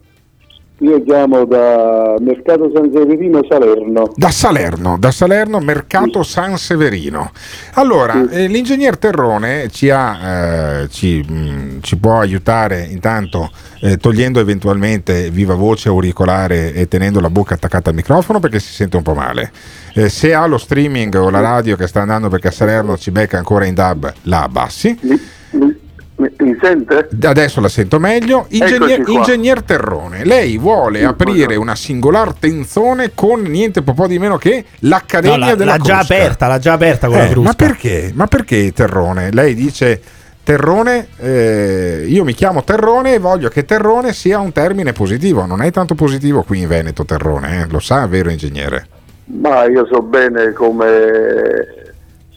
Io 0.82 1.04
chiamo 1.04 1.44
da 1.44 2.16
Mercato 2.20 2.72
San 2.74 2.90
Severino 2.94 3.42
Salerno. 3.50 4.12
Da 4.16 4.30
Salerno, 4.30 4.98
da 4.98 5.12
Salerno, 5.12 5.60
Mercato 5.60 6.24
San 6.24 6.58
Severino. 6.58 7.32
Allora, 7.74 8.30
eh, 8.30 8.48
l'ingegner 8.48 8.98
Terrone 8.98 9.68
ci, 9.70 9.90
ha, 9.90 10.84
eh, 10.84 10.88
ci, 10.90 11.22
mh, 11.22 11.82
ci 11.82 11.98
può 11.98 12.20
aiutare 12.20 12.88
intanto 12.90 13.52
eh, 13.82 13.98
togliendo 13.98 14.40
eventualmente 14.40 15.30
viva 15.30 15.54
voce 15.54 15.90
auricolare 15.90 16.74
e 16.74 16.88
tenendo 16.88 17.20
la 17.20 17.30
bocca 17.30 17.56
attaccata 17.56 17.90
al 17.90 17.96
microfono 17.96 18.40
perché 18.40 18.60
si 18.60 18.72
sente 18.72 18.96
un 18.96 19.04
po' 19.04 19.14
male. 19.14 19.52
Eh, 19.94 20.08
se 20.08 20.34
ha 20.34 20.46
lo 20.46 20.58
streaming 20.58 21.14
o 21.16 21.30
la 21.30 21.42
radio 21.42 21.76
che 21.76 21.88
sta 21.88 22.02
andando 22.02 22.30
perché 22.30 22.48
a 22.48 22.52
Salerno 22.52 22.98
ci 22.98 23.12
becca 23.12 23.38
ancora 23.38 23.66
in 23.66 23.74
dub, 23.74 24.14
la 24.24 24.44
abbassi. 24.44 24.98
Mi 26.20 26.58
sente? 26.62 27.08
Adesso 27.24 27.62
la 27.62 27.70
sento 27.70 27.98
meglio. 27.98 28.46
Ingegner, 28.50 29.04
ingegner 29.08 29.62
Terrone, 29.64 30.26
lei 30.26 30.58
vuole 30.58 31.06
aprire 31.06 31.56
una 31.56 31.76
singolar 31.76 32.34
tenzone 32.34 33.12
con 33.16 33.42
niente 33.44 33.82
po' 33.82 34.06
di 34.06 34.20
meno 34.20 34.38
che 34.38 34.66
l'Accademia 34.80 35.38
No, 35.38 35.46
l'ha- 35.46 35.56
della 35.56 35.72
l'ha 35.72 35.78
già 35.78 35.96
Crusca. 36.00 36.14
aperta, 36.16 36.48
l'ha 36.48 36.60
già 36.60 36.74
aperta 36.74 37.08
con 37.08 37.18
la 37.18 37.24
Eh, 37.26 37.30
Crusca. 37.30 37.42
Ma 37.48 37.54
perché? 37.54 38.12
Ma 38.14 38.28
perché 38.28 38.74
Terrone? 38.74 39.32
Lei 39.32 39.54
dice 39.56 40.02
Terrone, 40.44 41.08
eh, 41.20 42.04
io 42.08 42.24
mi 42.26 42.34
chiamo 42.34 42.64
Terrone 42.66 43.14
e 43.14 43.20
voglio 43.20 43.48
che 43.48 43.64
Terrone 43.64 44.12
sia 44.12 44.40
un 44.40 44.52
termine 44.52 44.92
positivo. 44.92 45.46
Non 45.46 45.62
è 45.62 45.72
tanto 45.72 45.96
positivo 45.96 46.44
qui 46.44 46.60
in 46.60 46.68
Veneto 46.68 47.06
Terrone, 47.06 47.62
eh? 47.62 47.68
lo 47.70 47.80
sa, 47.80 48.06
vero 48.08 48.30
ingegnere? 48.30 48.88
Ma 49.26 49.66
io 49.66 49.86
so 49.90 50.02
bene 50.02 50.52
come 50.54 51.79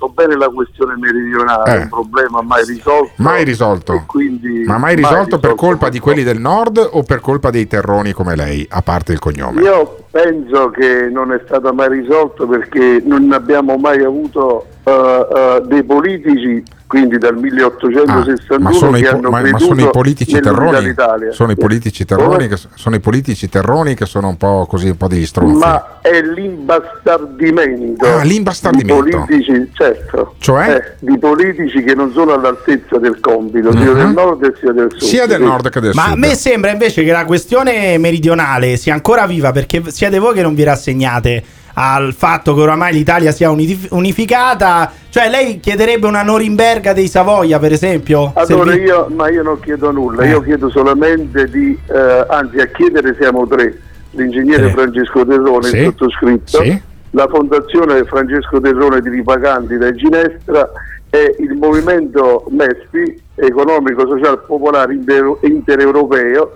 so 0.02 0.08
bene 0.08 0.36
la 0.36 0.48
questione 0.48 0.96
meridionale, 0.96 1.76
Eh. 1.76 1.82
un 1.82 1.88
problema 1.88 2.42
mai 2.42 2.64
risolto. 2.64 3.10
Mai 3.16 3.44
risolto. 3.44 4.02
Quindi 4.06 4.64
Ma 4.64 4.78
mai 4.78 4.96
risolto 4.96 5.38
per 5.38 5.54
colpa 5.54 5.88
di 5.88 6.00
quelli 6.00 6.24
del 6.24 6.40
nord 6.40 6.78
o 6.92 7.02
per 7.04 7.20
colpa 7.20 7.50
dei 7.50 7.68
terroni 7.68 8.12
come 8.12 8.34
lei, 8.34 8.66
a 8.68 8.82
parte 8.82 9.12
il 9.12 9.20
cognome? 9.20 9.62
Io 9.62 9.98
penso 10.10 10.70
che 10.70 11.08
non 11.08 11.32
è 11.32 11.40
stato 11.44 11.72
mai 11.72 11.88
risolto 11.88 12.46
perché 12.48 13.00
non 13.04 13.30
abbiamo 13.32 13.76
mai 13.76 14.02
avuto 14.02 14.66
eh, 14.84 14.90
eh, 14.90 15.62
dei 15.66 15.84
politici 15.84 16.62
quindi 16.92 17.16
dal 17.16 17.34
1861 17.38 18.54
Ah, 18.54 18.58
ma 18.60 18.72
sono, 18.72 18.98
i, 18.98 19.00
che 19.02 19.08
po- 19.08 19.16
hanno 19.16 19.30
ma- 19.30 19.40
ma 19.40 19.58
sono 19.58 19.80
i 19.80 19.88
politici 19.90 20.38
terroni 20.40 20.94
sono 21.30 21.52
i 21.52 21.56
politici 21.56 22.04
terroni 22.04 22.48
che, 22.48 22.58
sono 22.74 22.94
i 22.96 23.00
politici 23.00 23.48
terroni 23.48 23.94
che 23.94 24.04
sono 24.04 24.28
un 24.28 24.36
po' 24.36 24.66
così 24.68 24.88
un 24.90 24.98
po' 24.98 25.08
degli 25.08 25.24
stronzi 25.24 25.56
Ma 25.58 26.00
è 26.02 26.20
l'imbastardimento, 26.20 28.04
Ah, 28.04 28.22
l'imbastardimento. 28.24 29.04
di 29.04 29.10
politici, 29.10 29.70
certo, 29.72 30.34
Cioè? 30.38 30.68
eh, 30.70 30.92
di 30.98 31.18
politici 31.18 31.82
che 31.82 31.94
non 31.94 32.12
sono 32.12 32.34
all'altezza 32.34 32.98
del 32.98 33.18
compito, 33.20 33.72
sia 33.72 33.80
Mhm. 33.90 33.94
del 33.96 34.08
nord 34.08 34.44
e 34.44 34.52
sia 34.60 34.72
del 34.72 34.88
sud. 34.90 35.00
sia 35.08 35.26
del 35.26 35.40
nord 35.40 35.70
che 35.70 35.80
del 35.80 35.92
Ma 35.94 36.04
a 36.04 36.08
sud 36.10 36.18
me 36.18 36.34
sembra 36.34 36.70
invece 36.72 37.04
che 37.04 37.12
la 37.12 37.24
questione 37.24 37.96
meridionale 37.96 38.76
sia 38.76 38.92
ancora 38.92 39.26
viva 39.26 39.50
perché 39.50 39.82
siete 39.86 40.18
voi 40.18 40.34
che 40.34 40.42
non 40.42 40.54
vi 40.54 40.62
rassegnate 40.64 41.42
al 41.74 42.12
fatto 42.14 42.54
che 42.54 42.60
oramai 42.60 42.92
l'Italia 42.92 43.32
sia 43.32 43.50
unif- 43.50 43.90
unificata. 43.90 44.90
Cioè, 45.08 45.28
lei 45.28 45.60
chiederebbe 45.60 46.06
una 46.06 46.22
Norimberga 46.22 46.92
dei 46.92 47.08
Savoia, 47.08 47.58
per 47.58 47.72
esempio? 47.72 48.32
Allora 48.34 48.70
Servi- 48.72 48.84
io, 48.86 49.08
ma 49.14 49.30
io 49.30 49.42
non 49.42 49.60
chiedo 49.60 49.90
nulla, 49.90 50.22
Eh. 50.22 50.28
io 50.30 50.40
chiedo 50.42 50.70
solamente 50.70 51.44
di, 51.50 51.78
eh, 51.88 52.26
anzi 52.28 52.58
a 52.58 52.66
chiedere 52.66 53.16
siamo 53.18 53.46
tre, 53.46 53.78
l'ingegnere 54.12 54.64
Tre. 54.64 54.70
Francesco 54.72 55.24
Terrone, 55.26 55.68
Sì. 55.68 55.76
il 55.76 55.84
sottoscritto, 55.84 56.62
Sì. 56.62 56.80
la 57.10 57.26
fondazione 57.28 58.04
Francesco 58.04 58.60
Terrone 58.60 59.00
di 59.00 59.08
Ripaganti 59.10 59.76
da 59.76 59.92
Ginestra 59.94 60.70
e 61.10 61.36
il 61.40 61.54
movimento 61.54 62.46
MESPI, 62.50 63.20
economico 63.34 64.06
sociale 64.06 64.38
popolare 64.46 64.94
inter- 64.94 65.36
intereuropeo 65.42 66.52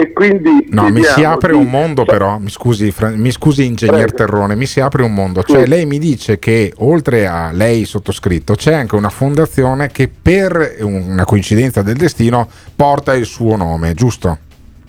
e 0.00 0.12
quindi 0.12 0.66
No, 0.70 0.88
mi 0.90 1.02
si 1.02 1.22
apre 1.24 1.52
di- 1.52 1.58
un 1.58 1.66
mondo 1.68 2.04
però, 2.04 2.38
mi 2.38 2.48
scusi, 2.48 2.90
Fra- 2.90 3.10
mi 3.10 3.30
scusi 3.30 3.64
ingegner 3.66 4.12
Prego. 4.12 4.16
Terrone, 4.16 4.54
mi 4.56 4.66
si 4.66 4.80
apre 4.80 5.02
un 5.02 5.12
mondo, 5.12 5.42
cioè 5.42 5.64
Sì. 5.64 5.68
lei 5.68 5.84
mi 5.86 5.98
dice 5.98 6.38
che 6.38 6.72
oltre 6.78 7.26
a 7.26 7.50
lei 7.52 7.84
sottoscritto 7.84 8.54
c'è 8.54 8.72
anche 8.72 8.94
una 8.96 9.10
fondazione 9.10 9.88
che 9.88 10.08
per 10.08 10.76
una 10.80 11.24
coincidenza 11.24 11.82
del 11.82 11.96
destino 11.96 12.48
porta 12.74 13.14
il 13.14 13.26
suo 13.26 13.56
nome, 13.56 13.92
giusto? 13.94 14.38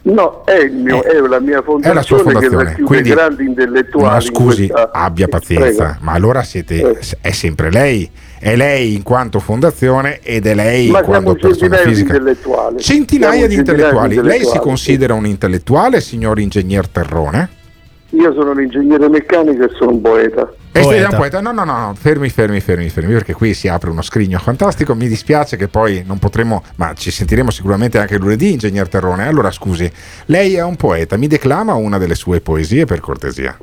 No, 0.03 0.43
è, 0.45 0.65
mio, 0.67 1.03
è 1.03 1.19
la 1.19 1.39
mia 1.39 1.59
Eh. 1.63 1.89
È 1.89 1.93
la 1.93 2.01
sua 2.01 2.17
fondazione, 2.17 2.47
che 2.47 2.55
fondazione, 2.55 2.83
quindi 2.87 3.09
grandi 3.09 3.45
intellettuali. 3.45 4.07
ma 4.07 4.15
in 4.15 4.21
scusi, 4.21 4.67
questa- 4.67 4.89
abbia 4.91 5.27
pazienza, 5.27 5.83
Prego. 5.83 5.97
ma 6.01 6.11
allora 6.13 6.41
siete, 6.41 6.99
è 7.21 7.31
sempre 7.31 7.69
lei, 7.69 8.09
è 8.41 8.55
lei 8.55 8.95
in 8.95 9.03
quanto 9.03 9.39
fondazione 9.39 10.19
ed 10.23 10.47
è 10.47 10.55
lei 10.55 10.87
in 10.87 10.99
quanto 11.03 11.33
persona 11.35 11.53
centinaia 11.53 11.83
di 11.83 11.89
fisica. 11.89 12.13
intellettuali. 12.15 12.79
Centinaia 12.79 13.31
Siamo 13.33 13.47
di 13.47 13.53
centinaia 13.53 13.83
intellettuali. 13.83 14.15
Lei 14.15 14.23
si 14.23 14.29
intellettuali. 14.29 14.67
considera 14.67 15.13
un 15.13 15.25
intellettuale, 15.27 16.01
signor 16.01 16.39
ingegner 16.39 16.87
Terrone? 16.87 17.49
Io 18.13 18.33
sono 18.33 18.51
un 18.51 18.61
ingegnere 18.61 19.07
meccanico 19.09 19.63
e 19.63 19.69
sono 19.77 19.91
un 19.91 20.01
poeta. 20.01 20.51
E 20.71 20.83
sei 20.83 21.03
un 21.03 21.15
poeta? 21.15 21.39
No, 21.39 21.51
no, 21.51 21.63
no, 21.63 21.77
no, 21.77 21.93
fermi, 21.95 22.29
fermi, 22.29 22.59
fermi, 22.59 22.89
fermi, 22.89 23.13
perché 23.13 23.33
qui 23.33 23.53
si 23.53 23.67
apre 23.67 23.91
uno 23.91 24.01
scrigno 24.01 24.39
fantastico. 24.39 24.95
Mi 24.95 25.07
dispiace 25.07 25.55
che 25.55 25.67
poi 25.67 26.03
non 26.05 26.17
potremo, 26.17 26.63
ma 26.77 26.93
ci 26.95 27.11
sentiremo 27.11 27.51
sicuramente 27.51 27.99
anche 27.99 28.17
lunedì, 28.17 28.53
ingegner 28.53 28.89
Terrone. 28.89 29.27
Allora, 29.27 29.51
scusi, 29.51 29.89
lei 30.25 30.55
è 30.55 30.63
un 30.63 30.77
poeta, 30.77 31.15
mi 31.15 31.27
declama 31.27 31.75
una 31.75 31.97
delle 31.99 32.15
sue 32.15 32.41
poesie 32.41 32.85
per 32.85 32.99
cortesia. 33.01 33.55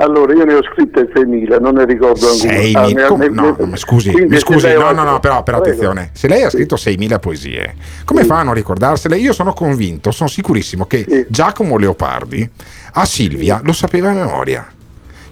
Allora, 0.00 0.32
io 0.32 0.44
ne 0.44 0.54
ho 0.54 0.62
scritte 0.62 1.10
6.000, 1.12 1.60
non 1.60 1.74
ne 1.74 1.84
ricordo 1.84 2.26
ancora. 2.30 2.52
Sei 2.52 2.74
Ah, 2.74 2.86
mi- 2.86 2.92
ne- 2.94 3.06
come- 3.06 3.28
ne- 3.28 3.34
no, 3.34 3.56
mi 3.66 3.76
scusi, 3.76 4.10
mi 4.28 4.38
scusi, 4.38 4.72
no, 4.72 4.92
no, 4.92 5.02
no, 5.04 5.20
però, 5.20 5.42
però 5.42 5.58
attenzione, 5.58 6.10
se 6.14 6.26
lei 6.26 6.42
ha 6.42 6.48
scritto 6.50 6.76
6.000 6.76 7.18
poesie, 7.18 7.74
come 8.04 8.24
fa 8.24 8.38
a 8.38 8.42
non 8.42 8.54
ricordarsele? 8.54 9.18
Io 9.18 9.32
sono 9.34 9.52
convinto, 9.52 10.10
sono 10.10 10.28
sicurissimo 10.28 10.86
che 10.86 11.26
Giacomo 11.28 11.76
Leopardi 11.76 12.48
a 12.92 13.04
Silvia 13.04 13.60
lo 13.62 13.72
sapeva 13.72 14.10
a 14.10 14.14
memoria. 14.14 14.66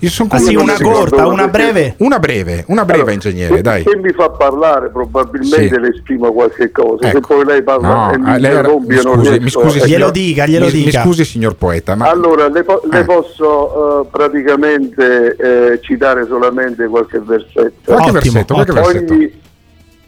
Io 0.00 0.08
sono 0.10 0.28
Ah, 0.32 0.38
sì, 0.38 0.54
una 0.54 0.76
corta, 0.80 1.26
una 1.26 1.48
breve? 1.48 1.94
Una 1.98 2.18
breve, 2.20 2.64
una 2.68 2.84
breve 2.84 3.14
ingegnere, 3.14 3.56
Se- 3.56 3.62
dai. 3.62 3.82
Se 3.82 3.96
mi 3.96 4.12
fa 4.12 4.30
parlare, 4.30 4.90
probabilmente 4.90 5.74
Sì. 5.74 5.80
le 5.80 5.88
esprimo 5.88 6.32
qualche 6.32 6.70
cosa. 6.70 7.10
Se 7.10 7.16
Ecco. 7.16 7.34
poi 7.34 7.44
lei 7.44 7.62
parla 7.62 7.88
No, 7.88 8.12
e 8.12 8.18
mi 8.18 8.34
eh, 8.34 8.38
lei 8.38 8.50
interrompe, 8.52 8.94
mi 8.94 9.00
scusi, 9.00 9.38
mi 9.40 9.50
scusi, 9.50 9.78
a- 9.78 9.82
signor- 9.84 10.12
mi- 10.14 10.84
Mi 10.84 10.90
scusi, 10.92 11.24
signor 11.24 11.56
poeta, 11.56 11.96
ma 11.96 12.08
Allora, 12.08 12.48
le, 12.48 12.62
po- 12.62 12.80
le 12.90 13.00
Eh. 13.00 13.04
posso 13.04 14.02
eh, 14.02 14.06
praticamente 14.10 15.36
eh, 15.36 15.80
citare 15.82 16.26
solamente 16.26 16.86
qualche 16.86 17.18
versetto. 17.18 17.72
Qualche 17.84 18.02
Ottimo, 18.10 18.12
versetto, 18.12 18.54
qualche 18.54 18.72
Ogni, 18.72 19.08
versetto. 19.08 19.36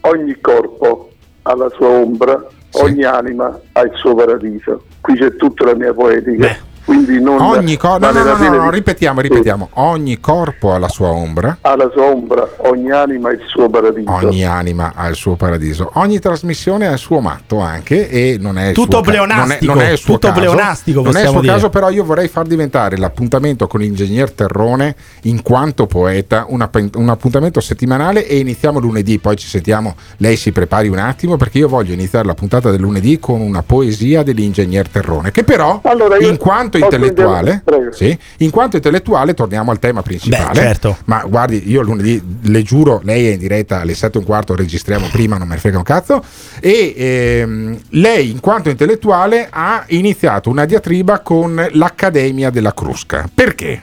ogni 0.01 0.37
corpo 0.39 1.11
ha 1.43 1.55
la 1.55 1.69
sua 1.75 1.87
ombra, 1.87 2.45
ogni 2.73 3.03
anima 3.03 3.59
ha 3.73 3.81
il 3.81 3.91
suo 3.95 4.15
paradiso. 4.15 4.83
Qui 5.01 5.17
c'è 5.17 5.35
tutta 5.35 5.65
la 5.65 5.75
mia 5.75 5.93
poetica. 5.93 6.47
Quindi 6.85 7.21
non 7.21 7.39
ogni 7.39 7.77
no, 7.81 7.97
vale 7.99 8.23
no, 8.23 8.35
no, 8.35 8.49
no, 8.49 8.55
no, 8.63 8.69
ripetiamo, 8.69 9.21
ripetiamo. 9.21 9.69
Ogni 9.73 10.19
corpo 10.19 10.73
ha 10.73 10.77
la 10.77 10.89
sua 10.89 11.09
ombra. 11.09 11.57
Ha 11.61 11.75
la 11.75 11.89
sua 11.93 12.03
ombra, 12.05 12.47
ogni 12.57 12.91
anima 12.91 13.29
ha 13.29 13.33
il 13.33 13.41
suo 13.47 13.69
paradiso. 13.69 14.11
Ogni 14.11 14.43
anima 14.43 14.93
ha 14.95 15.07
il 15.07 15.15
suo 15.15 15.35
paradiso, 15.35 15.91
ogni 15.95 16.19
trasmissione 16.19 16.87
ha 16.87 16.91
il 16.93 16.97
suo 16.97 17.19
matto 17.19 17.59
anche 17.59 18.09
e 18.09 18.37
non 18.39 18.57
è 18.57 18.69
il 18.69 18.73
Tutto 18.73 18.91
suo 18.97 19.01
ca- 19.01 19.09
pleonastico, 19.11 19.65
non 19.73 19.81
è, 19.81 19.83
non 19.83 19.89
è 19.89 19.91
il 19.91 19.97
suo 19.97 20.13
tutto 20.13 20.27
caso, 20.27 20.39
pleonastico, 20.39 21.01
non 21.01 21.15
è 21.17 21.21
il 21.21 21.27
suo 21.29 21.39
dire. 21.41 21.53
caso, 21.53 21.69
però 21.69 21.89
io 21.89 22.03
vorrei 22.03 22.27
far 22.27 22.45
diventare 22.45 22.97
l'appuntamento 22.97 23.67
con 23.67 23.79
l'ingegner 23.79 24.31
Terrone 24.31 24.95
in 25.23 25.41
quanto 25.41 25.85
poeta 25.87 26.45
un, 26.47 26.61
app- 26.61 26.95
un 26.95 27.09
appuntamento 27.09 27.59
settimanale 27.59 28.25
e 28.27 28.37
iniziamo 28.39 28.79
lunedì, 28.79 29.19
poi 29.19 29.35
ci 29.37 29.47
sentiamo, 29.47 29.95
lei 30.17 30.35
si 30.35 30.51
prepari 30.51 30.87
un 30.87 30.97
attimo 30.97 31.37
perché 31.37 31.59
io 31.59 31.67
voglio 31.67 31.93
iniziare 31.93 32.25
la 32.25 32.33
puntata 32.33 32.71
del 32.71 32.79
lunedì 32.79 33.19
con 33.19 33.39
una 33.41 33.61
poesia 33.63 34.23
dell'ingegner 34.23 34.87
Terrone 34.89 35.31
che 35.31 35.43
però 35.43 35.79
Allora, 35.83 36.17
io 36.17 36.29
in 36.29 36.37
quanto 36.37 36.70
posso 36.79 36.95
intellettuale 36.95 37.63
sì, 37.91 38.17
in 38.37 38.49
quanto 38.49 38.77
intellettuale 38.77 39.33
torniamo 39.33 39.71
al 39.71 39.79
tema 39.79 40.01
principale. 40.01 40.49
Beh, 40.49 40.55
certo. 40.55 40.97
Ma 41.05 41.23
guardi, 41.27 41.69
io 41.69 41.81
lunedì 41.81 42.21
le 42.43 42.61
giuro, 42.63 43.01
lei 43.03 43.27
è 43.27 43.31
in 43.33 43.39
diretta 43.39 43.81
alle 43.81 43.93
7 43.93 44.17
e 44.17 44.19
un 44.21 44.25
quarto, 44.25 44.55
registriamo 44.55 45.07
prima, 45.11 45.37
non 45.37 45.47
me 45.47 45.55
ne 45.55 45.59
frega 45.59 45.77
un 45.77 45.83
cazzo. 45.83 46.23
E 46.59 46.93
ehm, 46.95 47.79
lei, 47.89 48.31
in 48.31 48.39
quanto 48.39 48.69
intellettuale, 48.69 49.47
ha 49.49 49.83
iniziato 49.87 50.49
una 50.49 50.65
diatriba 50.65 51.19
con 51.19 51.67
l'Accademia 51.71 52.49
della 52.49 52.73
Crusca. 52.73 53.29
Perché? 53.33 53.81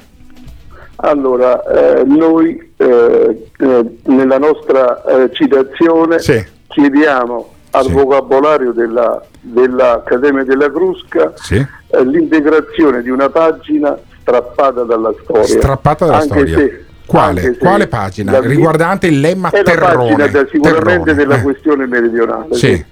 Allora, 0.97 1.62
eh, 1.62 2.05
noi 2.05 2.73
eh, 2.77 3.48
eh, 3.59 3.85
nella 4.05 4.39
nostra 4.39 5.05
eh, 5.05 5.31
citazione 5.32 6.19
chiediamo 6.66 7.55
al 7.70 7.90
vocabolario 7.90 8.73
della- 8.73 9.23
dell'Accademia 9.40 10.45
della 10.45 10.70
Crusca 10.70 11.32
eh, 11.51 12.05
l'integrazione 12.05 13.03
di 13.03 13.11
una 13.11 13.28
pagina 13.28 13.97
strappata 14.20 14.82
dalla 14.82 15.12
storia. 15.23 15.45
Strappata 15.45 16.05
dalla 16.07 16.19
Anche 16.19 16.28
storia. 16.39 16.57
se- 16.57 16.85
Quale? 17.07 17.40
anche 17.40 17.53
se 17.55 17.59
Quale 17.59 17.86
pagina? 17.89 18.32
la- 18.32 18.40
Riguardante 18.40 19.07
il 19.07 19.20
lemma 19.20 19.51
È 19.51 19.59
la 19.59 19.62
Terrone. 19.62 19.95
pagina 19.97 20.27
da- 20.27 20.47
sicuramente 20.51 20.82
Terrone, 20.85 21.15
della 21.15 21.36
eh. 21.39 21.43
questione 21.43 21.86
meridionale. 21.86 22.55
Sì. 22.55 22.85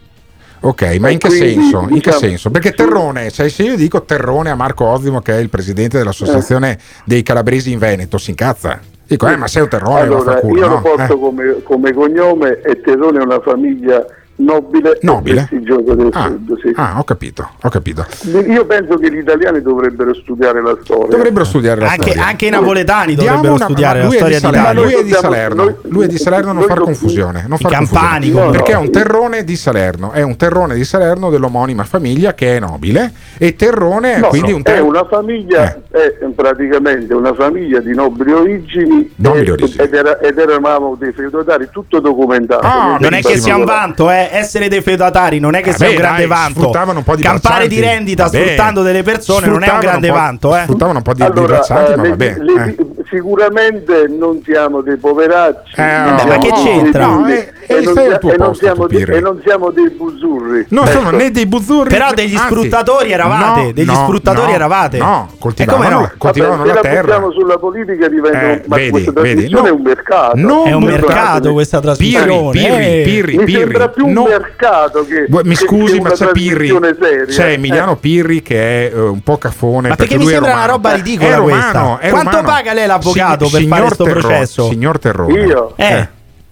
Ok, 0.61 0.97
ma 0.99 1.11
in 1.11 1.19
che 1.19 1.29
quindi, 1.29 1.49
senso? 1.61 1.81
In 1.83 1.89
che 1.89 1.95
diciamo, 1.95 2.19
senso? 2.19 2.51
Perché 2.51 2.73
Terrone, 2.73 3.31
cioè, 3.31 3.49
se 3.49 3.63
io 3.63 3.77
dico 3.77 4.03
Terrone 4.05 4.51
a 4.51 4.55
Marco 4.55 4.85
Ozzimo, 4.87 5.21
che 5.21 5.33
è 5.35 5.37
il 5.39 5.51
presidente 5.51 5.99
dell'associazione 5.99 6.79
dei 7.05 7.23
calabresi 7.23 7.73
in 7.73 7.79
Veneto, 7.79 8.17
si 8.19 8.31
incazza. 8.31 8.81
Dico, 9.07 9.29
eh, 9.29 9.37
ma 9.37 9.47
sei 9.47 9.63
un 9.63 9.69
Terrone, 9.69 10.01
Allora, 10.01 10.25
vaffanculo, 10.25 10.61
io 10.61 10.67
no? 10.67 10.75
lo 10.75 10.81
porto 10.81 11.13
Eh. 11.15 11.19
come, 11.21 11.63
come 11.63 11.93
cognome 11.93 12.61
e 12.63 12.81
Terone 12.81 13.19
è 13.21 13.23
una 13.23 13.41
famiglia 13.41 14.05
nobile, 14.37 14.99
Nobile? 15.03 15.41
e 15.41 15.47
prestigiosa 15.47 15.95
del 15.95 16.11
Ah, 16.13 16.27
sud. 16.27 16.61
sì. 16.61 16.73
ah, 16.77 16.95
ho 16.99 17.05
capito, 17.05 17.49
ho 17.63 17.69
capito. 17.69 18.07
Io 18.47 18.65
penso 18.67 18.97
che 18.99 19.11
gli 19.11 19.19
italiani 19.19 19.63
dovrebbero 19.63 20.15
studiare 20.15 20.61
la 20.63 20.77
storia. 20.83 21.09
Dovrebbero 21.09 21.45
studiare 21.45 21.81
la 21.81 21.89
Anche, 21.91 22.03
storia. 22.11 22.27
anche 22.27 22.47
i 22.47 22.51
napoletani 22.51 23.15
Diamo 23.15 23.29
dovrebbero 23.37 23.55
una- 23.55 23.65
studiare 23.65 23.99
la 24.01 24.05
lui 24.05 24.15
è 24.15 24.19
storia 24.19 24.37
di 24.37 24.43
Salerno, 24.43 24.67
d'Italia. 24.73 24.83
Lui 24.83 25.01
è 25.01 25.05
di 25.05 25.13
Salerno, 25.13 25.77
lui 25.83 26.05
è 26.05 26.07
di 26.09 26.19
Salerno, 26.19 26.53
non 26.53 26.63
far 26.65 26.81
confusione. 26.81 27.45
Non 27.49 27.57
I 27.59 27.63
far 27.63 27.71
campani, 27.73 28.31
confusione. 28.31 28.51
perché 28.51 28.73
è 28.73 28.77
un 28.77 28.91
terrone 28.91 29.45
di 29.45 29.57
Salerno, 29.57 30.11
è 30.13 30.23
un 30.23 30.37
terrone 30.37 30.75
di 30.75 30.85
Salerno 30.85 31.31
dell'omonima 31.31 31.85
famiglia 31.85 32.35
che 32.35 32.57
è 32.57 32.61
nobile 32.61 33.13
e 33.39 33.57
terrone 33.57 34.19
No, 34.19 34.29
quindi 34.29 34.51
no, 34.51 34.57
un 34.57 34.63
è 34.63 34.65
terrone 34.65 34.89
una 34.89 35.05
famiglia, 35.07 35.81
è 35.91 36.13
praticamente 36.35 37.15
una 37.15 37.35
famiglia 37.35 37.81
di 37.81 37.95
nobili 37.95 38.33
origini, 38.33 39.13
Nobili 39.17 39.47
e- 39.47 39.51
origini. 39.53 39.83
Ed, 39.85 39.95
era- 39.95 40.19
ed 40.21 40.39
eravamo 40.39 40.95
dei 40.99 41.13
feudatari, 41.13 41.69
tutto 41.73 42.01
documentato. 42.01 42.67
Ah, 42.67 42.97
non 43.01 43.15
è 43.15 43.23
che 43.23 43.39
sia 43.39 43.57
un 43.57 43.65
vanto, 43.65 44.11
eh. 44.11 44.26
Essere 44.33 44.69
dei 44.69 44.81
feudatari 44.83 45.39
non 45.39 45.55
è 45.55 45.61
che 45.63 45.73
sia 45.73 45.87
Vabbè, 45.87 45.91
un 45.91 45.97
grande 45.97 46.27
dai, 46.27 46.29
vanto. 46.29 46.61
sfruttavano 46.61 46.99
un 46.99 47.05
po' 47.05 47.17
di 47.17 47.23
Campare 47.23 47.69
di 47.69 47.81
rendita 47.81 48.25
Vabbè. 48.25 48.43
sfruttando 48.45 48.83
delle 48.83 49.03
persone 49.03 49.47
non 49.47 49.63
è 49.63 49.71
un 49.71 49.79
grande 49.81 50.09
un 50.09 50.15
vanto. 50.15 50.57
Eh. 50.57 50.63
Sfruttavano 50.63 50.99
un 50.99 51.03
po' 51.03 51.13
di, 51.13 51.21
di 51.21 51.27
Allora, 51.27 51.47
braccianti, 51.47 51.93
eh, 51.93 51.97
ma 51.97 52.09
vabbè. 52.09 52.37
le- 52.39 52.65
eh. 52.65 52.77
sicuramente 53.09 54.07
non 54.09 54.41
siamo 54.45 54.81
dei 54.81 54.97
poveracci, 54.97 55.73
Eh, 55.73 55.75
siamo 55.75 56.25
ma 56.27 56.39
che 56.39 56.51
c'entra? 56.53 57.07
No, 57.07 57.27
eh, 57.29 57.53
e, 57.67 57.75
eh, 57.77 57.81
non 57.83 57.95
sia- 57.95 58.55
siamo 58.55 58.87
dei- 58.87 58.99
Pirri. 58.99 59.17
e 59.17 59.21
non 59.21 59.41
siamo 59.45 59.71
dei 59.71 59.91
buzzurri. 59.91 60.67
Non 60.71 60.85
Ecco. 60.87 60.93
sono 60.93 61.11
né 61.11 61.31
dei 61.31 61.47
buzzurri 61.47 61.89
Però 61.89 62.13
degli 62.13 62.35
anzi, 62.35 62.47
sfruttatori 62.47 63.13
eravate, 63.13 63.63
no, 63.63 63.73
degli 63.73 63.87
no, 63.87 63.95
sfruttatori 63.95 64.49
no, 64.51 64.55
eravate. 64.55 64.99
No, 64.99 65.29
E 65.33 65.37
coltivavano, 65.39 65.85
come 65.85 65.95
no? 65.95 66.01
la- 66.03 66.13
coltivavano 66.19 66.63
Vabbè, 66.63 66.69
la 66.75 66.81
se 66.81 66.87
la 66.89 66.95
terra. 66.95 67.03
buttiamo 67.03 67.33
sulla 67.33 67.59
politica 67.59 68.09
diventa 68.09 68.41
Eh, 68.41 68.63
ma 68.67 68.77
vedi, 68.77 68.91
questa 68.91 69.11
vedi, 69.13 69.31
trasmissione 69.33 69.63
no. 69.63 69.67
è 69.69 69.71
un 69.77 69.83
mercato. 69.83 70.37
Non 70.37 70.67
È 70.69 70.73
un 70.73 70.83
mercato 70.85 71.53
questa 71.53 71.81
trasmissione. 71.81 72.51
Pirri, 72.51 73.01
eh. 73.01 73.03
Pirri, 73.05 73.37
Mi 73.39 73.45
Pirri. 73.45 73.61
sembra 73.61 73.89
più 73.89 74.07
un 74.07 74.13
no. 74.23 74.25
mercato 74.29 75.05
che, 75.07 75.27
Mi 75.45 75.55
scusi, 75.55 75.95
che 75.95 76.01
ma 76.01 76.09
una 76.09 76.17
c'è 76.17 76.31
Pirri. 76.33 76.69
seria. 76.69 77.25
C'è 77.27 77.51
Emiliano 77.53 77.93
Eh. 77.93 77.97
Pirri 77.97 78.43
che 78.43 78.91
è 78.91 78.95
eh, 78.95 79.01
un 79.01 79.21
po' 79.23 79.39
cafone. 79.39 79.89
Ma 79.89 79.97
perché 79.97 80.17
mi 80.17 80.23
lui 80.25 80.31
è 80.33 80.35
sembra 80.35 80.53
una 80.53 80.61
romano. 80.67 80.77
roba 80.83 80.95
ridicola 80.95 81.29
È 81.31 81.37
romano, 81.37 81.53
questa? 81.61 81.99
è 82.01 82.11
Quanto 82.11 82.31
romano. 82.37 82.49
paga 82.49 82.73
lei 82.73 82.87
l'avvocato 82.87 83.47
Sig- 83.47 83.59
per 83.59 83.69
fare 83.69 83.81
signor 83.81 83.93
sto 83.95 84.05
Terrone, 84.05 84.21
processo? 84.27 84.69
Signor 84.69 84.99
Terrone. 84.99 85.41
Io? 85.41 85.73
Eh. 85.77 86.09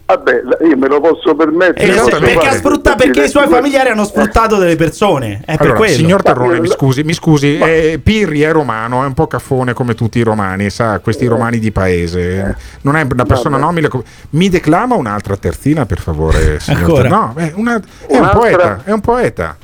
Vabbè, 0.07 0.43
io 0.69 0.77
me 0.77 0.87
lo 0.87 1.01
posso 1.01 1.35
permettere. 1.35 1.87
Eh, 1.95 1.99
se- 1.99 2.19
perché, 2.19 2.51
sfrutta- 2.57 2.95
perché 2.95 3.25
i 3.25 3.29
suoi 3.29 3.49
familiari 3.49 3.89
hanno 3.89 4.05
sfruttato 4.05 4.57
delle 4.57 4.77
persone. 4.77 5.41
È 5.45 5.53
per 5.53 5.61
Allora, 5.63 5.77
quello. 5.79 5.95
signor 5.95 6.23
Terrone, 6.23 6.61
mi 6.61 6.69
scusi, 6.69 7.03
mi 7.05 7.15
scusi 7.15 7.57
eh, 7.59 7.99
Pirri 8.03 8.43
è 8.43 8.53
romano, 8.53 9.03
è 9.03 9.07
un 9.07 9.15
po' 9.15 9.27
caffone 9.27 9.73
come 9.73 9.95
tutti 9.95 10.19
i 10.19 10.23
romani, 10.23 10.69
sa, 10.69 10.99
questi 10.99 11.25
romani 11.27 11.59
di 11.59 11.73
paese. 11.73 12.55
Non 12.83 12.97
è 12.97 13.07
una 13.11 13.25
persona 13.25 13.57
Vabbè. 13.57 13.81
nobile. 13.81 14.05
Mi 14.31 14.51
declama 14.51 14.95
un'altra 14.95 15.37
terzina, 15.39 15.87
per 15.87 16.01
favore, 16.01 16.61
signor 16.61 16.81
Ancora? 16.83 17.03
Ter- 17.03 17.11
No, 17.11 17.33
è, 17.37 17.53
una- 17.55 17.81
è 18.07 18.19
un 18.19 18.31
poeta, 18.31 18.81
è 18.85 18.91
un 18.93 19.01
poeta. 19.01 19.57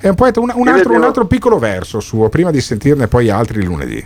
È 0.00 0.08
un 0.08 0.14
poeta, 0.14 0.40
un, 0.40 0.50
un 0.54 0.68
altro, 0.68 0.94
un 0.94 1.02
altro 1.04 1.26
piccolo 1.26 1.58
verso 1.58 2.00
suo, 2.00 2.28
prima 2.30 2.50
di 2.50 2.60
sentirne 2.62 3.08
poi 3.08 3.28
altri 3.28 3.62
lunedì. 3.62 4.04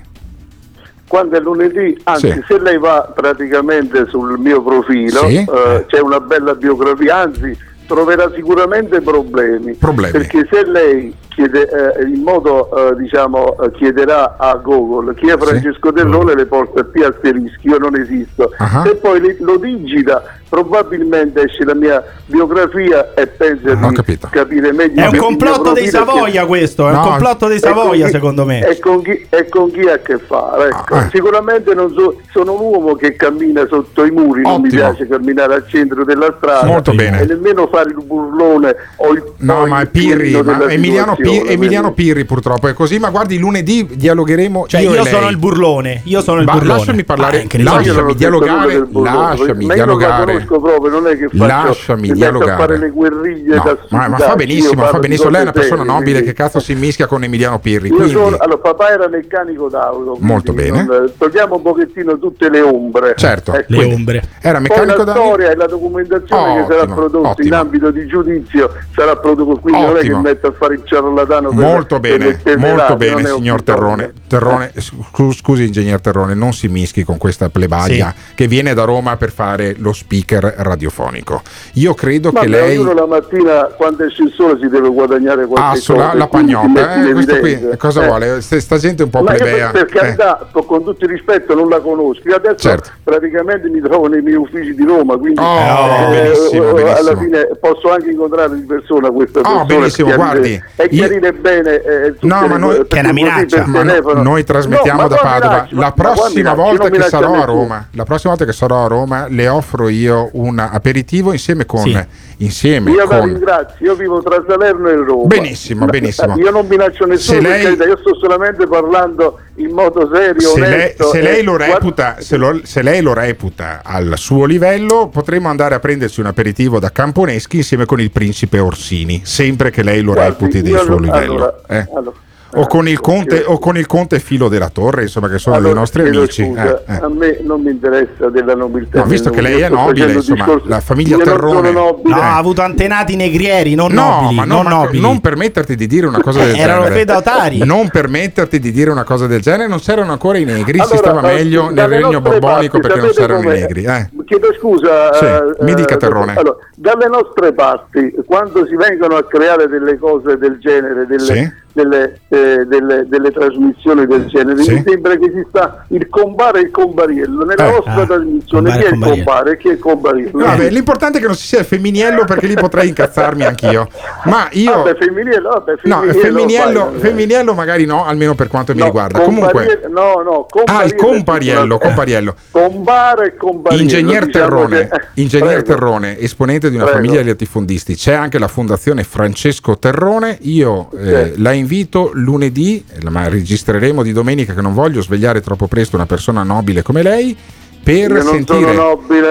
Quando 1.08 1.36
è 1.36 1.40
lunedì, 1.40 1.96
anzi, 2.04 2.32
Sì. 2.32 2.44
se 2.48 2.58
lei 2.60 2.78
va 2.78 3.10
praticamente 3.14 4.06
sul 4.08 4.38
mio 4.38 4.60
profilo, 4.62 5.20
Sì. 5.28 5.36
eh, 5.36 5.84
c'è 5.86 6.00
una 6.00 6.18
bella 6.20 6.54
biografia, 6.54 7.16
anzi, 7.18 7.56
troverà 7.86 8.30
sicuramente 8.34 9.00
problemi. 9.00 9.74
Problemi. 9.74 10.10
Perché 10.12 10.48
se 10.50 10.66
lei 10.66 11.14
chiede, 11.28 11.68
eh, 11.96 12.02
in 12.08 12.22
modo, 12.22 12.68
eh, 12.90 12.96
diciamo, 12.96 13.54
chiederà 13.74 14.34
a 14.36 14.54
Google 14.56 15.14
chi 15.14 15.28
è 15.28 15.36
Francesco 15.38 15.92
Terrone, 15.92 16.34
le 16.34 16.46
porta 16.46 16.82
P 16.82 16.96
asterischi, 17.08 17.68
io 17.68 17.78
non 17.78 17.94
esisto. 17.96 18.50
Ah. 18.58 18.82
Se 18.84 18.96
poi 18.96 19.36
lo 19.38 19.56
digita, 19.58 20.24
probabilmente 20.48 21.42
esce 21.42 21.64
la 21.64 21.74
mia 21.74 22.02
biografia 22.26 23.14
e 23.14 23.26
pensa 23.26 23.70
Ho 23.72 23.88
di 23.88 23.94
capito. 23.94 24.28
capire 24.30 24.72
meglio. 24.72 25.02
È 25.02 25.06
un 25.08 25.16
complotto 25.16 25.72
dei 25.72 25.88
profilo 25.88 26.04
che- 26.12 26.18
Savoia 26.20 26.46
questo, 26.46 26.86
è 26.88 26.90
un 26.92 26.96
No, 26.96 27.02
complotto 27.02 27.46
dei 27.48 27.60
con 27.60 27.68
Savoia 27.70 28.06
chi- 28.06 28.12
secondo 28.12 28.44
me. 28.44 28.66
E 28.66 28.78
con 28.78 29.02
chi, 29.02 29.26
e 29.28 29.48
con 29.48 29.70
chi 29.72 29.80
ha 29.88 29.94
a 29.94 29.98
che 29.98 30.18
fare? 30.18 30.68
Ecco. 30.68 30.94
Ah, 30.94 31.04
eh. 31.04 31.08
Sicuramente 31.12 31.74
non 31.74 31.92
so- 31.92 32.20
sono 32.32 32.52
un 32.54 32.60
uomo 32.60 32.94
che 32.94 33.14
cammina 33.16 33.66
sotto 33.68 34.04
i 34.04 34.10
muri, 34.10 34.42
non 34.42 34.60
mi 34.60 34.66
Ottimo. 34.68 34.82
piace 34.82 35.08
camminare 35.08 35.54
al 35.54 35.64
centro 35.68 36.04
della 36.04 36.32
strada 36.36 36.66
Molto 36.66 36.92
bene. 36.92 37.20
e 37.22 37.26
nemmeno 37.26 37.66
fare 37.68 37.90
il 37.90 38.02
burlone 38.04 38.74
o 38.96 39.12
il 39.12 39.22
No, 39.38 39.60
o 39.60 39.66
ma 39.66 39.78
è 39.78 39.82
il 39.82 39.88
Pirri, 39.90 40.30
ma 40.42 40.68
Emiliano, 40.70 41.14
Pi- 41.16 41.22
situazione, 41.24 41.50
Emiliano 41.50 41.92
Pirri 41.92 42.24
purtroppo 42.24 42.68
è 42.68 42.74
così, 42.74 42.98
ma 42.98 43.10
guardi 43.10 43.38
lunedì 43.38 43.86
dialogheremo 43.92 44.66
Cioè, 44.66 44.80
io, 44.80 44.94
io, 44.94 45.04
sono 45.04 45.28
il 45.28 45.36
burlone. 45.36 46.00
Io 46.04 46.20
sono 46.20 46.40
il 46.40 46.46
Ma 46.46 46.52
burlone. 46.52 46.78
lasciami 46.78 47.04
parlare, 47.04 47.38
Ah, 47.42 47.62
lasciami 47.62 48.14
dialogare, 48.14 48.86
lasciami 48.92 49.66
dialogare. 49.66 50.35
Conosco 50.44 50.60
proprio, 50.60 50.90
non 50.90 51.06
è 51.06 51.16
che 51.16 51.28
faccio 51.28 51.46
Lasciami 51.46 52.02
metto 52.02 52.14
dialogare. 52.14 52.56
fare 52.60 52.78
le 52.78 52.90
guerriglie 52.90 53.54
No, 53.56 53.62
da 53.62 53.78
ma, 53.90 54.08
ma 54.08 54.16
fa 54.18 54.34
benissimo, 54.34 54.82
fa 54.84 54.98
benissimo. 54.98 55.30
Lei 55.30 55.40
è 55.40 55.42
una 55.42 55.52
persona 55.52 55.76
serie, 55.82 55.92
nobile 55.92 56.12
quindi- 56.12 56.28
che 56.28 56.34
cazzo 56.34 56.60
si 56.60 56.74
mischia 56.74 57.06
con 57.06 57.22
Emiliano 57.24 57.58
Pirri. 57.58 57.88
Io 57.88 57.94
Quindi, 57.94 58.12
sono, 58.12 58.36
allora, 58.38 58.58
papà 58.58 58.90
era 58.90 59.08
meccanico 59.08 59.68
d'auto. 59.68 60.16
Molto 60.20 60.52
bene. 60.52 60.84
non- 60.84 61.12
togliamo 61.16 61.56
un 61.56 61.62
pochettino 61.62 62.18
tutte 62.18 62.48
le 62.50 62.60
ombre. 62.60 63.14
Certo, 63.16 63.52
Ecco. 63.54 63.64
le 63.72 63.84
ombre. 63.84 64.22
Era 64.40 64.58
meccanico 64.60 64.98
la 64.98 65.04
d'auto. 65.04 65.20
storia 65.20 65.50
e 65.50 65.56
la 65.56 65.66
documentazione 65.66 66.54
che 66.60 66.66
sarà 66.68 66.80
Ottimo, 66.82 66.94
prodotta 66.94 67.28
in 67.28 67.32
ottimo. 67.52 67.56
ambito 67.56 67.90
di 67.90 68.06
giudizio 68.06 68.72
sarà 68.94 69.16
prodotta 69.16 69.60
quindi 69.60 69.80
non 69.80 69.90
è 69.96 70.00
che 70.00 70.06
Ottimo. 70.06 70.20
mette 70.20 70.46
a 70.46 70.52
fare 70.52 70.74
il 70.74 70.82
ciarlatano 70.84 71.50
Molto 71.52 72.00
per 72.00 72.18
bene, 72.18 72.56
molto 72.56 72.96
bene, 72.96 73.24
signor 73.26 73.62
Terrone. 73.62 74.12
Terrone 74.26 74.72
scu- 74.76 75.32
scusi, 75.34 75.64
ingegner 75.66 76.00
Terrone, 76.00 76.34
non 76.34 76.52
si 76.52 76.68
mischi 76.68 77.04
con 77.04 77.16
questa 77.18 77.48
plebaglia 77.48 78.12
che 78.34 78.46
viene 78.48 78.74
da 78.74 78.84
Roma 78.84 79.16
per 79.16 79.30
fare 79.30 79.74
lo 79.78 79.92
speaker 79.92 80.24
radiofonico. 80.28 81.42
Io 81.74 81.94
credo 81.94 82.30
Ma 82.32 82.40
che 82.40 82.48
lei. 82.48 82.76
ognuno 82.76 82.92
la 82.94 83.06
mattina 83.06 83.62
quando 83.76 84.04
esce 84.04 84.22
il 84.24 84.32
sole 84.34 84.58
si 84.60 84.68
deve 84.68 84.88
guadagnare 84.88 85.46
qualche 85.46 85.66
Ah, 85.66 85.70
cosa. 85.70 85.80
sulla 85.82 86.14
la 86.14 86.26
pagnotta, 86.26 86.94
eh, 87.04 87.12
questo 87.12 87.38
qui 87.38 87.68
cosa 87.78 88.02
Eh. 88.02 88.06
vuole? 88.06 88.40
Sta 88.40 88.78
gente 88.78 89.02
un 89.04 89.10
po' 89.10 89.22
Ma 89.22 89.32
io 89.32 89.36
plebea. 89.38 89.70
per, 89.70 89.82
eh. 89.82 89.86
carità, 89.86 90.48
con 90.52 90.84
tutto 90.84 91.04
il 91.04 91.10
rispetto, 91.10 91.54
non 91.54 91.68
la 91.68 91.80
conosco. 91.80 92.28
Io 92.28 92.36
adesso 92.36 92.56
Certo. 92.68 92.90
praticamente 93.04 93.68
mi 93.68 93.80
trovo 93.80 94.08
nei 94.08 94.22
miei 94.22 94.36
uffici 94.36 94.74
di 94.74 94.84
Roma, 94.84 95.16
quindi 95.16 95.40
Oh, 95.40 95.58
eh, 95.58 96.06
benissimo, 96.10 96.68
eh, 96.70 96.72
benissimo. 96.72 96.98
alla 97.08 97.16
fine 97.16 97.48
posso 97.60 97.90
anche 97.92 98.10
incontrare 98.10 98.54
di 98.56 98.62
persona 98.62 99.10
questa 99.10 99.38
Oh, 99.40 99.42
persona 99.42 99.64
benissimo, 99.64 100.14
guardi, 100.14 100.62
e 100.76 100.88
chiarire 100.88 101.32
bene 101.32 101.74
eh, 101.82 102.12
tutte 102.18 102.26
No, 102.26 102.46
ma 102.46 102.56
noi, 102.56 102.84
perché 102.84 103.12
così 103.12 103.46
per 103.46 103.66
Ma 103.66 103.82
no- 103.82 104.22
noi 104.22 104.44
trasmettiamo 104.44 105.02
No, 105.02 105.08
ma 105.08 105.14
da 105.14 105.20
Padova. 105.22 105.52
minacci, 105.52 105.74
ma- 105.74 105.80
la 105.80 105.92
prossima 105.92 106.54
volta 106.54 106.88
che 106.90 107.02
sarò 107.02 107.34
a. 107.34 107.44
Roma, 107.44 107.86
la 107.92 108.04
prossima 108.04 108.30
volta 108.34 108.44
che 108.50 108.56
sarò 108.56 108.84
a 108.84 108.88
Roma, 108.88 109.26
le 109.28 109.48
offro 109.48 109.88
io 109.88 110.15
un 110.32 110.58
aperitivo 110.58 111.32
insieme 111.32 111.66
con. 111.66 111.80
Sì. 111.82 111.98
Insieme 112.38 112.90
Io 112.90 112.96
la 112.98 113.04
con 113.06 113.24
ringrazio, 113.24 113.86
io 113.86 113.94
vivo 113.94 114.22
tra 114.22 114.44
Salerno 114.46 114.88
e 114.90 114.96
Roma. 114.96 115.26
Benissimo, 115.26 115.86
benissimo. 115.88 116.36
Io 116.36 116.50
non 116.50 116.66
minaccio 116.66 117.06
nessuno, 117.06 117.40
lei- 117.40 117.62
carità, 117.62 117.84
io 117.86 117.96
sto 117.98 118.14
solamente 118.16 118.66
parlando 118.66 119.38
in 119.54 119.70
modo 119.70 120.06
serio, 120.12 120.40
se 120.50 120.60
lei, 120.60 120.72
onesto. 120.74 121.04
se 121.10 121.22
lei 121.22 121.42
lo 121.42 121.52
guarda- 121.56 121.74
reputa, 121.74 122.16
se, 122.18 122.36
lo- 122.36 122.60
se 122.62 122.82
lei 122.82 123.00
lo 123.00 123.14
reputa 123.14 123.80
al 123.82 124.12
suo 124.16 124.44
livello, 124.44 125.08
potremmo 125.08 125.48
andare 125.48 125.76
a 125.76 125.78
prenderci 125.80 126.20
un 126.20 126.26
aperitivo 126.26 126.78
da 126.78 126.90
Camponeschi 126.92 127.56
insieme 127.56 127.86
con 127.86 128.00
il 128.02 128.10
principe 128.10 128.58
Orsini, 128.58 129.22
sempre 129.24 129.70
che 129.70 129.82
lei 129.82 130.02
lo 130.02 130.12
Guardi, 130.12 130.30
reputi 130.44 130.60
del 130.62 130.78
suo 130.80 130.88
non- 130.90 131.02
livello. 131.02 131.32
allora, 131.32 131.54
eh. 131.68 131.88
allora, 131.94 132.16
o, 132.56 132.66
con 132.66 132.88
il 132.88 133.00
conte, 133.00 133.42
o 133.46 133.58
con 133.58 133.76
il 133.76 133.86
conte 133.86 134.18
Filo 134.20 134.48
della 134.48 134.68
Torre, 134.70 135.02
insomma, 135.02 135.28
che 135.28 135.38
sono 135.38 135.56
allora, 135.56 135.72
dei 135.72 135.78
nostri 135.80 136.02
amici. 136.08 136.44
scusa, 136.44 136.82
eh, 136.86 136.92
eh. 136.94 136.96
A 137.02 137.08
me 137.08 137.38
non 137.42 137.60
mi 137.62 137.70
interessa 137.70 138.28
della 138.30 138.54
nobiltà. 138.54 138.98
No, 139.00 139.04
visto 139.06 139.30
che 139.30 139.40
lei 139.40 139.60
è 139.60 139.68
nobile, 139.68 140.12
insomma, 140.12 140.44
discorsi- 140.44 140.68
la 140.68 140.80
famiglia 140.80 141.16
Terrone-. 141.18 141.70
No, 141.70 142.00
ha 142.14 142.36
avuto 142.36 142.62
antenati 142.62 143.16
negrieri, 143.16 143.74
non 143.74 143.92
No, 143.92 144.20
nobili. 144.20 144.34
ma 144.34 144.44
no, 144.44 144.54
non 144.56 144.64
ma 144.64 144.70
nobili. 144.70 145.00
non 145.00 145.20
permetterti 145.20 145.74
di 145.76 145.86
dire 145.86 146.06
una 146.06 146.20
cosa 146.20 146.44
del 146.44 146.54
Eh, 146.54 146.58
erano 146.60 146.82
genere. 146.84 146.94
feudatari. 146.96 147.58
Non 147.64 147.88
permetterti 147.88 148.58
di 148.58 148.72
dire 148.72 148.90
una 148.90 149.04
cosa 149.04 149.26
del 149.26 149.40
genere. 149.40 149.68
Non 149.68 149.78
c'erano 149.78 150.12
ancora 150.12 150.38
i 150.38 150.44
negri, 150.44 150.78
si 150.78 150.82
Allora, 150.92 150.96
stava 150.98 151.30
eh, 151.30 151.34
meglio 151.34 151.70
nel 151.70 151.88
regno 151.88 152.20
borbonico 152.20 152.78
perché 152.80 153.00
non 153.00 153.10
c'erano 153.10 153.42
i 153.42 153.46
negri. 153.60 153.84
Eh. 153.84 154.08
Chiedo 154.26 154.52
scusa. 154.58 155.12
Sì, 155.14 155.24
eh, 155.24 155.54
mi 155.60 155.74
dica, 155.74 155.94
eh, 155.94 155.98
Terrone. 155.98 156.34
allora, 156.36 156.56
dalle 156.74 157.06
nostre 157.06 157.52
parti, 157.52 158.12
quando 158.26 158.66
si 158.66 158.74
vengono 158.74 159.16
a 159.16 159.24
creare 159.24 159.68
delle 159.68 159.96
cose 159.98 160.36
del 160.36 160.58
genere, 160.58 161.06
delle, 161.06 161.20
Sì. 161.20 161.52
delle, 161.72 162.20
eh, 162.28 162.64
delle- 162.66 163.04
delle 163.06 163.30
trasmissioni 163.30 164.04
del 164.06 164.26
genere, 164.26 164.62
Sì. 164.62 164.72
mi 164.74 164.82
sembra 164.84 165.14
che 165.16 165.30
si 165.32 165.46
sta 165.48 165.84
il 165.90 166.08
compare 166.08 166.58
e 166.58 166.62
il 166.64 166.70
combariello. 166.72 167.44
Nella 167.44 167.68
Eh. 167.68 167.70
vostra 167.70 168.02
Ah, 168.02 168.06
trasmissione, 168.06 168.70
chi 168.72 168.78
è 168.78 168.82
il 168.84 168.88
combariello. 168.90 169.24
compare 169.24 169.50
e 169.52 169.56
chi 169.58 169.68
è 169.68 169.72
il 169.72 169.78
combariello? 169.78 170.44
Vabbè, 170.44 170.70
l'importante 170.70 171.18
è 171.18 171.20
che 171.20 171.26
non 171.26 171.36
si 171.36 171.46
sia 171.46 171.60
il 171.60 171.64
femminillo 171.64 172.24
perché 172.24 172.46
lì 172.46 172.54
potrei 172.54 172.88
incazzarmi 172.88 173.44
anch'io. 173.44 173.88
Ma 174.24 174.48
io. 174.50 174.72
Vabbè, 174.82 174.96
femminile, 174.96 175.40
vabbè, 175.40 175.74
No, 175.84 176.00
femminile, 176.02 176.20
femminillo, 176.20 176.90
vai, 176.90 176.98
femminillo 177.00 177.54
magari 177.54 177.84
no, 177.84 178.04
almeno 178.04 178.34
per 178.34 178.48
quanto 178.48 178.72
mi 178.72 178.80
No, 178.80 178.86
riguarda. 178.86 179.20
Comunque, 179.20 179.82
no, 179.88 180.20
no, 180.24 180.46
ah, 180.64 180.82
il 180.82 180.94
compariello 180.96 181.78
compariello. 181.78 182.34
Compare 182.50 183.26
e 183.26 183.36
compariello. 183.36 183.82
Ingegner 184.24 184.26
diciamo 184.26 184.48
Terrone, 184.66 184.88
che- 184.88 185.06
Ingegner. 185.22 185.62
Terrone, 185.62 186.18
esponente 186.18 186.70
di 186.70 186.76
una 186.76 186.84
Prego. 186.84 187.00
famiglia 187.00 187.22
di 187.22 187.28
latifondisti, 187.28 187.94
c'è 187.94 188.12
anche 188.14 188.38
la 188.38 188.48
fondazione 188.48 189.04
Francesco 189.04 189.78
Terrone. 189.78 190.38
Io 190.42 190.90
eh, 190.92 191.32
la 191.36 191.52
invito 191.52 192.10
lunedì, 192.14 192.84
eh, 192.88 193.10
ma 193.10 193.28
registreremo 193.28 194.02
di 194.02 194.12
domenica 194.12 194.54
che 194.54 194.60
non 194.62 194.74
voglio 194.74 195.02
svegliare 195.02 195.40
troppo 195.40 195.66
presto 195.66 195.96
una 195.96 196.06
persona 196.06 196.42
nobile 196.42 196.82
come 196.82 197.02
lei. 197.02 197.36
Per 197.82 198.10
Io 198.10 198.22
sentire 198.22 198.74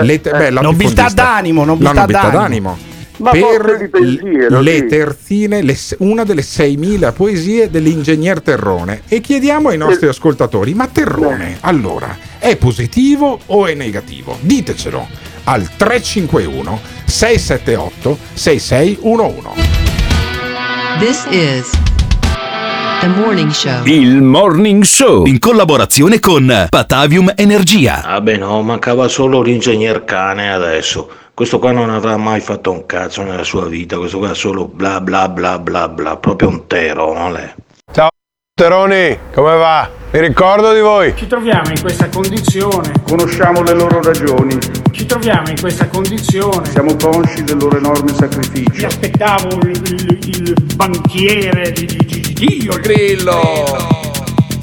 le 0.01 0.21
te- 0.21 0.29
Eh. 0.29 0.37
beh, 0.37 0.49
Nobiltà 0.49 0.61
latifondista. 0.61 1.09
d'animo, 1.11 1.59
La 1.61 1.65
nobiltà 1.67 1.93
nobiltà 1.93 2.21
d'animo. 2.21 2.39
d'animo. 2.39 2.77
Ma 3.17 3.31
per 3.31 3.89
pensiero, 3.91 4.59
le 4.59 4.75
sì. 4.75 4.85
terzine, 4.87 5.61
le 5.61 5.77
una 5.99 6.23
delle 6.25 6.41
6.000 6.41 7.13
poesie 7.13 7.69
dell'ingegner 7.69 8.41
Terrone. 8.41 9.01
E 9.07 9.21
chiediamo 9.21 9.69
ai 9.69 9.77
nostri 9.77 10.07
ascoltatori: 10.07 10.73
ma 10.73 10.87
Terrone 10.87 11.57
allora 11.61 12.13
è 12.45 12.57
positivo 12.57 13.39
o 13.47 13.65
è 13.65 13.73
negativo? 13.73 14.37
Ditecelo 14.39 15.07
al 15.45 15.67
351 15.75 16.79
678 17.05 18.17
6611. 18.33 19.49
This 20.99 21.25
is 21.31 21.71
The 22.99 23.07
Morning 23.07 23.49
Show. 23.49 23.83
Il 23.85 24.21
Morning 24.21 24.83
Show 24.83 25.25
in 25.25 25.39
collaborazione 25.39 26.19
con 26.19 26.67
Patavium 26.69 27.33
Energia. 27.35 28.03
Vabbè 28.05 28.37
no, 28.37 28.61
mancava 28.61 29.07
solo 29.07 29.41
l'ingegner 29.41 30.03
cane 30.03 30.53
adesso. 30.53 31.09
Questo 31.33 31.57
qua 31.57 31.71
non 31.71 31.89
avrà 31.89 32.15
mai 32.15 32.41
fatto 32.41 32.69
un 32.69 32.85
cazzo 32.85 33.23
nella 33.23 33.43
sua 33.43 33.65
vita, 33.65 33.97
questo 33.97 34.19
qua 34.19 34.31
è 34.31 34.35
solo 34.35 34.67
bla 34.67 35.01
bla 35.01 35.27
bla 35.29 35.57
bla 35.57 35.89
bla, 35.89 36.15
proprio 36.17 36.49
un 36.49 36.67
terone. 36.67 37.55
Ciao 37.55 37.64
Teroni, 38.57 39.17
come 39.33 39.53
va? 39.57 39.89
Mi 40.13 40.21
ricordo 40.21 40.73
di 40.73 40.79
voi. 40.79 41.13
Ci 41.17 41.27
troviamo 41.27 41.71
in 41.71 41.81
questa 41.81 42.07
condizione. 42.07 42.89
Conosciamo 43.05 43.61
le 43.63 43.73
loro 43.73 44.01
ragioni. 44.01 44.57
Ci 44.91 45.05
troviamo 45.05 45.49
in 45.49 45.59
questa 45.59 45.89
condizione. 45.89 46.65
Siamo 46.69 46.95
consci 46.95 47.43
del 47.43 47.57
loro 47.57 47.75
enorme 47.77 48.13
sacrificio. 48.13 48.71
Mi 48.77 48.83
aspettavo 48.85 49.49
il, 49.61 49.81
il- 49.91 50.19
il 50.39 50.53
banchiere 50.73 51.73
di, 51.73 51.85
di, 51.85 51.97
di, 51.97 52.19
di 52.21 52.33
Dio. 52.33 52.71
il 52.75 52.79
Grillo. 52.79 53.41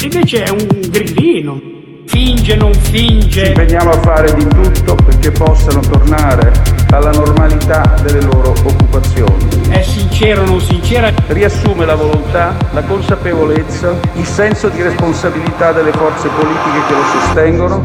Invece 0.05 0.45
è 0.45 0.49
un 0.49 0.67
grillino. 0.89 1.61
Finge, 2.07 2.57
non 2.57 2.73
finge. 2.73 3.43
Ci 3.43 3.49
impegniamo 3.49 3.91
a 3.91 4.01
fare 4.01 4.33
di 4.33 4.47
tutto 4.49 4.95
perché 5.05 5.31
possano 5.33 5.81
tornare 5.81 6.51
alla 6.93 7.11
normalità 7.11 7.95
delle 8.03 8.21
loro 8.21 8.51
occupazioni. 8.51 9.49
È 9.69 9.83
sincero 9.83 10.43
o 10.43 10.47
non 10.47 10.61
sincera. 10.61 11.11
Riassume 11.29 11.87
la 11.87 11.95
volontà, 11.95 12.55
la 12.73 12.83
consapevolezza, 12.83 13.95
il 14.15 14.27
senso 14.27 14.69
di 14.69 14.83
responsabilità 14.83 15.73
delle 15.73 15.93
forze 15.93 16.29
politiche 16.29 16.87
che 16.87 16.93
lo 16.93 17.03
sostengono 17.21 17.85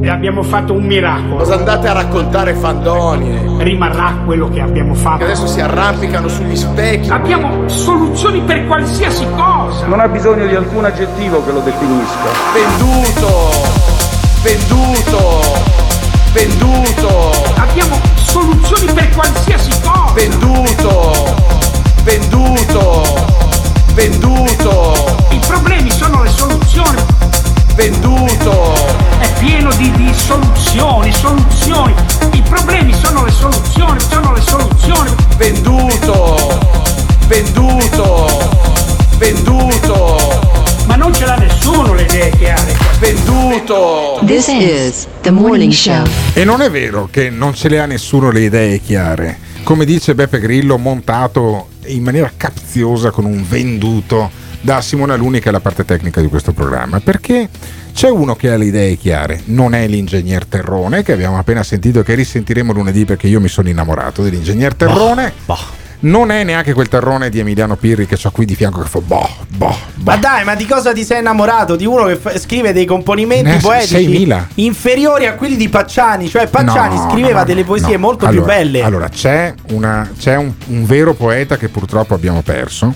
E 0.00 0.08
abbiamo 0.08 0.42
fatto 0.42 0.72
un 0.72 0.84
miracolo. 0.84 1.36
Cosa 1.36 1.54
andate 1.54 1.88
a 1.88 1.92
raccontare 1.92 2.54
fandonie? 2.54 3.40
Rimarrà 3.58 4.16
quello 4.24 4.48
che 4.48 4.60
abbiamo 4.60 4.94
fatto. 4.94 5.18
Che 5.18 5.24
adesso 5.24 5.46
si 5.46 5.60
arrampicano 5.60 6.28
sugli 6.28 6.56
specchi. 6.56 7.10
Abbiamo 7.10 7.68
soluzioni 7.68 8.40
per 8.40 8.66
qualsiasi 8.66 9.26
cosa. 9.36 9.86
Non 9.86 10.00
ha 10.00 10.08
bisogno 10.08 10.46
di 10.46 10.54
alcun 10.54 10.86
aggettivo 10.86 11.44
che 11.44 11.52
lo 11.52 11.60
definisca. 11.60 12.30
Venduto! 12.54 13.50
Venduto! 14.42 15.71
Venduto! 16.32 17.30
Abbiamo 17.56 18.00
soluzioni 18.24 18.90
per 18.92 19.10
qualsiasi 19.10 19.70
cosa. 19.82 20.12
Venduto! 20.14 21.34
Venduto! 22.04 23.26
Venduto! 23.92 25.26
I 25.28 25.38
problemi 25.46 25.90
sono 25.90 26.22
le 26.22 26.30
soluzioni. 26.30 27.02
Venduto! 27.74 28.72
È 29.18 29.30
pieno 29.40 29.72
di, 29.74 29.90
di 29.92 30.10
soluzioni, 30.14 31.12
soluzioni. 31.12 31.94
I 32.32 32.40
problemi 32.40 32.94
sono 32.94 33.24
le 33.24 33.30
soluzioni, 33.30 34.00
sono 34.00 34.32
le 34.32 34.40
soluzioni. 34.40 35.14
Venduto! 35.36 36.58
Venduto! 37.26 38.48
Venduto! 39.18 40.61
Ma 40.86 40.96
non 40.96 41.14
ce 41.14 41.24
l'ha 41.24 41.36
nessuno 41.36 41.94
le 41.94 42.02
idee 42.02 42.30
chiare. 42.30 42.76
Venduto! 42.98 44.20
This 44.24 44.48
is 44.48 45.06
the 45.22 45.30
morning 45.30 45.72
show. 45.72 46.04
E 46.34 46.44
non 46.44 46.60
è 46.60 46.70
vero 46.70 47.08
che 47.10 47.30
non 47.30 47.54
ce 47.54 47.68
le 47.68 47.80
ha 47.80 47.86
nessuno 47.86 48.30
le 48.30 48.40
idee 48.40 48.78
chiare. 48.80 49.38
Come 49.62 49.84
dice 49.84 50.14
Beppe 50.14 50.40
Grillo, 50.40 50.78
montato 50.78 51.68
in 51.86 52.02
maniera 52.02 52.30
capziosa 52.36 53.10
con 53.10 53.24
un 53.24 53.44
venduto 53.48 54.30
da 54.60 54.80
Simone 54.80 55.12
Aluni, 55.12 55.40
che 55.40 55.48
è 55.48 55.52
la 55.52 55.60
parte 55.60 55.84
tecnica 55.84 56.20
di 56.20 56.28
questo 56.28 56.52
programma. 56.52 57.00
Perché 57.00 57.48
c'è 57.92 58.08
uno 58.08 58.34
che 58.34 58.50
ha 58.50 58.56
le 58.56 58.66
idee 58.66 58.96
chiare, 58.96 59.42
non 59.46 59.74
è 59.74 59.86
l'ingegner 59.86 60.46
Terrone, 60.46 61.02
che 61.02 61.12
abbiamo 61.12 61.38
appena 61.38 61.62
sentito 61.62 62.00
e 62.00 62.02
che 62.02 62.14
risentiremo 62.14 62.72
lunedì 62.72 63.04
perché 63.04 63.28
io 63.28 63.40
mi 63.40 63.48
sono 63.48 63.68
innamorato 63.68 64.22
dell'ingegner 64.22 64.74
Terrone. 64.74 65.32
Non 66.04 66.32
è 66.32 66.42
neanche 66.42 66.72
quel 66.72 66.88
terrone 66.88 67.30
di 67.30 67.38
Emiliano 67.38 67.76
Pirri 67.76 68.06
che 68.06 68.18
ho 68.20 68.30
qui 68.32 68.44
di 68.44 68.56
fianco 68.56 68.80
che 68.82 68.88
fa 68.88 68.98
boh, 69.00 69.28
boh, 69.56 69.76
Ma 70.02 70.16
dai, 70.16 70.42
ma 70.44 70.56
di 70.56 70.66
cosa 70.66 70.92
ti 70.92 71.04
sei 71.04 71.20
innamorato? 71.20 71.76
Di 71.76 71.86
uno 71.86 72.06
che 72.06 72.16
fa- 72.16 72.36
scrive 72.38 72.72
dei 72.72 72.84
componimenti 72.86 73.50
Ne- 73.50 73.58
poetici 73.58 74.26
6.000. 74.26 74.46
inferiori 74.56 75.26
a 75.26 75.34
quelli 75.34 75.54
di 75.54 75.68
Pacciani. 75.68 76.28
Cioè, 76.28 76.48
Pacciani 76.48 76.96
No, 76.96 77.08
scriveva 77.08 77.40
no, 77.40 77.44
delle 77.44 77.62
poesie 77.62 77.92
no. 77.92 77.98
molto 78.00 78.26
Allora- 78.26 78.44
più 78.46 78.52
belle. 78.64 78.82
Allora, 78.82 79.08
c'è, 79.08 79.54
una- 79.70 80.10
c'è 80.18 80.34
un, 80.36 80.52
un 80.68 80.84
vero 80.86 81.14
poeta 81.14 81.56
che 81.56 81.68
purtroppo 81.68 82.14
abbiamo 82.14 82.42
perso 82.42 82.92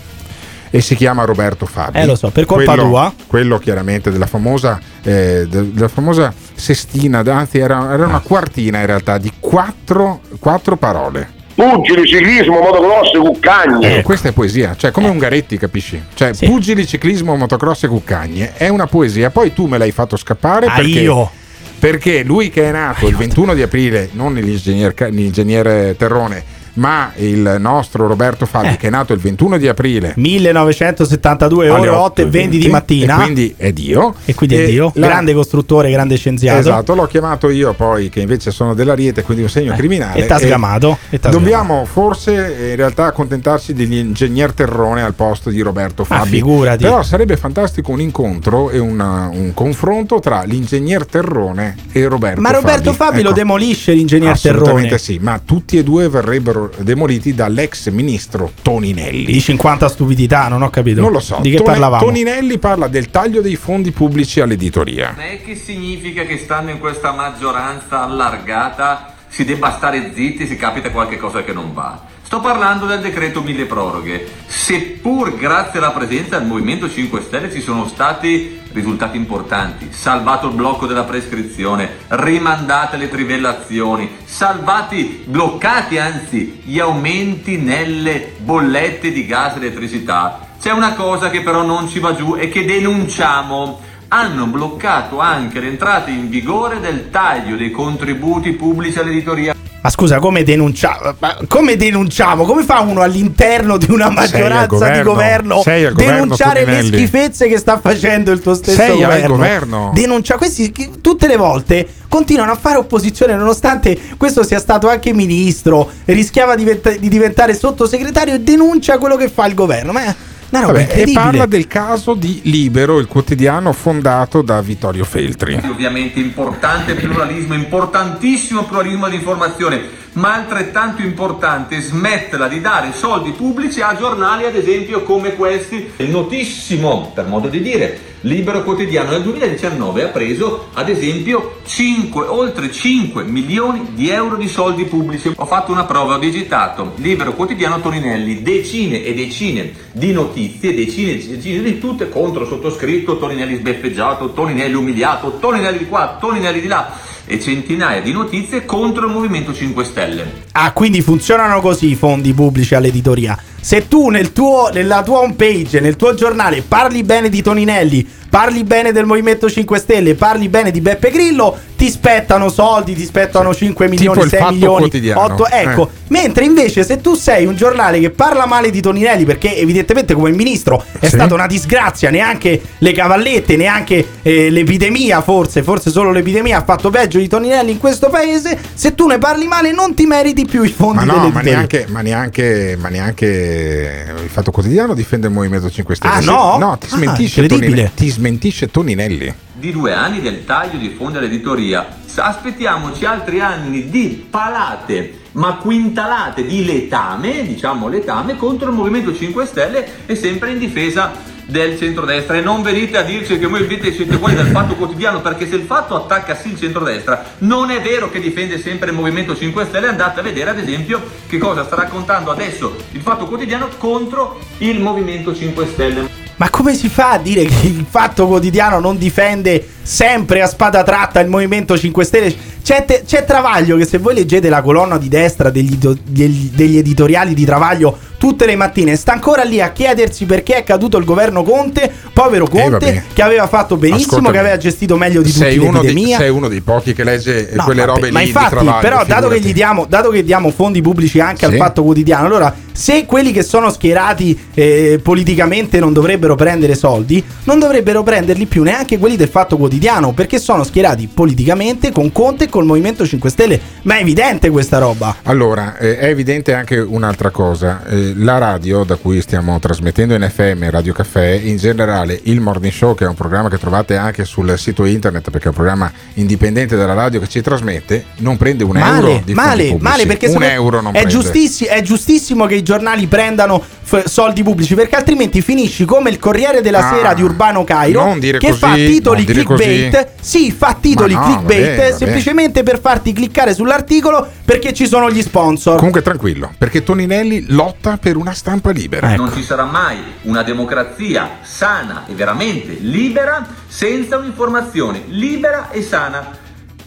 e 0.71 0.81
si 0.81 0.97
chiama 0.97 1.23
Roberto 1.25 1.65
Fabi. 1.65 1.99
Eh, 1.99 2.07
lo 2.07 2.17
so, 2.17 2.31
per 2.31 2.45
colpa 2.45 2.73
quello, 2.75 2.89
tua. 2.89 3.13
Quello 3.29 3.59
chiaramente 3.59 4.11
della 4.11 4.27
famosa, 4.27 4.81
eh, 5.05 5.47
de- 5.49 5.73
della 5.73 5.87
famosa 5.89 6.35
sestina, 6.55 7.23
anzi 7.25 7.59
era, 7.59 7.93
era 7.93 8.05
una 8.05 8.19
quartina 8.19 8.81
in 8.81 8.87
realtà 8.87 9.17
di 9.19 9.33
quattro, 9.39 10.23
quattro 10.41 10.77
parole. 10.77 11.35
Pugili, 11.57 12.07
ciclismo, 12.07 12.61
motocross, 12.61 13.13
cuccagne. 13.17 13.99
Eh, 13.99 14.03
questa 14.03 14.29
è 14.29 14.33
poesia, 14.33 14.77
cioè 14.77 14.91
come 14.91 15.09
Ungaretti, 15.09 15.57
capisci? 15.57 15.99
Cioè, 16.13 16.33
pugili, 16.35 16.87
ciclismo, 16.87 17.35
motocross 17.35 17.85
e 17.85 17.89
cuccagne 17.89 18.53
è 18.57 18.69
una 18.69 18.87
poesia. 18.87 19.31
Poi 19.31 19.55
tu 19.55 19.65
me 19.65 19.79
l'hai 19.79 19.91
fatto 19.91 20.17
scappare 20.19 20.67
Ah, 20.67 20.75
perché, 20.75 21.01
io? 21.01 21.31
perché 21.79 22.23
lui 22.25 22.51
che 22.51 22.69
è 22.69 22.71
nato 22.73 23.09
il 23.09 23.17
21 23.17 23.55
di 23.55 23.63
aprile, 23.63 24.11
non 24.13 24.35
l'ingegner, 24.35 24.93
Ca- 24.93 25.07
l'ingegnere 25.09 25.97
Terrone, 25.97 26.45
ma 26.77 27.13
il 27.17 27.57
nostro 27.59 28.07
Roberto 28.07 28.47
Fabi, 28.47 28.69
Eh. 28.69 28.77
che 28.77 28.87
è 28.87 28.91
nato 28.91 29.13
il 29.13 29.19
21 29.21 29.59
di 29.59 29.69
aprile. 29.69 30.13
1972 30.17 31.69
alle 31.69 31.89
ore 31.89 31.97
8 31.99 32.21
e 32.23 32.27
20 32.27 32.59
di 32.59 32.69
mattina. 32.69 33.15
E 33.19 33.23
quindi 33.23 33.55
è 33.57 33.73
Dio. 33.73 34.15
E 34.25 34.35
quindi 34.35 34.57
è 34.57 34.63
E 34.63 34.67
Dio, 34.67 34.91
la- 34.95 35.07
grande 35.07 35.35
costruttore, 35.35 35.91
grande 35.91 36.17
scienziato. 36.17 36.59
Esatto, 36.59 36.95
l'ho 36.95 37.07
chiamato 37.07 37.49
io 37.51 37.73
poi, 37.75 38.09
che 38.09 38.21
invece 38.21 38.51
sono 38.51 38.75
dell'Ariete, 38.75 39.23
quindi 39.23 39.43
un 39.43 39.49
segno 39.49 39.75
criminale. 39.75 40.21
Eh, 40.21 40.23
e 40.23 40.27
t'ha 40.27 40.39
sgamato, 40.39 40.99
e 41.11 41.19
t'ha 41.21 41.29
dobbiamo 41.31 41.85
forse 41.85 42.35
eh, 42.67 42.71
in 42.71 42.77
realtà 42.77 43.07
accontentarci 43.07 43.73
dell'ingegner 43.73 44.53
Terrone 44.53 45.03
al 45.03 45.15
posto 45.15 45.51
di 45.51 45.61
Roberto 45.61 46.05
Fabi. 46.05 46.29
figurati. 46.31 46.83
Però 46.85 47.03
sarebbe 47.03 47.37
fantastico 47.37 47.91
un 47.91 48.01
incontro 48.01 48.71
e 48.71 48.79
una- 48.79 49.29
un 49.33 49.53
confronto 49.55 50.21
tra 50.21 50.43
l'ingegner 50.45 51.07
Terrone 51.07 51.77
e 51.93 52.07
Roberto 52.07 52.41
Ma 52.41 52.51
Roberto 52.51 52.93
Fabi, 52.93 53.23
lo 53.23 53.29
Ecco. 53.31 53.39
demolisce 53.39 53.93
l'ingegner 53.93 54.31
Assolutamente 54.33 54.81
Terrone. 54.83 54.99
sì, 54.99 55.19
ma 55.21 55.41
tutti 55.45 55.79
e 55.79 55.83
due 55.83 56.09
verrebbero 56.09 56.66
demoliti 56.79 57.35
dall'ex 57.35 57.91
ministro 57.91 58.53
Toninelli. 58.63 59.25
Di 59.25 59.41
50 59.41 59.89
stupidità, 59.89 60.49
non 60.49 60.63
ho 60.63 60.71
capito. 60.71 61.01
Non 61.01 61.13
lo 61.13 61.21
so. 61.21 61.39
Di 61.41 61.51
che 61.51 61.57
Tone- 61.57 61.71
parlavamo? 61.71 62.05
Toninelli 62.05 62.59
parla 62.59 62.89
del 62.89 63.11
taglio 63.11 63.41
dei 63.41 63.57
fondi 63.57 63.91
pubblici 63.93 64.41
all'editoria. 64.41 65.13
Non 65.17 65.25
è 65.25 65.43
che 65.43 65.55
significa 65.55 66.25
che 66.25 66.39
stando 66.39 66.71
in 66.71 66.79
questa 66.79 67.13
maggioranza 67.13 68.03
allargata 68.03 69.15
si 69.29 69.45
debba 69.45 69.73
stare 69.73 70.13
zitti 70.15 70.47
se 70.47 70.57
capita 70.57 70.91
qualche 70.91 71.17
cosa 71.17 71.43
che 71.43 71.53
non 71.53 71.73
va. 71.73 72.15
Sto 72.27 72.41
parlando 72.41 72.87
del 72.87 72.99
decreto 72.99 73.41
mille 73.41 73.67
proroghe. 73.67 74.27
Seppur 74.47 75.37
grazie 75.37 75.79
alla 75.79 75.93
presenza 75.93 76.37
del 76.37 76.49
Movimento 76.49 76.91
5 76.91 77.21
Stelle 77.21 77.53
ci 77.53 77.61
sono 77.61 77.87
stati 77.87 78.63
risultati 78.73 79.17
importanti, 79.17 79.93
salvato 79.93 80.49
il 80.49 80.55
blocco 80.55 80.87
della 80.87 81.05
prescrizione, 81.05 81.99
rimandate 82.09 82.97
le 82.97 83.09
trivellazioni, 83.09 84.11
salvati, 84.25 85.23
bloccati 85.25 85.99
anzi 85.99 86.63
gli 86.65 86.81
aumenti 86.81 87.59
nelle 87.59 88.33
bollette 88.39 89.13
di 89.13 89.25
gas 89.25 89.55
e 89.55 89.59
elettricità. 89.59 90.41
C'è 90.61 90.73
una 90.73 90.95
cosa 90.95 91.31
che 91.31 91.43
però 91.43 91.63
non 91.63 91.89
ci 91.89 92.01
va 92.01 92.17
giù 92.17 92.35
e 92.35 92.49
che 92.49 92.65
denunciamo 92.65 93.81
hanno 94.09 94.47
bloccato 94.47 95.21
anche 95.21 95.61
l'entrata 95.61 96.11
in 96.11 96.29
vigore 96.29 96.81
del 96.81 97.09
taglio 97.11 97.55
dei 97.55 97.71
contributi 97.71 98.51
pubblici 98.51 98.99
all'editoria. 98.99 99.56
Ma 99.87 99.93
scusa, 99.93 100.19
come 100.19 100.43
denunciamo? 100.43 101.15
Ma 101.21 101.37
come 101.47 101.77
denunciamo? 101.77 102.45
Come 102.45 102.65
fa 102.65 102.81
uno 102.81 103.03
all'interno 103.03 103.77
di 103.77 103.87
una 103.89 104.11
maggioranza 104.11 104.67
governo, 105.01 105.63
di 105.65 105.83
governo 105.93 105.95
denunciare 105.95 106.65
le 106.65 106.83
schifezze 106.83 107.47
che 107.47 107.57
sta 107.57 107.79
facendo 107.79 108.33
il 108.33 108.41
tuo 108.41 108.55
stesso 108.55 108.77
Sei 108.77 109.05
al 109.05 109.11
governo? 109.11 109.37
governo. 109.37 109.91
Denuncia 109.95 110.37
questi 110.39 110.73
tutte 111.01 111.29
le 111.29 111.37
volte 111.37 111.87
continuano 112.09 112.51
a 112.51 112.57
fare 112.57 112.79
opposizione 112.79 113.37
nonostante 113.37 113.97
questo 114.17 114.43
sia 114.43 114.59
stato 114.59 114.89
anche 114.89 115.13
ministro, 115.13 115.89
rischiava 116.07 116.57
di 116.57 117.09
diventare 117.09 117.55
sottosegretario 117.55 118.35
e 118.35 118.41
denuncia 118.41 118.99
quello 118.99 119.15
che 119.15 119.29
fa 119.29 119.47
il 119.47 119.55
governo. 119.55 119.93
Ma 119.93 120.03
roba 120.51 120.73
Vabbè, 120.73 120.89
e 120.95 121.13
parla 121.13 121.47
del 121.47 121.67
caso 121.67 122.15
di 122.15 122.41
Libero, 122.45 122.99
il 122.99 123.07
quotidiano 123.07 123.73
fondato 123.73 124.43
da 124.43 124.61
Vittorio 124.61 125.05
Feltri. 125.05 125.61
Ovviamente 125.69 126.21
importante 126.21 126.95
pluralismo, 126.95 127.55
importantissimo 127.55 128.65
pluralismo 128.65 129.09
di 129.09 129.17
informazione, 129.17 129.81
ma 130.13 130.35
altrettanto 130.35 131.03
importante 131.03 131.81
smetterla 131.81 132.49
di 132.49 132.61
dare 132.61 132.93
soldi 132.93 133.33
pubblici 133.33 133.81
a 133.81 133.97
giornali 133.97 134.45
ad 134.45 134.55
esempio 134.55 135.03
come 135.03 135.35
questi. 135.35 135.93
Il 135.97 136.11
notissimo, 136.11 137.11
per 137.15 137.27
modo 137.27 137.49
di 137.49 137.61
dire, 137.61 138.15
Libero 138.27 138.65
Quotidiano 138.65 139.11
nel 139.11 139.23
2019 139.23 140.03
ha 140.03 140.09
preso 140.09 140.71
ad 140.73 140.89
esempio 140.89 141.59
5, 141.65 142.27
oltre 142.27 142.73
5 142.73 143.23
milioni 143.23 143.91
di 143.93 144.09
euro 144.09 144.35
di 144.35 144.49
soldi 144.49 144.85
pubblici. 144.85 145.33
Ho 145.37 145.47
fatto 145.47 145.71
una 145.71 145.85
prova, 145.85 146.17
ho 146.17 146.19
digitato 146.19 146.95
Libero 146.97 147.35
Quotidiano 147.35 147.81
Toninelli, 147.81 148.43
decine 148.43 149.05
e 149.05 149.15
decine 149.15 149.73
di 149.93 150.11
notizie, 150.11 150.75
decine 150.75 151.13
e 151.13 151.37
decine 151.37 151.63
di 151.63 151.79
tutte 151.79 152.09
contro 152.09 152.45
sottoscritto, 152.45 153.17
Toninelli 153.17 153.59
sbeffeggiato, 153.59 154.33
Toninelli 154.33 154.75
umiliato, 154.75 155.39
Toninelli 155.39 155.79
di 155.79 155.87
qua, 155.87 156.17
Toninelli 156.19 156.61
di 156.61 156.67
là 156.67 157.15
e 157.27 157.41
centinaia 157.41 158.01
di 158.01 158.13
notizie 158.13 158.65
contro 158.65 159.07
il 159.07 159.13
Movimento 159.13 159.53
5 159.53 159.85
Stelle. 159.85 160.33
Ah, 160.53 160.73
quindi 160.73 161.03
funzionano 161.03 161.61
così 161.61 161.91
i 161.91 161.95
fondi 161.97 162.33
pubblici 162.33 162.75
all'editoria. 162.75 163.37
Se 163.61 163.89
tu 163.89 164.09
nel 164.09 164.33
tuo, 164.33 164.71
nella 164.73 165.03
tua 165.03 165.19
homepage, 165.19 165.81
nel 165.81 165.97
tuo 165.97 166.15
giornale, 166.15 166.63
parli 166.63 167.03
bene 167.03 167.29
di 167.29 167.43
Toninelli, 167.43 168.09
parli 168.31 168.63
bene 168.63 168.93
del 168.93 169.07
Movimento 169.07 169.51
5 169.51 169.79
Stelle, 169.79 170.15
parli 170.15 170.49
bene 170.49 170.71
di 170.71 170.81
Beppe 170.81 171.11
Grillo, 171.11 171.59
ti 171.87 171.93
spettano 171.93 172.49
soldi, 172.49 172.95
ti 172.95 173.05
spettano 173.05 173.55
5 173.55 173.89
milioni, 173.89 174.21
il 174.23 174.29
6 174.29 174.39
Fatto 174.41 174.53
milioni, 174.53 174.79
Quotidiano. 174.81 175.21
8. 175.23 175.47
Ecco, 175.49 175.89
Eh. 175.89 175.99
mentre 176.09 176.45
invece 176.45 176.83
se 176.83 177.01
tu 177.01 177.15
sei 177.15 177.47
un 177.47 177.55
giornale 177.55 178.01
che 178.01 178.11
parla 178.11 178.45
male 178.47 178.71
di 178.71 178.81
Toninelli, 178.81 179.25
perché 179.25 179.57
evidentemente 179.57 180.13
come 180.15 180.31
ministro 180.31 180.83
è 180.99 181.07
Sì. 181.07 181.13
stata 181.15 181.33
una 181.35 181.47
disgrazia, 181.47 182.11
neanche 182.11 182.61
le 182.79 182.93
cavallette, 182.93 183.57
neanche 183.57 184.05
eh, 184.23 184.51
l'epidemia, 184.51 185.21
forse, 185.23 185.63
forse 185.63 185.91
solo 185.91 186.11
l'epidemia 186.11 186.59
ha 186.59 186.65
fatto 186.65 186.91
peggio 186.91 187.19
di 187.19 187.29
Toninelli 187.29 187.71
in 187.71 187.79
questo 187.79 188.09
paese, 188.09 188.59
se 188.75 188.95
tu 188.97 189.07
ne 189.07 189.19
parli 189.19 189.47
male 189.47 189.71
non 189.73 189.95
ti 189.95 190.07
meriti 190.07 190.45
più 190.45 190.65
i 190.65 190.71
fondi 190.71 191.05
Ma 191.05 191.13
no, 191.13 191.29
ma 191.31 191.41
neanche, 191.41 191.87
ma, 191.89 192.01
neanche, 192.01 192.77
ma 192.81 192.89
neanche 192.89 194.15
il 194.25 194.29
Fatto 194.31 194.51
Quotidiano 194.51 194.93
difende 194.95 195.29
il 195.29 195.33
Movimento 195.33 195.71
5 195.71 195.95
Stelle. 195.95 196.15
Ah, 196.15 196.21
no? 196.21 196.57
No, 196.59 196.79
ti 196.79 196.89
Ah, 196.91 196.97
smentisce, 196.97 197.41
incredibile. 197.43 197.69
Toninelli, 197.71 197.95
ti 197.95 198.09
smentisce 198.11 198.71
Toninelli. 198.71 199.35
Di 199.59 199.73
due 199.73 199.93
anni 199.93 200.21
del 200.21 200.45
taglio 200.45 200.79
di 200.79 200.91
fondi 200.91 201.19
all'editoria. 201.19 202.05
Aspettiamoci 202.15 203.05
altri 203.05 203.41
anni 203.41 203.91
di 203.91 204.27
palate, 204.31 205.21
ma 205.33 205.57
quintalate 205.57 206.47
di 206.47 206.65
letame, 206.65 207.47
diciamo 207.47 207.89
letame, 207.89 208.37
contro 208.37 208.69
il 208.69 208.75
Movimento 208.75 209.15
5 209.15 209.45
Stelle 209.45 209.87
e 210.07 210.15
sempre 210.15 210.53
in 210.53 210.59
difesa 210.59 211.13
del 211.47 211.79
centrodestra. 211.79 212.37
E 212.37 212.41
non 212.41 212.63
venite 212.63 212.97
a 212.97 213.03
dirci 213.03 213.39
che 213.39 213.47
voi 213.47 213.61
invece 213.61 213.93
siete 213.93 214.19
quelli 214.19 214.37
del 214.37 214.47
fatto 214.47 214.77
quotidiano 214.77 215.21
perché 215.21 215.47
se 215.47 215.57
il 215.57 215.67
fatto 215.67 215.95
attacca 215.95 216.35
sì 216.35 216.53
il 216.53 216.59
centrodestra 216.59 217.23
non 217.39 217.71
è 217.71 217.81
vero 217.83 218.11
che 218.11 218.21
difende 218.21 218.59
sempre 218.59 218.91
il 218.91 218.97
Movimento 218.97 219.37
5 219.37 219.67
Stelle. 219.67 219.89
Andate 219.89 220.21
a 220.21 220.23
vedere 220.23 220.51
ad 220.51 220.59
esempio 220.59 221.03
che 221.27 221.39
cosa 221.39 221.65
sta 221.65 221.77
raccontando 221.77 222.31
adesso 222.31 222.75
il 222.93 223.03
fatto 223.03 223.27
quotidiano 223.27 223.69
contro 223.77 224.41
il 224.59 224.81
Movimento 224.81 225.35
5 225.35 225.67
Stelle 225.67 226.26
Ma 226.37 226.51
come 226.51 226.75
si 226.75 226.89
fa 226.91 227.13
a 227.13 227.19
dire 227.19 227.45
che 227.45 227.67
il 227.67 227.87
fatto 227.89 228.27
quotidiano 228.27 228.79
non 228.79 228.99
difende 228.99 229.67
sempre 229.81 230.43
a 230.43 230.47
spada 230.47 230.83
tratta 230.83 231.19
il 231.21 231.29
Movimento 231.29 231.79
5 231.79 232.05
Stelle? 232.05 232.35
C'è, 232.63 232.85
te- 232.85 233.05
c'è 233.07 233.25
Travaglio 233.25 233.77
che 233.79 233.87
se 233.87 233.97
voi 233.97 234.15
leggete 234.15 234.51
la 234.51 234.61
colonna 234.61 234.99
di 234.99 235.09
destra 235.09 235.49
degli, 235.49 235.79
degli- 236.05 236.51
degli 236.53 236.77
editoriali 236.77 237.33
di 237.33 237.45
Travaglio 237.47 237.97
tutte 238.19 238.45
le 238.47 238.57
mattine 238.57 238.97
sta 238.97 239.13
ancora 239.13 239.45
lì 239.45 239.61
a 239.61 239.71
chiedersi 239.73 240.25
perché 240.27 240.57
è 240.57 240.65
caduto 240.65 240.97
il 240.99 241.05
governo 241.05 241.43
Conte, 241.43 241.91
povero 242.13 242.47
Conte, 242.49 242.71
vabbè. 242.71 243.03
che 243.13 243.23
aveva 243.23 243.47
fatto 243.47 243.77
benissimo, 243.77 244.17
Ascoltami. 244.17 244.33
che 244.33 244.39
aveva 244.39 244.57
gestito 244.57 244.97
meglio 244.97 245.23
di 245.23 245.33
tutti 245.33 245.57
uno, 245.59 245.81
di, 245.81 246.15
sei 246.17 246.31
uno 246.31 246.49
dei 246.49 246.61
pochi 246.61 246.93
che 246.93 247.05
legge 247.05 247.51
No, 247.55 247.65
quelle 247.65 247.85
vabbè, 247.85 247.93
robe 247.95 248.11
ma 248.11 248.21
lì 248.21 248.27
infatti, 248.27 248.45
di 248.45 248.51
Travaglio, 248.63 248.81
però, 248.81 249.05
dato 249.07 249.29
che, 249.29 249.41
diamo, 249.41 249.87
dato 249.87 250.11
che 250.11 250.25
diamo 250.25 250.51
fondi 250.51 250.81
pubblici 250.83 251.21
anche 251.21 251.45
al 251.45 251.53
Sì. 251.53 251.57
Fatto 251.59 251.83
Quotidiano, 251.83 252.27
allora 252.27 252.55
se 252.77 253.07
quelli 253.07 253.33
che 253.33 253.43
sono 253.43 253.71
schierati 253.71 254.39
eh, 254.53 255.01
politicamente 255.03 255.81
non 255.81 255.95
dovrebbero 255.95 256.35
prendere 256.35 256.75
soldi, 256.75 257.25
non 257.45 257.59
dovrebbero 257.59 258.03
prenderli 258.03 258.45
più 258.45 258.63
neanche 258.63 258.99
quelli 258.99 259.17
del 259.17 259.29
Fatto 259.29 259.57
Quotidiano, 259.57 260.13
perché 260.13 260.39
sono 260.39 260.63
schierati 260.63 261.09
politicamente 261.13 261.91
con 261.91 262.13
Conte 262.13 262.45
e 262.45 262.49
col 262.51 262.67
Movimento 262.67 263.07
5 263.07 263.31
Stelle. 263.31 263.61
Ma 263.83 263.97
è 263.97 264.03
evidente 264.03 264.51
questa 264.51 264.77
roba. 264.77 265.17
Allora, 265.23 265.79
eh, 265.79 265.97
è 265.97 266.09
evidente 266.09 266.53
anche 266.53 266.79
un'altra 266.79 267.31
cosa. 267.31 267.83
Eh, 267.87 268.13
la 268.15 268.37
radio 268.37 268.85
da 268.85 268.97
cui 268.97 269.23
stiamo 269.23 269.59
trasmettendo 269.59 270.15
in 270.15 270.31
FM, 270.31 270.69
Radio 270.69 270.93
Caffè, 270.93 271.31
in 271.31 271.57
generale 271.57 272.21
il 272.25 272.41
Morning 272.41 272.73
Show, 272.73 272.95
che 272.95 273.07
è 273.07 273.09
un 273.09 273.15
programma 273.15 273.49
che 273.49 273.57
trovate 273.57 273.97
anche 273.97 274.27
sul 274.27 274.55
sito 274.59 274.85
internet, 274.85 275.31
perché 275.31 275.47
è 275.47 275.49
un 275.49 275.55
programma 275.55 275.91
indipendente 276.15 276.77
dalla 276.77 276.93
radio 276.93 277.21
che 277.21 277.29
ci 277.29 277.41
trasmette, 277.41 278.05
non 278.19 278.37
prende 278.37 278.65
un 278.65 278.77
euro 278.77 278.91
Male, 278.91 279.23
di 279.25 279.33
fondi 279.33 279.33
male, 279.33 279.63
pubblici. 279.69 279.83
male 279.83 280.07
perché 280.07 280.27
un 280.27 280.43
euro 280.43 280.81
non 280.83 280.95
è, 280.95 281.03
prende. 281.03 281.69
è 281.69 281.83
giustissimo 281.83 282.45
che 282.45 282.55
i 282.57 282.65
giornali 282.67 283.07
prendano 283.07 283.63
f- 283.63 284.05
soldi 284.07 284.43
pubblici 284.43 284.75
perché 284.75 284.97
altrimenti 284.97 285.41
finisci 285.41 285.85
come 285.87 286.11
il 286.11 286.19
Corriere 286.19 286.61
della 286.61 286.91
Ah, 286.91 286.95
Sera 286.95 287.15
di 287.15 287.23
Urbano 287.23 287.65
Cairo 287.65 288.15
che 288.21 288.39
così, 288.41 288.53
fa 288.59 288.75
titoli 288.75 289.25
clickbait. 289.25 289.91
così. 289.95 290.07
Sì, 290.21 290.51
fa 290.51 290.77
titoli 290.79 291.15
no, 291.15 291.23
clickbait 291.23 291.61
vabbè, 291.77 291.77
vabbè. 291.77 291.93
semplicemente 291.97 292.63
per 292.65 292.81
farti 292.81 293.13
cliccare 293.13 293.55
sull'articolo 293.55 294.27
perché 294.45 294.73
ci 294.75 294.87
sono 294.87 295.11
gli 295.11 295.23
sponsor. 295.23 295.77
Comunque 295.77 296.03
tranquillo, 296.03 296.53
perché 296.59 296.83
Toninelli 296.83 297.47
lotta 297.49 297.97
per 297.97 298.17
una 298.17 298.33
stampa 298.33 298.71
libera. 298.73 299.13
Ecco. 299.13 299.23
Non 299.23 299.33
ci 299.33 299.43
sarà 299.45 299.65
mai 299.65 299.99
una 300.23 300.43
democrazia 300.43 301.39
sana 301.43 302.05
e 302.09 302.15
veramente 302.15 302.77
libera 302.81 303.47
senza 303.69 304.17
un'informazione 304.19 305.05
libera 305.07 305.71
e 305.71 305.81
sana. 305.83 306.37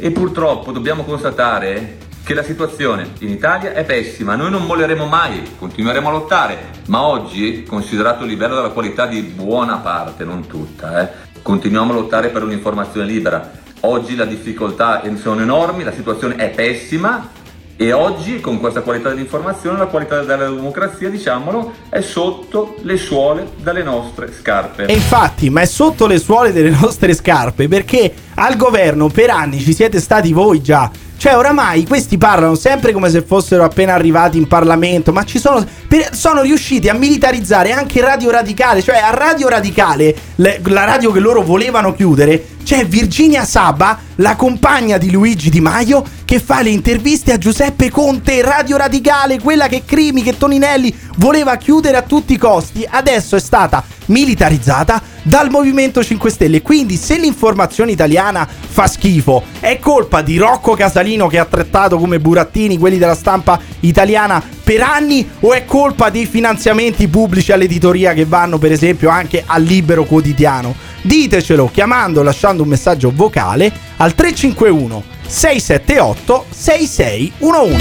E 0.01 0.11
purtroppo 0.11 0.71
dobbiamo 0.71 1.03
constatare 1.03 1.97
che 2.23 2.33
la 2.33 2.43
situazione 2.43 3.09
in 3.19 3.29
Italia 3.29 3.73
è 3.73 3.83
pessima. 3.83 4.35
Noi 4.35 4.51
non 4.51 4.65
molleremo 4.65 5.05
mai, 5.05 5.41
continueremo 5.57 6.09
a 6.09 6.11
lottare, 6.11 6.57
ma 6.87 7.03
oggi, 7.03 7.63
considerato 7.63 8.23
il 8.23 8.29
livello 8.29 8.55
della 8.55 8.69
qualità 8.69 9.05
di 9.05 9.21
buona 9.21 9.77
parte, 9.77 10.23
non 10.23 10.45
tutta, 10.47 11.01
eh, 11.01 11.09
continuiamo 11.41 11.91
a 11.91 11.95
lottare 11.95 12.29
per 12.29 12.43
un'informazione 12.43 13.05
libera. 13.05 13.51
Oggi 13.81 14.15
le 14.15 14.27
difficoltà 14.27 15.01
sono 15.15 15.41
enormi, 15.41 15.83
la 15.83 15.93
situazione 15.93 16.35
è 16.35 16.49
pessima 16.49 17.37
e 17.81 17.93
oggi 17.93 18.41
con 18.41 18.59
questa 18.59 18.81
qualità 18.81 19.07
dell'informazione 19.07 19.77
la 19.77 19.85
qualità 19.85 20.21
della 20.21 20.49
democrazia, 20.49 21.09
diciamolo, 21.09 21.71
è 21.87 22.01
sotto 22.01 22.75
le 22.81 22.97
suole 22.97 23.51
dalle 23.55 23.83
nostre 23.83 24.33
scarpe. 24.33 24.87
E 24.87 24.93
infatti, 24.93 25.49
ma 25.49 25.61
è 25.61 25.65
sotto 25.65 26.05
le 26.05 26.19
suole 26.19 26.51
delle 26.51 26.71
nostre 26.71 27.13
scarpe 27.13 27.69
perché 27.69 28.13
al 28.33 28.57
governo 28.57 29.07
per 29.07 29.29
anni 29.29 29.61
ci 29.61 29.73
siete 29.73 30.01
stati 30.01 30.33
voi 30.33 30.61
già. 30.61 30.91
Cioè, 31.19 31.35
oramai 31.35 31.85
questi 31.85 32.17
parlano 32.17 32.55
sempre 32.55 32.93
come 32.93 33.09
se 33.09 33.21
fossero 33.21 33.65
appena 33.65 33.93
arrivati 33.93 34.37
in 34.37 34.47
Parlamento, 34.47 35.11
ma 35.11 35.25
ci 35.25 35.37
sono, 35.37 35.65
per- 35.85 36.15
sono 36.15 36.41
riusciti 36.43 36.87
a 36.87 36.93
militarizzare 36.93 37.73
anche 37.73 37.99
Radio 37.99 38.31
Radicale. 38.31 38.81
Cioè, 38.81 38.95
a 38.95 39.09
Radio 39.09 39.49
Radicale, 39.49 40.15
le- 40.35 40.61
la 40.63 40.85
radio 40.85 41.11
che 41.11 41.19
loro 41.19 41.41
volevano 41.43 41.93
chiudere, 41.93 42.41
c'è 42.63 42.85
Virginia 42.85 43.43
Saba, 43.43 43.99
la 44.19 44.35
compagna 44.35 44.97
di 44.97 45.11
Luigi 45.11 45.49
Di 45.49 45.61
Maio, 45.61 46.03
che 46.25 46.39
fa 46.39 46.61
le 46.61 46.69
interviste 46.69 47.31
a 47.31 47.37
Giuseppe 47.37 47.89
Conte, 47.89 48.41
Radio 48.41 48.77
Radicale, 48.77 49.39
quella 49.39 49.67
che 49.67 49.83
Crimi, 49.85 50.23
che 50.23 50.37
Toninelli 50.37 50.93
voleva 51.17 51.55
chiudere 51.55 51.97
a 51.97 52.01
tutti 52.01 52.33
i 52.33 52.37
costi. 52.37 52.85
Adesso 52.89 53.35
è 53.35 53.39
stata 53.39 53.83
militarizzata 54.07 55.01
dal 55.21 55.49
Movimento 55.49 56.03
5 56.03 56.29
Stelle. 56.29 56.61
Quindi, 56.61 56.97
se 56.97 57.17
l'informazione 57.17 57.91
italiana 57.91 58.47
fa 58.47 58.87
schifo, 58.87 59.43
è 59.59 59.79
colpa 59.79 60.21
di 60.21 60.37
Rocco 60.37 60.73
Casalino 60.73 61.27
che 61.27 61.39
ha 61.39 61.45
trattato 61.45 61.97
come 61.97 62.19
burattini 62.19 62.77
quelli 62.77 62.97
della 62.97 63.15
stampa 63.15 63.59
italiana 63.81 64.43
per 64.63 64.81
anni, 64.81 65.27
o 65.39 65.53
è 65.53 65.65
colpa 65.65 66.09
dei 66.09 66.25
finanziamenti 66.25 67.07
pubblici 67.07 67.51
all'editoria 67.51 68.13
che 68.13 68.25
vanno, 68.25 68.57
per 68.57 68.71
esempio, 68.71 69.09
anche 69.09 69.43
al 69.45 69.63
libero 69.63 70.03
quotidiano? 70.03 70.75
Ditecelo 71.01 71.69
chiamando 71.71 72.21
lasciando 72.21 72.63
un 72.63 72.69
messaggio 72.69 73.11
vocale 73.15 73.71
al 73.97 74.08
351 74.13 75.03
678 75.25 76.45
6611. 76.49 77.77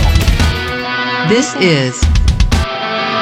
This 1.28 1.54
is 1.60 1.98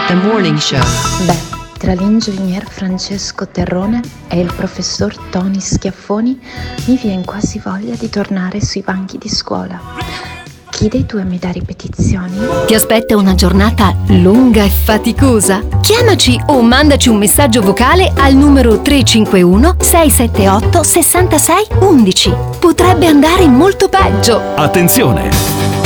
the 0.08 0.14
morning 0.14 0.58
show. 0.58 0.80
Beh, 1.26 1.56
tra 1.78 1.94
l'ingegner 1.94 2.64
Francesco 2.68 3.46
Terrone 3.48 4.00
e 4.28 4.40
il 4.40 4.52
professor 4.54 5.16
Tony 5.30 5.60
Schiaffoni 5.60 6.40
mi 6.86 6.96
viene 6.96 7.24
quasi 7.24 7.58
voglia 7.58 7.94
di 7.96 8.08
tornare 8.08 8.60
sui 8.60 8.82
banchi 8.82 9.18
di 9.18 9.28
scuola. 9.28 9.80
Chi 10.76 10.88
dei 10.88 11.06
due 11.06 11.24
mi 11.24 11.38
dà 11.38 11.48
ripetizioni? 11.48 12.38
Ti 12.66 12.74
aspetta 12.74 13.16
una 13.16 13.34
giornata 13.34 13.96
lunga 14.08 14.62
e 14.62 14.68
faticosa? 14.68 15.62
Chiamaci 15.80 16.38
o 16.48 16.60
mandaci 16.60 17.08
un 17.08 17.16
messaggio 17.16 17.62
vocale 17.62 18.12
al 18.14 18.34
numero 18.34 18.82
351 18.82 19.76
678 19.80 20.82
66 20.82 21.66
11. 21.80 22.34
Potrebbe 22.60 23.06
andare 23.06 23.48
molto 23.48 23.88
peggio. 23.88 24.38
Attenzione! 24.54 25.85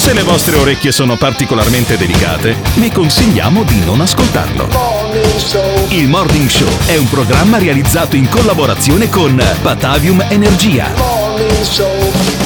Se 0.00 0.14
le 0.14 0.22
vostre 0.22 0.56
orecchie 0.56 0.92
sono 0.92 1.16
particolarmente 1.16 1.98
delicate, 1.98 2.56
vi 2.76 2.90
consigliamo 2.90 3.64
di 3.64 3.84
non 3.84 4.00
ascoltarlo. 4.00 4.66
Il 5.90 6.08
Morning 6.08 6.48
Show 6.48 6.70
è 6.86 6.96
un 6.96 7.06
programma 7.06 7.58
realizzato 7.58 8.16
in 8.16 8.26
collaborazione 8.30 9.10
con 9.10 9.38
Batavium 9.60 10.24
Energia. 10.30 10.86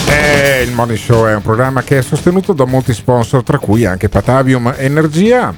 Eh, 0.08 0.62
il 0.62 0.72
Morning 0.72 0.98
Show 0.98 1.26
è 1.26 1.34
un 1.36 1.42
programma 1.42 1.82
che 1.84 1.98
è 1.98 2.02
sostenuto 2.02 2.52
da 2.54 2.64
molti 2.64 2.92
sponsor, 2.92 3.44
tra 3.44 3.58
cui 3.58 3.84
anche 3.84 4.08
Patavium 4.08 4.74
Energia, 4.76 5.54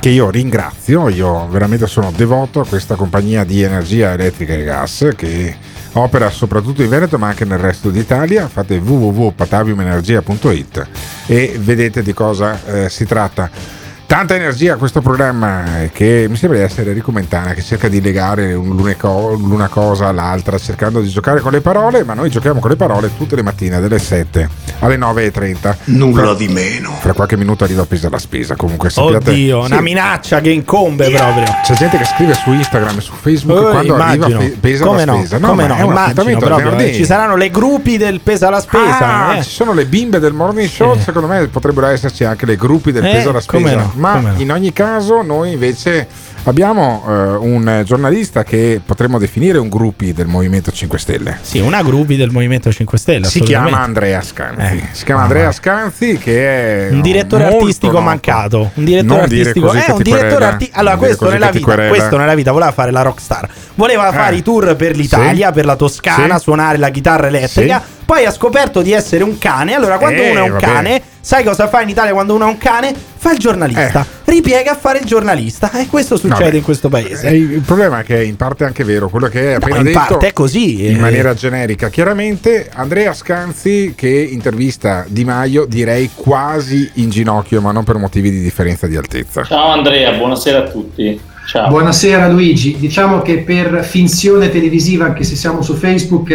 che 0.00 0.10
io 0.10 0.28
ringrazio. 0.28 1.08
Io 1.08 1.48
veramente 1.48 1.86
sono 1.86 2.12
devoto 2.14 2.60
a 2.60 2.66
questa 2.66 2.94
compagnia 2.94 3.42
di 3.44 3.62
energia 3.62 4.12
elettrica 4.12 4.52
e 4.52 4.64
gas 4.64 5.08
che 5.16 5.56
opera 5.92 6.30
soprattutto 6.30 6.82
in 6.82 6.88
Veneto 6.88 7.18
ma 7.18 7.28
anche 7.28 7.44
nel 7.44 7.58
resto 7.58 7.90
d'Italia. 7.90 8.48
Fate 8.48 8.78
www.pataviumenergia.it 8.78 10.86
e 11.26 11.56
vedete 11.58 12.02
di 12.02 12.12
cosa 12.12 12.60
eh, 12.64 12.88
si 12.88 13.04
tratta. 13.04 13.80
Tanta 14.12 14.34
energia 14.34 14.74
a 14.74 14.76
questo 14.76 15.00
programma 15.00 15.80
eh, 15.84 15.90
che 15.90 16.26
mi 16.28 16.36
sembra 16.36 16.58
di 16.58 16.64
essere 16.64 16.92
Ricomentana 16.92 17.54
che 17.54 17.62
cerca 17.62 17.88
di 17.88 17.98
legare 18.02 18.52
un- 18.52 18.76
l'una 18.76 18.94
co- 18.94 19.32
l'una 19.32 19.68
cosa 19.68 20.08
all'altra 20.08 20.58
cercando 20.58 21.00
di 21.00 21.08
giocare 21.08 21.40
con 21.40 21.50
le 21.50 21.62
parole, 21.62 22.04
ma 22.04 22.12
noi 22.12 22.28
giochiamo 22.28 22.60
con 22.60 22.68
le 22.68 22.76
parole 22.76 23.10
tutte 23.16 23.36
le 23.36 23.42
mattine 23.42 23.80
dalle 23.80 23.98
7 23.98 24.50
alle 24.80 24.98
9.30. 24.98 25.76
Nulla 25.84 26.34
di 26.34 26.46
meno. 26.48 26.94
Fra 27.00 27.14
qualche 27.14 27.38
minuto 27.38 27.64
arriva 27.64 27.86
Pesa 27.86 28.10
la 28.10 28.18
spesa, 28.18 28.54
comunque 28.54 28.90
sappiate. 28.90 29.30
Oddio, 29.30 29.64
Sì, 29.64 29.72
una 29.72 29.80
minaccia 29.80 30.40
che 30.42 30.50
incombe 30.50 31.08
proprio. 31.10 31.44
C'è 31.64 31.72
gente 31.72 31.96
che 31.96 32.04
scrive 32.04 32.34
su 32.34 32.52
Instagram 32.52 32.98
e 32.98 33.00
su 33.00 33.12
Facebook 33.18 33.58
Oh, 33.60 33.70
quando 33.70 33.94
immagino. 33.94 34.24
arriva 34.26 34.38
pe- 34.40 34.56
Pesa 34.60 34.84
come 34.84 35.04
la 35.06 35.12
no, 35.12 35.18
spesa. 35.20 35.38
come 35.38 35.66
no, 35.66 35.74
è 35.76 35.80
un 35.80 35.88
immagino 35.88 36.38
proprio, 36.38 36.76
eh. 36.76 36.92
Ci 36.92 37.06
saranno 37.06 37.34
le 37.36 37.48
gruppi 37.48 37.96
del 37.96 38.20
pesa 38.20 38.50
la 38.50 38.60
spesa. 38.60 39.26
Ah, 39.28 39.36
eh. 39.38 39.42
ci 39.42 39.48
sono 39.50 39.72
le 39.72 39.86
bimbe 39.86 40.18
del 40.18 40.34
morning 40.34 40.68
show, 40.68 40.98
secondo 40.98 41.28
me 41.28 41.46
potrebbero 41.46 41.86
esserci 41.86 42.24
anche 42.24 42.44
le 42.44 42.56
gruppi 42.56 42.92
del 42.92 43.06
Eh, 43.06 43.10
peso 43.12 43.30
alla 43.30 43.40
come 43.46 43.68
spesa. 43.70 43.90
Ma 44.02 44.34
in 44.38 44.50
ogni 44.50 44.72
caso, 44.72 45.22
noi 45.22 45.52
invece 45.52 46.08
abbiamo 46.44 47.04
eh, 47.06 47.12
un 47.12 47.82
giornalista 47.84 48.42
che 48.42 48.80
potremmo 48.84 49.18
definire 49.18 49.58
un 49.58 49.68
gruppi 49.68 50.12
del 50.12 50.26
Movimento 50.26 50.70
5 50.72 50.98
Stelle. 50.98 51.38
Sì, 51.40 51.58
una 51.60 51.82
gruppi 51.82 52.16
del 52.16 52.30
Movimento 52.30 52.72
5 52.72 52.98
Stelle. 52.98 53.26
Si 53.26 53.40
chiama 53.40 53.80
Andrea 53.80 54.20
Scanzi. 54.22 54.60
Eh. 54.76 54.82
Si 54.92 55.04
chiama 55.04 55.22
Andrea 55.22 55.52
Scanzi 55.52 56.18
che 56.18 56.88
è 56.88 56.92
Un 56.92 57.00
direttore 57.00 57.44
artistico 57.44 57.92
noto. 57.92 58.04
mancato. 58.04 58.70
Un 58.74 58.84
direttore 58.84 59.12
Non 59.14 59.20
artistico. 59.22 59.72
È 59.72 59.82
che 59.84 59.92
un 59.92 60.02
direttore 60.02 60.44
artistico. 60.44 60.78
Allora, 60.78 60.96
questo 60.96 61.30
nella 61.30 61.50
vita, 61.50 61.88
questo 61.88 62.16
nella 62.16 62.34
vita 62.34 62.52
voleva 62.52 62.72
fare 62.72 62.90
la 62.90 63.02
rockstar. 63.02 63.48
Voleva 63.74 64.08
Eh. 64.08 64.12
fare 64.12 64.36
i 64.36 64.42
tour 64.42 64.74
per 64.76 64.96
l'Italia, 64.96 65.48
Sì. 65.48 65.52
per 65.54 65.64
la 65.64 65.76
Toscana, 65.76 66.36
Sì. 66.36 66.42
suonare 66.42 66.78
la 66.78 66.90
chitarra 66.90 67.26
elettrica. 67.28 67.82
Poi 68.04 68.26
ha 68.26 68.30
scoperto 68.32 68.82
di 68.82 68.92
essere 68.92 69.22
un 69.24 69.38
cane. 69.38 69.74
Allora, 69.74 69.96
quando 69.96 70.20
Eh, 70.20 70.30
uno 70.30 70.44
è 70.44 70.50
un 70.50 70.56
cane, 70.58 71.00
sai 71.20 71.44
cosa 71.44 71.68
fa 71.68 71.80
in 71.80 71.88
Italia 71.88 72.12
quando 72.12 72.34
uno 72.34 72.44
è 72.46 72.48
un 72.48 72.58
cane? 72.58 72.92
Fa 73.16 73.32
il 73.32 73.38
giornalista. 73.38 74.04
Ripiega 74.32 74.70
a 74.70 74.76
fare 74.76 75.00
il 75.00 75.04
giornalista. 75.04 75.70
E 75.72 75.88
questo 75.88 76.16
succede 76.16 76.44
Vabbè. 76.44 76.56
in 76.56 76.62
questo 76.62 76.88
paese. 76.88 77.28
Eh, 77.28 77.36
il 77.36 77.60
problema 77.60 78.00
è 78.00 78.02
che 78.02 78.16
è 78.16 78.22
in 78.22 78.36
parte 78.36 78.64
anche 78.64 78.82
vero 78.82 79.10
quello 79.10 79.26
che 79.26 79.48
hai 79.48 79.54
appena 79.54 79.76
in 79.76 79.82
detto. 79.84 79.98
parte 79.98 80.28
è 80.28 80.32
così, 80.32 80.86
In 80.86 80.96
eh. 80.96 81.00
maniera 81.00 81.34
generica. 81.34 81.90
Chiaramente 81.90 82.70
Andrea 82.72 83.12
Scanzi 83.12 83.92
che 83.94 84.08
intervista 84.08 85.04
Di 85.06 85.24
Maio 85.26 85.66
direi 85.66 86.08
quasi 86.14 86.90
in 86.94 87.10
ginocchio, 87.10 87.60
ma 87.60 87.72
non 87.72 87.84
per 87.84 87.96
motivi 87.96 88.30
di 88.30 88.40
differenza 88.40 88.86
di 88.86 88.96
altezza. 88.96 89.44
Ciao 89.44 89.72
Andrea, 89.72 90.12
buonasera 90.12 90.58
a 90.60 90.70
tutti. 90.70 91.20
Ciao. 91.46 91.68
Buonasera 91.68 92.28
Luigi, 92.28 92.78
diciamo 92.78 93.20
che 93.20 93.40
per 93.40 93.84
finzione 93.84 94.48
televisiva, 94.48 95.04
anche 95.04 95.24
se 95.24 95.34
siamo 95.34 95.60
su 95.60 95.74
Facebook, 95.74 96.30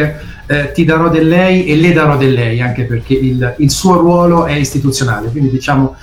eh, 0.45 0.71
ti 0.71 0.85
darò 0.85 1.09
del 1.09 1.27
lei 1.27 1.65
e 1.65 1.75
le 1.75 1.93
darò 1.93 2.15
del 2.15 2.33
lei, 2.33 2.61
anche 2.61 2.83
perché 2.83 3.13
il, 3.13 3.55
il 3.57 3.71
suo 3.71 3.97
ruolo 3.97 4.45
è 4.45 4.53
istituzionale, 4.53 5.29
quindi 5.29 5.49
diciamo 5.49 5.95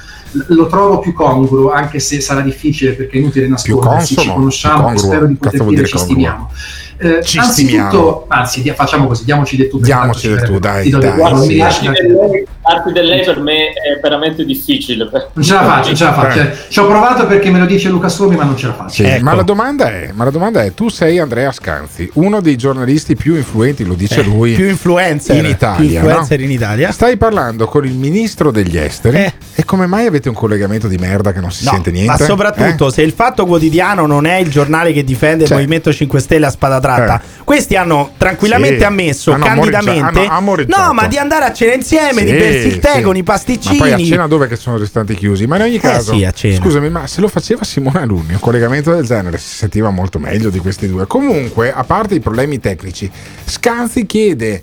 lo 0.49 0.67
trovo 0.67 0.99
più 0.99 1.13
congruo, 1.13 1.71
anche 1.73 1.99
se 1.99 2.21
sarà 2.21 2.41
difficile 2.41 2.93
perché 2.93 3.17
è 3.17 3.21
inutile 3.21 3.47
nascondersi, 3.49 4.17
ci 4.17 4.29
conosciamo 4.29 4.93
e 4.93 4.99
spero 4.99 5.27
di 5.27 5.35
poter 5.35 5.61
dire 5.65 5.75
dire 5.77 5.87
ci 5.87 5.99
stimiamo. 5.99 6.51
Eh, 6.97 7.23
Ci 7.25 7.39
anzitutto, 7.39 7.73
stimiamo. 7.73 8.25
anzi, 8.29 8.71
facciamo 8.71 9.09
così, 9.09 9.25
diamoci 9.25 9.57
del 9.57 9.69
tu. 9.69 9.81
Diamoci 9.81 10.21
ci 10.21 10.29
del 10.29 10.43
tu, 10.43 10.59
verrebbe. 10.59 10.61
dai, 10.61 10.91
do 10.91 10.99
del 10.99 11.17
dai. 11.17 12.47
Tu, 12.65 12.73
non 12.73 12.83
mi 12.85 12.85
riesci 12.85 12.85
Darti 12.85 12.89
a- 12.89 12.93
del 12.93 13.05
lei- 13.07 13.25
per 13.25 13.41
me 13.41 13.67
è 13.69 14.01
veramente 14.03 14.45
difficile. 14.45 15.09
Non 15.33 15.45
ce 15.45 15.53
la 15.55 15.65
faccio, 15.65 15.87
non 15.89 15.97
ce 15.97 16.05
la 16.05 16.13
faccio. 16.13 16.39
Eh. 16.41 16.57
Ci 16.69 16.79
ho 16.81 16.87
provato 16.87 17.27
perché 17.27 17.51
me 17.51 17.59
lo 17.59 17.67
dice 17.67 17.89
Luca 17.89 18.09
Somi, 18.09 18.37
ma 18.37 18.45
non 18.45 18.57
ce 18.57 18.67
la 18.69 18.75
faccio. 18.75 19.05
Sì, 19.05 19.19
ma, 19.21 19.35
la 19.35 19.43
domanda 19.43 19.91
è, 19.91 20.11
ma 20.13 20.25
la 20.25 20.31
domanda 20.31 20.63
è: 20.63 20.73
tu 20.75 20.89
sei 20.89 21.19
Andrea 21.19 21.53
Scanzi, 21.53 22.11
uno 22.15 22.41
dei 22.41 22.57
giornalisti 22.57 23.15
più 23.17 23.35
influenti, 23.37 23.85
lo 23.85 23.95
dice 23.95 24.21
Eh, 24.21 24.25
lui, 24.25 24.53
più 24.55 24.67
influencer 24.69 25.37
in 25.37 25.47
Italia. 25.47 25.77
più 25.77 25.85
influencer 26.09 26.39
no? 26.39 26.45
in 26.45 26.51
Italia. 26.51 26.91
Stai 26.93 27.17
parlando 27.17 27.67
con 27.67 27.85
il 27.85 27.95
ministro 27.95 28.51
degli 28.51 28.77
esteri 28.79 29.33
e 29.55 29.65
come 29.65 29.87
mai 29.87 30.07
avete 30.07 30.29
un 30.29 30.35
collegamento 30.35 30.89
di 30.89 30.97
merda 30.97 31.33
che 31.33 31.41
non 31.41 31.51
si 31.51 31.65
No, 31.65 31.71
sente 31.73 31.91
niente? 31.91 32.11
Ma 32.11 32.19
soprattutto 32.19 32.89
Eh? 32.89 32.93
se 32.93 33.03
il 33.03 33.13
Fatto 33.13 33.47
Quotidiano 33.47 34.07
non 34.07 34.27
è 34.27 34.37
il 34.37 34.49
giornale 34.51 34.93
che 34.93 35.05
difende 35.05 35.45
Cioè- 35.45 35.57
il 35.57 35.63
Movimento 35.65 35.93
5 35.93 36.21
Stelle 36.21 36.47
a 36.47 36.51
spada 36.51 36.81
tratta, 36.81 37.21
questi 37.45 37.77
hanno 37.77 38.11
tranquillamente 38.17 38.79
Sì, 38.79 38.85
ammesso 38.85 39.33
hanno 39.33 39.45
candidamente 39.45 40.27
amoreggia- 40.27 40.77
hanno 40.77 40.87
no, 40.87 40.93
ma 40.93 41.07
di 41.07 41.19
andare 41.19 41.45
a 41.45 41.53
cena 41.53 41.75
insieme, 41.75 42.23
di 42.25 42.31
Sì, 42.31 42.37
il 42.57 42.79
tè 42.79 43.01
con 43.03 43.17
i 43.17 43.21
Ma 43.21 43.33
pasticcini. 43.33 43.77
poi 43.79 43.93
a 43.93 43.99
cena 43.99 44.27
dove 44.27 44.47
che 44.47 44.57
sono 44.57 44.77
ristoranti 44.79 45.15
chiusi? 45.15 45.47
Ma 45.47 45.57
in 45.57 45.63
ogni 45.63 45.79
caso, 45.79 46.15
sì, 46.15 46.25
a 46.25 46.33
cena. 46.33 46.57
scusami, 46.57 46.91
ma 46.91 47.07
se 47.07 47.21
lo 47.21 47.29
faceva 47.29 47.65
Simone 47.65 48.01
Alunni, 48.01 48.33
un 48.33 48.41
collegamento 48.41 48.93
del 48.93 49.05
genere 49.05 49.39
si 49.39 49.57
sentiva 49.57 49.91
molto 49.91 50.19
meglio 50.19 50.51
di 50.51 50.59
questi 50.59 50.89
due. 50.89 51.07
Comunque, 51.07 51.73
a 51.73 51.85
parte 51.85 52.15
i 52.15 52.21
problemi 52.21 52.61
tecnici, 52.61 53.11
Scanzi 53.45 54.07
chiede, 54.07 54.63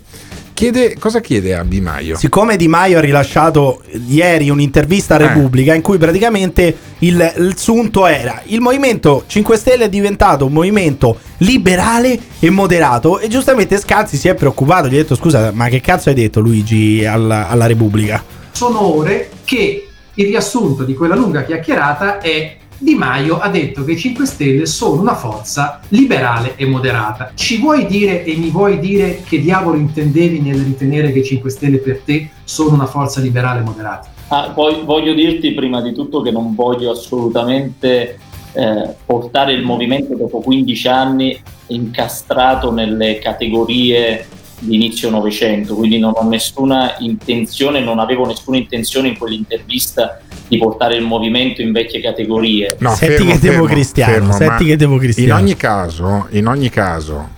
chiede 0.52 0.96
cosa 0.98 1.20
chiede 1.20 1.54
a 1.54 1.64
Di 1.64 1.80
Maio? 1.80 2.16
Siccome 2.16 2.56
Di 2.56 2.68
Maio 2.68 2.98
ha 2.98 3.00
rilasciato 3.00 3.82
ieri 4.08 4.50
un'intervista 4.50 5.16
a 5.16 5.20
Eh. 5.20 5.26
Repubblica 5.28 5.74
in 5.74 5.82
cui 5.82 5.98
praticamente 5.98 6.76
il, 6.98 7.34
il 7.38 7.56
sunto 7.56 8.06
era 8.06 8.40
il 8.46 8.60
Movimento 8.60 9.24
5 9.26 9.56
Stelle 9.56 9.84
è 9.84 9.88
diventato 9.88 10.46
un 10.46 10.52
movimento 10.52 11.18
liberale 11.38 12.18
e 12.38 12.50
moderato 12.50 13.18
e 13.18 13.28
giustamente 13.28 13.78
Scanzi 13.78 14.16
si 14.16 14.28
è 14.28 14.34
preoccupato, 14.34 14.88
gli 14.88 14.94
ha 14.94 14.98
detto 14.98 15.14
scusa 15.16 15.50
ma 15.52 15.68
che 15.68 15.80
cazzo 15.80 16.08
hai 16.08 16.14
detto 16.14 16.40
Luigi 16.40 17.04
alla, 17.04 17.48
alla 17.48 17.66
Repubblica? 17.66 18.22
sono 18.52 18.94
ore 18.94 19.30
che 19.44 19.88
il 20.14 20.26
riassunto 20.26 20.84
di 20.84 20.94
quella 20.94 21.14
lunga 21.14 21.42
chiacchierata 21.42 22.20
è 22.20 22.56
Di 22.82 22.96
Maio 22.96 23.38
ha 23.38 23.48
detto 23.48 23.84
che 23.84 23.92
i 23.92 23.96
5 23.96 24.26
Stelle 24.26 24.66
sono 24.66 25.00
una 25.00 25.14
forza 25.14 25.78
liberale 25.90 26.56
e 26.56 26.66
moderata. 26.66 27.30
Ci 27.32 27.58
vuoi 27.58 27.86
dire 27.86 28.24
e 28.24 28.34
mi 28.34 28.50
vuoi 28.50 28.80
dire 28.80 29.22
che 29.24 29.40
diavolo 29.40 29.76
intendevi 29.76 30.40
nel 30.40 30.58
ritenere 30.58 31.12
che 31.12 31.20
i 31.20 31.24
5 31.24 31.48
Stelle 31.48 31.78
per 31.78 32.00
te 32.00 32.30
sono 32.42 32.74
una 32.74 32.86
forza 32.86 33.20
liberale 33.20 33.60
e 33.60 33.62
moderata? 33.62 34.10
Ah, 34.26 34.50
poi 34.50 34.82
voglio 34.84 35.14
dirti 35.14 35.52
prima 35.52 35.80
di 35.80 35.92
tutto 35.92 36.22
che 36.22 36.32
non 36.32 36.56
voglio 36.56 36.90
assolutamente 36.90 38.18
eh, 38.52 38.94
portare 39.06 39.52
il 39.52 39.62
movimento 39.62 40.16
dopo 40.16 40.40
15 40.40 40.88
anni 40.88 41.40
incastrato 41.68 42.72
nelle 42.72 43.20
categorie 43.20 44.26
di 44.62 44.76
inizio 44.76 45.10
Novecento, 45.10 45.74
quindi 45.74 45.98
non 45.98 46.12
ho 46.14 46.28
nessuna 46.28 46.94
intenzione, 46.98 47.80
non 47.80 47.98
avevo 47.98 48.26
nessuna 48.26 48.56
intenzione 48.56 49.08
in 49.08 49.18
quell'intervista 49.18 50.20
di 50.46 50.58
portare 50.58 50.96
il 50.96 51.04
movimento 51.04 51.62
in 51.62 51.72
vecchie 51.72 52.00
categorie. 52.00 52.76
No, 52.78 52.94
Senti 52.94 53.14
fermo, 53.14 53.32
che 53.32 53.38
fermo, 53.38 53.52
democristiano, 53.56 54.12
fermo, 54.12 54.32
senti 54.32 54.64
che 54.66 54.76
democristiano. 54.76 55.32
In 55.32 55.44
ogni 55.44 55.56
caso, 55.56 56.26
in 56.30 56.46
ogni 56.46 56.70
caso, 56.70 57.28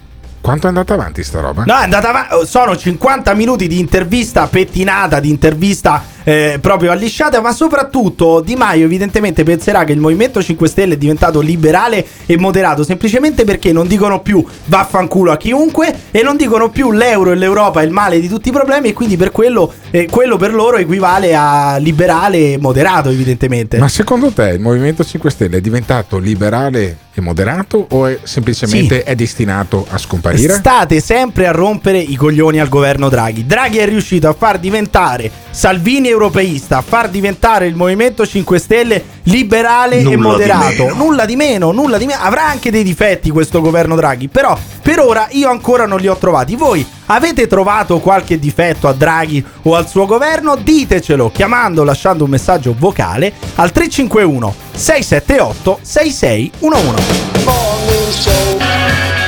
quanto 0.40 0.66
è 0.66 0.68
andata 0.68 0.94
avanti 0.94 1.22
sta 1.22 1.40
roba? 1.40 1.64
No, 1.64 1.78
è 1.78 1.84
andata 1.84 2.08
avanti. 2.10 2.46
Sono 2.46 2.76
50 2.76 3.32
minuti 3.34 3.66
di 3.66 3.78
intervista 3.78 4.46
pettinata, 4.46 5.18
di 5.20 5.30
intervista 5.30 6.02
eh, 6.24 6.58
proprio 6.60 6.90
allisciata, 6.90 7.40
ma 7.40 7.52
soprattutto 7.52 8.40
Di 8.40 8.56
Maio 8.56 8.84
evidentemente 8.84 9.42
penserà 9.44 9.84
che 9.84 9.92
il 9.92 10.00
Movimento 10.00 10.42
5 10.42 10.68
Stelle 10.68 10.94
è 10.94 10.96
diventato 10.96 11.40
liberale 11.40 12.04
e 12.26 12.36
moderato 12.38 12.82
semplicemente 12.82 13.44
perché 13.44 13.72
non 13.72 13.86
dicono 13.86 14.20
più 14.20 14.44
vaffanculo 14.64 15.30
a 15.30 15.36
chiunque 15.36 15.94
e 16.10 16.22
non 16.22 16.36
dicono 16.36 16.70
più 16.70 16.90
l'euro 16.90 17.32
e 17.32 17.36
l'Europa 17.36 17.82
è 17.82 17.84
il 17.84 17.90
male 17.90 18.20
di 18.20 18.28
tutti 18.28 18.48
i 18.48 18.52
problemi 18.52 18.88
e 18.88 18.92
quindi 18.92 19.16
per 19.16 19.30
quello, 19.30 19.72
eh, 19.90 20.08
quello 20.10 20.36
per 20.36 20.54
loro 20.54 20.78
equivale 20.78 21.34
a 21.34 21.76
liberale 21.76 22.52
e 22.52 22.58
moderato 22.58 23.10
evidentemente. 23.10 23.78
Ma 23.78 23.88
secondo 23.88 24.30
te 24.30 24.48
il 24.48 24.60
Movimento 24.60 25.04
5 25.04 25.30
Stelle 25.30 25.58
è 25.58 25.60
diventato 25.60 26.18
liberale 26.18 26.96
e 27.14 27.20
moderato 27.20 27.86
o 27.90 28.06
è 28.06 28.18
semplicemente 28.24 29.04
è 29.04 29.14
destinato 29.14 29.86
a 29.88 29.98
scomparire? 29.98 30.54
State 30.54 31.00
sempre 31.00 31.46
a 31.46 31.52
rompere 31.52 31.98
i 31.98 32.16
coglioni 32.16 32.58
al 32.58 32.68
governo 32.68 33.08
Draghi. 33.08 33.46
Draghi 33.46 33.78
è 33.78 33.86
riuscito 33.86 34.28
a 34.28 34.34
far 34.34 34.58
diventare 34.58 35.30
Salvini 35.50 36.10
europeista, 36.14 36.80
far 36.80 37.08
diventare 37.08 37.66
il 37.66 37.74
Movimento 37.74 38.26
5 38.26 38.58
Stelle 38.58 39.04
liberale 39.24 40.00
Nulla 40.00 40.12
e 40.12 40.16
di 40.16 40.22
moderato. 40.22 40.82
meno. 40.84 40.94
nulla 40.94 41.24
di 41.24 41.36
meno, 41.36 41.70
nulla 41.72 41.98
di 41.98 42.06
meno. 42.06 42.20
Avrà 42.22 42.46
anche 42.46 42.70
dei 42.70 42.82
difetti 42.82 43.30
questo 43.30 43.60
governo 43.60 43.96
Draghi, 43.96 44.28
però 44.28 44.56
per 44.82 45.00
ora 45.00 45.28
io 45.30 45.50
ancora 45.50 45.86
non 45.86 46.00
li 46.00 46.08
ho 46.08 46.16
trovati. 46.16 46.56
Voi 46.56 46.86
avete 47.06 47.46
trovato 47.46 47.98
qualche 47.98 48.38
difetto 48.38 48.88
a 48.88 48.92
Draghi 48.92 49.44
o 49.62 49.74
al 49.74 49.88
suo 49.88 50.06
governo? 50.06 50.56
Ditecelo 50.56 51.30
chiamando, 51.30 51.84
lasciando 51.84 52.24
un 52.24 52.30
messaggio 52.30 52.74
vocale 52.78 53.32
al 53.56 53.72
351 53.72 54.54
678 54.72 55.78
6611. 55.82 57.02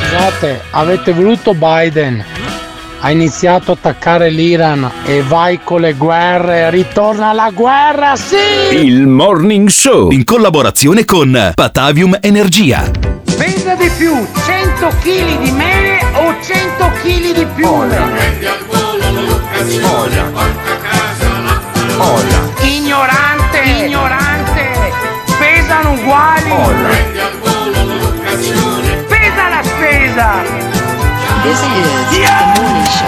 Scusate, 0.09 0.63
avete 0.71 1.13
voluto 1.13 1.53
Biden. 1.55 2.36
Ha 3.07 3.13
iniziato 3.13 3.71
a 3.71 3.75
attaccare 3.75 4.31
l'Iran 4.31 4.91
e 5.05 5.23
vai 5.23 5.61
con 5.63 5.81
le 5.81 5.93
guerre, 5.93 6.71
ritorna 6.71 7.33
la 7.33 7.53
guerra, 7.55 8.17
sì! 8.17 8.75
Il 8.85 9.07
Morning 9.07 9.69
Show 9.69 10.11
in 10.11 10.25
collaborazione 10.25 11.05
con 11.05 11.53
Patavium 11.55 12.19
Energia. 12.21 12.91
Pesa 13.37 13.77
di 13.77 13.89
più 13.97 14.13
100 14.45 14.89
kg 14.89 15.39
di 15.41 15.53
mele 15.53 16.01
o 16.15 16.35
100 16.43 16.91
kg 17.01 17.33
di 17.33 17.47
più? 17.55 17.69
Ignorante, 22.63 23.59
ignorante, 23.85 24.93
pesano 25.39 25.93
uguali. 25.93 26.51
Pesa 29.07 29.49
la 29.49 29.63
spesa. 29.63 30.66
This 31.47 31.61
is 31.61 31.65
the 32.11 32.61
morning 32.61 32.87
show. 32.87 33.07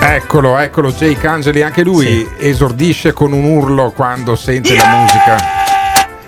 Eccolo, 0.00 0.58
eccolo, 0.58 0.92
Jake 0.92 1.26
Angeli, 1.26 1.60
anche 1.60 1.82
lui 1.82 2.24
esordisce 2.38 3.12
con 3.12 3.32
un 3.32 3.42
urlo 3.42 3.90
quando 3.90 4.36
sente 4.36 4.76
la 4.76 4.86
musica 4.94 5.36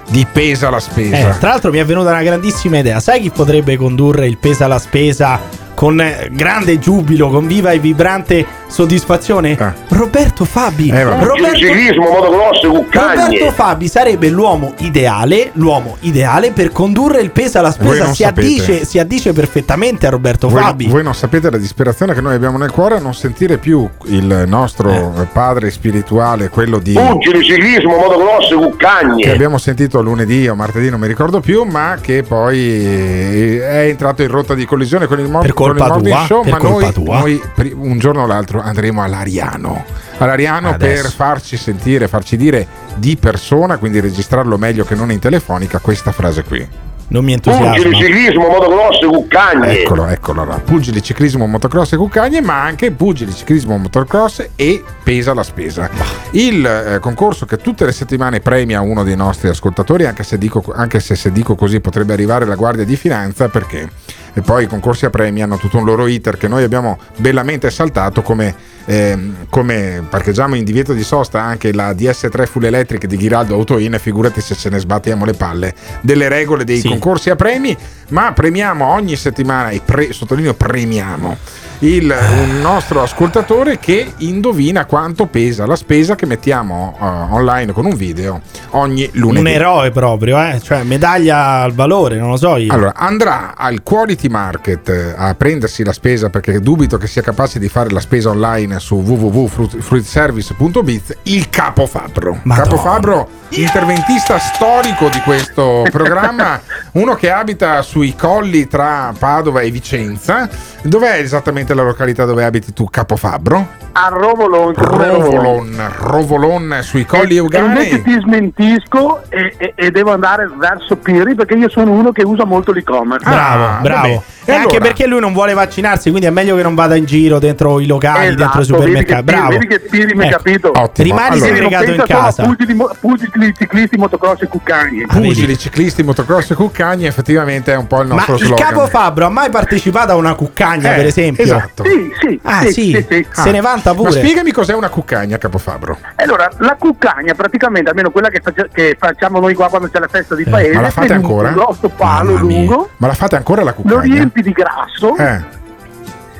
di 0.08 0.26
Pesa 0.26 0.70
la 0.70 0.80
spesa. 0.80 1.36
Eh, 1.36 1.38
tra 1.38 1.50
l'altro 1.50 1.70
mi 1.70 1.78
è 1.78 1.84
venuta 1.84 2.10
una 2.10 2.24
grandissima 2.24 2.78
idea. 2.78 2.98
Sai 2.98 3.20
chi 3.20 3.30
potrebbe 3.30 3.76
condurre 3.76 4.26
il 4.26 4.38
pesa 4.38 4.66
la 4.66 4.80
spesa 4.80 5.38
con 5.78 6.00
eh, 6.00 6.28
grande 6.32 6.80
giubilo, 6.80 7.28
con 7.28 7.46
viva 7.46 7.70
e 7.70 7.78
vibrante 7.78 8.44
soddisfazione, 8.66 9.56
Roberto 9.90 10.44
Fabi. 10.44 10.88
Eh. 10.88 11.04
Roberto, 11.04 11.54
ciclismo, 11.54 12.10
motocross. 12.10 12.62
Roberto 12.62 13.50
Fabi 13.52 13.86
sarebbe 13.86 14.28
l'uomo 14.28 14.74
ideale, 14.78 15.50
l'uomo 15.52 15.96
ideale 16.00 16.50
per 16.50 16.72
condurre 16.72 17.20
il 17.20 17.30
peso 17.30 17.60
alla 17.60 17.70
spesa. 17.70 18.12
Si 18.12 18.24
addice, 18.24 18.84
si 18.84 18.98
addice 18.98 19.32
perfettamente 19.32 20.08
a 20.08 20.10
Roberto 20.10 20.48
Voi, 20.48 20.60
Fabi. 20.60 20.86
voi 20.88 21.04
non 21.04 21.14
sapete 21.14 21.48
la 21.48 21.58
disperazione 21.58 22.12
che 22.12 22.22
noi 22.22 22.34
abbiamo 22.34 22.58
nel 22.58 22.72
cuore 22.72 22.96
a 22.96 23.00
non 23.00 23.14
sentire 23.14 23.58
più 23.58 23.88
il 24.06 24.46
nostro 24.48 24.90
eh, 24.90 25.26
padre 25.32 25.70
spirituale, 25.70 26.48
quello 26.48 26.80
di 26.80 26.94
Pugili, 26.94 27.44
ciclismo, 27.44 27.94
motocross, 27.96 28.52
cuccagne. 28.52 29.22
che 29.22 29.30
abbiamo 29.30 29.58
sentito 29.58 30.02
lunedì 30.02 30.48
o 30.48 30.56
martedì, 30.56 30.90
non 30.90 30.98
mi 30.98 31.06
ricordo 31.06 31.38
più, 31.38 31.62
ma 31.62 31.98
che 32.00 32.24
poi 32.24 32.58
eh, 32.58 33.60
è 33.62 33.86
entrato 33.86 34.22
in 34.22 34.28
rotta 34.28 34.54
di 34.54 34.66
collisione 34.66 35.06
con 35.06 35.20
il, 35.20 35.28
mo- 35.28 35.38
Per 35.38 35.54
colpa 35.74 35.98
tua, 35.98 36.24
show. 36.26 36.42
per 36.42 36.52
ma 36.52 36.58
colpa 36.58 36.80
noi, 36.80 36.92
tua. 36.92 37.18
noi 37.18 37.42
un 37.74 37.98
giorno 37.98 38.22
o 38.22 38.26
l'altro 38.26 38.60
andremo 38.60 39.02
all'Ariano. 39.02 39.84
All'Ariano 40.18 40.70
Adesso. 40.70 41.02
per 41.02 41.12
farci 41.12 41.56
sentire, 41.56 42.08
farci 42.08 42.36
dire 42.36 42.66
di 42.96 43.16
persona, 43.16 43.76
quindi 43.76 44.00
registrarlo 44.00 44.58
meglio 44.58 44.84
che 44.84 44.94
non 44.94 45.12
in 45.12 45.18
telefonica, 45.18 45.78
questa 45.78 46.12
frase 46.12 46.42
qui. 46.42 46.86
Non 47.10 47.24
mi 47.24 47.38
Pugili, 47.40 47.64
entusiasma. 47.64 47.96
ciclismo, 47.96 48.48
motocross, 48.48 49.06
cuccagne. 49.06 49.80
Eccolo, 49.80 50.06
eccolo 50.08 50.44
là. 50.44 50.60
Pugili, 50.62 51.02
ciclismo, 51.02 51.46
motocross 51.46 51.92
e 51.92 51.96
cuccagne, 51.96 52.42
ma 52.42 52.62
anche 52.62 52.90
pugili, 52.90 53.34
ciclismo, 53.34 53.78
motocross 53.78 54.50
e 54.56 54.84
pesa 55.02 55.32
la 55.32 55.42
spesa. 55.42 55.88
Il 56.32 56.66
eh, 56.66 56.98
concorso 56.98 57.46
che 57.46 57.56
tutte 57.56 57.86
le 57.86 57.92
settimane 57.92 58.40
premia 58.40 58.82
uno 58.82 59.04
dei 59.04 59.16
nostri 59.16 59.48
ascoltatori, 59.48 60.04
anche 60.04 60.22
se, 60.22 60.36
dico, 60.36 60.62
anche 60.74 61.00
se 61.00 61.14
se 61.14 61.32
dico 61.32 61.54
così 61.54 61.80
potrebbe 61.80 62.12
arrivare 62.12 62.44
la 62.44 62.56
Guardia 62.56 62.84
di 62.84 62.96
Finanza, 62.96 63.48
perché 63.48 63.88
e 64.34 64.40
poi 64.40 64.64
i 64.64 64.66
concorsi 64.66 65.04
a 65.06 65.10
premi 65.10 65.42
hanno 65.42 65.56
tutto 65.56 65.78
un 65.78 65.84
loro 65.84 66.06
iter 66.06 66.36
che 66.36 66.48
noi 66.48 66.62
abbiamo 66.62 66.98
bellamente 67.16 67.70
saltato 67.70 68.22
come, 68.22 68.54
ehm, 68.84 69.46
come 69.50 70.04
parcheggiamo 70.08 70.54
in 70.54 70.64
divieto 70.64 70.92
di 70.92 71.02
sosta 71.02 71.40
anche 71.42 71.72
la 71.72 71.92
DS3 71.92 72.46
full 72.46 72.64
electric 72.64 73.06
di 73.06 73.16
Ghiraldo 73.16 73.54
Autoin, 73.54 73.96
figurati 74.00 74.40
se 74.40 74.54
ce 74.54 74.68
ne 74.70 74.78
sbattiamo 74.78 75.24
le 75.24 75.32
palle 75.34 75.74
delle 76.02 76.28
regole 76.28 76.64
dei 76.64 76.80
Sì. 76.80 76.88
concorsi 76.88 77.30
a 77.30 77.36
premi, 77.36 77.76
ma 78.10 78.32
premiamo 78.32 78.86
ogni 78.86 79.16
settimana, 79.16 79.70
e 79.70 79.80
pre- 79.84 80.12
sottolineo 80.12 80.54
premiamo, 80.54 81.36
il, 81.80 82.12
un 82.40 82.60
nostro 82.60 83.02
ascoltatore 83.02 83.78
che 83.78 84.14
indovina 84.18 84.84
quanto 84.84 85.26
pesa 85.26 85.66
la 85.66 85.76
spesa 85.76 86.16
che 86.16 86.26
mettiamo 86.26 86.96
eh, 87.00 87.04
online 87.04 87.72
con 87.72 87.86
un 87.86 87.94
video 87.94 88.40
ogni 88.70 89.08
lunedì. 89.12 89.40
Un 89.40 89.46
eroe 89.46 89.90
proprio, 89.90 90.40
eh? 90.40 90.60
cioè 90.60 90.82
medaglia 90.82 91.60
al 91.60 91.72
valore, 91.72 92.16
non 92.16 92.30
lo 92.30 92.36
so 92.36 92.56
io. 92.56 92.72
Allora, 92.72 92.94
andrà 92.94 93.54
al 93.56 93.82
Quality 93.82 94.28
Market 94.28 94.88
eh, 94.88 95.14
a 95.16 95.34
prendersi 95.34 95.84
la 95.84 95.92
spesa 95.92 96.30
perché 96.30 96.60
dubito 96.60 96.96
che 96.96 97.06
sia 97.06 97.22
capace 97.22 97.58
di 97.58 97.68
fare 97.68 97.90
la 97.90 98.00
spesa 98.00 98.30
online 98.30 98.78
su 98.80 98.96
www.fruitservice.biz 98.96 101.16
il 101.24 101.48
Capo 101.48 101.86
Fabbro. 101.86 102.40
Madonna. 102.42 102.68
Capo 102.68 103.28
interventista 103.50 104.38
storico 104.38 105.08
di 105.08 105.20
questo 105.20 105.84
programma, 105.90 106.60
uno 106.92 107.14
che 107.14 107.30
abita 107.30 107.82
sui 107.82 108.14
colli 108.14 108.66
tra 108.66 109.12
Padova 109.16 109.60
e 109.60 109.70
Vicenza. 109.70 110.48
Dov'è 110.82 111.18
esattamente 111.18 111.67
la 111.74 111.82
località 111.82 112.24
dove 112.24 112.44
abiti 112.44 112.72
tu, 112.72 112.88
Capo 112.90 113.16
Fabbro? 113.16 113.66
A 113.92 114.08
Rovolon, 114.08 114.74
Rovolon. 114.74 115.92
Rovolon, 115.98 116.78
sui 116.82 117.04
colli 117.04 117.36
Euganei. 117.36 117.68
invece 117.90 118.02
ti 118.02 118.18
smentisco 118.20 119.22
e, 119.28 119.54
e- 119.56 119.72
e 119.74 119.90
devo 119.90 120.12
andare 120.12 120.48
verso 120.56 120.96
Piri 120.96 121.34
perché 121.34 121.54
io 121.54 121.68
sono 121.68 121.90
uno 121.92 122.12
che 122.12 122.22
usa 122.22 122.44
molto 122.44 122.72
l'e-commerce. 122.72 123.28
Bravo, 123.28 123.64
Ah, 123.64 123.78
bravo. 123.80 124.00
vabbè. 124.08 124.20
E 124.48 124.52
E 124.52 124.54
anche 124.54 124.76
allora? 124.76 124.84
perché 124.86 125.06
lui 125.06 125.20
non 125.20 125.34
vuole 125.34 125.52
vaccinarsi, 125.52 126.08
quindi 126.08 126.26
è 126.26 126.30
meglio 126.30 126.56
che 126.56 126.62
non 126.62 126.74
vada 126.74 126.94
in 126.94 127.04
giro 127.04 127.38
dentro 127.38 127.80
i 127.80 127.86
locali, 127.86 128.34
dentro 128.34 128.60
i 128.60 128.62
Esatto, 128.62 128.78
vedi 128.78 128.92
che, 128.94 128.98
supermercati. 129.04 129.22
Bravo. 129.24 129.48
vedi 129.50 129.66
che 129.66 129.80
Piri 129.80 130.14
mi 130.14 130.22
ha 130.24 130.26
Ecco. 130.28 130.36
capito. 130.36 130.68
Ottimo. 130.74 131.08
Rimani 131.08 131.34
Allora, 131.34 131.46
segregato 131.54 131.90
in 131.92 132.02
casa. 132.06 132.42
Pugili, 132.44 132.76
pugili, 133.00 133.54
ciclisti, 133.58 133.96
motocross 133.98 134.42
e 134.42 134.46
cuccagni. 134.48 135.02
Ah. 135.06 135.12
Pugili, 135.12 135.58
ciclisti, 135.58 136.02
motocross 136.02 136.50
e 136.50 136.54
cuccagni 136.54 137.04
effettivamente 137.04 137.72
è 137.74 137.76
un 137.76 137.86
po' 137.86 138.00
il 138.00 138.08
Ma 138.08 138.14
nostro 138.14 138.36
il 138.36 138.40
slogan. 138.44 138.68
capo 138.68 138.86
Fabbro 138.86 139.26
ha 139.26 139.28
mai 139.28 139.50
partecipato 139.50 140.12
a 140.12 140.14
una 140.14 140.32
cuccagna, 140.34 140.92
Eh, 140.92 140.96
per 140.96 141.06
esempio? 141.06 141.44
esatto. 141.44 141.57
Sì, 141.82 142.12
sì, 142.20 142.40
Ah, 142.42 142.60
sì, 142.62 142.72
sì, 142.72 142.92
sì, 142.92 143.06
sì. 143.08 143.26
se 143.30 143.50
ne 143.50 143.60
vanta 143.60 143.90
Ma 143.92 143.96
pure. 143.96 144.12
spiegami 144.12 144.52
cos'è 144.52 144.74
una 144.74 144.88
cuccagna, 144.88 145.38
Capofabro. 145.38 145.98
Allora, 146.16 146.48
la 146.58 146.76
cuccagna 146.78 147.34
praticamente, 147.34 147.90
almeno 147.90 148.10
quella 148.10 148.28
che, 148.28 148.40
face- 148.42 148.68
che 148.72 148.96
facciamo 148.98 149.40
noi 149.40 149.54
qua 149.54 149.68
quando 149.68 149.88
c'è 149.88 149.98
la 149.98 150.08
festa 150.08 150.34
di 150.34 150.42
Eh, 150.42 150.50
paese, 150.50 150.74
ma 150.74 150.80
la 150.80 150.90
fate 150.90 151.12
ancora? 151.12 151.48
un 151.48 151.54
grosso 151.54 151.88
palo 151.88 152.32
Mamma 152.32 152.44
mia. 152.46 152.58
lungo, 152.58 152.90
Ma 152.98 153.06
la 153.06 153.14
fate 153.14 153.36
ancora 153.36 153.62
la 153.62 153.74
lo 153.76 153.82
cuccagna? 153.82 154.00
riempi 154.02 154.42
di 154.42 154.52
grasso, 154.52 155.16
Eh, 155.16 155.40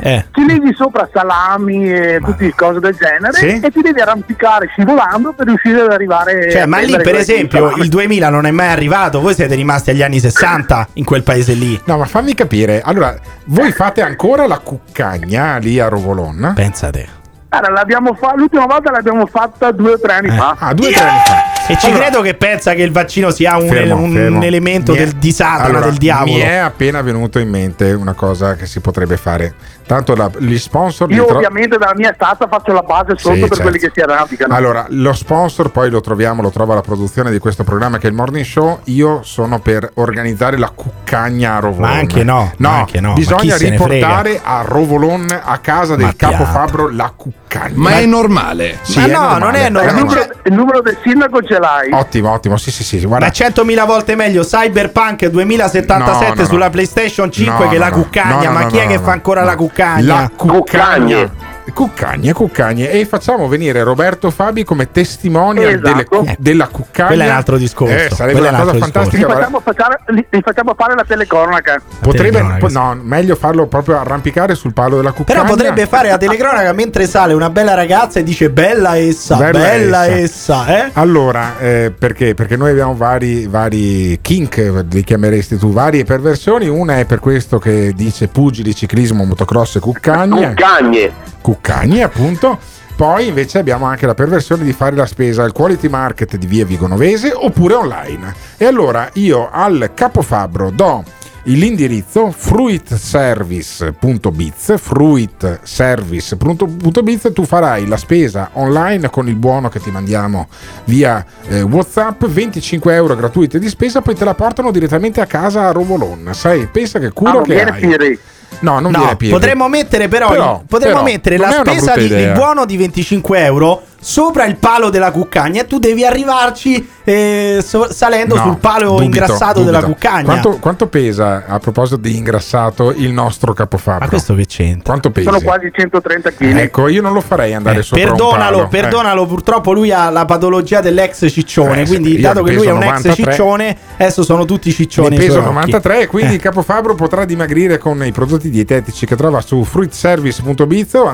Eh. 0.01 0.27
ci 0.33 0.45
leghi 0.47 0.73
sopra 0.75 1.09
salami 1.13 1.91
e 1.93 2.21
tutte 2.25 2.53
cose 2.55 2.79
del 2.81 2.95
genere 2.95 3.33
Sì? 3.33 3.61
e 3.61 3.71
ti 3.71 3.81
devi 3.81 4.01
arrampicare 4.01 4.69
scivolando 4.69 5.33
per 5.33 5.47
riuscire 5.47 5.81
ad 5.81 5.91
arrivare 5.93 6.51
Cioè, 6.51 6.63
a 6.63 6.67
ma 6.67 6.79
lì 6.81 6.97
per 6.97 7.17
esempio 7.17 7.75
il 7.77 7.89
2000 7.89 8.29
non 8.29 8.47
è 8.47 8.51
mai 8.51 8.69
arrivato, 8.69 9.21
voi 9.21 9.35
siete 9.35 9.55
rimasti 9.55 9.91
agli 9.91 10.03
anni 10.03 10.21
60 10.21 10.89
in 10.95 11.05
quel 11.05 11.23
paese 11.23 11.55
lì. 11.55 11.81
no, 11.85 11.99
ma 11.99 12.05
fammi 12.05 12.35
capire. 12.35 12.81
Allora, 12.85 13.15
voi 13.47 13.73
fate 13.73 14.01
ancora 14.03 14.47
la 14.47 14.59
cuccagna 14.59 15.57
lì 15.59 15.79
a 15.81 15.89
Rovolon? 15.89 16.53
Pensate. 16.55 17.17
Allora, 17.51 17.73
l'abbiamo 17.73 18.13
fa- 18.15 18.35
l'ultima 18.37 18.67
volta 18.67 18.91
l'abbiamo 18.91 19.25
fatta 19.27 19.71
due 19.73 19.93
o 19.93 19.99
tre 19.99 20.13
anni 20.13 20.29
fa. 20.31 20.55
Ah, 20.59 20.75
due 20.75 20.89
o 20.89 20.91
tre 20.93 21.01
anni 21.09 21.19
fa. 21.25 21.38
E 21.71 21.77
ci 21.79 21.87
Allora, 21.87 22.01
credo 22.05 22.21
che 22.23 22.35
pensa 22.35 22.73
che 22.73 22.83
il 22.83 22.91
vaccino 22.93 23.31
sia 23.31 23.57
un, 23.59 23.69
fermo, 23.69 23.97
un 23.97 24.13
fermo. 24.13 24.43
elemento 24.43 24.93
Mi 24.93 24.99
è- 24.99 25.05
del, 25.05 25.13
di 25.17 25.33
Satana, 25.33 25.65
Allora, 25.65 25.85
del 25.87 25.97
diavolo. 25.99 26.33
Mi 26.33 26.41
è 26.41 26.55
appena 26.57 27.03
venuto 27.03 27.39
in 27.39 27.51
mente 27.51 27.93
una 27.93 28.15
cosa 28.15 28.55
che 28.55 28.65
si 28.67 28.81
potrebbe 28.81 29.19
fare. 29.19 29.55
Tanto 29.87 30.15
la- 30.15 30.31
gli 30.39 30.57
sponsor 30.59 31.11
Io 31.11 31.23
li 31.23 31.27
tro- 31.29 31.37
ovviamente 31.37 31.77
dalla 31.79 31.95
mia 31.95 32.13
stazza 32.15 32.47
faccio 32.49 32.73
la 32.73 32.83
base 32.83 33.15
sotto 33.17 33.35
Sì, 33.35 33.41
per 33.41 33.49
certo. 33.49 33.63
quelli 33.63 33.79
che 33.79 33.91
si 33.95 34.01
arrampicano. 34.01 34.55
Allora, 34.55 34.87
lo 34.91 35.13
sponsor 35.13 35.71
poi 35.71 35.91
lo 35.91 36.01
troviamo, 36.01 36.41
lo 36.43 36.51
trova 36.51 36.75
la 36.75 36.81
produzione 36.83 37.31
di 37.31 37.39
questo 37.39 37.65
programma 37.65 37.99
che 37.99 38.07
è 38.07 38.11
il 38.11 38.17
Morning 38.17 38.45
Show. 38.45 38.81
Io 38.85 39.21
sono 39.23 39.59
per 39.61 39.91
organizzare 39.95 40.57
la 40.59 40.71
cuccagna 40.75 41.57
a 41.57 41.59
Rovolon. 41.61 41.91
Ma 41.91 41.97
anche 41.97 42.25
no, 42.25 42.53
No, 42.57 42.69
ma 42.71 42.77
anche 42.79 43.01
no, 43.01 43.13
bisogna 43.15 43.57
riportare 43.57 44.41
a 44.43 44.63
Rovolon 44.63 45.27
a 45.43 45.59
casa 45.59 45.97
del 45.97 46.07
Ma 46.07 46.13
capo 46.17 46.37
piatto. 46.37 46.51
Fabbro 46.51 46.89
la 46.91 47.13
cuccagna. 47.15 47.37
Ma 47.75 47.99
è 47.99 48.07
normale. 48.07 48.79
Sì, 48.83 48.99
Ma 48.99 49.05
è 49.05 49.11
no, 49.11 49.21
normale, 49.21 49.41
non 49.41 49.55
è 49.55 49.67
il, 49.67 49.73
normale. 49.73 50.01
numero, 50.01 50.27
il 50.45 50.53
numero 50.53 50.81
del 50.83 50.99
sindaco 51.03 51.43
ce 51.43 51.59
l'hai? 51.59 51.93
Ottimo, 51.93 52.33
ottimo. 52.33 52.57
Sì, 52.57 52.71
sì, 52.71 52.85
sì. 52.85 53.01
Ma 53.01 53.19
Guarda, 53.19 53.27
è 53.27 53.31
100.000 53.31 53.87
volte 53.87 54.15
meglio 54.15 54.43
Cyberpunk 54.43 55.27
2077 55.27 55.97
No, 55.99 56.35
no, 56.35 56.35
no. 56.35 56.47
sulla 56.47 56.71
PlayStation 56.71 57.31
5 57.31 57.65
No, 57.65 57.71
che 57.71 57.79
no, 57.79 57.85
la 57.85 57.91
cuccagna. 57.91 58.35
No, 58.37 58.43
no, 58.43 58.51
ma 58.51 58.61
no, 58.63 58.67
chi 58.67 58.77
è 58.77 58.83
no, 58.83 58.89
che 58.91 58.97
no, 58.97 59.03
fa 59.03 59.13
ancora 59.13 59.41
no. 59.41 59.47
la 59.47 59.57
cuccagna? 59.57 60.15
La 60.15 60.31
cuccagna. 60.35 61.17
Cuccagne. 61.17 61.48
Cuccagne, 61.73 62.33
cuccagne. 62.33 62.91
E 62.91 63.05
facciamo 63.05 63.49
venire 63.49 63.83
Roberto 63.83 64.31
Fabi 64.31 64.65
come 64.65 64.91
testimonial 64.91 65.71
Esatto. 65.75 65.89
delle 65.89 66.05
cu- 66.05 66.35
della 66.39 66.69
cuccagna. 66.69 67.07
Quello 67.09 67.23
è 67.23 67.27
un 67.27 67.33
altro 67.33 67.57
discorso. 67.57 67.95
Eh, 67.95 68.09
sarebbe 68.11 68.39
Quello 68.41 68.47
è 68.47 68.51
una 68.51 68.59
un 68.63 68.65
cosa 68.65 68.71
altro 68.71 68.77
Gli 68.77 68.81
fantastica. 68.93 69.25
guarda. 69.27 69.43
facciamo, 69.45 69.61
facciare, 69.61 69.99
gli- 70.09 70.37
gli 70.37 70.41
facciamo 70.43 70.75
fare 70.77 70.95
la 70.95 71.05
telecronaca. 71.07 71.81
Potrebbe, 72.01 72.39
telecronaca, 72.39 72.95
no, 72.95 73.01
meglio 73.03 73.35
farlo 73.37 73.67
proprio 73.67 73.99
arrampicare 73.99 74.55
sul 74.55 74.73
palo 74.73 74.97
della 74.97 75.13
cuccagna. 75.13 75.43
Però 75.43 75.55
potrebbe 75.55 75.87
fare 75.87 76.09
la 76.09 76.19
telecronaca 76.19 76.73
mentre 76.73 77.07
sale 77.07 77.33
una 77.35 77.51
bella 77.51 77.75
ragazza 77.75 78.19
e 78.21 78.23
dice 78.23 78.51
bella 78.51 78.97
essa, 78.97 79.37
Bella 79.37 79.59
bella, 79.59 80.07
essa." 80.07 80.17
essa, 80.19 80.87
eh? 80.87 80.91
Allora, 80.95 81.59
eh, 81.59 81.93
perché? 81.97 82.35
Perché 82.35 82.57
noi 82.57 82.71
abbiamo 82.71 82.95
vari, 82.95 83.47
vari 83.47 84.19
kink, 84.21 84.85
li 84.91 85.05
chiameresti 85.05 85.57
tu, 85.59 85.73
varie 85.73 86.05
perversioni. 86.05 86.69
Una 86.69 86.99
è 86.99 87.05
per 87.05 87.19
questo 87.21 87.59
che 87.59 87.93
dice 87.95 88.29
pugili, 88.29 88.75
ciclismo, 88.75 89.25
motocross 89.25 89.77
e 89.77 89.81
cuccagna. 89.81 90.49
Cuccagne. 90.49 91.13
Cuccagni, 91.41 92.03
appunto. 92.03 92.59
Poi 92.97 93.29
invece 93.29 93.59
abbiamo 93.59 93.85
anche 93.87 94.07
la 94.07 94.15
perversione 94.15 94.65
di 94.65 94.73
fare 94.73 94.97
la 94.97 95.07
spesa 95.07 95.45
al 95.45 95.53
quality 95.53 95.89
market 95.89 96.37
di 96.37 96.47
via 96.47 96.65
Vigonovese 96.65 97.31
oppure 97.33 97.75
online. 97.75 98.35
E 98.57 98.65
allora 98.65 99.09
io 99.15 99.49
al 99.53 99.93
capofabbro 99.95 100.71
do 100.71 101.05
l'indirizzo 101.45 102.33
fruitservice.biz 102.33 104.75
fruitservice.biz 104.77 107.31
tu 107.33 107.45
farai 107.45 107.87
la 107.87 107.97
spesa 107.97 108.51
online 108.55 109.09
con 109.11 109.29
il 109.29 109.37
buono 109.37 109.69
che 109.69 109.81
ti 109.81 109.91
mandiamo 109.91 110.49
via 110.85 111.25
eh, 111.49 111.63
whatsapp 111.63 112.25
25 112.27 112.95
euro 112.95 113.15
gratuite 113.17 113.59
di 113.59 113.69
spesa 113.69 114.01
poi 114.03 114.15
te 114.15 114.25
la 114.25 114.35
portano 114.35 114.71
direttamente 114.71 115.21
a 115.21 115.27
casa 115.27 115.69
a 115.69 115.73
Rovolon 115.73 116.31
sai 116.33 116.67
pensa 116.67 116.99
che 116.99 117.07
Ah, 117.07 117.13
culo 117.13 117.33
non 117.33 117.43
che 117.45 117.63
hai. 117.63 118.19
No 118.61 118.81
non 118.81 118.91
No, 118.93 118.99
viene 118.99 119.17
Pieri. 119.17 119.35
potremmo 119.35 119.69
mettere 119.69 120.09
però, 120.09 120.29
Però, 120.29 120.63
potremmo 120.67 121.03
però, 121.03 121.05
mettere 121.05 121.37
la 121.37 121.51
spesa 121.51 121.95
di 121.97 122.05
il 122.05 122.33
buono 122.33 122.65
di 122.65 122.77
25 122.77 123.45
euro 123.45 123.83
sopra 124.01 124.45
il 124.47 124.57
palo 124.57 124.91
della 124.91 125.11
cuccagna 125.11 125.63
e 125.63 125.67
tu 125.67 125.79
devi 125.79 126.05
arrivarci 126.05 126.89
eh, 127.11 127.63
so- 127.63 127.93
salendo 127.93 128.35
No, 128.37 128.43
sul 128.43 128.57
palo 128.59 128.85
dubito, 128.91 129.03
ingrassato 129.05 129.61
dubito. 129.61 129.71
della 129.73 129.83
cuccagna. 129.85 130.25
Quanto, 130.25 130.51
quanto 130.59 130.87
pesa, 130.89 131.45
a 131.47 131.59
proposito 131.59 131.97
di 131.97 132.17
ingrassato, 132.17 132.93
il 132.93 133.13
nostro 133.13 133.53
capofabbro? 133.55 134.01
Ma 134.05 134.09
questo 134.09 134.35
che 134.35 134.47
c'entra? 134.47 134.83
Quanto 134.85 135.11
pesa? 135.11 135.31
Sono 135.31 135.43
quasi 135.43 135.71
130 135.73 136.31
kg. 136.33 136.57
Ecco, 136.57 136.89
io 136.89 137.01
non 137.03 137.13
lo 137.13 137.21
farei 137.21 137.55
andare 137.55 137.79
Eh, 137.79 137.83
sopra 137.83 138.03
un 138.05 138.11
perdonalo, 138.11 138.57
palo. 138.57 138.69
perdonalo, 138.69 139.27
purtroppo 139.27 139.73
lui 139.73 139.91
ha 139.93 140.11
la 140.11 140.25
patologia 140.25 140.81
dell'ex 140.81 141.31
ciccione, 141.31 141.83
Eh, 141.83 141.87
quindi 141.87 142.19
dato 142.19 142.43
che 142.43 142.53
lui 142.53 142.67
è 142.67 142.71
un 142.71 142.83
ex 142.83 142.97
93. 143.05 143.33
ciccione, 143.33 143.77
adesso 143.97 144.23
sono 144.23 144.45
tutti 144.45 144.69
Eh, 144.69 144.73
ciccioni. 144.73 145.09
ne 145.11 145.15
ai 145.17 145.21
peso 145.21 145.33
suoi 145.35 145.45
occhi. 145.45 145.55
93 145.55 146.07
quindi 146.07 146.33
Eh. 146.33 146.35
il 146.37 146.41
capofabbro 146.43 146.95
potrà 146.95 147.25
dimagrire 147.25 147.79
con 147.79 148.05
i 148.05 148.13
prodotti 148.13 148.51
dietetici 148.51 149.07
che 149.07 149.17
trova 149.17 149.41
su 149.41 149.63
fruitservice.biz 149.65 150.95
o 150.95 151.07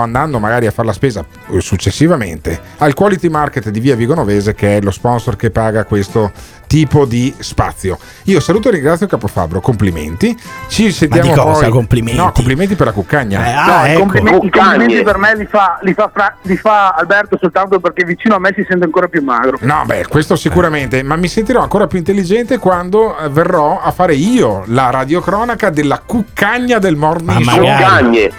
andando 0.00 0.38
magari 0.38 0.66
a 0.66 0.70
fare 0.70 0.88
la 0.88 0.94
spesa 0.94 1.24
eh, 1.50 1.60
successivamente 1.60 2.58
al 2.78 2.94
Quality 2.94 3.28
Market 3.28 3.68
di 3.70 3.80
Via 3.80 3.96
Vigonovese 3.96 4.54
che 4.54 4.76
è 4.76 4.80
lo 4.80 4.90
sponsor 4.90 5.25
che 5.34 5.50
paga 5.50 5.84
questo 5.84 6.30
tipo 6.66 7.04
di 7.04 7.34
spazio. 7.38 7.98
Io 8.24 8.40
saluto 8.40 8.68
e 8.68 8.72
ringrazio 8.72 9.06
il 9.06 9.10
capofabbro, 9.12 9.60
complimenti. 9.60 10.36
Ci 10.68 10.90
sentiamo 10.92 11.28
di 11.30 11.34
cosa, 11.38 11.60
poi 11.62 11.70
complimenti? 11.70 12.18
No, 12.18 12.32
complimenti 12.32 12.74
per 12.74 12.86
la 12.86 12.92
cuccagna. 12.92 13.44
Eh, 13.46 13.50
ah, 13.52 13.64
No, 13.66 13.84
ecco. 13.84 13.98
complimenti, 14.00 14.50
complimenti 14.50 15.02
per 15.02 15.18
me 15.18 15.36
li 15.36 15.46
fa, 15.46 15.78
li, 15.82 15.94
fa 15.94 16.10
Fra- 16.12 16.36
li 16.42 16.56
fa 16.56 16.90
Alberto 16.90 17.36
soltanto 17.40 17.78
perché 17.80 18.04
vicino 18.04 18.34
a 18.34 18.38
me 18.38 18.52
si 18.54 18.64
sente 18.68 18.84
ancora 18.84 19.06
più 19.08 19.22
magro. 19.22 19.58
No, 19.60 19.82
beh, 19.86 20.06
questo 20.08 20.34
sicuramente, 20.36 21.02
ma 21.02 21.16
mi 21.16 21.28
sentirò 21.28 21.60
ancora 21.62 21.86
più 21.86 21.98
intelligente 21.98 22.58
quando 22.58 23.16
eh, 23.18 23.28
verrò 23.28 23.80
a 23.80 23.90
fare 23.90 24.14
io 24.14 24.62
la 24.66 24.90
radiocronaca 24.90 25.70
della 25.70 26.00
cuccagna 26.04 26.78
del 26.78 26.96
morning 26.96 27.42
Ma 27.44 27.52
show 27.52 27.66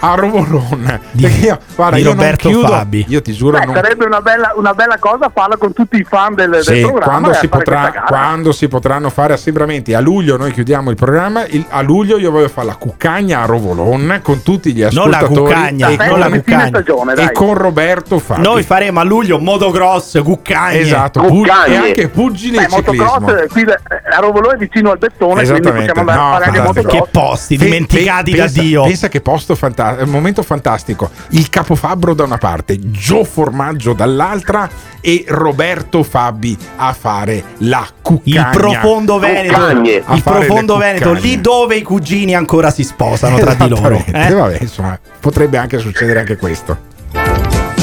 a 0.00 0.14
Rovolon. 0.14 1.00
Di- 1.12 1.26
io, 1.44 1.58
guarda, 1.74 1.96
di 1.96 2.02
io 2.02 2.10
Roberto 2.10 2.48
non 2.50 2.58
chiudo, 2.60 2.72
Fabi. 2.72 3.04
io 3.08 3.22
ti 3.22 3.32
giuro 3.32 3.58
Beh, 3.58 3.64
non 3.66 3.74
sarebbe 3.74 4.04
una 4.04 4.20
bella, 4.20 4.52
una 4.56 4.74
bella 4.74 4.96
cosa 4.98 5.30
farla 5.32 5.56
con 5.56 5.72
tutti 5.72 5.96
i 5.96 6.04
fan 6.04 6.34
del, 6.34 6.50
del 6.50 6.62
Sì, 6.64 6.80
programma. 6.80 7.04
quando 7.04 7.32
si, 7.34 7.48
potrà. 7.48 7.90
Quando 8.18 8.52
si 8.52 8.68
potranno 8.68 9.10
fare 9.10 9.32
assembramenti 9.32 9.94
a 9.94 10.00
luglio 10.00 10.36
noi 10.36 10.52
chiudiamo 10.52 10.90
il 10.90 10.96
programma 10.96 11.44
il- 11.46 11.64
a 11.68 11.80
luglio 11.82 12.18
io 12.18 12.30
voglio 12.30 12.48
fare 12.48 12.66
la 12.66 12.74
cuccagna 12.76 13.42
a 13.42 13.44
Rovolon 13.46 14.20
con 14.22 14.42
tutti 14.42 14.72
gli 14.72 14.82
Non 14.90 15.10
la 15.10 15.18
ascoltatori 15.18 15.52
cuccagna, 15.54 15.88
e, 15.88 15.96
non 15.96 16.08
con, 16.08 16.18
la 16.18 16.28
cuccagna. 16.30 16.66
stagione, 16.66 17.14
e 17.14 17.32
con 17.32 17.54
Roberto 17.54 18.18
Fabi 18.18 18.42
Noi 18.42 18.62
faremo 18.62 19.00
a 19.00 19.04
luglio 19.04 19.38
motocross, 19.38 20.22
cuccagne. 20.22 20.78
esatto 20.80 21.20
Cuccagne. 21.22 21.74
e 21.74 21.76
anche 21.76 22.08
pugili 22.08 22.56
Beh, 22.56 22.64
e 22.64 22.68
ciclismo 22.68 23.18
qui 23.48 23.64
a 24.10 24.20
Rovolò 24.20 24.50
è 24.50 24.56
vicino 24.56 24.90
al 24.90 24.98
bettone, 24.98 25.42
quindi 25.44 25.50
Esattamente. 25.52 25.92
possiamo 25.92 26.10
andare 26.10 26.18
No, 26.18 26.28
a 26.28 26.32
fare 26.38 26.44
anche 26.46 26.60
motocross. 26.60 26.92
Che 27.04 27.08
posti 27.10 27.56
Pe- 27.56 27.64
dimenticati 27.64 28.30
pe- 28.32 28.36
da 28.36 28.42
pensa- 28.44 28.60
Dio. 28.60 28.82
Pensa 28.84 29.08
che 29.08 29.20
posto 29.20 29.54
fantastico, 29.54 30.04
un 30.04 30.10
momento 30.10 30.42
fantastico. 30.42 31.10
Il 31.30 31.48
capofabbro 31.50 32.14
da 32.14 32.24
una 32.24 32.38
parte, 32.38 32.78
Gio 32.90 33.24
Formaggio 33.24 33.92
dall'altra 33.92 34.68
e 35.00 35.24
Roberto 35.28 36.02
Fabi 36.02 36.56
a 36.76 36.92
fare 36.92 37.42
la 37.58 37.86
cuccagna. 38.08 38.50
Il 38.50 38.56
profondo 38.56 39.18
Veneto, 39.18 40.12
il 40.14 40.22
profondo 40.22 40.76
Veneto, 40.78 41.12
lì 41.12 41.40
dove 41.42 41.76
i 41.76 41.82
cugini 41.82 42.34
ancora 42.34 42.70
si 42.70 42.82
sposano 42.82 43.36
tra 43.36 43.52
di 43.52 43.68
loro. 43.68 44.02
Eh? 44.10 44.32
Vabbè, 44.32 44.58
insomma, 44.60 44.98
potrebbe 45.20 45.58
anche 45.58 45.78
succedere 45.78 46.20
anche 46.20 46.38
questo. 46.38 46.86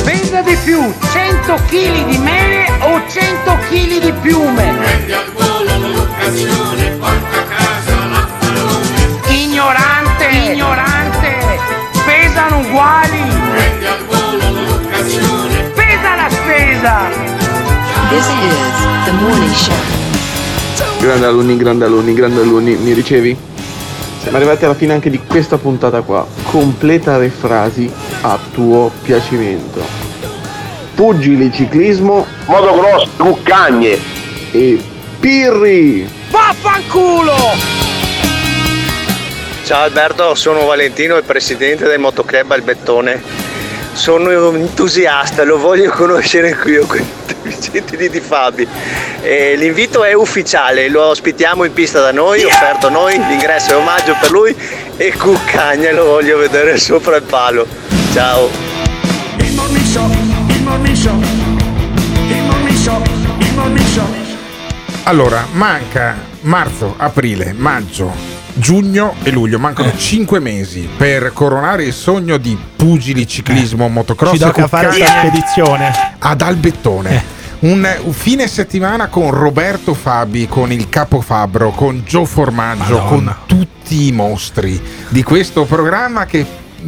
Pesa 0.04 0.42
di 0.42 0.58
più 0.64 0.80
100 1.12 1.54
kg 1.68 2.06
di 2.08 2.18
mele 2.18 2.66
o 2.82 3.02
100 3.08 3.58
kg 3.70 4.00
di 4.02 4.14
piume? 4.22 4.74
Ignorante, 9.28 10.26
ignorante, 10.28 11.60
pesano 12.04 12.60
uguali. 12.60 13.24
Pesa 15.76 16.16
la 16.16 16.30
spesa. 16.30 17.10
This 18.10 18.28
is 18.28 19.06
the 19.06 19.14
morning 19.22 19.54
show. 19.54 20.05
Grande 21.06 21.28
alunni, 21.28 21.56
grande 21.56 21.86
alunni, 21.86 22.14
grande 22.16 22.42
alunni, 22.42 22.76
mi 22.78 22.92
ricevi? 22.94 23.38
Siamo 24.24 24.38
arrivati 24.38 24.66
alla 24.66 24.74
fine 24.74 24.94
anche 24.94 25.12
di 25.12 25.20
questa 25.20 25.60
puntata 25.60 26.02
qua. 26.02 26.26
Completa 26.46 27.20
le 27.20 27.30
frasi 27.30 27.88
a 28.22 28.40
tuo 28.52 28.90
piacimento. 29.04 29.84
Pugili 30.96 31.52
ciclismo 31.52 32.26
Motocross, 32.48 33.10
cuccagne. 33.18 34.00
e 34.50 34.82
Pirri. 35.20 36.10
Vaffanculo! 36.32 37.36
Ciao 39.64 39.84
Alberto, 39.84 40.34
sono 40.34 40.66
Valentino, 40.66 41.18
il 41.18 41.24
presidente 41.24 41.86
del 41.88 42.00
motoclub 42.00 42.50
al 42.50 42.62
Bettone. 42.64 43.45
Sono 43.96 44.50
un 44.50 44.58
entusiasta, 44.58 45.44
lo 45.44 45.58
voglio 45.58 45.90
conoscere 45.90 46.54
qui 46.54 46.78
con 46.86 47.00
Vicente 47.44 48.10
di 48.10 48.20
Fabi. 48.20 48.68
E 49.22 49.56
l'invito 49.56 50.04
è 50.04 50.14
ufficiale, 50.14 50.90
lo 50.90 51.06
ospitiamo 51.06 51.64
in 51.64 51.72
pista 51.72 52.02
da 52.02 52.12
noi, 52.12 52.44
offerto 52.44 52.90
noi, 52.90 53.18
l'ingresso 53.18 53.72
è 53.72 53.76
omaggio 53.78 54.16
per 54.20 54.32
lui 54.32 54.54
e 54.98 55.14
Cuccagna 55.16 55.94
lo 55.94 56.06
voglio 56.06 56.38
vedere 56.38 56.78
sopra 56.78 57.16
il 57.16 57.24
palo. 57.24 57.66
Ciao! 58.14 58.50
Il 59.38 59.54
morning 59.54 59.86
show, 59.86 60.10
il 60.10 60.62
morning 60.62 60.96
show, 60.96 61.18
il 61.18 62.44
morning 62.44 62.78
show, 62.78 63.02
il 63.40 63.54
morning 63.54 63.88
show. 63.88 64.08
Allora, 65.04 65.48
manca 65.54 66.18
marzo, 66.42 66.96
aprile, 66.98 67.54
maggio, 67.54 68.35
giugno 68.56 69.16
e 69.24 69.32
luglio. 69.32 69.60
Mancano 69.60 69.96
5 69.96 70.40
mesi 70.40 70.88
per 70.98 71.32
coronare 71.34 71.84
il 71.86 71.94
sogno 71.94 72.38
di 72.38 72.58
pugili, 72.76 73.28
ciclismo, 73.28 73.88
motocross 73.88 74.32
Ci 74.34 74.40
tocca 74.40 74.68
fare 74.68 74.88
questa 74.88 75.20
spedizione. 75.20 75.92
ad 76.20 76.42
Albettone. 76.42 77.34
Un, 77.58 77.88
un 78.04 78.14
fine 78.14 78.48
settimana 78.48 79.08
con 79.08 79.32
Roberto 79.32 79.94
Fabi, 79.94 80.48
con 80.48 80.72
il 80.72 80.90
Capofabbro, 80.90 81.72
con 81.72 82.04
Gio 82.06 82.26
Formaggio, 82.26 82.98
Madonna. 82.98 83.08
con 83.08 83.36
tutti 83.48 84.08
i 84.08 84.12
mostri 84.12 84.80
di 85.10 85.24
questo 85.24 85.64
programma 85.66 86.26
che 86.26 86.46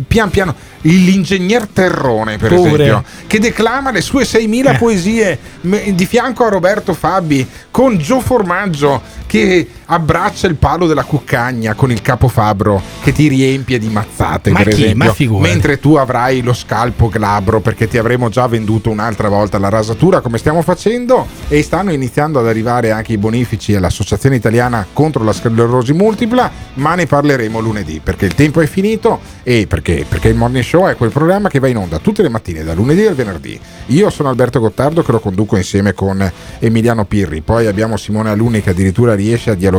pian 0.07 0.29
piano 0.29 0.53
l'ingegner 0.81 1.65
Terrone 1.67 2.37
per 2.37 2.53
Pure. 2.53 2.69
esempio 2.69 3.03
che 3.25 3.39
declama 3.39 3.89
le 3.91 4.01
sue 4.01 4.25
6000 4.25 4.71
Eh. 4.73 4.77
poesie 4.77 5.39
di 5.61 6.05
fianco 6.05 6.45
a 6.45 6.49
Roberto 6.49 6.93
Fabi 6.93 7.47
con 7.71 7.97
Gio 7.97 8.19
Formaggio 8.19 9.01
che 9.25 9.67
abbraccia 9.89 10.47
il 10.47 10.55
palo 10.55 10.85
della 10.85 11.03
cuccagna 11.03 11.73
con 11.73 11.91
il 11.91 12.01
capofabbro 12.01 12.81
che 13.01 13.13
ti 13.13 13.27
riempie 13.29 13.79
di 13.79 13.87
mazzate 13.87 14.51
Ma 14.51 14.61
per 14.63 14.73
chi? 14.73 14.83
esempio. 14.83 15.31
Ma 15.33 15.39
mentre 15.39 15.79
tu 15.79 15.95
avrai 15.95 16.41
lo 16.41 16.53
scalpo 16.53 17.07
glabro 17.07 17.61
perché 17.61 17.87
ti 17.87 17.97
avremo 17.97 18.27
già 18.27 18.47
venduto 18.47 18.89
un'altra 18.89 19.29
volta 19.29 19.57
la 19.57 19.69
rasatura 19.69 20.19
come 20.19 20.37
stiamo 20.37 20.61
facendo 20.61 21.25
e 21.47 21.63
stanno 21.63 21.93
iniziando 21.93 22.39
ad 22.39 22.47
arrivare 22.47 22.91
anche 22.91 23.13
i 23.13 23.17
bonifici 23.17 23.75
all'Associazione 23.75 24.35
Italiana 24.35 24.85
contro 24.91 25.23
la 25.23 25.31
sclerosi 25.31 25.93
multipla 25.93 26.51
ma 26.75 26.95
ne 26.95 27.05
parleremo 27.05 27.59
lunedì 27.59 28.01
perché 28.03 28.25
il 28.25 28.35
tempo 28.35 28.59
è 28.59 28.65
finito 28.67 29.19
e 29.43 29.67
perché, 29.67 30.05
perché 30.07 30.27
il 30.27 30.35
Morning 30.35 30.63
Show 30.65 30.87
è 30.87 30.97
quel 30.97 31.11
programma 31.11 31.47
che 31.47 31.59
va 31.59 31.67
in 31.67 31.77
onda 31.77 31.99
tutte 31.99 32.21
le 32.21 32.29
mattine 32.29 32.63
da 32.63 32.73
lunedì 32.73 33.05
al 33.05 33.15
venerdì. 33.15 33.57
Io 33.87 34.09
sono 34.09 34.27
Alberto 34.27 34.59
Gottardo 34.59 35.01
che 35.01 35.13
lo 35.13 35.19
conduco 35.19 35.55
insieme 35.55 35.93
con 35.93 36.29
Emiliano 36.59 37.05
Pirri. 37.05 37.39
Poi 37.41 37.67
abbiamo 37.67 37.95
Simone 37.95 38.29
Alunni 38.29 38.61
che 38.61 38.71
addirittura 38.71 39.15
riesce 39.15 39.51
a 39.51 39.53
dialogare 39.53 39.76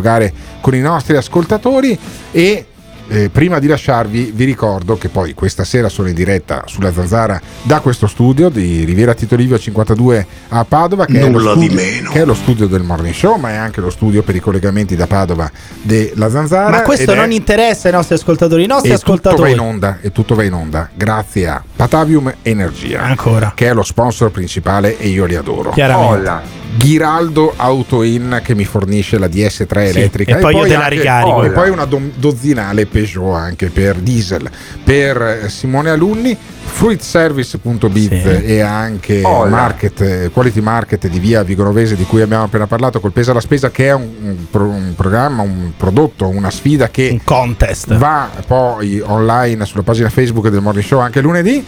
con 0.61 0.75
i 0.75 0.81
nostri 0.81 1.17
ascoltatori 1.17 1.99
e 2.31 2.67
eh, 3.11 3.31
prima 3.31 3.59
di 3.59 3.67
lasciarvi 3.67 4.33
vi 4.35 4.45
ricordo 4.45 4.99
che 4.99 5.09
poi 5.09 5.33
questa 5.33 5.65
sera 5.65 5.89
sono 5.89 6.09
in 6.09 6.15
diretta 6.15 6.65
sulla 6.67 6.93
Zanzara 6.93 7.41
da 7.63 7.81
questo 7.81 8.07
studio 8.07 8.51
di 8.51 8.85
Riviera 8.85 9.15
Tito 9.15 9.35
Livio 9.35 9.59
52 9.59 10.27
a 10.51 10.65
Padova 10.67 11.07
che, 11.07 11.19
è 11.19 11.31
lo, 11.31 11.39
studio, 11.41 11.73
meno. 11.73 12.11
che 12.11 12.21
è 12.21 12.25
lo 12.27 12.35
studio 12.35 12.67
del 12.67 12.83
Morning 12.83 13.15
Show 13.15 13.37
ma 13.37 13.49
è 13.51 13.55
anche 13.55 13.81
lo 13.81 13.89
studio 13.89 14.23
per 14.23 14.37
i 14.37 14.41
collegamenti 14.41 14.95
da 14.95 15.07
Padova 15.07 15.51
della 15.81 16.29
Zanzara 16.29 16.69
Ma 16.69 16.83
questo 16.83 17.11
ed 17.13 17.17
è- 17.17 17.21
non 17.21 17.33
interessa 17.33 17.89
ai 17.89 17.95
nostri 17.95 18.15
ascoltatori. 18.15 18.65
I 18.65 18.67
nostri 18.67 18.91
e 18.91 18.99
tutto 18.99 19.07
va 19.13 19.15
ascoltatori. 19.17 19.53
in 19.53 19.61
onda 19.61 19.99
e 20.03 20.13
tutto 20.13 20.35
va 20.35 20.45
in 20.45 20.53
onda 20.53 20.91
grazie 20.95 21.49
a 21.49 21.63
Patavium 21.77 22.35
Energia 22.43 23.01
Ancora. 23.01 23.53
che 23.55 23.69
è 23.69 23.73
lo 23.73 23.85
sponsor 23.85 24.31
principale 24.31 24.99
e 24.99 25.09
io 25.09 25.25
li 25.25 25.35
adoro 25.35 25.71
Chiaramente. 25.71 26.67
Ghiraldo 26.77 27.55
Auto 27.57 28.03
In 28.03 28.41
che 28.45 28.55
mi 28.55 28.65
fornisce 28.65 29.19
la 29.19 29.27
DS3 29.27 29.91
Sì, 29.91 29.99
elettrica 29.99 30.37
e 30.37 30.41
poi 30.41 30.55
io 30.55 30.63
te 30.67 30.77
la 30.77 30.87
ricarico. 30.87 31.43
e 31.43 31.51
poi 31.51 31.71
una 31.71 31.85
do- 31.87 32.01
dozzinale 32.15 32.87
Peugeot 32.87 33.35
anche 33.35 33.69
per 33.71 33.97
diesel 33.97 34.49
per 34.85 35.41
eh, 35.45 35.49
Simone 35.49 35.91
Alunni 35.91 36.37
fruitservice.biz 36.69 38.09
Sì. 38.09 38.45
e 38.45 38.61
anche 38.61 39.21
market, 39.23 40.01
eh, 40.01 40.31
quality 40.33 40.61
market 40.61 41.07
di 41.09 41.19
via 41.19 41.43
Vigorovese 41.43 41.97
di 41.97 42.05
cui 42.05 42.21
abbiamo 42.23 42.45
appena 42.45 42.67
parlato 42.67 43.01
col 43.01 43.13
Pesa 43.13 43.33
la 43.33 43.41
Spesa 43.41 43.71
che 43.71 43.87
è 43.89 43.95
un, 43.95 44.09
un 44.23 44.37
pro- 44.51 44.69
un 44.69 44.93
programma, 44.95 45.43
un 45.43 45.73
prodotto, 45.77 46.29
una 46.29 46.51
sfida 46.51 46.91
che 46.91 47.09
Un 47.11 47.25
contest. 47.25 47.97
va 47.97 48.29
poi 48.47 49.01
online 49.05 49.65
sulla 49.65 49.83
pagina 49.83 50.09
Facebook 50.11 50.49
del 50.49 50.61
Morning 50.61 50.85
Show 50.85 51.01
anche 51.01 51.21
lunedì. 51.21 51.65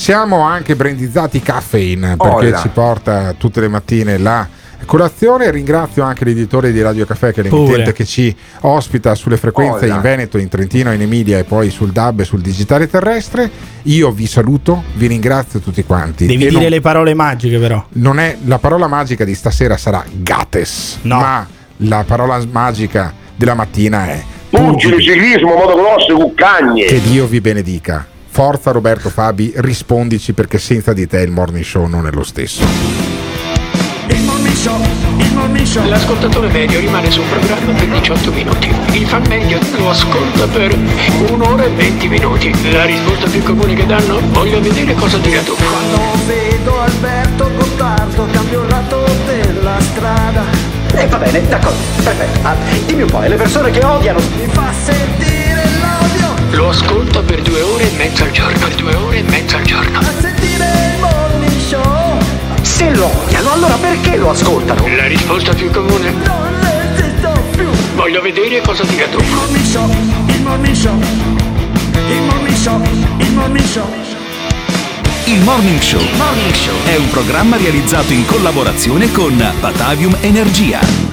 Siamo 0.00 0.40
anche 0.40 0.76
brandizzati 0.76 1.40
Caffeine 1.42 2.16
perché 2.16 2.46
Olla. 2.46 2.58
ci 2.62 2.68
porta 2.68 3.34
tutte 3.36 3.60
le 3.60 3.68
mattine 3.68 4.16
la 4.16 4.48
colazione. 4.86 5.50
Ringrazio 5.50 6.02
anche 6.02 6.24
l'editore 6.24 6.72
di 6.72 6.80
Radio 6.80 7.04
Caffè, 7.04 7.34
che 7.34 7.40
è 7.40 7.42
l'emittente 7.44 7.80
Pure. 7.82 7.92
che 7.92 8.06
ci 8.06 8.34
ospita 8.60 9.14
sulle 9.14 9.36
frequenze 9.36 9.84
Olla. 9.84 9.96
in 9.96 10.00
Veneto, 10.00 10.38
in 10.38 10.48
Trentino, 10.48 10.90
in 10.94 11.02
Emilia 11.02 11.36
e 11.36 11.44
poi 11.44 11.68
sul 11.68 11.90
DAB 11.90 12.20
e 12.20 12.24
sul 12.24 12.40
digitale 12.40 12.88
terrestre. 12.88 13.50
Io 13.82 14.10
vi 14.10 14.26
saluto, 14.26 14.84
vi 14.94 15.06
ringrazio 15.06 15.60
tutti 15.60 15.84
quanti. 15.84 16.24
Devi 16.24 16.44
E 16.46 16.48
dire 16.48 16.60
non- 16.62 16.70
le 16.70 16.80
parole 16.80 17.12
magiche, 17.12 17.58
però. 17.58 17.84
non 17.92 18.18
è 18.18 18.38
la 18.46 18.58
parola 18.58 18.86
magica 18.86 19.24
di 19.26 19.34
stasera 19.34 19.76
sarà 19.76 20.02
Gates, 20.10 21.00
ma 21.02 21.46
la 21.76 22.04
parola 22.06 22.42
magica 22.50 23.12
della 23.36 23.52
mattina 23.54 24.06
è 24.06 24.22
Pugili, 24.48 25.02
ciclismo, 25.02 25.54
motocross, 25.56 26.06
cuccagne. 26.14 26.86
che 26.86 27.00
Dio 27.02 27.26
vi 27.26 27.42
benedica. 27.42 28.06
Forza 28.32 28.70
Roberto 28.70 29.10
Fabi, 29.10 29.52
rispondici 29.56 30.32
perché 30.32 30.58
senza 30.58 30.92
di 30.92 31.06
te 31.08 31.18
il 31.20 31.32
morning 31.32 31.64
show 31.64 31.86
non 31.86 32.06
è 32.06 32.10
lo 32.12 32.22
stesso. 32.22 32.62
Il 34.06 34.22
morning 34.22 34.54
show, 34.54 34.80
il 35.18 35.32
morning 35.34 35.66
show. 35.66 35.84
L'ascoltatore 35.88 36.48
medio 36.48 36.78
rimane 36.78 37.10
sul 37.10 37.24
programma 37.24 37.72
per 37.72 37.88
18 37.88 38.32
minuti. 38.32 38.72
Il 38.92 39.06
fan 39.06 39.24
medio 39.28 39.58
lo 39.76 39.90
ascolta 39.90 40.46
per 40.46 40.76
un'ora 41.28 41.64
e 41.64 41.70
20 41.70 42.08
minuti. 42.08 42.72
La 42.72 42.84
risposta 42.84 43.28
più 43.28 43.42
comune 43.42 43.74
che 43.74 43.84
danno? 43.84 44.20
Voglio 44.30 44.60
vedere 44.60 44.94
cosa 44.94 45.18
dirà 45.18 45.42
tu. 45.42 45.54
Quando 45.56 46.24
vedo 46.26 46.80
Alberto 46.80 47.50
Gottardo 47.56 48.26
cambio 48.30 48.62
il 48.62 48.68
lato 48.68 49.04
della 49.26 49.80
strada 49.80 50.44
E 50.94 51.06
va 51.08 51.16
bene, 51.16 51.48
d'accordo, 51.48 51.78
perfetto. 51.96 52.38
Ah, 52.46 52.54
dimmi 52.86 53.02
un 53.02 53.10
po', 53.10 53.22
e 53.22 53.28
le 53.28 53.36
persone 53.36 53.70
che 53.72 53.84
odiano. 53.84 54.20
Mi 54.36 54.46
fa 54.52 54.72
sentire 54.72 55.29
Lo 56.60 56.68
ascolta 56.68 57.22
per 57.22 57.40
due 57.40 57.62
ore 57.62 57.90
e 57.90 57.96
mezza 57.96 58.24
al 58.24 58.32
giorno. 58.32 58.58
Per 58.58 58.74
due 58.74 58.94
ore 58.94 59.16
e 59.16 59.22
mezza 59.22 59.56
al 59.56 59.62
giorno. 59.62 59.98
a 59.98 60.02
sentire 60.20 60.66
il 60.92 61.00
morning 61.00 61.58
show 61.58 62.18
Se 62.60 62.94
lo 62.94 63.06
odiano, 63.06 63.52
allora 63.52 63.76
perché 63.76 64.18
lo 64.18 64.28
ascoltano? 64.28 64.86
La 64.94 65.06
risposta 65.06 65.54
più 65.54 65.70
comune? 65.70 66.10
Non 66.10 66.60
resisto 66.60 67.32
più 67.52 67.66
Voglio 67.94 68.20
vedere 68.20 68.60
cosa 68.60 68.84
dirà 68.84 69.06
tu. 69.06 69.20
Il 69.20 69.30
morning 69.30 69.64
show, 69.64 69.90
il 70.26 70.42
morning 70.42 70.74
show. 70.74 71.00
Il 71.94 72.22
morning 72.24 72.56
show, 72.56 72.82
il 73.16 73.32
morning 73.32 73.66
show. 73.66 73.88
Il 75.24 75.40
Morning 75.42 75.80
Show 75.80 76.02
è 76.86 76.96
un 76.96 77.08
programma 77.08 77.56
realizzato 77.56 78.12
in 78.12 78.26
collaborazione 78.26 79.12
con 79.12 79.36
Batavium 79.60 80.16
Energia. 80.20 81.08